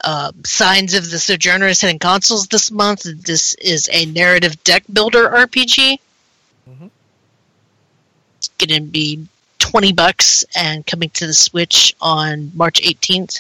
Um, 0.03 0.43
signs 0.45 0.93
of 0.93 1.09
the 1.09 1.17
Sojourners 1.19 1.81
hitting 1.81 1.99
consoles 1.99 2.47
this 2.47 2.69
month. 2.69 3.03
This 3.03 3.53
is 3.55 3.89
a 3.91 4.05
narrative 4.05 4.63
deck 4.63 4.83
builder 4.91 5.27
RPG. 5.29 5.99
Mhm. 6.69 6.89
It's 8.37 8.47
going 8.59 8.83
to 8.83 8.87
be 8.87 9.27
twenty 9.57 9.91
bucks 9.93 10.45
and 10.55 10.85
coming 10.85 11.09
to 11.11 11.25
the 11.27 11.33
Switch 11.33 11.95
on 11.99 12.51
March 12.55 12.79
eighteenth, 12.83 13.39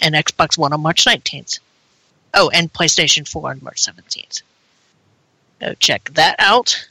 and 0.00 0.14
Xbox 0.14 0.56
One 0.56 0.72
on 0.72 0.80
March 0.80 1.04
nineteenth. 1.06 1.58
Oh, 2.34 2.50
and 2.50 2.72
PlayStation 2.72 3.28
Four 3.28 3.50
on 3.50 3.60
March 3.62 3.80
seventeenth. 3.80 4.42
Go 5.60 5.74
check 5.74 6.10
that 6.14 6.36
out. 6.38 6.88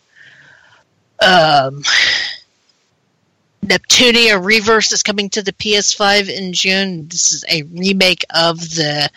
Um, 1.22 1.84
Neptunia 3.66 4.44
Reverse 4.44 4.92
is 4.92 5.04
coming 5.04 5.30
to 5.32 5.42
the 5.42 5.54
PS5 5.54 6.30
in 6.30 6.54
June. 6.54 7.08
This 7.08 7.32
is 7.32 7.44
a 7.50 7.64
remake 7.64 8.24
of 8.34 8.60
the 8.60 9.10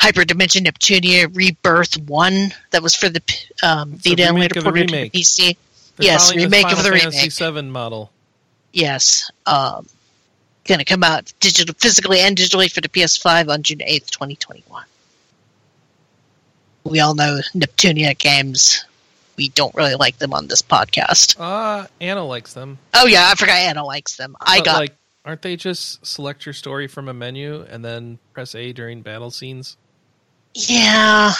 Hyperdimension 0.00 0.66
Neptunia 0.66 1.34
Rebirth 1.34 1.96
1 1.98 2.52
that 2.70 2.82
was 2.82 2.94
for 2.94 3.08
the 3.08 3.22
um, 3.62 3.92
Vita 3.92 4.28
and 4.28 4.38
later 4.38 4.60
ported 4.60 4.88
to 4.88 4.94
the. 4.94 5.10
PC. 5.10 5.56
They're 5.96 6.06
Yes, 6.06 6.34
remake 6.34 6.70
of 6.72 6.82
the 6.82 6.90
Fantasy 6.90 7.44
remake. 7.44 7.54
VII 7.54 7.70
model. 7.70 8.10
Yes. 8.72 9.30
Um, 9.46 9.86
going 10.64 10.80
to 10.80 10.84
come 10.84 11.04
out 11.04 11.32
digital, 11.40 11.74
physically 11.78 12.18
and 12.20 12.36
digitally 12.36 12.70
for 12.70 12.80
the 12.80 12.88
PS5 12.88 13.48
on 13.48 13.62
June 13.62 13.78
8th, 13.78 14.10
2021. 14.10 14.84
We 16.84 17.00
all 17.00 17.14
know 17.14 17.40
Neptunia 17.54 18.16
games. 18.18 18.84
We 19.36 19.48
don't 19.48 19.74
really 19.74 19.94
like 19.96 20.18
them 20.18 20.32
on 20.32 20.46
this 20.48 20.62
podcast. 20.62 21.36
Ah, 21.40 21.88
Anna 22.00 22.24
likes 22.24 22.54
them. 22.54 22.78
Oh, 22.92 23.06
yeah, 23.06 23.30
I 23.30 23.34
forgot 23.34 23.56
Anna 23.56 23.84
likes 23.84 24.16
them. 24.16 24.36
I 24.40 24.58
But, 24.58 24.64
got 24.64 24.76
like, 24.76 24.96
aren't 25.24 25.42
they 25.42 25.56
just 25.56 26.04
select 26.06 26.46
your 26.46 26.52
story 26.52 26.86
from 26.86 27.08
a 27.08 27.14
menu 27.14 27.62
and 27.68 27.84
then 27.84 28.18
press 28.32 28.54
A 28.54 28.72
during 28.72 29.02
battle 29.02 29.30
scenes? 29.30 29.76
Yeah, 30.54 31.32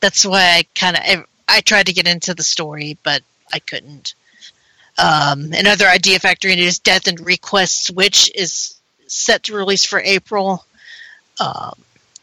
that's 0.00 0.26
why 0.26 0.40
I 0.58 0.64
kind 0.74 0.96
of 0.96 1.02
I, 1.02 1.24
I 1.56 1.60
tried 1.62 1.86
to 1.86 1.92
get 1.94 2.06
into 2.06 2.34
the 2.34 2.42
story, 2.42 2.98
but 3.02 3.22
I 3.52 3.60
couldn't. 3.60 4.14
Um, 4.98 5.52
another 5.54 5.86
Idea 5.86 6.18
Factory 6.18 6.54
news: 6.54 6.78
Death 6.78 7.08
end 7.08 7.20
re;Quest 7.20 7.86
Switch 7.86 8.30
is 8.34 8.74
set 9.06 9.44
to 9.44 9.54
release 9.54 9.86
for 9.86 10.00
April, 10.00 10.66
um, 11.40 11.72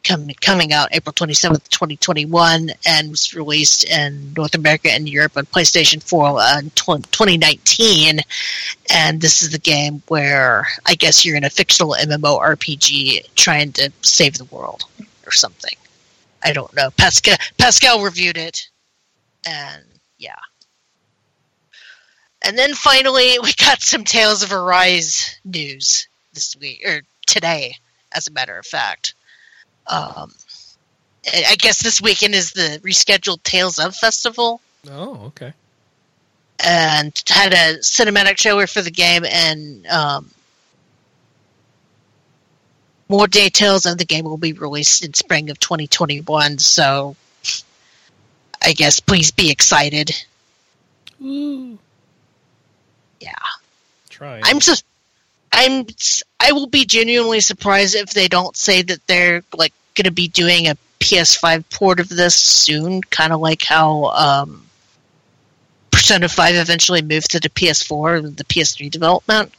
com- 0.04 0.30
coming 0.42 0.74
out 0.74 0.90
April 0.92 1.14
twenty 1.14 1.34
seventh, 1.34 1.70
twenty 1.70 1.98
twenty 1.98 2.26
one, 2.26 2.72
and 2.86 3.12
was 3.12 3.34
released 3.34 3.84
in 3.86 4.34
North 4.34 4.56
America 4.56 4.92
and 4.92 5.10
Europe 5.10 5.38
on 5.38 5.46
PlayStation 5.46 6.02
Four 6.02 6.40
uh, 6.40 6.60
in 6.60 6.70
twenty 6.72 7.38
nineteen. 7.38 8.20
And 8.92 9.22
this 9.22 9.42
is 9.42 9.52
the 9.52 9.60
game 9.60 10.02
where 10.08 10.68
I 10.86 10.96
guess 10.96 11.24
you're 11.24 11.38
in 11.38 11.44
a 11.44 11.50
fictional 11.50 11.96
MMORPG 12.00 13.36
trying 13.36 13.72
to 13.74 13.92
save 14.02 14.38
the 14.38 14.46
world 14.46 14.86
or 15.26 15.32
something. 15.32 15.76
I 16.44 16.54
don't 16.54 16.74
know. 16.76 16.90
Pascal 16.92 17.36
Pascal 17.58 18.02
reviewed 18.02 18.38
it, 18.38 18.70
and 19.46 19.84
yeah. 20.18 20.40
And 22.42 22.58
then 22.58 22.74
finally, 22.74 23.38
we 23.44 23.54
got 23.54 23.82
some 23.82 24.04
Tales 24.04 24.44
of 24.44 24.54
Arise 24.54 25.40
news 25.44 26.08
this 26.34 26.56
week 26.56 26.84
or 26.86 27.02
today, 27.28 27.76
as 28.14 28.28
a 28.28 28.32
matter 28.32 28.58
of 28.58 28.66
fact. 28.66 29.14
Um, 29.90 30.32
I 31.48 31.56
guess 31.58 31.82
this 31.84 32.02
weekend 32.02 32.34
is 32.36 32.52
the 32.52 32.80
rescheduled 32.84 33.44
Tales 33.44 33.78
of 33.80 33.96
Festival, 33.96 34.62
Oh, 34.90 35.26
okay. 35.28 35.54
and 36.64 37.22
had 37.28 37.54
a 37.54 37.80
cinematic 37.80 38.36
trailer 38.38 38.68
for 38.68 38.82
the 38.82 38.92
game 38.92 39.26
and 39.26 39.86
um, 39.88 40.32
more 43.10 43.28
details 43.28 43.86
of 43.86 43.98
the 43.98 44.06
game 44.06 44.26
will 44.26 44.38
be 44.38 44.54
released 44.54 45.04
in 45.04 45.14
spring 45.14 45.50
of 45.50 45.60
2021. 45.60 46.60
So, 46.60 47.16
I 48.64 48.74
guess 48.74 49.00
please 49.00 49.32
be 49.32 49.50
excited. 49.50 50.12
Ooh. 51.22 51.78
Yeah. 53.20 53.34
Trying. 54.10 54.44
I'm 54.46 54.60
just, 54.60 54.86
I'm, 55.52 55.86
I 56.40 56.52
will 56.52 56.68
be 56.68 56.86
genuinely 56.86 57.40
surprised 57.42 57.96
if 57.96 58.12
they 58.12 58.28
don't 58.28 58.56
say 58.56 58.82
that 58.84 59.06
they're 59.08 59.44
like 59.58 59.74
going 60.00 60.06
to 60.06 60.12
be 60.12 60.30
doing 60.30 60.68
a 60.68 60.78
PS5 61.02 61.66
port 61.72 62.00
of 62.00 62.08
this 62.08 62.36
soon, 62.36 63.02
kind 63.02 63.34
of 63.34 63.42
like 63.42 63.62
how 63.62 64.06
um, 64.06 64.66
Persona 65.92 66.30
5 66.30 66.56
eventually 66.56 67.02
moved 67.02 67.32
to 67.32 67.40
the 67.40 67.50
PS4 67.50 68.20
and 68.20 68.38
the 68.38 68.46
PS3 68.46 68.90
development. 68.90 69.54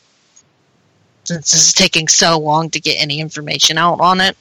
Since 1.25 1.51
this 1.51 1.69
is 1.69 1.75
taking 1.75 2.09
so 2.09 2.39
long 2.39 2.71
to 2.71 2.81
get 2.81 2.95
any 2.95 3.21
information 3.21 3.77
out 3.77 4.01
on 4.01 4.21
it. 4.21 4.37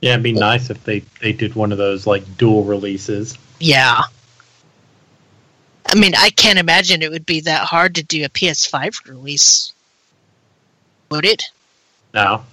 Yeah, 0.00 0.12
it'd 0.12 0.24
be 0.24 0.32
nice 0.32 0.68
if 0.68 0.82
they, 0.82 1.00
they 1.20 1.32
did 1.32 1.54
one 1.54 1.70
of 1.70 1.78
those 1.78 2.06
like 2.06 2.36
dual 2.36 2.64
releases. 2.64 3.38
Yeah. 3.60 4.02
I 5.86 5.94
mean, 5.94 6.14
I 6.16 6.30
can't 6.30 6.58
imagine 6.58 7.02
it 7.02 7.10
would 7.10 7.24
be 7.24 7.40
that 7.42 7.62
hard 7.62 7.94
to 7.94 8.02
do 8.02 8.24
a 8.24 8.28
PS5 8.28 9.08
release. 9.08 9.72
Would 11.10 11.24
it? 11.24 11.44
No. 12.12 12.44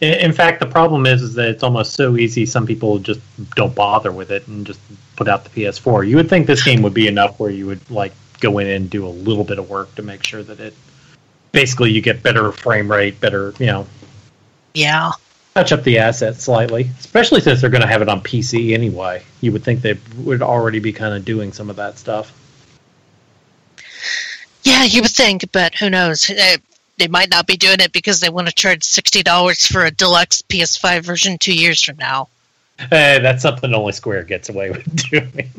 In, 0.00 0.32
fact, 0.32 0.60
the 0.60 0.66
problem 0.66 1.06
is, 1.06 1.22
is 1.22 1.34
that 1.34 1.48
it's 1.48 1.64
almost 1.64 1.94
so 1.94 2.16
easy. 2.16 2.46
Some 2.46 2.66
people 2.66 3.00
just 3.00 3.20
don't 3.56 3.74
bother 3.74 4.12
with 4.12 4.30
it 4.30 4.46
and 4.46 4.64
just 4.64 4.78
put 5.16 5.26
out 5.26 5.42
the 5.42 5.50
PS4. 5.50 6.06
You 6.06 6.16
would 6.16 6.28
think 6.28 6.46
this 6.46 6.62
game 6.62 6.82
would 6.82 6.94
be 6.94 7.08
enough 7.08 7.40
where 7.40 7.50
you 7.50 7.66
would 7.66 7.90
like 7.90 8.12
go 8.38 8.58
in 8.58 8.68
and 8.68 8.88
do 8.88 9.04
a 9.04 9.08
little 9.08 9.42
bit 9.42 9.58
of 9.58 9.68
work 9.68 9.92
to 9.96 10.02
make 10.02 10.24
sure 10.24 10.44
that 10.44 10.60
it 10.60 10.74
basically 11.50 11.90
you 11.90 12.00
get 12.00 12.22
better 12.22 12.52
frame 12.52 12.88
rate, 12.88 13.20
better 13.20 13.52
you 13.58 13.66
know 13.66 13.86
Yeah. 14.74 15.10
touch 15.54 15.72
up 15.72 15.82
the 15.82 15.98
assets 15.98 16.44
slightly. 16.44 16.88
Especially 17.00 17.40
since 17.40 17.60
they're 17.60 17.70
going 17.70 17.82
to 17.82 17.88
have 17.88 18.00
it 18.02 18.08
on 18.08 18.20
PC 18.20 18.74
anyway. 18.74 19.24
You 19.40 19.50
would 19.50 19.64
think 19.64 19.82
they 19.82 19.98
would 20.18 20.42
already 20.42 20.78
be 20.78 20.92
kind 20.92 21.14
of 21.14 21.24
doing 21.24 21.52
some 21.52 21.68
of 21.70 21.74
that 21.76 21.98
stuff. 21.98 22.32
Yeah, 24.62 24.84
you 24.84 25.02
would 25.02 25.10
think, 25.10 25.50
but 25.50 25.74
who 25.74 25.90
knows? 25.90 26.30
Uh, 26.30 26.58
They, 26.98 27.06
they 27.06 27.08
might 27.08 27.30
not 27.30 27.46
be 27.46 27.56
doing 27.56 27.80
it 27.80 27.92
because 27.92 28.20
they 28.20 28.30
want 28.30 28.48
to 28.48 28.54
charge 28.54 28.84
sixty 28.84 29.22
dollars 29.22 29.66
for 29.66 29.84
a 29.84 29.90
deluxe 29.90 30.42
PS5 30.42 31.02
version 31.02 31.38
two 31.38 31.54
years 31.54 31.82
from 31.82 31.96
now. 31.96 32.28
Hey, 32.78 33.18
that's 33.20 33.42
something 33.42 33.74
only 33.74 33.92
Square 33.92 34.24
gets 34.24 34.48
away 34.48 34.70
with 34.70 35.10
doing. 35.10 35.50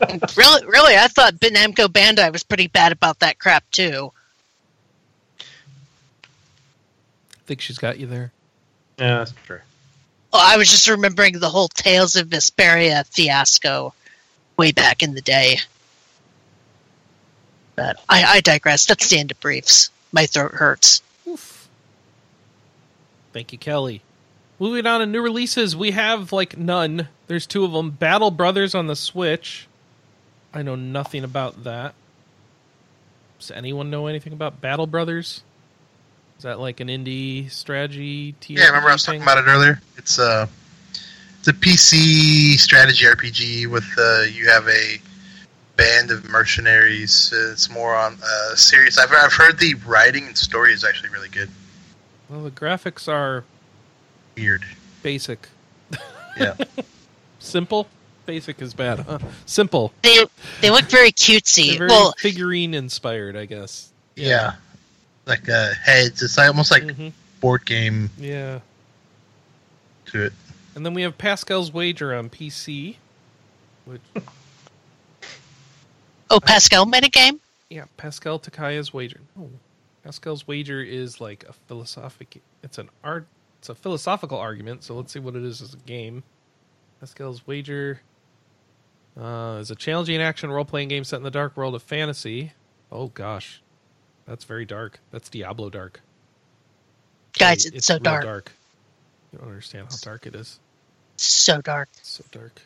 really, 0.36 0.66
really, 0.66 0.96
I 0.96 1.08
thought 1.08 1.34
Namco 1.34 1.88
Bandai 1.88 2.32
was 2.32 2.44
pretty 2.44 2.68
bad 2.68 2.92
about 2.92 3.20
that 3.20 3.38
crap 3.38 3.68
too. 3.70 4.12
I 5.40 5.44
think 7.46 7.60
she's 7.60 7.78
got 7.78 7.98
you 7.98 8.06
there. 8.06 8.32
yeah, 8.98 9.18
that's 9.18 9.32
true. 9.46 9.60
Well, 10.32 10.42
I 10.42 10.56
was 10.56 10.70
just 10.70 10.88
remembering 10.88 11.38
the 11.38 11.50
whole 11.50 11.68
Tales 11.68 12.16
of 12.16 12.28
Vesperia 12.28 13.04
fiasco 13.06 13.92
way 14.56 14.72
back 14.72 15.02
in 15.02 15.14
the 15.14 15.20
day. 15.20 15.58
But 17.74 17.96
I, 18.08 18.24
I 18.24 18.40
digress. 18.40 18.86
That's 18.86 19.08
the 19.08 19.18
end 19.18 19.30
of 19.30 19.40
briefs. 19.40 19.90
My 20.12 20.26
throat 20.26 20.52
hurts. 20.52 21.02
Oof. 21.26 21.68
Thank 23.32 23.52
you, 23.52 23.58
Kelley. 23.58 24.02
Moving 24.58 24.86
on 24.86 25.00
to 25.00 25.06
new 25.06 25.22
releases, 25.22 25.74
we 25.74 25.90
have 25.92 26.32
like 26.32 26.56
none. 26.56 27.08
There's 27.26 27.46
two 27.46 27.64
of 27.64 27.72
them. 27.72 27.90
Battle 27.90 28.30
Brothers 28.30 28.74
on 28.74 28.86
the 28.86 28.94
Switch. 28.94 29.66
I 30.54 30.62
know 30.62 30.76
nothing 30.76 31.24
about 31.24 31.64
that. 31.64 31.94
Does 33.38 33.50
anyone 33.50 33.90
know 33.90 34.06
anything 34.06 34.32
about 34.32 34.60
Battle 34.60 34.86
Brothers? 34.86 35.42
Is 36.36 36.44
that 36.44 36.60
like 36.60 36.80
an 36.80 36.88
indie 36.88 37.50
strategy? 37.50 38.34
TRPG 38.40 38.58
Yeah, 38.58 38.66
remember 38.66 38.90
I 38.90 38.92
was 38.92 39.02
talking 39.02 39.22
about 39.22 39.38
it 39.38 39.48
earlier. 39.48 39.80
It's 39.96 40.18
a 40.18 40.48
it's 41.38 41.48
a 41.48 41.52
PC 41.52 42.58
strategy 42.58 43.04
RPG 43.04 43.66
with 43.66 43.86
uh, 43.98 44.22
you 44.32 44.48
have 44.48 44.68
a 44.68 45.00
band 45.76 46.10
of 46.10 46.24
mercenaries. 46.28 47.32
Uh, 47.34 47.52
It's 47.52 47.70
more 47.70 47.94
on 47.94 48.18
uh, 48.22 48.54
serious. 48.54 48.98
I've 48.98 49.12
I've 49.12 49.32
heard 49.32 49.58
the 49.58 49.74
writing 49.86 50.26
and 50.26 50.36
story 50.36 50.72
is 50.72 50.84
actually 50.84 51.10
really 51.10 51.28
good. 51.28 51.50
Well, 52.28 52.42
the 52.42 52.50
graphics 52.50 53.08
are 53.08 53.44
Weird. 54.36 54.64
basic. 55.02 55.48
Yeah. 56.38 56.54
Simple? 57.38 57.86
Basic 58.24 58.62
is 58.62 58.72
bad, 58.72 59.00
huh? 59.00 59.18
Simple. 59.46 59.92
They 60.02 60.24
they 60.60 60.70
look 60.70 60.84
very 60.84 61.12
cutesy. 61.12 61.76
very 61.76 61.88
Well, 61.90 62.14
figurine 62.18 62.72
inspired, 62.74 63.36
I 63.36 63.46
guess. 63.46 63.90
yeah. 64.16 64.54
Like 65.26 65.48
uh, 65.48 65.74
heads. 65.82 66.22
It's 66.22 66.38
almost 66.38 66.70
like 66.70 66.84
Mhm. 66.84 67.12
board 67.40 67.64
game 67.66 68.10
Yeah. 68.18 68.60
to 70.06 70.24
it. 70.26 70.32
And 70.74 70.86
then 70.86 70.94
we 70.94 71.02
have 71.02 71.18
Pascal's 71.18 71.72
Wager 71.72 72.14
on 72.14 72.30
PC. 72.30 72.96
Which 73.84 74.00
oh, 76.32 76.40
Pascal 76.40 76.86
metagame. 76.86 77.38
Yeah, 77.70 77.84
Pascal 77.96 78.38
Tekaia's 78.38 78.92
wager. 78.92 79.20
No, 79.36 79.50
Pascal's 80.02 80.46
wager 80.46 80.82
is 80.82 81.20
like 81.20 81.44
a 81.48 81.52
philosophic. 81.52 82.42
It's 82.62 82.78
an 82.78 82.90
art. 83.04 83.26
It's 83.58 83.68
a 83.68 83.74
philosophical 83.74 84.38
argument. 84.38 84.82
So 84.82 84.94
let's 84.96 85.12
see 85.12 85.20
what 85.20 85.36
it 85.36 85.44
is 85.44 85.62
as 85.62 85.74
a 85.74 85.78
game. 85.78 86.24
Pascal's 87.00 87.46
wager 87.46 88.00
uh, 89.18 89.58
is 89.60 89.70
a 89.70 89.76
challenging 89.76 90.20
action 90.20 90.50
role-playing 90.50 90.88
game 90.88 91.04
set 91.04 91.18
in 91.18 91.22
the 91.22 91.30
dark 91.30 91.56
world 91.56 91.74
of 91.74 91.82
fantasy. 91.82 92.52
Oh 92.90 93.08
gosh, 93.08 93.62
that's 94.26 94.44
very 94.44 94.64
dark. 94.64 95.00
That's 95.10 95.28
Diablo 95.28 95.70
dark. 95.70 96.00
Guys, 97.38 97.64
it's, 97.64 97.86
so 97.86 97.94
real 97.94 98.02
dark. 98.02 98.24
dark. 98.24 98.52
You 99.32 99.38
don't 99.38 99.48
understand 99.48 99.88
how 99.90 99.96
dark 100.02 100.26
it 100.26 100.34
is. 100.34 100.60
So 101.16 101.60
dark. 101.60 101.88
So 102.02 102.24
dark. 102.30 102.60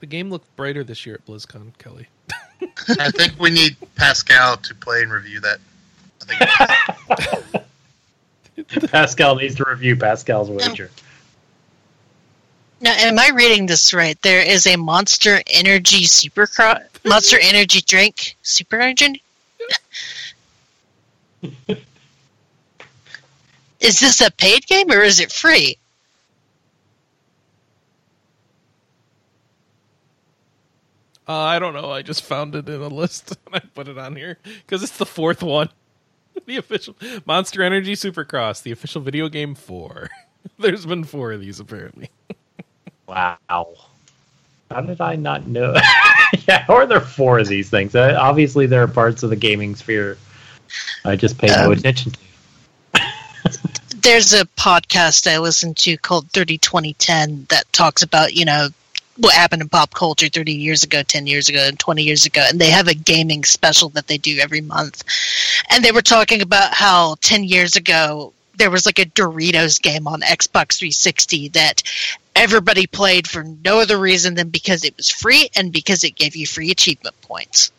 The 0.00 0.06
game 0.06 0.30
looked 0.30 0.54
brighter 0.56 0.84
this 0.84 1.06
year 1.06 1.14
at 1.14 1.26
BlizzCon, 1.26 1.78
Kelley. 1.78 2.08
I 2.98 3.10
think 3.10 3.38
we 3.38 3.50
need 3.50 3.76
Pascal 3.96 4.56
to 4.56 4.74
play 4.74 5.02
and 5.02 5.12
review 5.12 5.40
that. 5.40 5.58
I 6.30 7.48
think 8.66 8.90
Pascal 8.90 9.36
needs 9.36 9.54
to 9.56 9.64
review 9.64 9.96
Pascal's 9.96 10.50
wager. 10.50 10.90
Now, 12.80 12.94
am 12.94 13.18
I 13.18 13.30
reading 13.34 13.66
this 13.66 13.94
right? 13.94 14.20
There 14.22 14.42
is 14.42 14.66
a 14.66 14.76
Monster 14.76 15.40
Energy 15.48 16.04
Supercross, 16.04 16.82
Monster 17.04 17.38
Energy 17.40 17.80
drink, 17.80 18.36
Super 18.42 18.80
Energy. 18.80 19.22
is 23.80 24.00
this 24.00 24.20
a 24.20 24.30
paid 24.32 24.66
game 24.66 24.90
or 24.90 25.00
is 25.00 25.20
it 25.20 25.30
free? 25.30 25.78
Uh, 31.28 31.38
I 31.38 31.58
don't 31.58 31.74
know. 31.74 31.90
I 31.90 32.02
just 32.02 32.22
found 32.22 32.54
it 32.54 32.68
in 32.68 32.80
a 32.80 32.88
list 32.88 33.36
and 33.46 33.54
I 33.56 33.60
put 33.60 33.88
it 33.88 33.98
on 33.98 34.16
here 34.16 34.38
because 34.44 34.82
it's 34.82 34.98
the 34.98 35.06
fourth 35.06 35.42
one. 35.42 35.68
The 36.46 36.56
official 36.56 36.96
Monster 37.26 37.62
Energy 37.62 37.92
Supercross, 37.92 38.62
the 38.62 38.72
official 38.72 39.02
video 39.02 39.28
game 39.28 39.54
four. 39.54 40.08
There's 40.58 40.86
been 40.86 41.04
four 41.04 41.30
of 41.32 41.40
these 41.42 41.60
apparently. 41.60 42.08
Wow. 43.06 43.36
How 44.70 44.80
did 44.80 45.02
I 45.02 45.14
not 45.16 45.46
know? 45.46 45.74
yeah, 46.48 46.60
how 46.62 46.74
are 46.74 46.86
there 46.86 47.02
four 47.02 47.38
of 47.38 47.48
these 47.48 47.68
things? 47.68 47.94
Uh, 47.94 48.16
obviously, 48.18 48.64
there 48.64 48.82
are 48.82 48.88
parts 48.88 49.22
of 49.22 49.28
the 49.28 49.36
gaming 49.36 49.76
sphere 49.76 50.16
I 51.04 51.16
just 51.16 51.36
pay 51.38 51.48
no 51.48 51.66
Um, 51.66 51.72
attention 51.72 52.12
to. 52.12 53.02
There's 53.98 54.32
a 54.32 54.46
podcast 54.56 55.30
I 55.30 55.38
listen 55.38 55.74
to 55.74 55.96
called 55.98 56.30
30 56.30 56.58
2010 56.58 57.46
that 57.50 57.70
talks 57.72 58.02
about, 58.02 58.34
you 58.34 58.44
know, 58.44 58.68
what 59.18 59.34
happened 59.34 59.62
in 59.62 59.68
pop 59.68 59.94
culture 59.94 60.28
30 60.28 60.52
years 60.52 60.82
ago, 60.82 61.02
10 61.02 61.26
years 61.26 61.48
ago, 61.48 61.64
and 61.66 61.78
20 61.78 62.02
years 62.02 62.26
ago. 62.26 62.44
And 62.48 62.60
they 62.60 62.70
have 62.70 62.88
a 62.88 62.94
gaming 62.94 63.44
special 63.44 63.88
that 63.90 64.06
they 64.06 64.18
do 64.18 64.38
every 64.38 64.60
month. 64.60 65.04
And 65.70 65.84
they 65.84 65.92
were 65.92 66.02
talking 66.02 66.42
about 66.42 66.74
how 66.74 67.16
10 67.20 67.44
years 67.44 67.76
ago, 67.76 68.32
there 68.56 68.70
was 68.70 68.86
like 68.86 68.98
a 68.98 69.04
Doritos 69.04 69.80
game 69.80 70.06
on 70.06 70.20
Xbox 70.20 70.78
360 70.78 71.48
that 71.48 71.82
everybody 72.34 72.86
played 72.86 73.26
for 73.28 73.44
no 73.64 73.80
other 73.80 73.98
reason 73.98 74.34
than 74.34 74.48
because 74.48 74.84
it 74.84 74.96
was 74.96 75.10
free 75.10 75.50
and 75.56 75.72
because 75.72 76.04
it 76.04 76.16
gave 76.16 76.36
you 76.36 76.46
free 76.46 76.70
achievement 76.70 77.20
points. 77.22 77.70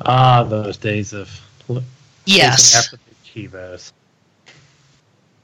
Ah, 0.00 0.42
those 0.44 0.76
days 0.76 1.12
of 1.12 1.28
Yes. 2.26 2.74
after 2.76 2.96
the 2.96 3.48
Chivas. 3.48 3.92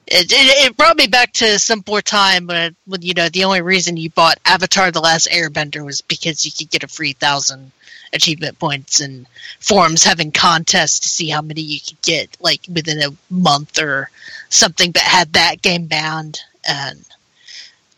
It, 0.09 0.31
it, 0.31 0.67
it 0.71 0.77
brought 0.77 0.97
me 0.97 1.09
back 1.09 1.33
to 1.35 1.59
some 1.59 1.83
poor 1.83 2.01
time 2.01 2.47
when, 2.47 2.77
when, 2.85 3.03
you 3.03 3.13
know, 3.15 3.29
the 3.29 3.45
only 3.45 3.61
reason 3.61 3.97
you 3.97 4.11
bought 4.11 4.39
Avatar 4.45 4.91
The 4.91 5.01
Last 5.01 5.29
Airbender 5.29 5.85
was 5.85 6.01
because 6.01 6.45
you 6.45 6.53
could 6.57 6.71
get 6.71 6.85
a 6.85 6.89
free 6.89 7.13
thousand 7.13 7.73
achievement 8.13 8.57
points 8.59 9.01
and 9.01 9.27
forums 9.59 10.05
having 10.05 10.31
contests 10.31 11.01
to 11.01 11.09
see 11.09 11.29
how 11.29 11.43
many 11.43 11.61
you 11.61 11.81
could 11.81 12.01
get, 12.03 12.37
like, 12.41 12.61
within 12.73 13.03
a 13.03 13.11
month 13.31 13.81
or 13.81 14.09
something, 14.49 14.93
but 14.93 15.03
had 15.03 15.33
that 15.33 15.61
game 15.61 15.87
banned. 15.87 16.41
And 16.69 17.05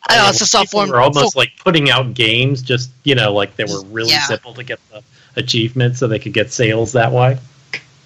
I 0.08 0.16
Yeah, 0.16 0.22
also 0.24 0.46
saw 0.46 0.62
people 0.62 0.80
forum. 0.80 0.90
were 0.90 1.00
almost 1.00 1.36
like 1.36 1.52
putting 1.58 1.90
out 1.90 2.14
games, 2.14 2.62
just 2.62 2.90
you 3.04 3.14
know, 3.14 3.34
like 3.34 3.56
they 3.56 3.64
were 3.64 3.82
really 3.82 4.10
Yeah. 4.12 4.26
simple 4.26 4.54
to 4.54 4.64
get 4.64 4.80
the 4.90 5.02
achievements, 5.36 5.98
so 5.98 6.06
they 6.06 6.18
could 6.18 6.32
get 6.32 6.52
sales 6.52 6.92
that 6.92 7.12
way. 7.12 7.38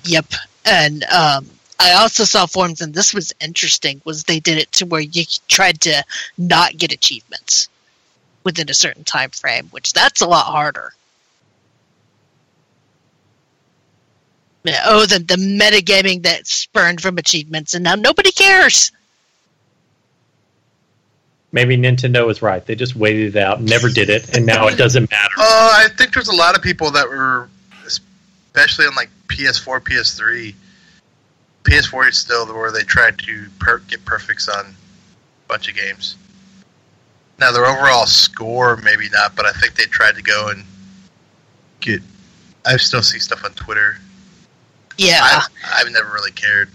Yep. 0.04 0.26
And 0.64 1.04
um, 1.04 1.46
I 1.82 1.94
also 1.94 2.22
saw 2.22 2.46
forums, 2.46 2.80
and 2.80 2.94
this 2.94 3.12
was 3.12 3.34
interesting, 3.40 4.00
was 4.04 4.22
they 4.22 4.38
did 4.38 4.56
it 4.56 4.70
to 4.72 4.86
where 4.86 5.00
you 5.00 5.24
tried 5.48 5.80
to 5.80 6.04
not 6.38 6.76
get 6.76 6.92
achievements 6.92 7.68
within 8.44 8.70
a 8.70 8.74
certain 8.74 9.02
time 9.02 9.30
frame, 9.30 9.66
which 9.72 9.92
that's 9.92 10.20
a 10.20 10.26
lot 10.26 10.46
harder. 10.46 10.92
Oh, 14.84 15.06
the 15.06 15.18
the 15.18 15.34
metagaming 15.34 16.22
that 16.22 16.46
spurned 16.46 17.00
from 17.00 17.18
achievements, 17.18 17.74
and 17.74 17.82
now 17.82 17.96
nobody 17.96 18.30
cares. 18.30 18.92
Maybe 21.50 21.76
Nintendo 21.76 22.24
was 22.24 22.42
right; 22.42 22.64
they 22.64 22.76
just 22.76 22.94
waited 22.94 23.34
it 23.34 23.42
out, 23.42 23.60
never 23.60 23.88
did 23.88 24.08
it, 24.08 24.36
and 24.36 24.46
now 24.46 24.68
it 24.68 24.78
doesn't 24.78 25.10
matter. 25.10 25.34
Oh, 25.36 25.70
I 25.74 25.88
think 25.96 26.14
there's 26.14 26.28
a 26.28 26.36
lot 26.36 26.54
of 26.54 26.62
people 26.62 26.92
that 26.92 27.08
were, 27.08 27.48
especially 27.84 28.86
on 28.86 28.94
like 28.94 29.10
PS4, 29.26 29.80
PS3. 29.80 30.54
PS4 31.64 32.08
is 32.08 32.18
still 32.18 32.46
where 32.46 32.72
they 32.72 32.82
tried 32.82 33.18
to 33.18 33.46
per- 33.58 33.78
get 33.78 34.04
perfects 34.04 34.48
on 34.48 34.66
a 34.66 35.48
bunch 35.48 35.68
of 35.68 35.76
games. 35.76 36.16
Now 37.38 37.52
their 37.52 37.66
overall 37.66 38.06
score, 38.06 38.76
maybe 38.76 39.08
not, 39.10 39.34
but 39.34 39.46
I 39.46 39.52
think 39.52 39.74
they 39.74 39.84
tried 39.84 40.16
to 40.16 40.22
go 40.22 40.48
and 40.48 40.64
get. 41.80 42.02
I 42.64 42.76
still 42.76 43.02
see 43.02 43.18
stuff 43.18 43.44
on 43.44 43.52
Twitter. 43.52 43.96
Yeah, 44.98 45.20
I, 45.22 45.46
I've 45.74 45.90
never 45.90 46.12
really 46.12 46.30
cared. 46.30 46.68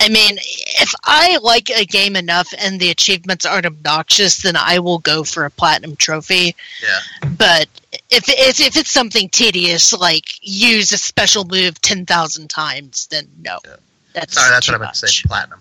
I 0.00 0.08
mean, 0.08 0.38
if 0.38 0.94
I 1.04 1.38
like 1.42 1.68
a 1.70 1.84
game 1.84 2.16
enough 2.16 2.52
and 2.58 2.80
the 2.80 2.90
achievements 2.90 3.44
aren't 3.44 3.66
obnoxious, 3.66 4.42
then 4.42 4.56
I 4.56 4.78
will 4.78 4.98
go 4.98 5.24
for 5.24 5.44
a 5.44 5.50
platinum 5.50 5.94
trophy. 5.96 6.56
Yeah. 6.82 7.28
But 7.36 7.68
if 7.92 8.28
if, 8.28 8.60
if 8.60 8.76
it's 8.76 8.90
something 8.90 9.28
tedious, 9.28 9.92
like 9.92 10.24
use 10.42 10.92
a 10.92 10.98
special 10.98 11.44
move 11.44 11.80
ten 11.80 12.06
thousand 12.06 12.48
times, 12.48 13.06
then 13.10 13.28
no. 13.40 13.58
Yeah. 13.64 13.76
That's 14.12 14.34
Sorry, 14.34 14.50
that's 14.50 14.68
what 14.68 14.74
I 14.74 14.78
meant 14.78 14.94
to 14.94 15.06
say. 15.08 15.28
Platinum. 15.28 15.60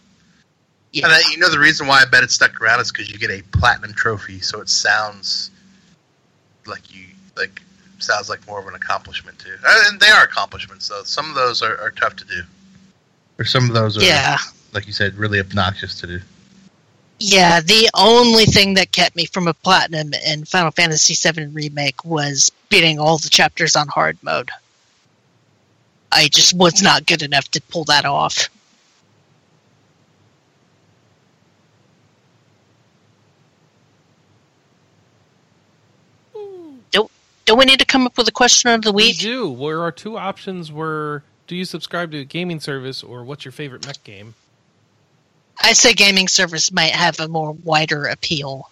Yeah. 0.92 1.06
And 1.06 1.14
that, 1.14 1.32
you 1.32 1.38
know 1.38 1.50
the 1.52 1.60
reason 1.60 1.86
why 1.86 2.02
I 2.02 2.06
bet 2.06 2.24
it 2.24 2.32
stuck 2.32 2.60
around 2.60 2.80
is 2.80 2.92
because 2.92 3.12
you 3.12 3.20
get 3.20 3.30
a 3.30 3.44
platinum 3.56 3.94
trophy, 3.94 4.40
so 4.40 4.60
it 4.60 4.70
sounds 4.70 5.52
like 6.66 6.94
you 6.94 7.06
like 7.38 7.62
sounds 8.00 8.30
like 8.30 8.46
more 8.48 8.60
of 8.60 8.68
an 8.68 8.76
accomplishment 8.76 9.38
too. 9.40 9.56
Uh, 9.66 9.84
And 9.88 10.00
they 10.00 10.10
are 10.10 10.24
accomplishments, 10.24 10.88
though. 10.88 11.04
Some 11.04 11.30
of 11.30 11.36
those 11.36 11.62
are, 11.62 11.80
are 11.80 11.92
tough 11.92 12.16
to 12.18 12.26
do, 12.26 12.42
or 13.38 13.46
some 13.46 13.66
of 13.66 13.76
those 13.76 13.98
are, 13.98 14.04
yeah. 14.04 14.38
like 14.74 14.88
you 14.88 14.94
said, 14.94 15.16
really 15.16 15.40
obnoxious 15.40 16.00
to 16.00 16.08
do. 16.08 16.22
Yeah, 17.20 17.60
the 17.60 17.90
only 17.96 18.46
thing 18.46 18.76
that 18.76 18.92
kept 18.92 19.16
me 19.16 19.26
from 19.26 19.48
a 19.48 19.54
platinum 19.54 20.14
in 20.26 20.46
Final 20.46 20.72
Fantasy 20.72 21.16
VII 21.16 21.48
Remake 21.48 22.06
was 22.06 22.50
beating 22.70 22.98
all 22.98 23.18
the 23.18 23.30
chapters 23.30 23.76
on 23.76 23.88
hard 23.90 24.18
mode. 24.22 24.50
I 26.12 26.30
just 26.30 26.54
was 26.54 26.82
not 26.82 27.06
good 27.06 27.22
enough 27.22 27.50
to 27.52 27.62
pull 27.62 27.84
that 27.86 28.06
off. 28.06 28.50
Don't 37.50 37.58
we 37.58 37.66
need 37.66 37.80
to 37.80 37.86
come 37.86 38.06
up 38.06 38.16
with 38.16 38.28
a 38.28 38.32
question 38.32 38.70
of 38.70 38.84
the 38.84 38.92
week? 38.92 39.18
We 39.18 39.24
do. 39.24 39.50
Where 39.50 39.82
our 39.82 39.92
two 39.92 40.20
options 40.20 40.72
were: 40.72 41.24
Do 41.48 41.56
you 41.56 41.66
subscribe 41.66 42.12
to 42.12 42.20
a 42.20 42.24
gaming 42.24 42.60
service, 42.60 43.02
or 43.02 43.24
what's 43.24 43.44
your 43.44 43.52
favorite 43.52 43.88
mech 43.88 44.04
game? 44.04 44.36
I 45.62 45.74
say 45.74 45.94
gaming 45.94 46.28
service 46.28 46.72
might 46.72 46.92
have 46.92 47.20
a 47.20 47.28
more 47.28 47.52
wider 47.52 48.06
appeal. 48.06 48.70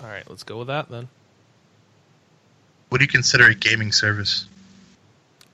All 0.00 0.06
right, 0.08 0.28
let's 0.28 0.42
go 0.42 0.58
with 0.58 0.66
that 0.68 0.88
then. 0.90 1.08
What 2.90 2.98
do 2.98 3.04
you 3.04 3.08
consider 3.08 3.46
a 3.46 3.54
gaming 3.54 3.92
service? 3.92 4.46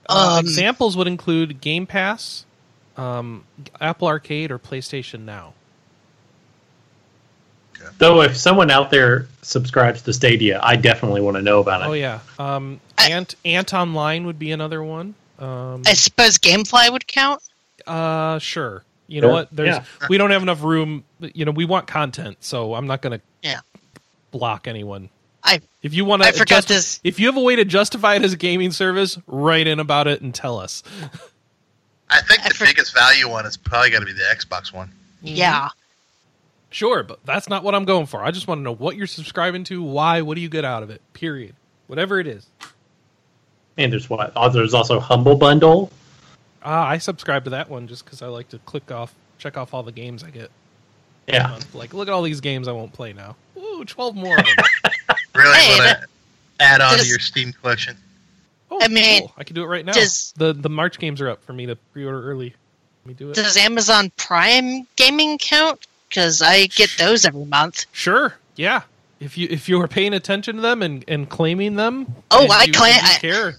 Uh, 0.08 0.36
Um, 0.38 0.44
examples 0.44 0.96
would 0.96 1.06
include 1.06 1.60
Game 1.60 1.86
Pass, 1.86 2.44
um, 2.96 3.44
Apple 3.80 4.08
Arcade, 4.08 4.50
or 4.50 4.58
PlayStation 4.58 5.20
Now. 5.20 5.54
Though, 7.98 8.22
if 8.22 8.36
someone 8.36 8.70
out 8.70 8.90
there 8.90 9.26
subscribes 9.42 10.02
to 10.02 10.12
Stadia, 10.12 10.60
I 10.62 10.76
definitely 10.76 11.20
want 11.20 11.36
to 11.36 11.42
know 11.42 11.58
about 11.60 11.82
it. 11.82 11.86
Oh 11.88 11.92
yeah, 11.94 12.20
um, 12.38 12.80
I- 12.98 13.10
Ant 13.10 13.34
Ant 13.44 13.72
Online 13.74 14.26
would 14.26 14.38
be 14.38 14.52
another 14.52 14.82
one. 14.82 15.14
Um, 15.38 15.82
I 15.86 15.94
suppose 15.94 16.38
GameFly 16.38 16.92
would 16.92 17.06
count. 17.08 17.42
Uh, 17.86 18.38
sure. 18.38 18.84
You 19.08 19.20
know 19.20 19.26
Sure, 19.28 19.32
what? 19.34 19.48
There's 19.52 19.76
yeah. 19.76 19.84
we 20.08 20.16
don't 20.18 20.30
have 20.30 20.42
enough 20.42 20.62
room. 20.62 21.04
You 21.20 21.44
know, 21.44 21.50
we 21.50 21.64
want 21.64 21.86
content, 21.86 22.38
so 22.40 22.74
I'm 22.74 22.86
not 22.86 23.02
going 23.02 23.18
to 23.18 23.24
Yeah. 23.42 23.60
block 24.30 24.66
anyone. 24.66 25.10
I- 25.44 25.60
if 25.82 25.92
you 25.92 26.04
want 26.04 26.22
I 26.22 26.30
to 26.30 26.38
forgot 26.38 26.66
this. 26.66 27.00
If 27.04 27.18
you 27.20 27.26
have 27.26 27.36
a 27.36 27.40
way 27.40 27.56
to 27.56 27.64
justify 27.64 28.14
it 28.14 28.22
as 28.22 28.32
a 28.32 28.36
gaming 28.36 28.70
service, 28.70 29.18
write 29.26 29.66
in 29.66 29.80
about 29.80 30.06
it 30.06 30.20
and 30.22 30.34
tell 30.34 30.58
us. 30.58 30.82
I 32.08 32.20
think 32.22 32.40
I 32.44 32.48
the 32.48 32.54
for- 32.54 32.64
biggest 32.66 32.94
value 32.94 33.28
one 33.28 33.44
is 33.46 33.56
probably 33.56 33.90
got 33.90 34.00
to 34.00 34.06
be 34.06 34.12
the 34.12 34.22
Xbox 34.34 34.72
one. 34.72 34.92
Yeah. 35.22 35.68
Sure, 36.70 37.02
but 37.02 37.18
that's 37.26 37.48
not 37.50 37.64
what 37.64 37.74
I'm 37.74 37.84
going 37.84 38.06
for. 38.06 38.24
I 38.24 38.30
just 38.30 38.48
want 38.48 38.60
to 38.60 38.62
know 38.62 38.74
what 38.74 38.96
you're 38.96 39.06
subscribing 39.06 39.64
to, 39.64 39.82
why, 39.82 40.22
what 40.22 40.36
do 40.36 40.40
you 40.40 40.48
get 40.48 40.64
out 40.64 40.82
of 40.82 40.88
it? 40.90 41.02
Period. 41.12 41.54
Whatever 41.86 42.18
it 42.18 42.26
is. 42.26 42.46
And 43.76 43.92
there's 43.92 44.08
what? 44.08 44.32
Oh, 44.36 44.48
there's 44.48 44.72
also 44.74 44.98
Humble 45.00 45.34
Bundle. 45.36 45.90
Ah, 46.64 46.86
I 46.86 46.98
subscribe 46.98 47.44
to 47.44 47.50
that 47.50 47.68
one 47.68 47.88
just 47.88 48.04
because 48.04 48.22
I 48.22 48.26
like 48.28 48.48
to 48.50 48.58
click 48.60 48.90
off, 48.90 49.14
check 49.38 49.56
off 49.56 49.74
all 49.74 49.82
the 49.82 49.92
games 49.92 50.22
I 50.22 50.30
get. 50.30 50.50
Yeah. 51.26 51.58
Like, 51.74 51.94
look 51.94 52.08
at 52.08 52.12
all 52.14 52.22
these 52.22 52.40
games 52.40 52.68
I 52.68 52.72
won't 52.72 52.92
play 52.92 53.12
now. 53.12 53.36
Ooh, 53.56 53.84
12 53.84 54.16
more 54.16 54.38
of 54.38 54.44
them. 54.44 54.56
Really 55.34 55.56
Hey, 55.56 55.78
want 55.78 55.98
to 56.00 56.06
add 56.60 56.80
on 56.82 56.98
to 56.98 57.06
your 57.06 57.18
Steam 57.18 57.54
collection? 57.54 57.96
Oh, 58.70 58.78
I 58.82 58.88
mean, 58.88 59.20
cool. 59.22 59.32
I 59.38 59.44
can 59.44 59.54
do 59.54 59.62
it 59.62 59.66
right 59.66 59.84
now. 59.84 59.92
does- 59.92 60.34
the 60.36 60.52
the 60.52 60.68
March 60.68 60.98
games 60.98 61.22
are 61.22 61.28
up 61.30 61.42
for 61.44 61.54
me 61.54 61.64
to 61.66 61.76
pre-order 61.76 62.22
early. 62.30 62.54
Let 63.04 63.06
me 63.08 63.14
do 63.14 63.30
it. 63.30 63.34
Does 63.34 63.56
Amazon 63.56 64.12
Prime 64.18 64.86
gaming 64.96 65.38
count? 65.38 65.86
Because 66.08 66.42
I 66.42 66.66
get 66.66 66.90
those 66.98 67.24
every 67.24 67.46
month. 67.46 67.86
Sure. 67.92 68.34
Yeah. 68.56 68.82
If 69.20 69.38
you 69.38 69.48
if 69.50 69.70
you 69.70 69.80
are 69.80 69.88
paying 69.88 70.12
attention 70.12 70.56
to 70.56 70.60
them 70.62 70.82
and, 70.82 71.02
and 71.08 71.26
claiming 71.30 71.76
them. 71.76 72.14
Oh, 72.30 72.46
I 72.50 72.64
you, 72.64 72.72
claim- 72.74 72.94
you 72.94 73.00
I- 73.02 73.18
care. 73.18 73.54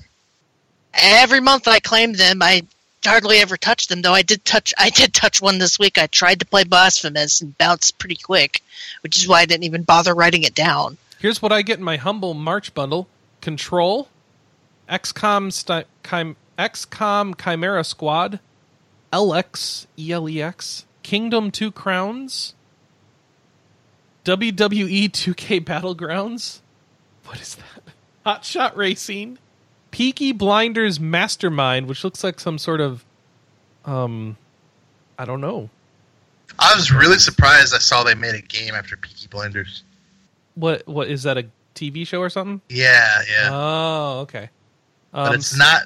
Every 0.94 1.40
month 1.42 1.68
I 1.68 1.80
claim 1.80 2.14
them. 2.14 2.44
I 2.44 2.62
hardly 3.06 3.38
ever 3.38 3.58
touch 3.58 3.88
them, 3.88 4.02
though. 4.02 4.14
I 4.14 4.22
did 4.22 4.44
touch. 4.46 4.74
I 4.78 4.90
did 4.90 5.14
touch 5.14 5.42
one 5.42 5.58
this 5.58 5.78
week. 5.80 5.98
I 5.98 6.08
tried 6.08 6.40
to 6.40 6.46
play 6.46 6.64
Blasphemous 6.64 7.42
and 7.42 7.58
bounced 7.58 7.98
pretty 8.00 8.16
quick, 8.16 8.62
which 9.02 9.18
is 9.18 9.28
why 9.28 9.42
I 9.42 9.46
didn't 9.46 9.64
even 9.64 9.84
bother 9.84 10.14
writing 10.14 10.44
it 10.44 10.56
down. 10.56 10.98
Here's 11.20 11.42
what 11.42 11.52
I 11.52 11.62
get 11.62 11.80
in 11.80 11.84
my 11.84 11.98
humble 11.98 12.34
March 12.34 12.74
bundle: 12.74 13.08
Control, 13.42 14.10
XCOM, 14.90 15.52
sti- 15.52 15.86
Chim- 16.08 16.36
XCOM 16.58 17.42
Chimera 17.42 17.84
Squad, 17.84 18.40
LX 19.12 19.86
ELEX, 19.98 20.86
Kingdom 21.04 21.52
Two 21.52 21.72
Crowns, 21.72 22.54
WWE 24.26 25.10
2K 25.10 25.64
Battlegrounds. 25.64 26.60
What 27.26 27.40
is 27.42 27.56
that? 27.56 27.94
Hot 28.26 28.46
Shot 28.46 28.76
Racing, 28.78 29.38
Peaky 29.94 30.32
Blinders 30.32 30.99
Mastermind, 30.99 31.86
which 31.86 32.03
looks 32.03 32.24
like 32.24 32.40
some 32.40 32.57
sort 32.57 32.82
of, 32.82 33.06
um, 33.86 34.36
I 35.20 35.26
don't 35.26 35.40
know. 35.40 35.70
I 36.57 36.74
was 36.76 36.91
really 36.91 37.20
surprised 37.20 37.76
I 37.76 37.78
saw 37.78 38.03
they 38.03 38.15
made 38.15 38.34
a 38.34 38.41
game 38.41 38.74
after 38.74 38.98
Peaky 38.98 39.28
Blinders. 39.28 39.84
What 40.56 40.88
what 40.88 41.10
is 41.10 41.22
that 41.24 41.38
a 41.38 41.45
TV 41.76 42.07
show 42.07 42.22
or 42.22 42.32
something? 42.32 42.60
Yeah, 42.70 43.22
yeah. 43.32 43.49
Oh, 43.52 44.20
okay. 44.22 44.49
but 45.11 45.28
Um, 45.30 45.36
it's 45.36 45.56
not. 45.56 45.84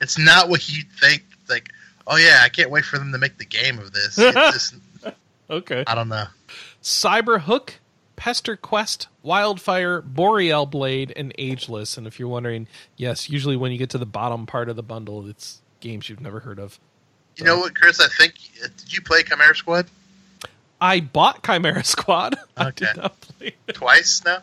It's 0.00 0.18
not 0.18 0.48
what 0.48 0.66
you 0.66 0.82
think. 0.98 1.22
Like, 1.50 1.68
oh 2.06 2.16
yeah, 2.16 2.40
I 2.42 2.48
can't 2.48 2.70
wait 2.70 2.86
for 2.86 2.98
them 2.98 3.12
to 3.12 3.18
make 3.18 3.36
the 3.36 3.44
game 3.44 3.78
of 3.78 3.92
this. 3.92 4.16
It's 4.18 4.34
just, 4.52 4.74
Okay. 5.50 5.84
I 5.86 5.94
don't 5.94 6.08
know. 6.08 6.24
Cyber 6.82 7.40
Hook, 7.40 7.74
Pester 8.20 8.54
Quest, 8.54 9.08
Wildfire, 9.22 10.02
Boreal 10.02 10.66
Blade, 10.66 11.10
and 11.16 11.32
Ageless. 11.38 11.96
And 11.96 12.06
if 12.06 12.20
you're 12.20 12.28
wondering, 12.28 12.66
yes, 12.98 13.30
usually 13.30 13.56
when 13.56 13.72
you 13.72 13.78
get 13.78 13.88
to 13.90 13.98
the 13.98 14.04
bottom 14.04 14.44
part 14.44 14.68
of 14.68 14.76
the 14.76 14.82
bundle, 14.82 15.26
it's 15.26 15.62
games 15.80 16.10
you've 16.10 16.20
never 16.20 16.40
heard 16.40 16.58
of. 16.58 16.78
You 17.36 17.44
know 17.44 17.58
what, 17.58 17.74
Chris? 17.74 17.98
I 17.98 18.08
think 18.08 18.34
did 18.60 18.92
you 18.92 19.00
play 19.00 19.22
Chimera 19.22 19.56
Squad 19.56 19.86
I 20.82 21.00
bought 21.00 21.42
Chimera 21.42 21.82
Squad. 21.82 22.36
I 22.58 22.66
Okay. 22.68 22.84
did 22.92 22.96
not 22.98 23.18
play 23.22 23.54
it. 23.66 23.72
twice 23.74 24.22
now? 24.22 24.42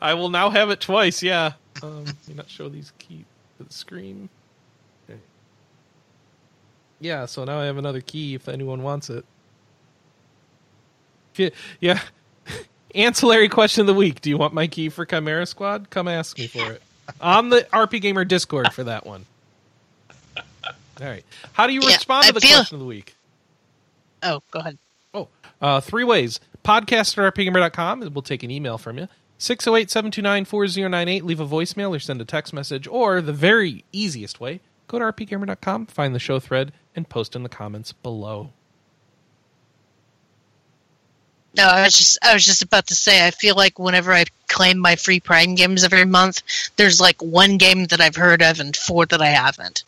I 0.00 0.14
will 0.14 0.28
now 0.30 0.50
have 0.50 0.70
it 0.70 0.80
twice, 0.80 1.20
yeah. 1.20 1.54
Um, 1.82 2.04
let 2.04 2.28
me 2.28 2.34
not 2.34 2.48
show 2.48 2.68
these 2.68 2.92
key 3.00 3.24
to 3.58 3.64
the 3.64 3.72
screen. 3.72 4.28
Okay. 5.10 5.18
Yeah, 7.00 7.26
so 7.26 7.42
now 7.44 7.58
I 7.58 7.64
have 7.64 7.76
another 7.76 8.00
key 8.02 8.34
if 8.36 8.48
anyone 8.48 8.84
wants 8.84 9.10
it. 9.10 9.24
Yeah. 11.80 12.00
Ancillary 12.94 13.48
question 13.48 13.80
of 13.82 13.86
the 13.86 13.94
week. 13.94 14.20
Do 14.20 14.30
you 14.30 14.38
want 14.38 14.54
my 14.54 14.66
key 14.66 14.88
for 14.88 15.04
Chimera 15.04 15.46
Squad? 15.46 15.90
Come 15.90 16.08
ask 16.08 16.38
me 16.38 16.46
for 16.46 16.72
it. 16.72 16.82
On 17.20 17.48
the 17.48 17.62
RPGamer 17.72 18.26
Discord 18.26 18.72
for 18.72 18.84
that 18.84 19.06
one. 19.06 19.26
All 20.36 21.06
right. 21.06 21.24
How 21.52 21.66
do 21.66 21.72
you 21.72 21.80
Yeah, 21.82 21.94
respond 21.94 22.26
to 22.26 22.32
the 22.32 22.40
feel- 22.40 22.56
question 22.56 22.74
of 22.76 22.80
the 22.80 22.86
week? 22.86 23.14
Oh, 24.22 24.42
go 24.50 24.60
ahead. 24.60 24.78
Oh, 25.14 25.28
uh, 25.62 25.80
three 25.80 26.04
ways. 26.04 26.40
Podcast 26.64 27.16
at 27.16 27.34
rpgamer.com. 27.34 28.00
We'll 28.12 28.22
take 28.22 28.42
an 28.42 28.50
email 28.50 28.76
from 28.78 28.98
you. 28.98 29.08
608 29.38 29.90
729 29.90 30.44
4098. 30.44 31.24
Leave 31.24 31.40
a 31.40 31.46
voicemail 31.46 31.96
or 31.96 31.98
send 31.98 32.20
a 32.20 32.24
text 32.26 32.52
message. 32.52 32.86
Or 32.86 33.22
the 33.22 33.32
very 33.32 33.84
easiest 33.92 34.38
way, 34.40 34.60
go 34.88 34.98
to 34.98 35.06
rpgamer.com, 35.06 35.86
find 35.86 36.14
the 36.14 36.18
show 36.18 36.38
thread, 36.38 36.72
and 36.94 37.08
post 37.08 37.34
in 37.34 37.42
the 37.42 37.48
comments 37.48 37.92
below. 37.92 38.50
No, 41.56 41.64
I 41.64 41.82
was 41.82 41.94
just 41.98 42.18
I 42.22 42.32
was 42.32 42.44
just 42.44 42.62
about 42.62 42.86
to 42.88 42.94
say 42.94 43.26
I 43.26 43.30
feel 43.32 43.56
like 43.56 43.78
whenever 43.78 44.12
I 44.12 44.24
claim 44.48 44.78
my 44.78 44.96
free 44.96 45.20
Prime 45.20 45.54
games 45.56 45.82
every 45.84 46.04
month, 46.04 46.42
there's 46.76 47.00
like 47.00 47.20
one 47.20 47.58
game 47.58 47.86
that 47.86 48.00
I've 48.00 48.16
heard 48.16 48.42
of 48.42 48.60
and 48.60 48.76
four 48.76 49.06
that 49.06 49.20
I 49.20 49.28
haven't. 49.28 49.82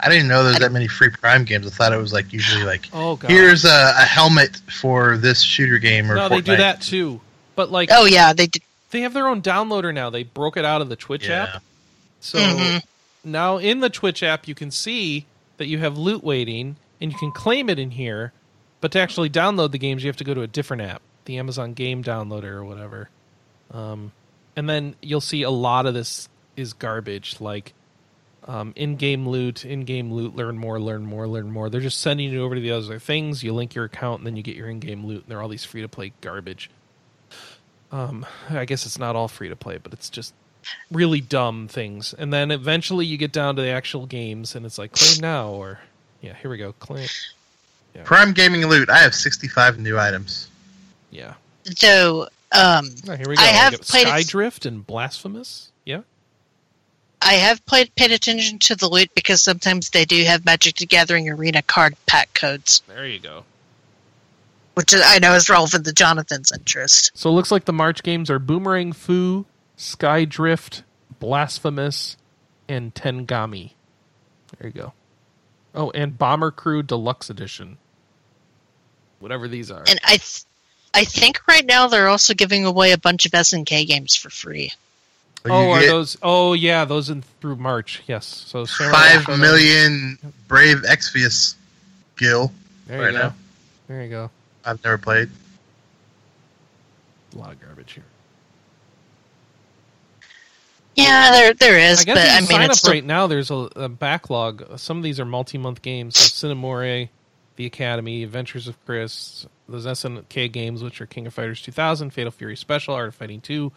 I 0.00 0.08
didn't 0.08 0.28
know 0.28 0.42
there 0.42 0.50
was 0.52 0.60
that 0.60 0.72
many 0.72 0.88
free 0.88 1.10
Prime 1.10 1.44
games. 1.44 1.66
I 1.66 1.70
thought 1.70 1.92
it 1.92 1.96
was 1.96 2.12
like 2.12 2.32
usually 2.32 2.64
like 2.64 2.88
Oh, 2.92 3.16
God. 3.16 3.30
here's 3.30 3.64
a, 3.64 3.94
a 3.96 4.04
helmet 4.04 4.56
for 4.80 5.16
this 5.16 5.40
shooter 5.42 5.78
game 5.78 6.10
or 6.10 6.16
no, 6.16 6.28
they 6.28 6.40
do 6.40 6.56
that 6.56 6.80
too. 6.80 7.20
But, 7.54 7.70
like, 7.70 7.90
Oh 7.92 8.04
yeah, 8.06 8.32
they 8.32 8.46
did. 8.46 8.62
they 8.90 9.02
have 9.02 9.14
their 9.14 9.28
own 9.28 9.42
downloader 9.42 9.94
now. 9.94 10.10
They 10.10 10.24
broke 10.24 10.56
it 10.56 10.64
out 10.64 10.80
of 10.80 10.88
the 10.88 10.96
Twitch 10.96 11.28
Yeah. 11.28 11.44
app. 11.54 11.62
So 12.20 12.40
Mhm. 12.40 12.82
now 13.24 13.58
in 13.58 13.80
the 13.80 13.90
Twitch 13.90 14.22
app, 14.22 14.48
you 14.48 14.54
can 14.54 14.70
see 14.70 15.26
that 15.58 15.66
you 15.66 15.78
have 15.78 15.96
loot 15.96 16.24
waiting 16.24 16.76
and 17.02 17.12
you 17.12 17.18
can 17.18 17.32
claim 17.32 17.68
it 17.68 17.78
in 17.78 17.90
here. 17.90 18.32
But 18.80 18.92
to 18.92 19.00
actually 19.00 19.30
download 19.30 19.72
the 19.72 19.78
games, 19.78 20.02
you 20.02 20.08
have 20.08 20.16
to 20.16 20.24
go 20.24 20.34
to 20.34 20.42
a 20.42 20.46
different 20.46 20.82
app, 20.82 21.02
the 21.24 21.38
Amazon 21.38 21.74
Game 21.74 22.02
Downloader 22.02 22.44
or 22.52 22.64
whatever. 22.64 23.10
Um, 23.70 24.12
and 24.56 24.68
then 24.68 24.96
you'll 25.00 25.20
see 25.20 25.42
a 25.42 25.50
lot 25.50 25.86
of 25.86 25.94
this 25.94 26.28
is 26.56 26.72
garbage. 26.72 27.40
Like 27.40 27.74
um, 28.46 28.72
in-game 28.74 29.28
loot, 29.28 29.64
in-game 29.64 30.12
loot, 30.12 30.34
learn 30.34 30.58
more, 30.58 30.80
learn 30.80 31.04
more, 31.04 31.28
learn 31.28 31.50
more. 31.50 31.70
They're 31.70 31.80
just 31.80 32.00
sending 32.00 32.32
you 32.32 32.42
over 32.42 32.56
to 32.56 32.60
the 32.60 32.72
other 32.72 32.98
things. 32.98 33.42
You 33.44 33.52
link 33.52 33.74
your 33.74 33.84
account, 33.84 34.20
and 34.20 34.26
then 34.26 34.36
you 34.36 34.42
get 34.42 34.56
your 34.56 34.68
in-game 34.68 35.06
loot. 35.06 35.22
And 35.22 35.30
they're 35.30 35.40
all 35.40 35.48
these 35.48 35.64
free-to-play 35.64 36.14
garbage. 36.20 36.70
Um, 37.92 38.26
I 38.50 38.64
guess 38.64 38.84
it's 38.84 38.98
not 38.98 39.14
all 39.14 39.28
free-to-play, 39.28 39.78
but 39.78 39.92
it's 39.92 40.10
just 40.10 40.34
really 40.90 41.20
dumb 41.20 41.68
things. 41.68 42.14
And 42.14 42.32
then 42.32 42.50
eventually 42.50 43.06
you 43.06 43.16
get 43.16 43.32
down 43.32 43.56
to 43.56 43.62
the 43.62 43.68
actual 43.68 44.06
games, 44.06 44.56
and 44.56 44.66
it's 44.66 44.78
like 44.78 44.92
claim 44.92 45.20
now, 45.20 45.50
or 45.50 45.80
yeah, 46.22 46.34
here 46.40 46.50
we 46.50 46.56
go, 46.56 46.72
claim. 46.72 47.08
Prime 48.04 48.32
Gaming 48.32 48.64
Loot. 48.66 48.88
I 48.88 48.98
have 48.98 49.14
65 49.14 49.78
new 49.78 49.98
items. 49.98 50.48
Yeah, 51.10 51.34
So, 51.64 52.28
um, 52.52 52.88
oh, 53.06 53.16
here 53.16 53.28
we 53.28 53.36
go. 53.36 53.42
I 53.42 53.50
We 53.50 53.56
have 53.56 53.72
got 53.72 53.82
played 53.82 54.06
Skydrift 54.06 54.64
and 54.64 54.86
Blasphemous. 54.86 55.70
Yeah, 55.84 56.00
I 57.20 57.34
have 57.34 57.64
played 57.66 57.94
paid 57.94 58.10
attention 58.12 58.58
to 58.60 58.74
the 58.74 58.88
loot 58.88 59.10
because 59.14 59.42
sometimes 59.42 59.90
they 59.90 60.04
do 60.04 60.24
have 60.24 60.44
Magic 60.44 60.76
the 60.76 60.86
Gathering 60.86 61.28
Arena 61.28 61.62
card 61.62 61.94
pack 62.06 62.32
codes, 62.34 62.82
there 62.88 63.06
you 63.06 63.18
go. 63.18 63.44
which 64.74 64.94
I 64.96 65.18
know 65.18 65.34
is 65.34 65.50
relevant 65.50 65.84
to 65.84 65.92
Jonathan's 65.92 66.50
interest. 66.50 67.10
So 67.14 67.28
it 67.30 67.34
looks 67.34 67.52
like 67.52 67.66
the 67.66 67.72
March 67.72 68.02
games 68.02 68.30
are 68.30 68.38
Boomerang 68.38 68.92
Fu, 68.92 69.44
Skydrift, 69.76 70.82
Blasphemous, 71.20 72.16
and 72.68 72.94
Tengami. 72.94 73.72
There 74.58 74.68
you 74.68 74.72
go. 74.72 74.92
Oh, 75.74 75.90
and 75.90 76.16
Bomber 76.18 76.50
Crew 76.50 76.82
Deluxe 76.82 77.30
Edition. 77.30 77.78
Whatever 79.20 79.48
these 79.48 79.70
are. 79.70 79.84
And 79.86 79.98
I, 80.04 80.16
th- 80.16 80.42
I 80.94 81.04
think 81.04 81.40
right 81.48 81.64
now 81.64 81.86
they're 81.86 82.08
also 82.08 82.34
giving 82.34 82.64
away 82.64 82.92
a 82.92 82.98
bunch 82.98 83.24
of 83.24 83.32
SNK 83.32 83.86
games 83.86 84.14
for 84.14 84.30
free. 84.30 84.72
oh, 85.46 85.70
are 85.70 85.86
those? 85.86 86.16
Oh, 86.22 86.52
yeah, 86.52 86.84
those 86.84 87.08
in 87.08 87.22
through 87.40 87.56
March. 87.56 88.02
Yes. 88.06 88.26
So 88.26 88.66
five 88.66 89.26
million 89.28 90.18
five 90.20 90.48
Brave 90.48 90.82
Exvius 90.82 91.54
Gil. 92.16 92.52
There 92.86 92.98
you 92.98 93.04
right 93.04 93.12
go. 93.12 93.18
now. 93.18 93.34
There 93.88 94.02
you 94.02 94.10
go. 94.10 94.30
I've 94.64 94.82
never 94.84 94.98
played. 94.98 95.30
A 97.34 97.38
lot 97.38 97.52
of 97.52 97.60
garbage 97.60 97.92
here. 97.92 98.04
Yeah, 101.02 101.30
there 101.32 101.54
there 101.54 101.78
is, 101.78 102.00
I 102.00 102.04
guess 102.04 102.16
but 102.16 102.28
I 102.28 102.40
mean 102.40 102.46
sign 102.46 102.62
it's 102.62 102.70
up 102.70 102.76
still, 102.78 102.92
right 102.92 103.04
now. 103.04 103.26
There's 103.26 103.50
a, 103.50 103.68
a 103.76 103.88
backlog. 103.88 104.78
Some 104.78 104.96
of 104.98 105.02
these 105.02 105.18
are 105.20 105.24
multi-month 105.24 105.82
games. 105.82 106.18
So 106.18 106.48
Cinemore, 106.48 107.08
The 107.56 107.66
Academy, 107.66 108.22
Adventures 108.22 108.68
of 108.68 108.82
Chris, 108.84 109.46
those 109.68 109.86
SNK 109.86 110.52
games, 110.52 110.82
which 110.82 111.00
are 111.00 111.06
King 111.06 111.26
of 111.26 111.34
Fighters 111.34 111.62
2000, 111.62 112.10
Fatal 112.10 112.30
Fury 112.32 112.56
Special, 112.56 112.94
Art 112.94 113.08
of 113.08 113.14
Fighting 113.14 113.40
2, 113.40 113.72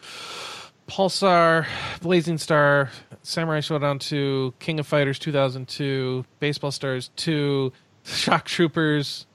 Pulstar, 0.88 1.66
Blazing 2.00 2.38
Star, 2.38 2.90
Samurai 3.22 3.60
Shodown 3.60 3.98
2, 4.00 4.54
King 4.58 4.78
of 4.80 4.86
Fighters 4.86 5.18
2002, 5.18 6.24
Baseball 6.38 6.70
Stars 6.70 7.10
2, 7.16 7.72
Shock 8.04 8.44
Troopers, 8.44 9.26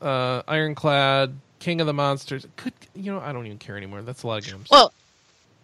uh, 0.00 0.42
Ironclad, 0.48 1.34
King 1.60 1.80
of 1.80 1.86
the 1.86 1.92
Monsters. 1.92 2.46
Could 2.56 2.72
you 2.94 3.12
know? 3.12 3.20
I 3.20 3.32
don't 3.32 3.46
even 3.46 3.58
care 3.58 3.76
anymore. 3.76 4.02
That's 4.02 4.24
a 4.24 4.26
lot 4.26 4.38
of 4.38 4.44
games. 4.50 4.68
well, 4.70 4.92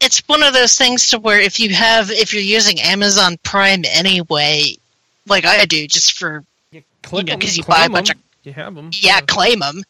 it's 0.00 0.22
one 0.28 0.42
of 0.42 0.52
those 0.52 0.74
things 0.76 1.08
to 1.08 1.18
where 1.18 1.40
if 1.40 1.58
you 1.60 1.74
have 1.74 2.10
if 2.10 2.32
you're 2.32 2.42
using 2.42 2.80
Amazon 2.80 3.36
Prime 3.42 3.84
anyway, 3.86 4.74
like 5.26 5.44
I 5.44 5.64
do, 5.64 5.86
just 5.86 6.12
for 6.18 6.44
you 6.72 6.82
click 7.02 7.26
know, 7.26 7.34
'em, 7.34 7.40
'cause 7.40 7.56
you 7.56 7.64
buy 7.64 7.84
a 7.84 7.90
bunch 7.90 8.10
'em, 8.10 8.22
you 8.44 8.52
have 8.52 8.74
them. 8.74 8.90
yeah, 8.94 9.20
claim 9.20 9.60
them. 9.60 9.82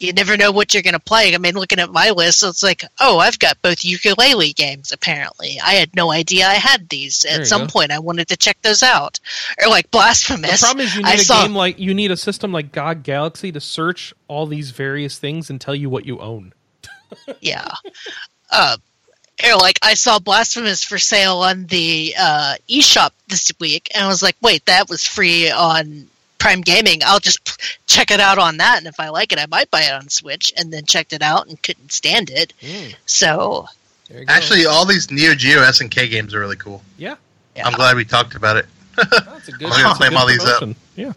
You 0.00 0.12
never 0.12 0.36
know 0.36 0.52
what 0.52 0.72
you're 0.74 0.84
going 0.84 0.94
to 0.94 1.00
play. 1.00 1.34
I 1.34 1.38
mean, 1.38 1.54
looking 1.56 1.80
at 1.80 1.90
my 1.90 2.10
list, 2.10 2.44
it's 2.44 2.62
like, 2.62 2.84
oh, 3.00 3.18
I've 3.18 3.36
got 3.40 3.60
both 3.62 3.84
ukulele 3.84 4.52
games. 4.52 4.92
Apparently, 4.92 5.58
I 5.60 5.72
had 5.74 5.96
no 5.96 6.12
idea 6.12 6.46
I 6.46 6.54
had 6.54 6.88
these. 6.88 7.22
There 7.28 7.40
At 7.40 7.48
some 7.48 7.62
go. 7.62 7.66
point, 7.66 7.90
I 7.90 7.98
wanted 7.98 8.28
to 8.28 8.36
check 8.36 8.58
those 8.62 8.84
out, 8.84 9.18
or 9.60 9.68
like 9.68 9.90
Blasphemous. 9.90 10.60
The 10.60 10.66
problem 10.66 10.86
is 10.86 10.94
you 10.94 11.02
need 11.02 11.14
a 11.14 11.18
saw- 11.24 11.42
game 11.42 11.56
like 11.56 11.80
you 11.80 11.94
need 11.94 12.12
a 12.12 12.16
system 12.16 12.52
like 12.52 12.70
GOG 12.70 13.02
Galaxy 13.02 13.50
to 13.50 13.60
search 13.60 14.14
all 14.28 14.46
these 14.46 14.70
various 14.70 15.18
things 15.18 15.50
and 15.50 15.60
tell 15.60 15.74
you 15.74 15.90
what 15.90 16.06
you 16.06 16.20
own. 16.20 16.52
yeah. 17.40 17.66
Uh, 18.52 18.76
or 19.44 19.56
like 19.56 19.78
I 19.82 19.94
saw 19.94 20.18
Blasphemous 20.18 20.82
for 20.84 20.98
sale 20.98 21.38
on 21.38 21.66
the 21.66 22.14
uh, 22.18 22.54
eShop 22.68 23.10
this 23.28 23.52
week, 23.60 23.88
and 23.94 24.04
I 24.04 24.08
was 24.08 24.22
like, 24.22 24.36
wait, 24.42 24.64
that 24.66 24.88
was 24.88 25.04
free 25.04 25.50
on 25.50 26.06
Prime 26.38 26.60
Gaming. 26.60 27.00
I'll 27.04 27.20
just 27.20 27.44
p- 27.44 27.52
check 27.86 28.10
it 28.10 28.20
out 28.20 28.38
on 28.38 28.56
that, 28.58 28.78
and 28.78 28.86
if 28.86 28.98
I 29.00 29.08
like 29.10 29.32
it, 29.32 29.38
I 29.38 29.46
might 29.46 29.70
buy 29.70 29.82
it 29.82 29.92
on 29.92 30.08
Switch. 30.08 30.52
And 30.56 30.72
then 30.72 30.84
checked 30.86 31.12
it 31.12 31.22
out 31.22 31.48
and 31.48 31.60
couldn't 31.62 31.92
stand 31.92 32.30
it. 32.30 32.52
So 33.06 33.66
There 34.08 34.20
you 34.20 34.24
go. 34.26 34.32
Actually, 34.32 34.66
all 34.66 34.84
these 34.84 35.10
Neo 35.10 35.34
Geo 35.34 35.60
SNK 35.60 36.10
games 36.10 36.34
are 36.34 36.40
really 36.40 36.56
cool. 36.56 36.82
yeah, 36.96 37.16
yeah. 37.56 37.66
I'm 37.66 37.74
glad 37.74 37.96
we 37.96 38.04
talked 38.04 38.34
about 38.34 38.56
it. 38.56 38.66
that's 38.96 39.48
a 39.48 39.52
good. 39.52 39.64
I'm 39.66 39.70
gonna 39.70 39.82
that's 39.82 39.94
a 39.94 39.96
claim 39.96 40.16
all 40.16 40.26
these 40.26 40.44
up. 40.44 40.68
Yeah. 40.96 41.12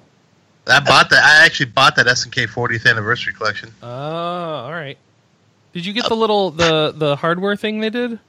I 0.67 0.79
bought 0.79 1.09
that. 1.09 1.23
I 1.23 1.43
actually 1.43 1.65
bought 1.71 1.95
that 1.95 2.05
SNK 2.05 2.47
40th 2.47 2.87
anniversary 2.87 3.33
collection. 3.33 3.71
Oh, 3.81 3.87
all 3.89 4.71
right. 4.71 4.97
Did 5.73 5.85
you 5.85 5.93
get 5.93 6.07
the 6.07 6.15
little 6.15 6.51
the 6.51 6.91
the 6.95 7.15
hardware 7.15 7.55
thing 7.55 7.79
they 7.79 7.89
did? 7.89 8.19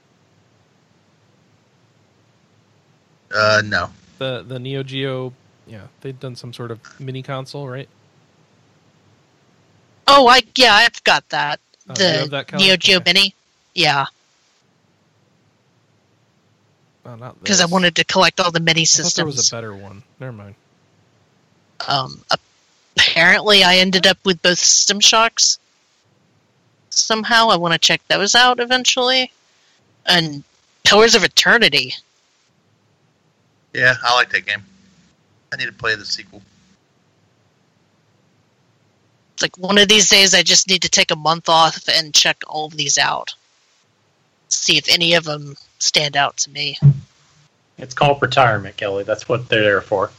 Uh, 3.34 3.62
no. 3.64 3.90
The 4.18 4.44
the 4.46 4.58
Neo 4.58 4.82
Geo. 4.82 5.32
Yeah, 5.66 5.86
they'd 6.00 6.18
done 6.20 6.36
some 6.36 6.52
sort 6.52 6.70
of 6.70 6.80
mini 7.00 7.22
console, 7.22 7.68
right? 7.68 7.88
Oh, 10.06 10.28
I 10.28 10.42
yeah, 10.56 10.74
I've 10.74 11.02
got 11.04 11.28
that. 11.30 11.60
Oh, 11.88 11.94
the 11.94 12.28
that 12.30 12.52
Neo 12.52 12.76
Geo 12.76 12.98
okay. 12.98 13.12
Mini. 13.12 13.34
Yeah, 13.74 14.04
Oh, 17.04 17.34
because 17.42 17.60
I 17.60 17.66
wanted 17.66 17.96
to 17.96 18.04
collect 18.04 18.38
all 18.40 18.52
the 18.52 18.60
mini 18.60 18.82
I 18.82 18.84
thought 18.84 19.14
there 19.14 19.26
was 19.26 19.48
a 19.48 19.54
better 19.54 19.74
one. 19.74 20.02
Never 20.20 20.32
mind. 20.32 20.54
um, 21.88 22.22
apparently 22.96 23.64
I 23.64 23.76
ended 23.76 24.06
up 24.06 24.18
with 24.24 24.40
both 24.40 24.58
System 24.58 25.00
Shocks. 25.00 25.58
Somehow 27.02 27.48
I 27.48 27.56
want 27.56 27.72
to 27.72 27.78
check 27.78 28.00
those 28.08 28.34
out 28.34 28.60
eventually. 28.60 29.32
And 30.06 30.42
Pillars 30.84 31.14
of 31.14 31.24
Eternity. 31.24 31.94
Yeah, 33.72 33.94
I 34.02 34.14
like 34.14 34.30
that 34.30 34.46
game. 34.46 34.62
I 35.52 35.56
need 35.56 35.66
to 35.66 35.72
play 35.72 35.94
the 35.94 36.04
sequel. 36.04 36.42
It's 39.34 39.42
like 39.42 39.56
one 39.58 39.78
of 39.78 39.88
these 39.88 40.08
days 40.08 40.34
I 40.34 40.42
just 40.42 40.68
need 40.68 40.82
to 40.82 40.88
take 40.88 41.10
a 41.10 41.16
month 41.16 41.48
off 41.48 41.88
and 41.88 42.14
check 42.14 42.42
all 42.46 42.66
of 42.66 42.76
these 42.76 42.98
out. 42.98 43.34
See 44.48 44.76
if 44.76 44.88
any 44.88 45.14
of 45.14 45.24
them 45.24 45.56
stand 45.78 46.16
out 46.16 46.36
to 46.38 46.50
me. 46.50 46.78
It's 47.78 47.94
called 47.94 48.20
retirement, 48.20 48.76
Kelley. 48.76 49.04
That's 49.04 49.28
what 49.28 49.48
they're 49.48 49.62
there 49.62 49.80
for. 49.80 50.10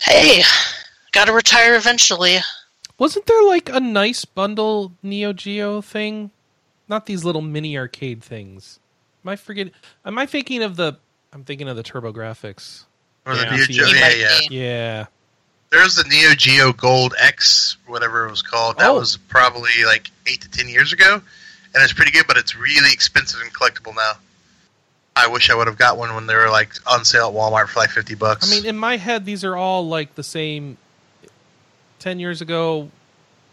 Hey, 0.00 0.42
gotta 1.12 1.32
retire 1.32 1.74
eventually. 1.74 2.38
Wasn't 3.04 3.26
there 3.26 3.42
like 3.44 3.68
a 3.68 3.80
nice 3.80 4.24
bundle 4.24 4.92
Neo 5.02 5.34
Geo 5.34 5.82
thing? 5.82 6.30
Not 6.88 7.04
these 7.04 7.22
little 7.22 7.42
mini 7.42 7.76
arcade 7.76 8.22
things. 8.24 8.80
Am 9.22 9.28
I 9.28 9.36
forgetting? 9.36 9.74
Am 10.06 10.16
I 10.16 10.24
thinking 10.24 10.62
of 10.62 10.76
the? 10.76 10.96
I'm 11.30 11.44
thinking 11.44 11.68
of 11.68 11.76
the 11.76 11.82
TurboGrafx. 11.82 12.84
Or 13.26 13.36
the 13.36 13.42
Yeah. 13.44 13.56
Neo 13.56 13.64
Geo. 13.66 13.86
You 13.88 13.94
Yeah, 13.96 14.08
yeah. 14.14 14.38
Yeah. 14.50 15.06
There's 15.68 15.96
the 15.96 16.04
Neo 16.04 16.34
Geo 16.34 16.72
Gold 16.72 17.12
X, 17.20 17.76
whatever 17.86 18.26
it 18.26 18.30
was 18.30 18.40
called. 18.40 18.78
That 18.78 18.88
Oh. 18.88 18.94
was 19.00 19.18
probably 19.18 19.84
like 19.84 20.10
eight 20.26 20.40
to 20.40 20.48
ten 20.48 20.70
years 20.70 20.94
ago, 20.94 21.20
and 21.74 21.84
it's 21.84 21.92
pretty 21.92 22.10
good, 22.10 22.26
but 22.26 22.38
it's 22.38 22.56
really 22.56 22.90
expensive 22.90 23.38
and 23.42 23.52
collectible 23.52 23.94
now. 23.94 24.12
I 25.14 25.26
wish 25.26 25.50
I 25.50 25.54
would 25.54 25.66
have 25.66 25.76
got 25.76 25.98
one 25.98 26.14
when 26.14 26.26
they 26.26 26.36
were 26.36 26.48
like 26.48 26.72
on 26.86 27.04
sale 27.04 27.28
at 27.28 27.34
Walmart 27.34 27.68
for 27.68 27.80
like 27.80 27.90
fifty 27.90 28.14
bucks. 28.14 28.50
I 28.50 28.54
mean, 28.54 28.64
in 28.64 28.78
my 28.78 28.96
head, 28.96 29.26
these 29.26 29.44
are 29.44 29.56
all 29.56 29.86
like 29.86 30.14
the 30.14 30.24
same. 30.24 30.78
Ten 32.04 32.18
years 32.20 32.42
ago, 32.42 32.90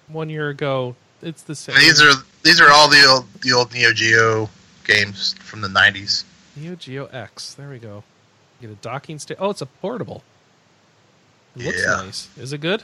one 0.09 0.29
year 0.29 0.49
ago, 0.49 0.93
it's 1.21 1.41
the 1.43 1.55
same. 1.55 1.73
these 1.77 2.01
are 2.01 2.11
these 2.43 2.59
are 2.59 2.69
all 2.69 2.89
the 2.89 3.01
old 3.09 3.25
the 3.41 3.53
old 3.53 3.73
Neo 3.73 3.93
Geo 3.93 4.49
games 4.83 5.35
from 5.35 5.61
the 5.61 5.69
'90s. 5.69 6.25
Neo 6.57 6.75
Geo 6.75 7.05
X. 7.05 7.53
There 7.53 7.69
we 7.69 7.79
go. 7.79 8.03
Get 8.59 8.69
a 8.69 8.75
docking 8.75 9.19
station. 9.19 9.41
Oh, 9.41 9.51
it's 9.51 9.61
a 9.61 9.65
portable. 9.65 10.21
It 11.55 11.63
looks 11.63 11.81
Yeah. 11.81 11.95
nice. 12.03 12.27
Is 12.37 12.51
it 12.51 12.57
good? 12.57 12.83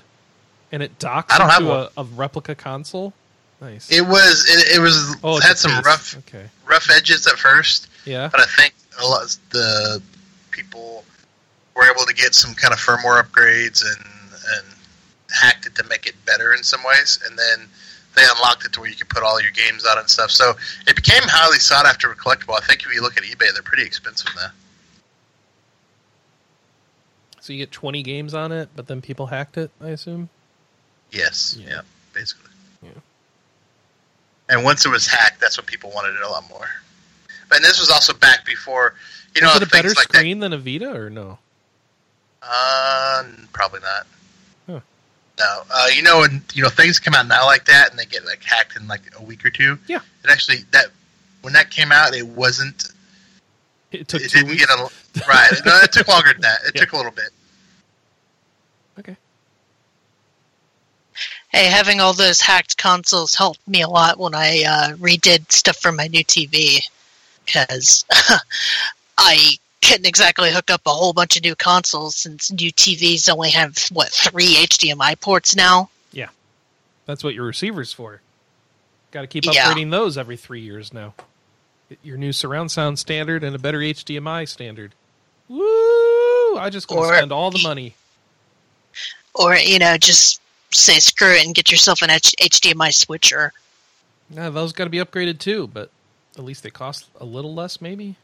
And 0.71 0.81
it 0.81 0.97
docks 0.99 1.33
I 1.33 1.37
don't 1.37 1.49
have 1.49 1.65
a, 1.65 1.89
a 1.97 2.05
replica 2.05 2.55
console. 2.55 3.11
Nice. 3.59 3.91
It 3.91 4.07
was 4.07 4.45
it, 4.49 4.77
it 4.77 4.79
was 4.79 5.17
oh, 5.21 5.35
it's 5.35 5.45
had 5.47 5.57
some 5.57 5.71
case. 5.73 5.83
rough 5.85 6.17
Okay. 6.19 6.45
rough 6.65 6.89
edges 6.89 7.27
at 7.27 7.37
first, 7.37 7.89
Yeah. 8.05 8.29
but 8.31 8.39
I 8.39 8.45
think 8.45 8.73
a 9.01 9.05
lot 9.05 9.23
of 9.23 9.35
the 9.49 10.01
people 10.51 11.03
were 11.75 11.83
able 11.91 12.05
to 12.05 12.13
get 12.13 12.33
some 12.35 12.53
kind 12.53 12.73
of 12.73 12.79
firmware 12.79 13.21
upgrades 13.21 13.83
and 13.85 14.05
and 14.55 14.65
hacked 15.31 15.65
it 15.65 15.75
to 15.75 15.83
make 15.85 16.05
it 16.05 16.15
better 16.25 16.53
in 16.53 16.63
some 16.63 16.81
ways, 16.85 17.19
and 17.27 17.37
then 17.37 17.67
they 18.15 18.23
unlocked 18.35 18.65
it 18.65 18.73
to 18.73 18.79
where 18.81 18.89
you 18.89 18.95
could 18.95 19.09
put 19.09 19.23
all 19.23 19.39
your 19.41 19.51
games 19.51 19.85
on 19.85 19.97
it 19.97 20.01
and 20.01 20.09
stuff. 20.09 20.31
So 20.31 20.53
it 20.87 20.95
became 20.95 21.21
highly 21.25 21.59
sought 21.59 21.85
after 21.85 22.07
collectible. 22.15 22.55
I 22.57 22.65
think 22.65 22.81
if 22.83 22.93
you 22.93 23.01
look 23.01 23.17
at 23.17 23.23
eBay, 23.23 23.53
they're 23.53 23.61
pretty 23.61 23.83
expensive 23.83 24.29
now. 24.35 24.47
So 27.41 27.53
you 27.53 27.59
get 27.59 27.71
20 27.71 28.03
games 28.03 28.33
on 28.33 28.51
it, 28.51 28.69
but 28.75 28.87
then 28.87 29.01
people 29.01 29.27
hacked 29.27 29.57
it, 29.57 29.71
I 29.81 29.89
assume. 29.89 30.29
Yes, 31.11 31.55
Yeah. 31.57 31.67
yeah, 31.69 31.81
basically. 32.13 32.51
Yeah. 32.81 32.89
And 34.49 34.63
once 34.63 34.85
it 34.85 34.89
was 34.89 35.07
hacked, 35.07 35.39
that's 35.39 35.57
when 35.57 35.65
people 35.65 35.91
wanted 35.93 36.15
it 36.15 36.21
a 36.21 36.27
lot 36.29 36.47
more. 36.49 36.67
And 37.51 37.63
this 37.63 37.79
was 37.79 37.89
also 37.89 38.13
back 38.13 38.45
before, 38.45 38.95
you 39.35 39.41
know, 39.41 39.49
Is 39.51 39.57
it 39.57 39.63
a 39.63 39.67
better 39.67 39.89
like 39.89 40.11
screen 40.13 40.39
than 40.39 40.51
a 40.51 40.57
Vita 40.57 40.89
or 40.93 41.09
no? 41.09 41.37
Uh, 42.41 43.23
probably 43.53 43.79
not. 43.79 44.05
Huh. 45.39 45.63
No, 45.69 45.75
uh, 45.75 45.87
you 45.95 46.01
know, 46.01 46.19
when 46.19 46.41
you 46.53 46.63
know 46.63 46.69
things 46.69 46.99
come 46.99 47.13
out 47.13 47.27
now 47.27 47.45
like 47.45 47.65
that, 47.65 47.89
and 47.91 47.99
they 47.99 48.05
get 48.05 48.25
like 48.25 48.43
hacked 48.43 48.75
in 48.75 48.87
like 48.87 49.01
a 49.19 49.23
week 49.23 49.45
or 49.45 49.49
two. 49.49 49.77
Yeah. 49.87 49.99
It 50.23 50.29
actually 50.29 50.59
that 50.71 50.87
when 51.41 51.53
that 51.53 51.69
came 51.71 51.91
out, 51.91 52.15
it 52.15 52.27
wasn't. 52.27 52.91
It 53.91 54.07
took 54.07 54.21
it 54.21 54.29
two 54.29 54.39
didn't 54.39 54.49
weeks. 54.51 54.65
get 54.65 54.77
a 54.79 54.89
right. 55.27 55.51
No, 55.65 55.77
it 55.79 55.91
took 55.91 56.07
longer 56.07 56.33
than 56.33 56.41
that. 56.41 56.59
It 56.65 56.71
Yeah. 56.75 56.81
took 56.81 56.93
a 56.93 56.97
little 56.97 57.11
bit. 57.11 57.29
Okay. 58.99 59.15
Hey, 61.49 61.65
having 61.67 61.99
all 62.01 62.13
those 62.13 62.41
hacked 62.41 62.77
consoles 62.77 63.33
helped 63.33 63.65
me 63.67 63.81
a 63.81 63.87
lot 63.87 64.19
when 64.19 64.35
I 64.35 64.63
uh, 64.67 64.95
redid 64.97 65.51
stuff 65.51 65.77
for 65.77 65.91
my 65.91 66.07
new 66.07 66.23
TV 66.23 66.79
because 67.45 68.03
I 69.17 69.57
couldn't 69.81 70.05
exactly 70.07 70.51
hook 70.51 70.69
up 70.71 70.81
a 70.85 70.89
whole 70.89 71.13
bunch 71.13 71.37
of 71.37 71.43
new 71.43 71.55
consoles 71.55 72.15
since 72.15 72.51
new 72.51 72.71
TVs 72.71 73.29
only 73.29 73.51
have 73.51 73.77
what 73.91 74.09
three 74.09 74.55
HDMI 74.55 75.19
ports 75.19 75.55
now. 75.55 75.89
Yeah, 76.11 76.29
that's 77.05 77.23
what 77.23 77.33
your 77.35 77.45
receiver's 77.45 77.93
for. 77.93 78.21
Got 79.11 79.21
to 79.21 79.27
keep 79.27 79.45
Yeah. 79.45 79.71
upgrading 79.73 79.91
those 79.91 80.17
every 80.17 80.35
three 80.37 80.61
years 80.61 80.91
now. 80.93 81.13
Get 81.89 81.99
Your 82.03 82.17
new 82.17 82.33
surround 82.33 82.71
sound 82.71 82.99
standard 82.99 83.43
and 83.43 83.55
a 83.55 83.59
better 83.59 83.79
HDMI 83.81 84.45
standard. 84.45 84.93
Woo! 85.47 86.57
I 86.57 86.69
just 86.71 86.87
gonna 86.87 87.01
Or- 87.01 87.15
spend 87.15 87.31
all 87.31 87.51
the 87.51 87.61
money. 87.63 87.95
Or 89.33 89.55
you 89.55 89.79
know, 89.79 89.97
just 89.97 90.41
say 90.71 90.99
screw 90.99 91.31
it 91.33 91.45
and 91.45 91.55
get 91.55 91.71
yourself 91.71 92.01
an 92.01 92.09
H- 92.09 92.35
HDMI 92.39 92.91
switcher. 92.93 93.53
Yeah, 94.29 94.49
those 94.49 94.73
got 94.73 94.83
to 94.85 94.89
be 94.89 94.97
upgraded 94.97 95.39
too, 95.39 95.67
but 95.67 95.89
at 96.37 96.43
least 96.43 96.63
they 96.63 96.69
cost 96.69 97.05
a 97.21 97.23
little 97.25 97.53
less, 97.53 97.79
maybe. 97.79 98.15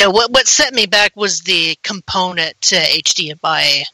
No, 0.00 0.10
what 0.10 0.30
what 0.30 0.46
set 0.46 0.74
me 0.74 0.86
back 0.86 1.16
was 1.16 1.42
the 1.42 1.76
component 1.82 2.60
to 2.62 2.76
HDMI 2.76 3.84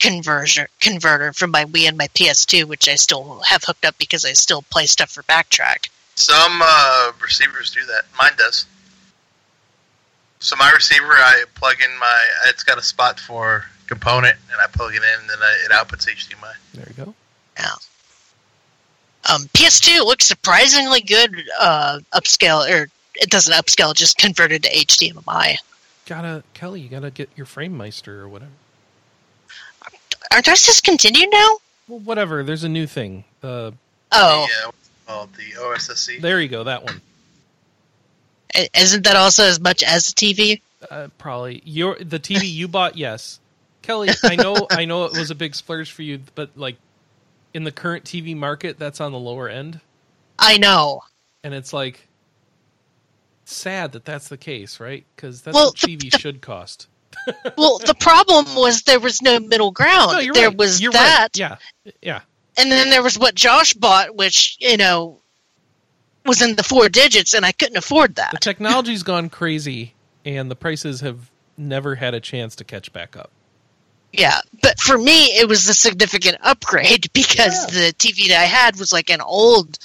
conversion 0.00 0.66
converter 0.80 1.32
from 1.32 1.50
my 1.50 1.64
Wii 1.66 1.88
and 1.88 1.96
my 1.96 2.08
PS2, 2.08 2.64
which 2.64 2.88
I 2.88 2.96
still 2.96 3.40
have 3.46 3.64
hooked 3.64 3.84
up 3.84 3.96
because 3.98 4.24
I 4.24 4.32
still 4.32 4.62
play 4.62 4.86
stuff 4.86 5.10
for 5.10 5.22
Backtrack. 5.22 5.88
Some 6.16 6.60
uh, 6.62 7.12
receivers 7.22 7.70
do 7.70 7.84
that. 7.86 8.04
Mine 8.18 8.32
does. 8.36 8.66
So 10.40 10.56
my 10.56 10.70
receiver, 10.72 11.12
I 11.12 11.44
plug 11.54 11.76
in 11.82 11.98
my. 11.98 12.18
It's 12.46 12.64
got 12.64 12.76
a 12.76 12.82
spot 12.82 13.18
for 13.18 13.64
component, 13.86 14.36
and 14.50 14.60
I 14.60 14.66
plug 14.66 14.94
it 14.94 15.02
in, 15.02 15.20
and 15.20 15.30
then 15.30 15.38
I, 15.40 15.64
it 15.64 15.70
outputs 15.70 16.06
HDMI. 16.08 16.54
There 16.74 16.86
you 16.88 17.04
go. 17.04 17.14
Um, 19.32 19.48
PS2 19.54 20.04
looks 20.04 20.26
surprisingly 20.26 21.00
good. 21.00 21.44
Uh, 21.58 22.00
upscale 22.12 22.68
or 22.68 22.88
it 23.16 23.30
doesn't 23.30 23.54
upscale, 23.54 23.90
it 23.92 23.96
just 23.96 24.16
converted 24.18 24.62
to 24.64 24.70
HDMI. 24.70 25.56
Gotta 26.06 26.42
Kelley, 26.54 26.80
you 26.80 26.88
gotta 26.88 27.10
get 27.10 27.30
your 27.36 27.46
Framemeister 27.46 28.08
or 28.08 28.28
whatever. 28.28 28.50
Aren't 30.32 30.46
those 30.46 30.62
discontinued 30.62 31.28
now? 31.32 31.58
Well, 31.88 32.00
whatever. 32.00 32.42
There's 32.42 32.64
a 32.64 32.68
new 32.68 32.86
thing. 32.86 33.24
Uh, 33.42 33.72
Oh, 34.12 34.46
The, 34.48 34.62
uh, 34.62 34.66
what's 34.66 34.88
it 34.88 35.06
called 35.06 35.34
the 35.34 35.52
OSSC. 35.60 36.20
there 36.20 36.40
you 36.40 36.48
go. 36.48 36.64
That 36.64 36.84
one. 36.84 37.00
isn't 38.74 39.04
that 39.04 39.16
also 39.16 39.44
as 39.44 39.58
much 39.60 39.82
as 39.82 40.06
the 40.06 40.12
TV? 40.12 40.60
Uh, 40.90 41.08
probably 41.18 41.62
your 41.64 41.96
the 41.98 42.18
TV 42.20 42.42
you 42.50 42.68
bought. 42.68 42.96
Yes, 42.96 43.40
Kelley. 43.82 44.10
I 44.22 44.36
know. 44.36 44.66
I 44.70 44.84
know 44.84 45.04
it 45.06 45.12
was 45.16 45.30
a 45.30 45.34
big 45.34 45.54
splurge 45.54 45.90
for 45.90 46.02
you, 46.02 46.20
but 46.34 46.50
like 46.56 46.76
in 47.54 47.64
the 47.64 47.72
current 47.72 48.04
TV 48.04 48.36
market, 48.36 48.78
that's 48.78 49.00
on 49.00 49.12
the 49.12 49.18
lower 49.18 49.48
end, 49.48 49.80
I 50.38 50.58
know. 50.58 51.02
and 51.42 51.54
it's 51.54 51.72
like 51.72 52.06
sad 53.52 53.92
that 53.92 54.04
that's 54.04 54.28
the 54.28 54.36
case, 54.36 54.80
right? 54.80 55.04
Because 55.14 55.42
that's 55.42 55.54
Well, 55.54 55.66
what 55.66 55.76
TV 55.76 56.16
should 56.18 56.40
cost. 56.40 56.88
Well, 57.56 57.78
the 57.78 57.94
problem 57.94 58.44
was 58.56 58.82
there 58.82 58.98
was 58.98 59.22
no 59.22 59.38
middle 59.38 59.70
ground. 59.70 60.12
No, 60.12 60.32
there 60.32 60.48
right. 60.48 60.56
was 60.58 60.80
You're 60.80 60.90
that, 60.92 61.28
Right. 61.38 61.58
Yeah, 61.84 61.92
yeah. 62.02 62.20
and 62.58 62.70
then 62.72 62.90
there 62.90 63.02
was 63.04 63.16
what 63.18 63.34
Josh 63.36 63.72
bought, 63.72 64.16
which 64.16 64.56
you 64.60 64.76
know 64.76 65.20
was 66.26 66.42
in 66.42 66.56
the 66.56 66.64
four 66.64 66.88
digits, 66.88 67.32
and 67.32 67.46
I 67.46 67.52
couldn't 67.52 67.76
afford 67.76 68.10
The 68.16 68.28
that. 68.32 68.40
technology's 68.40 69.02
gone 69.04 69.28
crazy, 69.30 69.94
and 70.24 70.50
the 70.50 70.56
prices 70.56 71.00
have 71.02 71.30
never 71.56 71.94
had 71.94 72.14
a 72.14 72.20
chance 72.20 72.56
to 72.56 72.64
catch 72.64 72.92
back 72.92 73.16
up. 73.16 73.30
Yeah, 74.12 74.40
but 74.62 74.78
for 74.80 74.98
me, 74.98 75.26
it 75.38 75.48
was 75.48 75.68
a 75.68 75.74
significant 75.74 76.38
upgrade 76.42 77.10
because 77.12 77.54
Yeah. 77.72 77.86
the 77.88 77.92
TV 77.94 78.28
that 78.28 78.40
I 78.40 78.44
had 78.46 78.76
was 78.76 78.92
like 78.92 79.08
an 79.08 79.20
old 79.20 79.78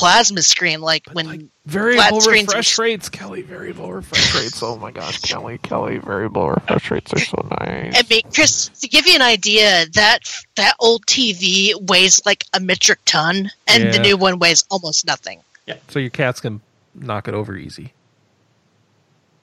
plasma 0.00 0.42
screen, 0.42 0.80
like 0.80 1.04
But, 1.04 1.14
when 1.14 1.26
like, 1.26 1.40
flat 1.40 1.50
variable 1.66 2.20
refresh 2.20 2.78
are- 2.78 2.82
rates, 2.82 3.08
Kelley. 3.08 3.42
Variable 3.42 3.92
refresh 3.92 4.34
rates. 4.42 4.62
Oh 4.62 4.76
my 4.76 4.90
gosh, 4.90 5.20
Kelley, 5.20 5.58
Kelley. 5.58 5.98
Variable 5.98 6.50
refresh 6.50 6.90
rates 6.90 7.12
are 7.12 7.18
so 7.20 7.46
nice. 7.60 7.96
I 7.96 8.02
mean, 8.08 8.22
Chris, 8.34 8.68
to 8.80 8.88
give 8.88 9.06
you 9.06 9.14
an 9.14 9.22
idea, 9.22 9.86
that 9.94 10.20
that 10.56 10.74
old 10.80 11.06
TV 11.06 11.72
weighs 11.88 12.20
like 12.26 12.44
a 12.54 12.60
metric 12.60 12.98
ton, 13.04 13.50
and 13.68 13.92
the 13.92 13.98
new 13.98 14.16
one 14.16 14.38
weighs 14.38 14.64
almost 14.70 15.06
nothing. 15.06 15.40
Yeah. 15.66 15.76
So 15.88 15.98
your 15.98 16.10
cats 16.10 16.40
can 16.40 16.60
knock 16.94 17.28
it 17.28 17.34
over 17.34 17.56
easy. 17.56 17.92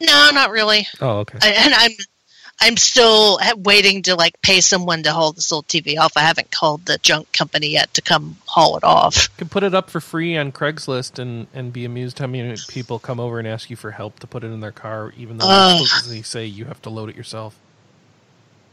No, 0.02 0.30
not 0.32 0.52
really. 0.52 0.88
Oh, 1.02 1.20
okay. 1.20 1.40
I, 1.42 1.50
and 1.54 1.74
I'm 1.74 1.92
I'm 2.60 2.76
still 2.78 3.40
waiting 3.58 4.02
to 4.04 4.16
like 4.16 4.42
pay 4.42 4.62
someone 4.62 5.04
to 5.04 5.12
haul 5.14 5.32
this 5.32 5.52
old 5.52 5.68
TV 5.68 5.98
off. 6.00 6.14
I 6.16 6.22
haven't 6.22 6.50
called 6.52 6.86
the 6.86 6.98
junk 6.98 7.32
company 7.32 7.68
yet 7.68 7.94
to 7.94 8.02
come 8.02 8.38
haul 8.48 8.78
it 8.78 8.84
off. 8.84 9.30
You 9.34 9.38
can 9.38 9.50
put 9.50 9.64
it 9.64 9.76
up 9.76 9.90
for 9.92 10.00
free 10.00 10.36
on 10.38 10.52
Craigslist 10.52 11.20
and, 11.20 11.48
and 11.54 11.72
be 11.72 11.86
amused 11.86 12.18
how 12.20 12.26
many 12.28 12.56
people 12.68 12.98
come 12.98 13.20
over 13.20 13.38
and 13.38 13.48
ask 13.48 13.70
you 13.70 13.76
for 13.76 13.92
help 13.92 14.20
to 14.20 14.28
put 14.28 14.44
it 14.44 14.48
in 14.48 14.60
their 14.60 14.72
car, 14.72 15.14
even 15.18 15.38
though 15.38 15.46
Ugh. 15.48 15.88
they 16.08 16.24
say 16.24 16.46
you 16.46 16.66
have 16.66 16.82
to 16.82 16.90
load 16.90 17.10
it 17.10 17.16
yourself. 17.16 17.56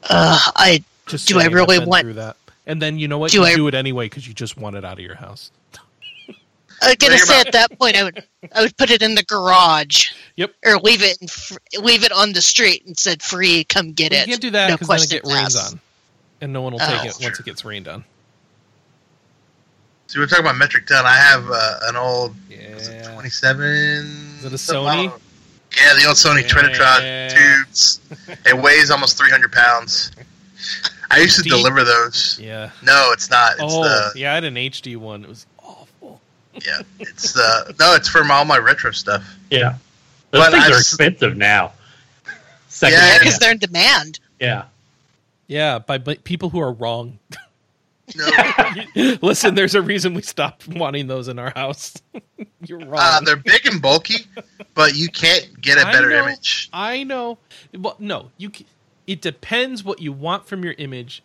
Uh, 0.02 0.38
I 0.56 0.82
Just 1.06 1.28
Do 1.28 1.38
I 1.38 1.46
really 1.46 1.78
want- 1.84 2.02
through 2.02 2.14
that? 2.14 2.36
And 2.66 2.80
then 2.80 2.98
you 2.98 3.08
know 3.08 3.18
what? 3.18 3.30
Do 3.32 3.38
you 3.40 3.44
I- 3.44 3.54
do 3.54 3.68
it 3.68 3.74
anyway 3.74 4.06
because 4.06 4.26
you 4.26 4.32
just 4.32 4.56
want 4.56 4.76
it 4.76 4.84
out 4.84 4.94
of 4.94 5.00
your 5.04 5.16
house. 5.16 5.50
I 6.82 6.86
was 6.88 6.96
gonna 6.96 7.18
say 7.18 7.40
at 7.40 7.52
that 7.52 7.78
point 7.78 7.96
I 7.96 8.04
would 8.04 8.24
I 8.54 8.62
would 8.62 8.76
put 8.76 8.90
it 8.90 9.02
in 9.02 9.14
the 9.14 9.22
garage. 9.22 10.12
Yep. 10.36 10.52
Or 10.66 10.76
leave 10.78 11.02
it 11.02 11.16
in, 11.20 11.28
fr- 11.28 11.54
leave 11.80 12.04
it 12.04 12.12
on 12.12 12.32
the 12.32 12.42
street 12.42 12.84
and 12.86 12.98
said 12.98 13.22
free, 13.22 13.64
come 13.64 13.92
get 13.92 14.12
Well, 14.12 14.20
it. 14.22 14.26
you 14.26 14.32
can't 14.32 14.42
do 14.42 14.50
that 14.50 14.68
No 14.70 14.74
because 14.76 14.88
then 14.88 14.94
it 14.96 14.98
questions 14.98 15.22
get 15.22 15.32
rains 15.32 15.72
on, 15.72 15.80
and 16.40 16.52
no 16.52 16.62
one 16.62 16.72
will 16.72 16.80
take 16.80 16.88
Oh. 17.02 17.06
it 17.08 17.16
once 17.20 17.38
it 17.40 17.44
gets 17.46 17.64
rained 17.64 17.88
on. 17.88 18.04
So 20.06 20.20
we're 20.20 20.26
talking 20.26 20.44
about 20.44 20.56
metric 20.56 20.86
ton. 20.86 21.04
I 21.06 21.16
have 21.16 21.48
uh, 21.50 21.78
an 21.88 21.96
old 21.96 22.34
was 22.74 22.88
it 22.88 23.02
Yeah. 23.04 23.12
27. 23.14 24.36
Is 24.38 24.44
it 24.44 24.52
a 24.52 24.56
Sony? 24.56 25.08
don't. 25.10 25.22
Yeah, 25.76 25.94
the 25.98 26.06
old 26.06 26.16
Sony 26.16 26.42
Yeah. 26.42 26.48
Trinitron 26.48 27.64
tubes. 27.64 28.00
It 28.46 28.56
weighs 28.56 28.90
almost 28.90 29.16
300 29.18 29.50
pounds. 29.52 30.12
I 31.10 31.18
used 31.18 31.36
to 31.36 31.42
Deep. 31.42 31.52
deliver 31.52 31.84
those. 31.84 32.38
Yeah. 32.40 32.70
No, 32.82 33.10
it's 33.12 33.28
not. 33.30 33.52
It's 33.54 33.62
oh, 33.62 33.82
the 33.82 34.12
yeah. 34.18 34.32
I 34.32 34.34
had 34.36 34.44
an 34.44 34.54
HD 34.56 34.96
one. 34.96 35.22
It 35.24 35.28
was 35.28 35.46
awful. 35.46 35.53
Yeah. 36.64 36.80
It's 37.00 37.32
the 37.32 37.74
no. 37.78 37.94
It's 37.94 38.08
from 38.08 38.30
all 38.30 38.44
my 38.44 38.58
retro 38.58 38.90
stuff. 38.92 39.24
Yeah. 39.50 39.76
Those 40.30 40.42
But 40.46 40.52
things 40.52 40.64
I've 40.64 40.72
are 40.72 40.78
expensive 40.78 41.36
now. 41.36 41.72
Second 42.68 42.98
Yeah, 42.98 43.06
Yeah, 43.12 43.18
because 43.18 43.38
they're 43.38 43.52
in 43.52 43.58
demand. 43.58 44.20
yeah. 44.40 44.64
Yeah, 45.46 45.78
by, 45.78 45.98
by 45.98 46.14
people 46.16 46.48
who 46.48 46.58
are 46.60 46.72
wrong. 46.72 47.18
No, 48.16 48.28
Listen, 49.22 49.54
there's 49.54 49.74
a 49.74 49.82
reason 49.82 50.14
we 50.14 50.22
stopped 50.22 50.66
wanting 50.68 51.06
those 51.06 51.28
in 51.28 51.38
our 51.38 51.50
house. 51.54 51.94
You're 52.66 52.78
wrong. 52.80 52.98
uh, 53.00 53.20
they're 53.20 53.36
big 53.36 53.66
and 53.66 53.80
bulky, 53.80 54.26
but 54.74 54.94
you 54.96 55.08
can't 55.08 55.60
get 55.60 55.76
a 55.78 55.84
better 55.84 56.08
know. 56.10 56.22
image. 56.24 56.70
I 56.72 57.02
know. 57.04 57.38
Well, 57.78 57.96
no, 57.98 58.30
you. 58.38 58.50
ca- 58.50 58.66
It 59.06 59.20
depends 59.20 59.84
what 59.84 60.00
you 60.00 60.12
want 60.12 60.46
from 60.46 60.64
your 60.64 60.74
image, 60.78 61.22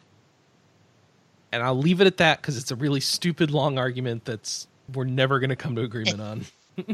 and 1.51 1.63
I'll 1.63 1.77
leave 1.77 2.01
it 2.01 2.07
at 2.07 2.17
that 2.17 2.41
because 2.41 2.57
it's 2.57 2.71
a 2.71 2.75
really 2.75 2.99
stupid 2.99 3.51
long 3.51 3.77
argument 3.77 4.25
that's 4.25 4.67
we're 4.93 5.03
never 5.05 5.39
going 5.39 5.49
to 5.49 5.55
come 5.55 5.75
to 5.75 5.81
agreement 5.81 6.21
on. 6.21 6.45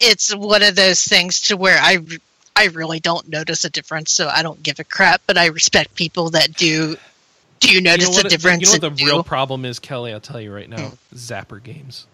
It's 0.00 0.34
one 0.34 0.62
of 0.62 0.74
those 0.74 1.02
things 1.04 1.40
to 1.42 1.56
where 1.56 1.78
I 1.80 1.98
I 2.56 2.66
really 2.66 3.00
don't 3.00 3.28
notice 3.28 3.64
a 3.64 3.70
difference, 3.70 4.12
so 4.12 4.28
I 4.28 4.42
don't 4.42 4.60
give 4.62 4.80
a 4.80 4.84
crap. 4.84 5.22
But 5.26 5.38
I 5.38 5.46
respect 5.46 5.94
people 5.94 6.30
that 6.30 6.52
do. 6.54 6.96
Do 7.60 7.68
you 7.68 7.76
You 7.76 7.80
know 7.80 7.90
notice 7.92 8.18
a 8.18 8.24
difference? 8.24 8.62
You 8.62 8.66
know 8.66 8.72
what 8.72 8.80
the 8.80 8.86
and 8.88 8.96
do- 8.98 9.06
real 9.06 9.22
problem 9.24 9.64
is, 9.64 9.78
Kelley? 9.78 10.12
I'll 10.12 10.20
tell 10.20 10.40
you 10.40 10.52
right 10.52 10.68
now. 10.68 10.76
Mm. 10.78 10.96
Zapper 11.14 11.62
games. 11.62 12.06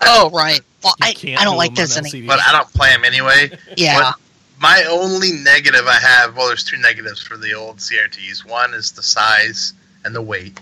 Oh 0.00 0.30
right. 0.32 0.60
Well, 0.82 0.94
I, 1.00 1.10
I 1.38 1.44
don't 1.44 1.52
do 1.54 1.58
like 1.58 1.74
them 1.74 1.82
those 1.84 1.96
any. 1.98 2.10
LCD. 2.10 2.26
But 2.26 2.40
I 2.40 2.50
don't 2.52 2.72
play 2.72 2.90
them 2.90 3.04
anyway. 3.04 3.50
Yeah. 3.76 3.96
What- 3.96 4.16
My 4.60 4.84
only 4.90 5.32
negative 5.32 5.86
I 5.86 5.98
have, 6.00 6.36
well, 6.36 6.46
there's 6.48 6.64
two 6.64 6.78
negatives 6.78 7.20
for 7.22 7.36
the 7.36 7.52
old 7.54 7.76
CRTs. 7.76 8.48
One 8.48 8.74
is 8.74 8.90
the 8.92 9.02
size 9.02 9.74
and 10.04 10.14
the 10.14 10.22
weight. 10.22 10.58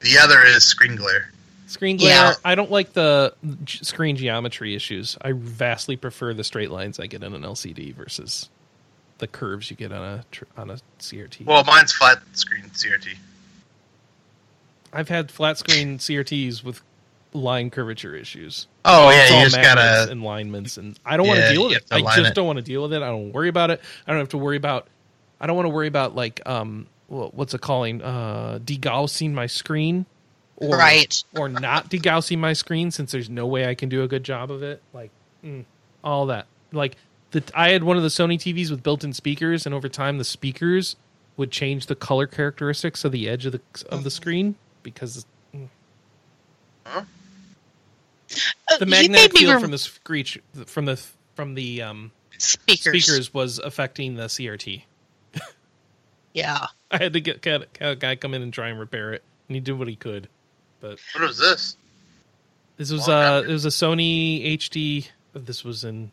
The 0.00 0.18
other 0.18 0.42
is 0.44 0.64
screen 0.64 0.96
glare. 0.96 1.30
Screen 1.66 1.96
glare. 1.96 2.10
Yeah. 2.10 2.32
I 2.44 2.54
don't 2.54 2.70
like 2.70 2.92
the 2.92 3.34
screen 3.66 4.16
geometry 4.16 4.74
issues. 4.74 5.16
I 5.22 5.32
vastly 5.32 5.96
prefer 5.96 6.34
the 6.34 6.44
straight 6.44 6.70
lines 6.70 7.00
I 7.00 7.06
get 7.06 7.22
in 7.22 7.34
an 7.34 7.42
LCD 7.42 7.94
versus 7.94 8.50
the 9.18 9.26
curves 9.26 9.70
you 9.70 9.76
get 9.76 9.92
on 9.92 10.02
a 10.02 10.24
on 10.60 10.70
a 10.70 10.78
CRT. 10.98 11.46
Well, 11.46 11.64
mine's 11.64 11.92
flat 11.92 12.18
screen 12.32 12.64
CRT. 12.64 13.16
I've 14.92 15.08
had 15.08 15.30
flat 15.30 15.58
screen 15.58 15.98
CRTs 15.98 16.62
with 16.62 16.82
line 17.32 17.70
curvature 17.70 18.14
issues. 18.14 18.68
Oh 18.84 19.08
It's 19.08 19.30
yeah, 19.30 19.34
all 19.36 19.40
you 19.40 19.46
just 19.46 19.56
magnets 19.56 19.74
gotta. 19.76 20.12
and 20.12 20.22
alignments, 20.22 20.76
and 20.76 20.98
I 21.04 21.16
don't 21.16 21.26
want 21.26 21.40
to 21.40 21.52
deal 21.52 21.64
with 21.68 21.76
it. 21.78 21.84
I 21.90 22.00
just 22.00 22.30
it. 22.30 22.34
don't 22.34 22.46
want 22.46 22.58
to 22.58 22.62
deal 22.62 22.82
with 22.82 22.92
it. 22.92 23.02
I 23.02 23.08
don't 23.08 23.32
worry 23.32 23.48
about 23.48 23.70
it. 23.70 23.80
I 24.06 24.10
don't 24.12 24.20
have 24.20 24.28
to 24.30 24.38
worry 24.38 24.56
about. 24.56 24.86
I 25.40 25.46
don't 25.46 25.56
want 25.56 25.66
to 25.66 25.70
worry 25.70 25.88
about 25.88 26.14
like 26.14 26.40
um, 26.46 26.86
what's 27.08 27.54
it 27.54 27.60
calling? 27.60 28.02
Uh, 28.02 28.60
degaussing 28.62 29.32
my 29.32 29.46
screen, 29.46 30.06
or 30.56 30.76
Right. 30.76 31.22
or 31.36 31.48
not 31.48 31.90
degaussing 31.90 32.38
my 32.38 32.52
screen 32.52 32.90
since 32.90 33.12
there's 33.12 33.28
no 33.30 33.46
way 33.46 33.66
I 33.68 33.74
can 33.74 33.88
do 33.88 34.02
a 34.02 34.08
good 34.08 34.24
job 34.24 34.50
of 34.50 34.62
it. 34.62 34.82
Like 34.92 35.10
mm, 35.44 35.64
all 36.02 36.26
that. 36.26 36.46
Like 36.72 36.96
the 37.32 37.42
I 37.54 37.70
had 37.70 37.82
one 37.84 37.96
of 37.96 38.02
the 38.02 38.08
Sony 38.08 38.38
TVs 38.38 38.70
with 38.70 38.82
built-in 38.82 39.12
speakers, 39.12 39.66
and 39.66 39.74
over 39.74 39.88
time 39.88 40.18
the 40.18 40.24
speakers 40.24 40.96
would 41.36 41.50
change 41.50 41.86
the 41.86 41.96
color 41.96 42.26
characteristics 42.26 43.04
of 43.04 43.12
the 43.12 43.28
edge 43.28 43.46
of 43.46 43.52
the 43.52 43.60
of 43.90 44.04
the 44.04 44.10
screen 44.10 44.54
because 44.82 45.26
Uh, 46.86 48.78
the 48.78 48.86
magnetic 48.86 49.36
field 49.36 49.52
rem- 49.52 49.60
from 49.60 49.70
the 49.70 49.78
screech 49.78 50.38
from 50.66 50.84
the 50.86 51.00
from 51.34 51.54
the 51.54 51.82
um, 51.82 52.10
speakers. 52.38 53.04
speakers 53.04 53.34
was 53.34 53.58
affecting 53.58 54.14
the 54.14 54.24
CRT. 54.24 54.82
Yeah. 56.32 56.66
I 56.90 56.98
had 56.98 57.12
to 57.12 57.20
get, 57.20 57.42
get 57.42 57.66
a 57.80 57.96
guy 57.96 58.16
come 58.16 58.34
in 58.34 58.42
and 58.42 58.52
try 58.52 58.68
and 58.68 58.78
repair 58.78 59.12
it, 59.12 59.22
and 59.48 59.54
he 59.56 59.60
did 59.60 59.78
what 59.78 59.88
he 59.88 59.96
could. 59.96 60.28
But 60.84 60.98
What 61.14 61.28
was 61.28 61.38
this? 61.38 61.78
this 62.76 62.92
was 62.92 63.08
uh, 63.08 63.42
it 63.48 63.50
was 63.50 63.64
a 63.64 63.70
Sony 63.70 64.54
HD. 64.58 65.08
This 65.32 65.64
was 65.64 65.82
in. 65.82 66.12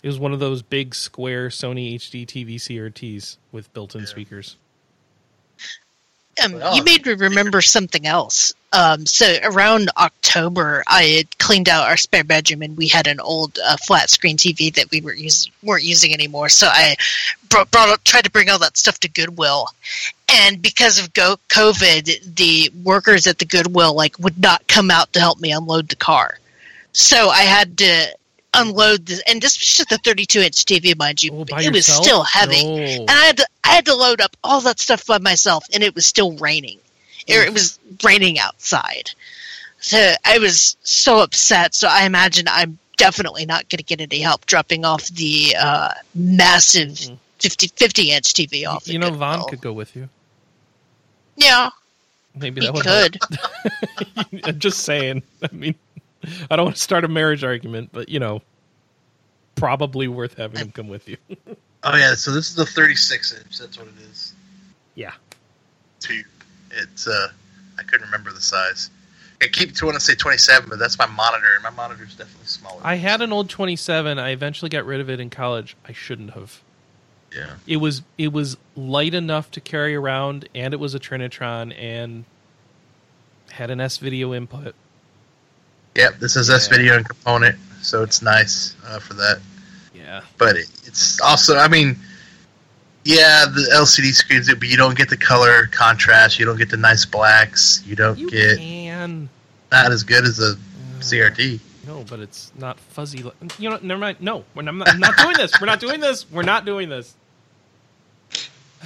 It 0.00 0.06
was 0.06 0.20
one 0.20 0.32
of 0.32 0.38
those 0.38 0.62
big 0.62 0.94
square 0.94 1.48
Sony 1.48 1.96
HD 1.96 2.24
TV 2.24 2.54
CRTs 2.54 3.38
with 3.50 3.72
built-in 3.74 4.02
Yeah. 4.02 4.06
speakers. 4.06 4.56
Um, 6.44 6.60
you 6.74 6.84
made 6.84 7.06
me 7.06 7.14
remember 7.14 7.62
something 7.62 8.06
else. 8.06 8.52
Um, 8.72 9.06
so 9.06 9.38
around 9.42 9.88
October, 9.96 10.82
I 10.86 11.02
had 11.04 11.38
cleaned 11.38 11.68
out 11.68 11.88
our 11.88 11.96
spare 11.96 12.24
bedroom, 12.24 12.62
and 12.62 12.76
we 12.76 12.88
had 12.88 13.06
an 13.06 13.20
old 13.20 13.58
uh, 13.64 13.76
flat 13.78 14.10
screen 14.10 14.36
TV 14.36 14.74
that 14.74 14.90
we 14.90 15.00
were 15.00 15.14
use, 15.14 15.50
weren't 15.62 15.84
using 15.84 16.12
anymore. 16.12 16.50
So 16.50 16.66
I 16.66 16.96
brought, 17.48 17.70
brought 17.70 17.88
up, 17.88 18.04
tried 18.04 18.24
to 18.24 18.30
bring 18.30 18.50
all 18.50 18.58
that 18.58 18.76
stuff 18.76 19.00
to 19.00 19.08
Goodwill, 19.08 19.68
and 20.30 20.60
because 20.60 20.98
of 20.98 21.14
go- 21.14 21.38
COVID, 21.48 22.36
the 22.36 22.70
workers 22.84 23.26
at 23.26 23.38
the 23.38 23.46
Goodwill 23.46 23.94
like 23.94 24.18
would 24.18 24.38
not 24.38 24.66
come 24.68 24.90
out 24.90 25.12
to 25.14 25.20
help 25.20 25.40
me 25.40 25.52
unload 25.52 25.88
the 25.88 25.96
car. 25.96 26.38
So 26.92 27.28
I 27.28 27.42
had 27.42 27.78
to 27.78 28.16
unload 28.56 29.06
this, 29.06 29.22
and 29.28 29.40
this 29.40 29.58
was 29.58 29.66
just 29.68 29.92
a 29.92 29.98
32 29.98 30.40
inch 30.40 30.64
TV, 30.64 30.96
mind 30.96 31.22
you. 31.22 31.30
Oh, 31.32 31.44
it 31.58 31.72
was 31.72 31.86
still 31.86 32.22
heavy 32.24 32.64
No. 32.64 32.76
and 32.82 33.10
I 33.10 33.24
had 33.26 33.36
to 33.38 33.46
I 33.64 33.68
had 33.74 33.84
to 33.86 33.94
load 33.94 34.20
up 34.20 34.36
all 34.44 34.60
that 34.62 34.78
stuff 34.80 35.06
by 35.06 35.18
myself, 35.18 35.64
and 35.72 35.82
it 35.82 35.94
was 35.94 36.06
still 36.06 36.36
raining. 36.38 36.78
It, 37.26 37.48
it 37.48 37.52
was 37.52 37.78
raining 38.04 38.38
outside, 38.38 39.10
so 39.80 40.12
I 40.24 40.38
was 40.38 40.76
so 40.84 41.18
upset. 41.20 41.74
So 41.74 41.88
I 41.90 42.04
imagine 42.04 42.46
I'm 42.48 42.78
definitely 42.96 43.44
not 43.46 43.68
going 43.68 43.78
to 43.78 43.84
get 43.84 44.00
any 44.00 44.20
help 44.20 44.46
dropping 44.46 44.84
off 44.84 45.06
the 45.08 45.54
uh, 45.60 45.90
massive 46.14 46.88
Mhm. 46.90 47.18
50, 47.40 47.68
50 47.76 48.10
inch 48.12 48.32
TV 48.32 48.66
off. 48.66 48.88
you 48.88 48.98
know, 48.98 49.10
Vaughn 49.10 49.44
could 49.48 49.60
go 49.60 49.72
with 49.72 49.94
you. 49.94 50.08
Yeah, 51.36 51.68
Maybe 52.34 52.60
he 52.62 52.66
that 52.66 52.74
would. 52.74 53.20
could. 53.20 54.44
I'm 54.44 54.58
just 54.58 54.80
saying. 54.84 55.22
I 55.42 55.48
mean, 55.52 55.74
I 56.50 56.56
don't 56.56 56.66
want 56.66 56.76
to 56.76 56.82
start 56.82 57.04
a 57.04 57.08
marriage 57.08 57.44
argument, 57.44 57.90
but 57.92 58.08
you 58.08 58.18
know, 58.20 58.42
probably 59.54 60.08
worth 60.08 60.34
having 60.34 60.60
him 60.60 60.70
come 60.72 60.88
with 60.88 61.08
you. 61.08 61.16
Oh 61.84 61.94
yeah, 61.94 62.14
so 62.14 62.32
this 62.32 62.48
is 62.48 62.56
the 62.56 62.66
36 62.66 63.32
inch. 63.34 63.58
That's 63.58 63.78
what 63.78 63.86
it 63.86 63.94
is. 64.10 64.34
Yeah. 64.96 65.12
Tube. 66.00 66.26
It's 66.72 67.06
uh, 67.06 67.28
I 67.78 67.82
couldn't 67.84 68.06
remember 68.06 68.32
the 68.32 68.40
size. 68.40 68.90
I 69.40 69.46
keep 69.46 69.80
want 69.82 69.94
to 69.94 70.00
say 70.00 70.14
27, 70.16 70.68
but 70.68 70.80
that's 70.80 70.98
my 70.98 71.06
monitor, 71.06 71.54
and 71.54 71.62
my 71.62 71.70
monitor's 71.70 72.16
definitely 72.16 72.46
smaller. 72.46 72.80
I 72.82 72.96
had 72.96 73.20
an 73.20 73.32
old 73.32 73.50
27. 73.50 74.18
I 74.18 74.30
eventually 74.30 74.68
got 74.68 74.84
rid 74.84 75.00
of 75.00 75.08
it 75.10 75.20
in 75.20 75.30
college. 75.30 75.76
I 75.86 75.92
shouldn't 75.92 76.30
have. 76.30 76.60
yeah. 77.32 77.54
It 77.68 77.76
was 77.76 78.02
it 78.18 78.32
was 78.32 78.56
light 78.74 79.14
enough 79.14 79.50
to 79.52 79.60
carry 79.60 79.94
around, 79.94 80.48
and 80.56 80.74
it 80.74 80.80
was 80.80 80.94
a 80.94 80.98
Trinitron, 80.98 81.72
and 81.78 82.24
had 83.50 83.70
an 83.70 83.80
S 83.80 83.98
video 83.98 84.34
input. 84.34 84.74
Yep, 85.96 86.18
this 86.18 86.36
is 86.36 86.50
S 86.50 86.68
Yeah. 86.70 86.76
video 86.76 86.96
and 86.96 87.08
component, 87.08 87.56
so 87.82 88.02
it's 88.02 88.20
nice 88.22 88.76
uh, 88.86 88.98
for 88.98 89.14
that. 89.14 89.40
Yeah, 89.94 90.20
But 90.38 90.56
it, 90.56 90.66
it's 90.84 91.20
also, 91.20 91.56
I 91.56 91.68
mean, 91.68 91.96
yeah, 93.04 93.46
the 93.46 93.70
LCD 93.74 94.12
screens 94.12 94.48
it, 94.48 94.58
but 94.58 94.68
you 94.68 94.76
don't 94.76 94.96
get 94.96 95.08
the 95.08 95.16
color 95.16 95.66
contrast. 95.68 96.38
You 96.38 96.44
don't 96.44 96.58
get 96.58 96.68
the 96.70 96.76
nice 96.76 97.04
blacks. 97.06 97.82
You 97.86 97.96
don't 97.96 98.18
you 98.18 98.28
get 98.30 98.58
can. 98.58 99.28
not 99.72 99.90
as 99.92 100.02
good 100.02 100.24
as 100.24 100.38
a 100.38 100.54
CRT. 101.00 101.60
No, 101.86 102.04
but 102.08 102.18
it's 102.20 102.52
not 102.56 102.78
fuzzy. 102.80 103.22
li- 103.22 103.32
You 103.58 103.70
know, 103.70 103.78
never 103.80 104.00
mind. 104.00 104.18
No, 104.20 104.44
we're 104.54 104.62
not, 104.62 104.88
I'm 104.88 104.98
not 105.00 105.16
doing 105.16 105.36
this. 105.36 105.52
We're 105.60 105.66
not 105.66 105.80
doing 105.80 106.00
this. 106.00 106.30
We're 106.30 106.42
not 106.42 106.64
doing 106.66 106.88
this. 106.88 107.14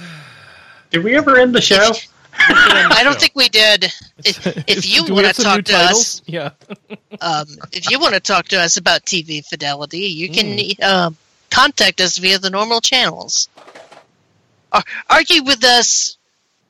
Did 0.91 1.03
we 1.03 1.15
ever 1.17 1.37
end 1.37 1.53
the 1.55 1.61
show? 1.61 1.91
I 2.37 3.01
don't 3.03 3.19
think 3.19 3.33
we 3.35 3.49
did. 3.49 3.91
If, 4.23 4.69
if 4.69 4.87
you 4.87 5.01
want 5.11 5.21
to 5.21 5.27
have 5.27 5.35
some 5.35 5.55
new 5.55 5.61
talk 5.63 5.65
to 5.65 5.75
us, 5.75 6.21
yeah. 6.27 6.51
um, 7.21 7.47
if 7.71 7.89
you 7.89 7.99
want 7.99 8.13
to 8.13 8.19
talk 8.19 8.49
to 8.49 8.59
us 8.59 8.77
about 8.77 9.03
TV 9.03 9.43
fidelity, 9.43 9.97
you 9.97 10.29
can 10.29 10.59
um, 10.83 11.17
contact 11.49 11.99
us 12.01 12.19
via 12.19 12.37
the 12.37 12.51
normal 12.51 12.81
channels. 12.81 13.49
Or 14.71 14.81
argue 15.09 15.43
with 15.43 15.63
us, 15.63 16.17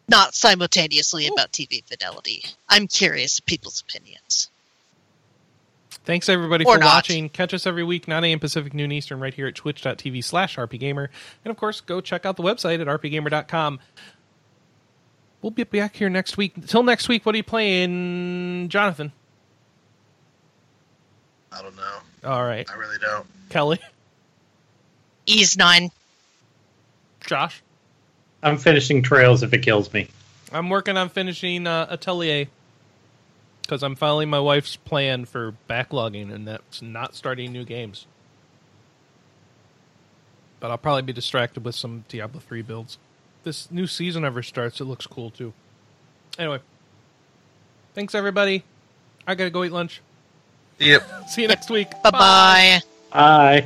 not 0.07 0.33
simultaneously 0.33 1.27
about 1.27 1.51
TV 1.51 1.83
fidelity. 1.83 2.45
I'm 2.69 2.87
curious 2.87 3.39
of 3.39 3.45
people's 3.45 3.81
opinions. 3.81 4.49
Thanks 6.03 6.29
everybody 6.29 6.65
Or 6.65 6.75
for 6.75 6.79
not. 6.79 6.85
watching. 6.85 7.29
Catch 7.29 7.53
us 7.53 7.67
every 7.67 7.83
week, 7.83 8.07
9 8.07 8.23
a.m. 8.23 8.39
Pacific, 8.39 8.73
noon 8.73 8.91
Eastern, 8.91 9.19
right 9.19 9.33
here 9.33 9.47
at 9.47 9.55
twitch.tv 9.55 10.23
slash 10.23 10.55
rpgamer. 10.55 11.09
And 11.45 11.51
of 11.51 11.57
course, 11.57 11.81
go 11.81 12.01
check 12.01 12.25
out 12.25 12.37
the 12.37 12.43
website 12.43 12.81
at 12.81 12.87
rpgamer.com. 12.87 13.79
We'll 15.41 15.51
be 15.51 15.63
back 15.63 15.95
here 15.95 16.09
next 16.09 16.37
week. 16.37 16.67
Till 16.67 16.83
next 16.83 17.09
week, 17.09 17.25
what 17.25 17.33
are 17.33 17.37
you 17.37 17.43
playing, 17.43 18.69
Jonathan? 18.69 19.11
I 21.51 21.61
don't 21.61 21.75
know. 21.75 21.97
All 22.23 22.43
right. 22.43 22.69
I 22.69 22.75
really 22.75 22.97
don't. 22.99 23.25
Kelley, 23.49 23.79
Ys 25.25 25.57
nine. 25.57 25.89
Josh. 27.25 27.61
I'm 28.43 28.57
finishing 28.57 29.01
Trails 29.01 29.43
if 29.43 29.53
it 29.53 29.59
kills 29.59 29.91
me. 29.93 30.07
I'm 30.51 30.69
working 30.69 30.97
on 30.97 31.09
finishing 31.09 31.67
uh, 31.67 31.87
Atelier 31.89 32.47
because 33.61 33.83
I'm 33.83 33.95
following 33.95 34.29
my 34.29 34.39
wife's 34.39 34.75
plan 34.75 35.25
for 35.25 35.53
backlogging, 35.69 36.33
and 36.33 36.47
that's 36.47 36.81
not 36.81 37.15
starting 37.15 37.51
new 37.51 37.63
games. 37.63 38.05
But 40.59 40.71
I'll 40.71 40.77
probably 40.77 41.03
be 41.03 41.13
distracted 41.13 41.63
with 41.63 41.75
some 41.75 42.05
Diablo 42.07 42.39
3 42.39 42.61
builds. 42.61 42.97
This 43.43 43.71
new 43.71 43.87
season 43.87 44.23
ever 44.23 44.43
starts, 44.43 44.79
it 44.81 44.85
looks 44.85 45.07
cool 45.07 45.31
too. 45.31 45.53
Anyway, 46.37 46.59
thanks 47.93 48.13
everybody. 48.13 48.63
I 49.25 49.35
gotta 49.35 49.49
go 49.49 49.63
eat 49.63 49.71
lunch. 49.71 50.01
Yep. 50.79 51.03
See 51.29 51.41
you 51.41 51.47
next 51.47 51.69
week. 51.69 51.89
Bye 52.03 52.11
bye. 52.11 52.81
Bye. 53.11 53.65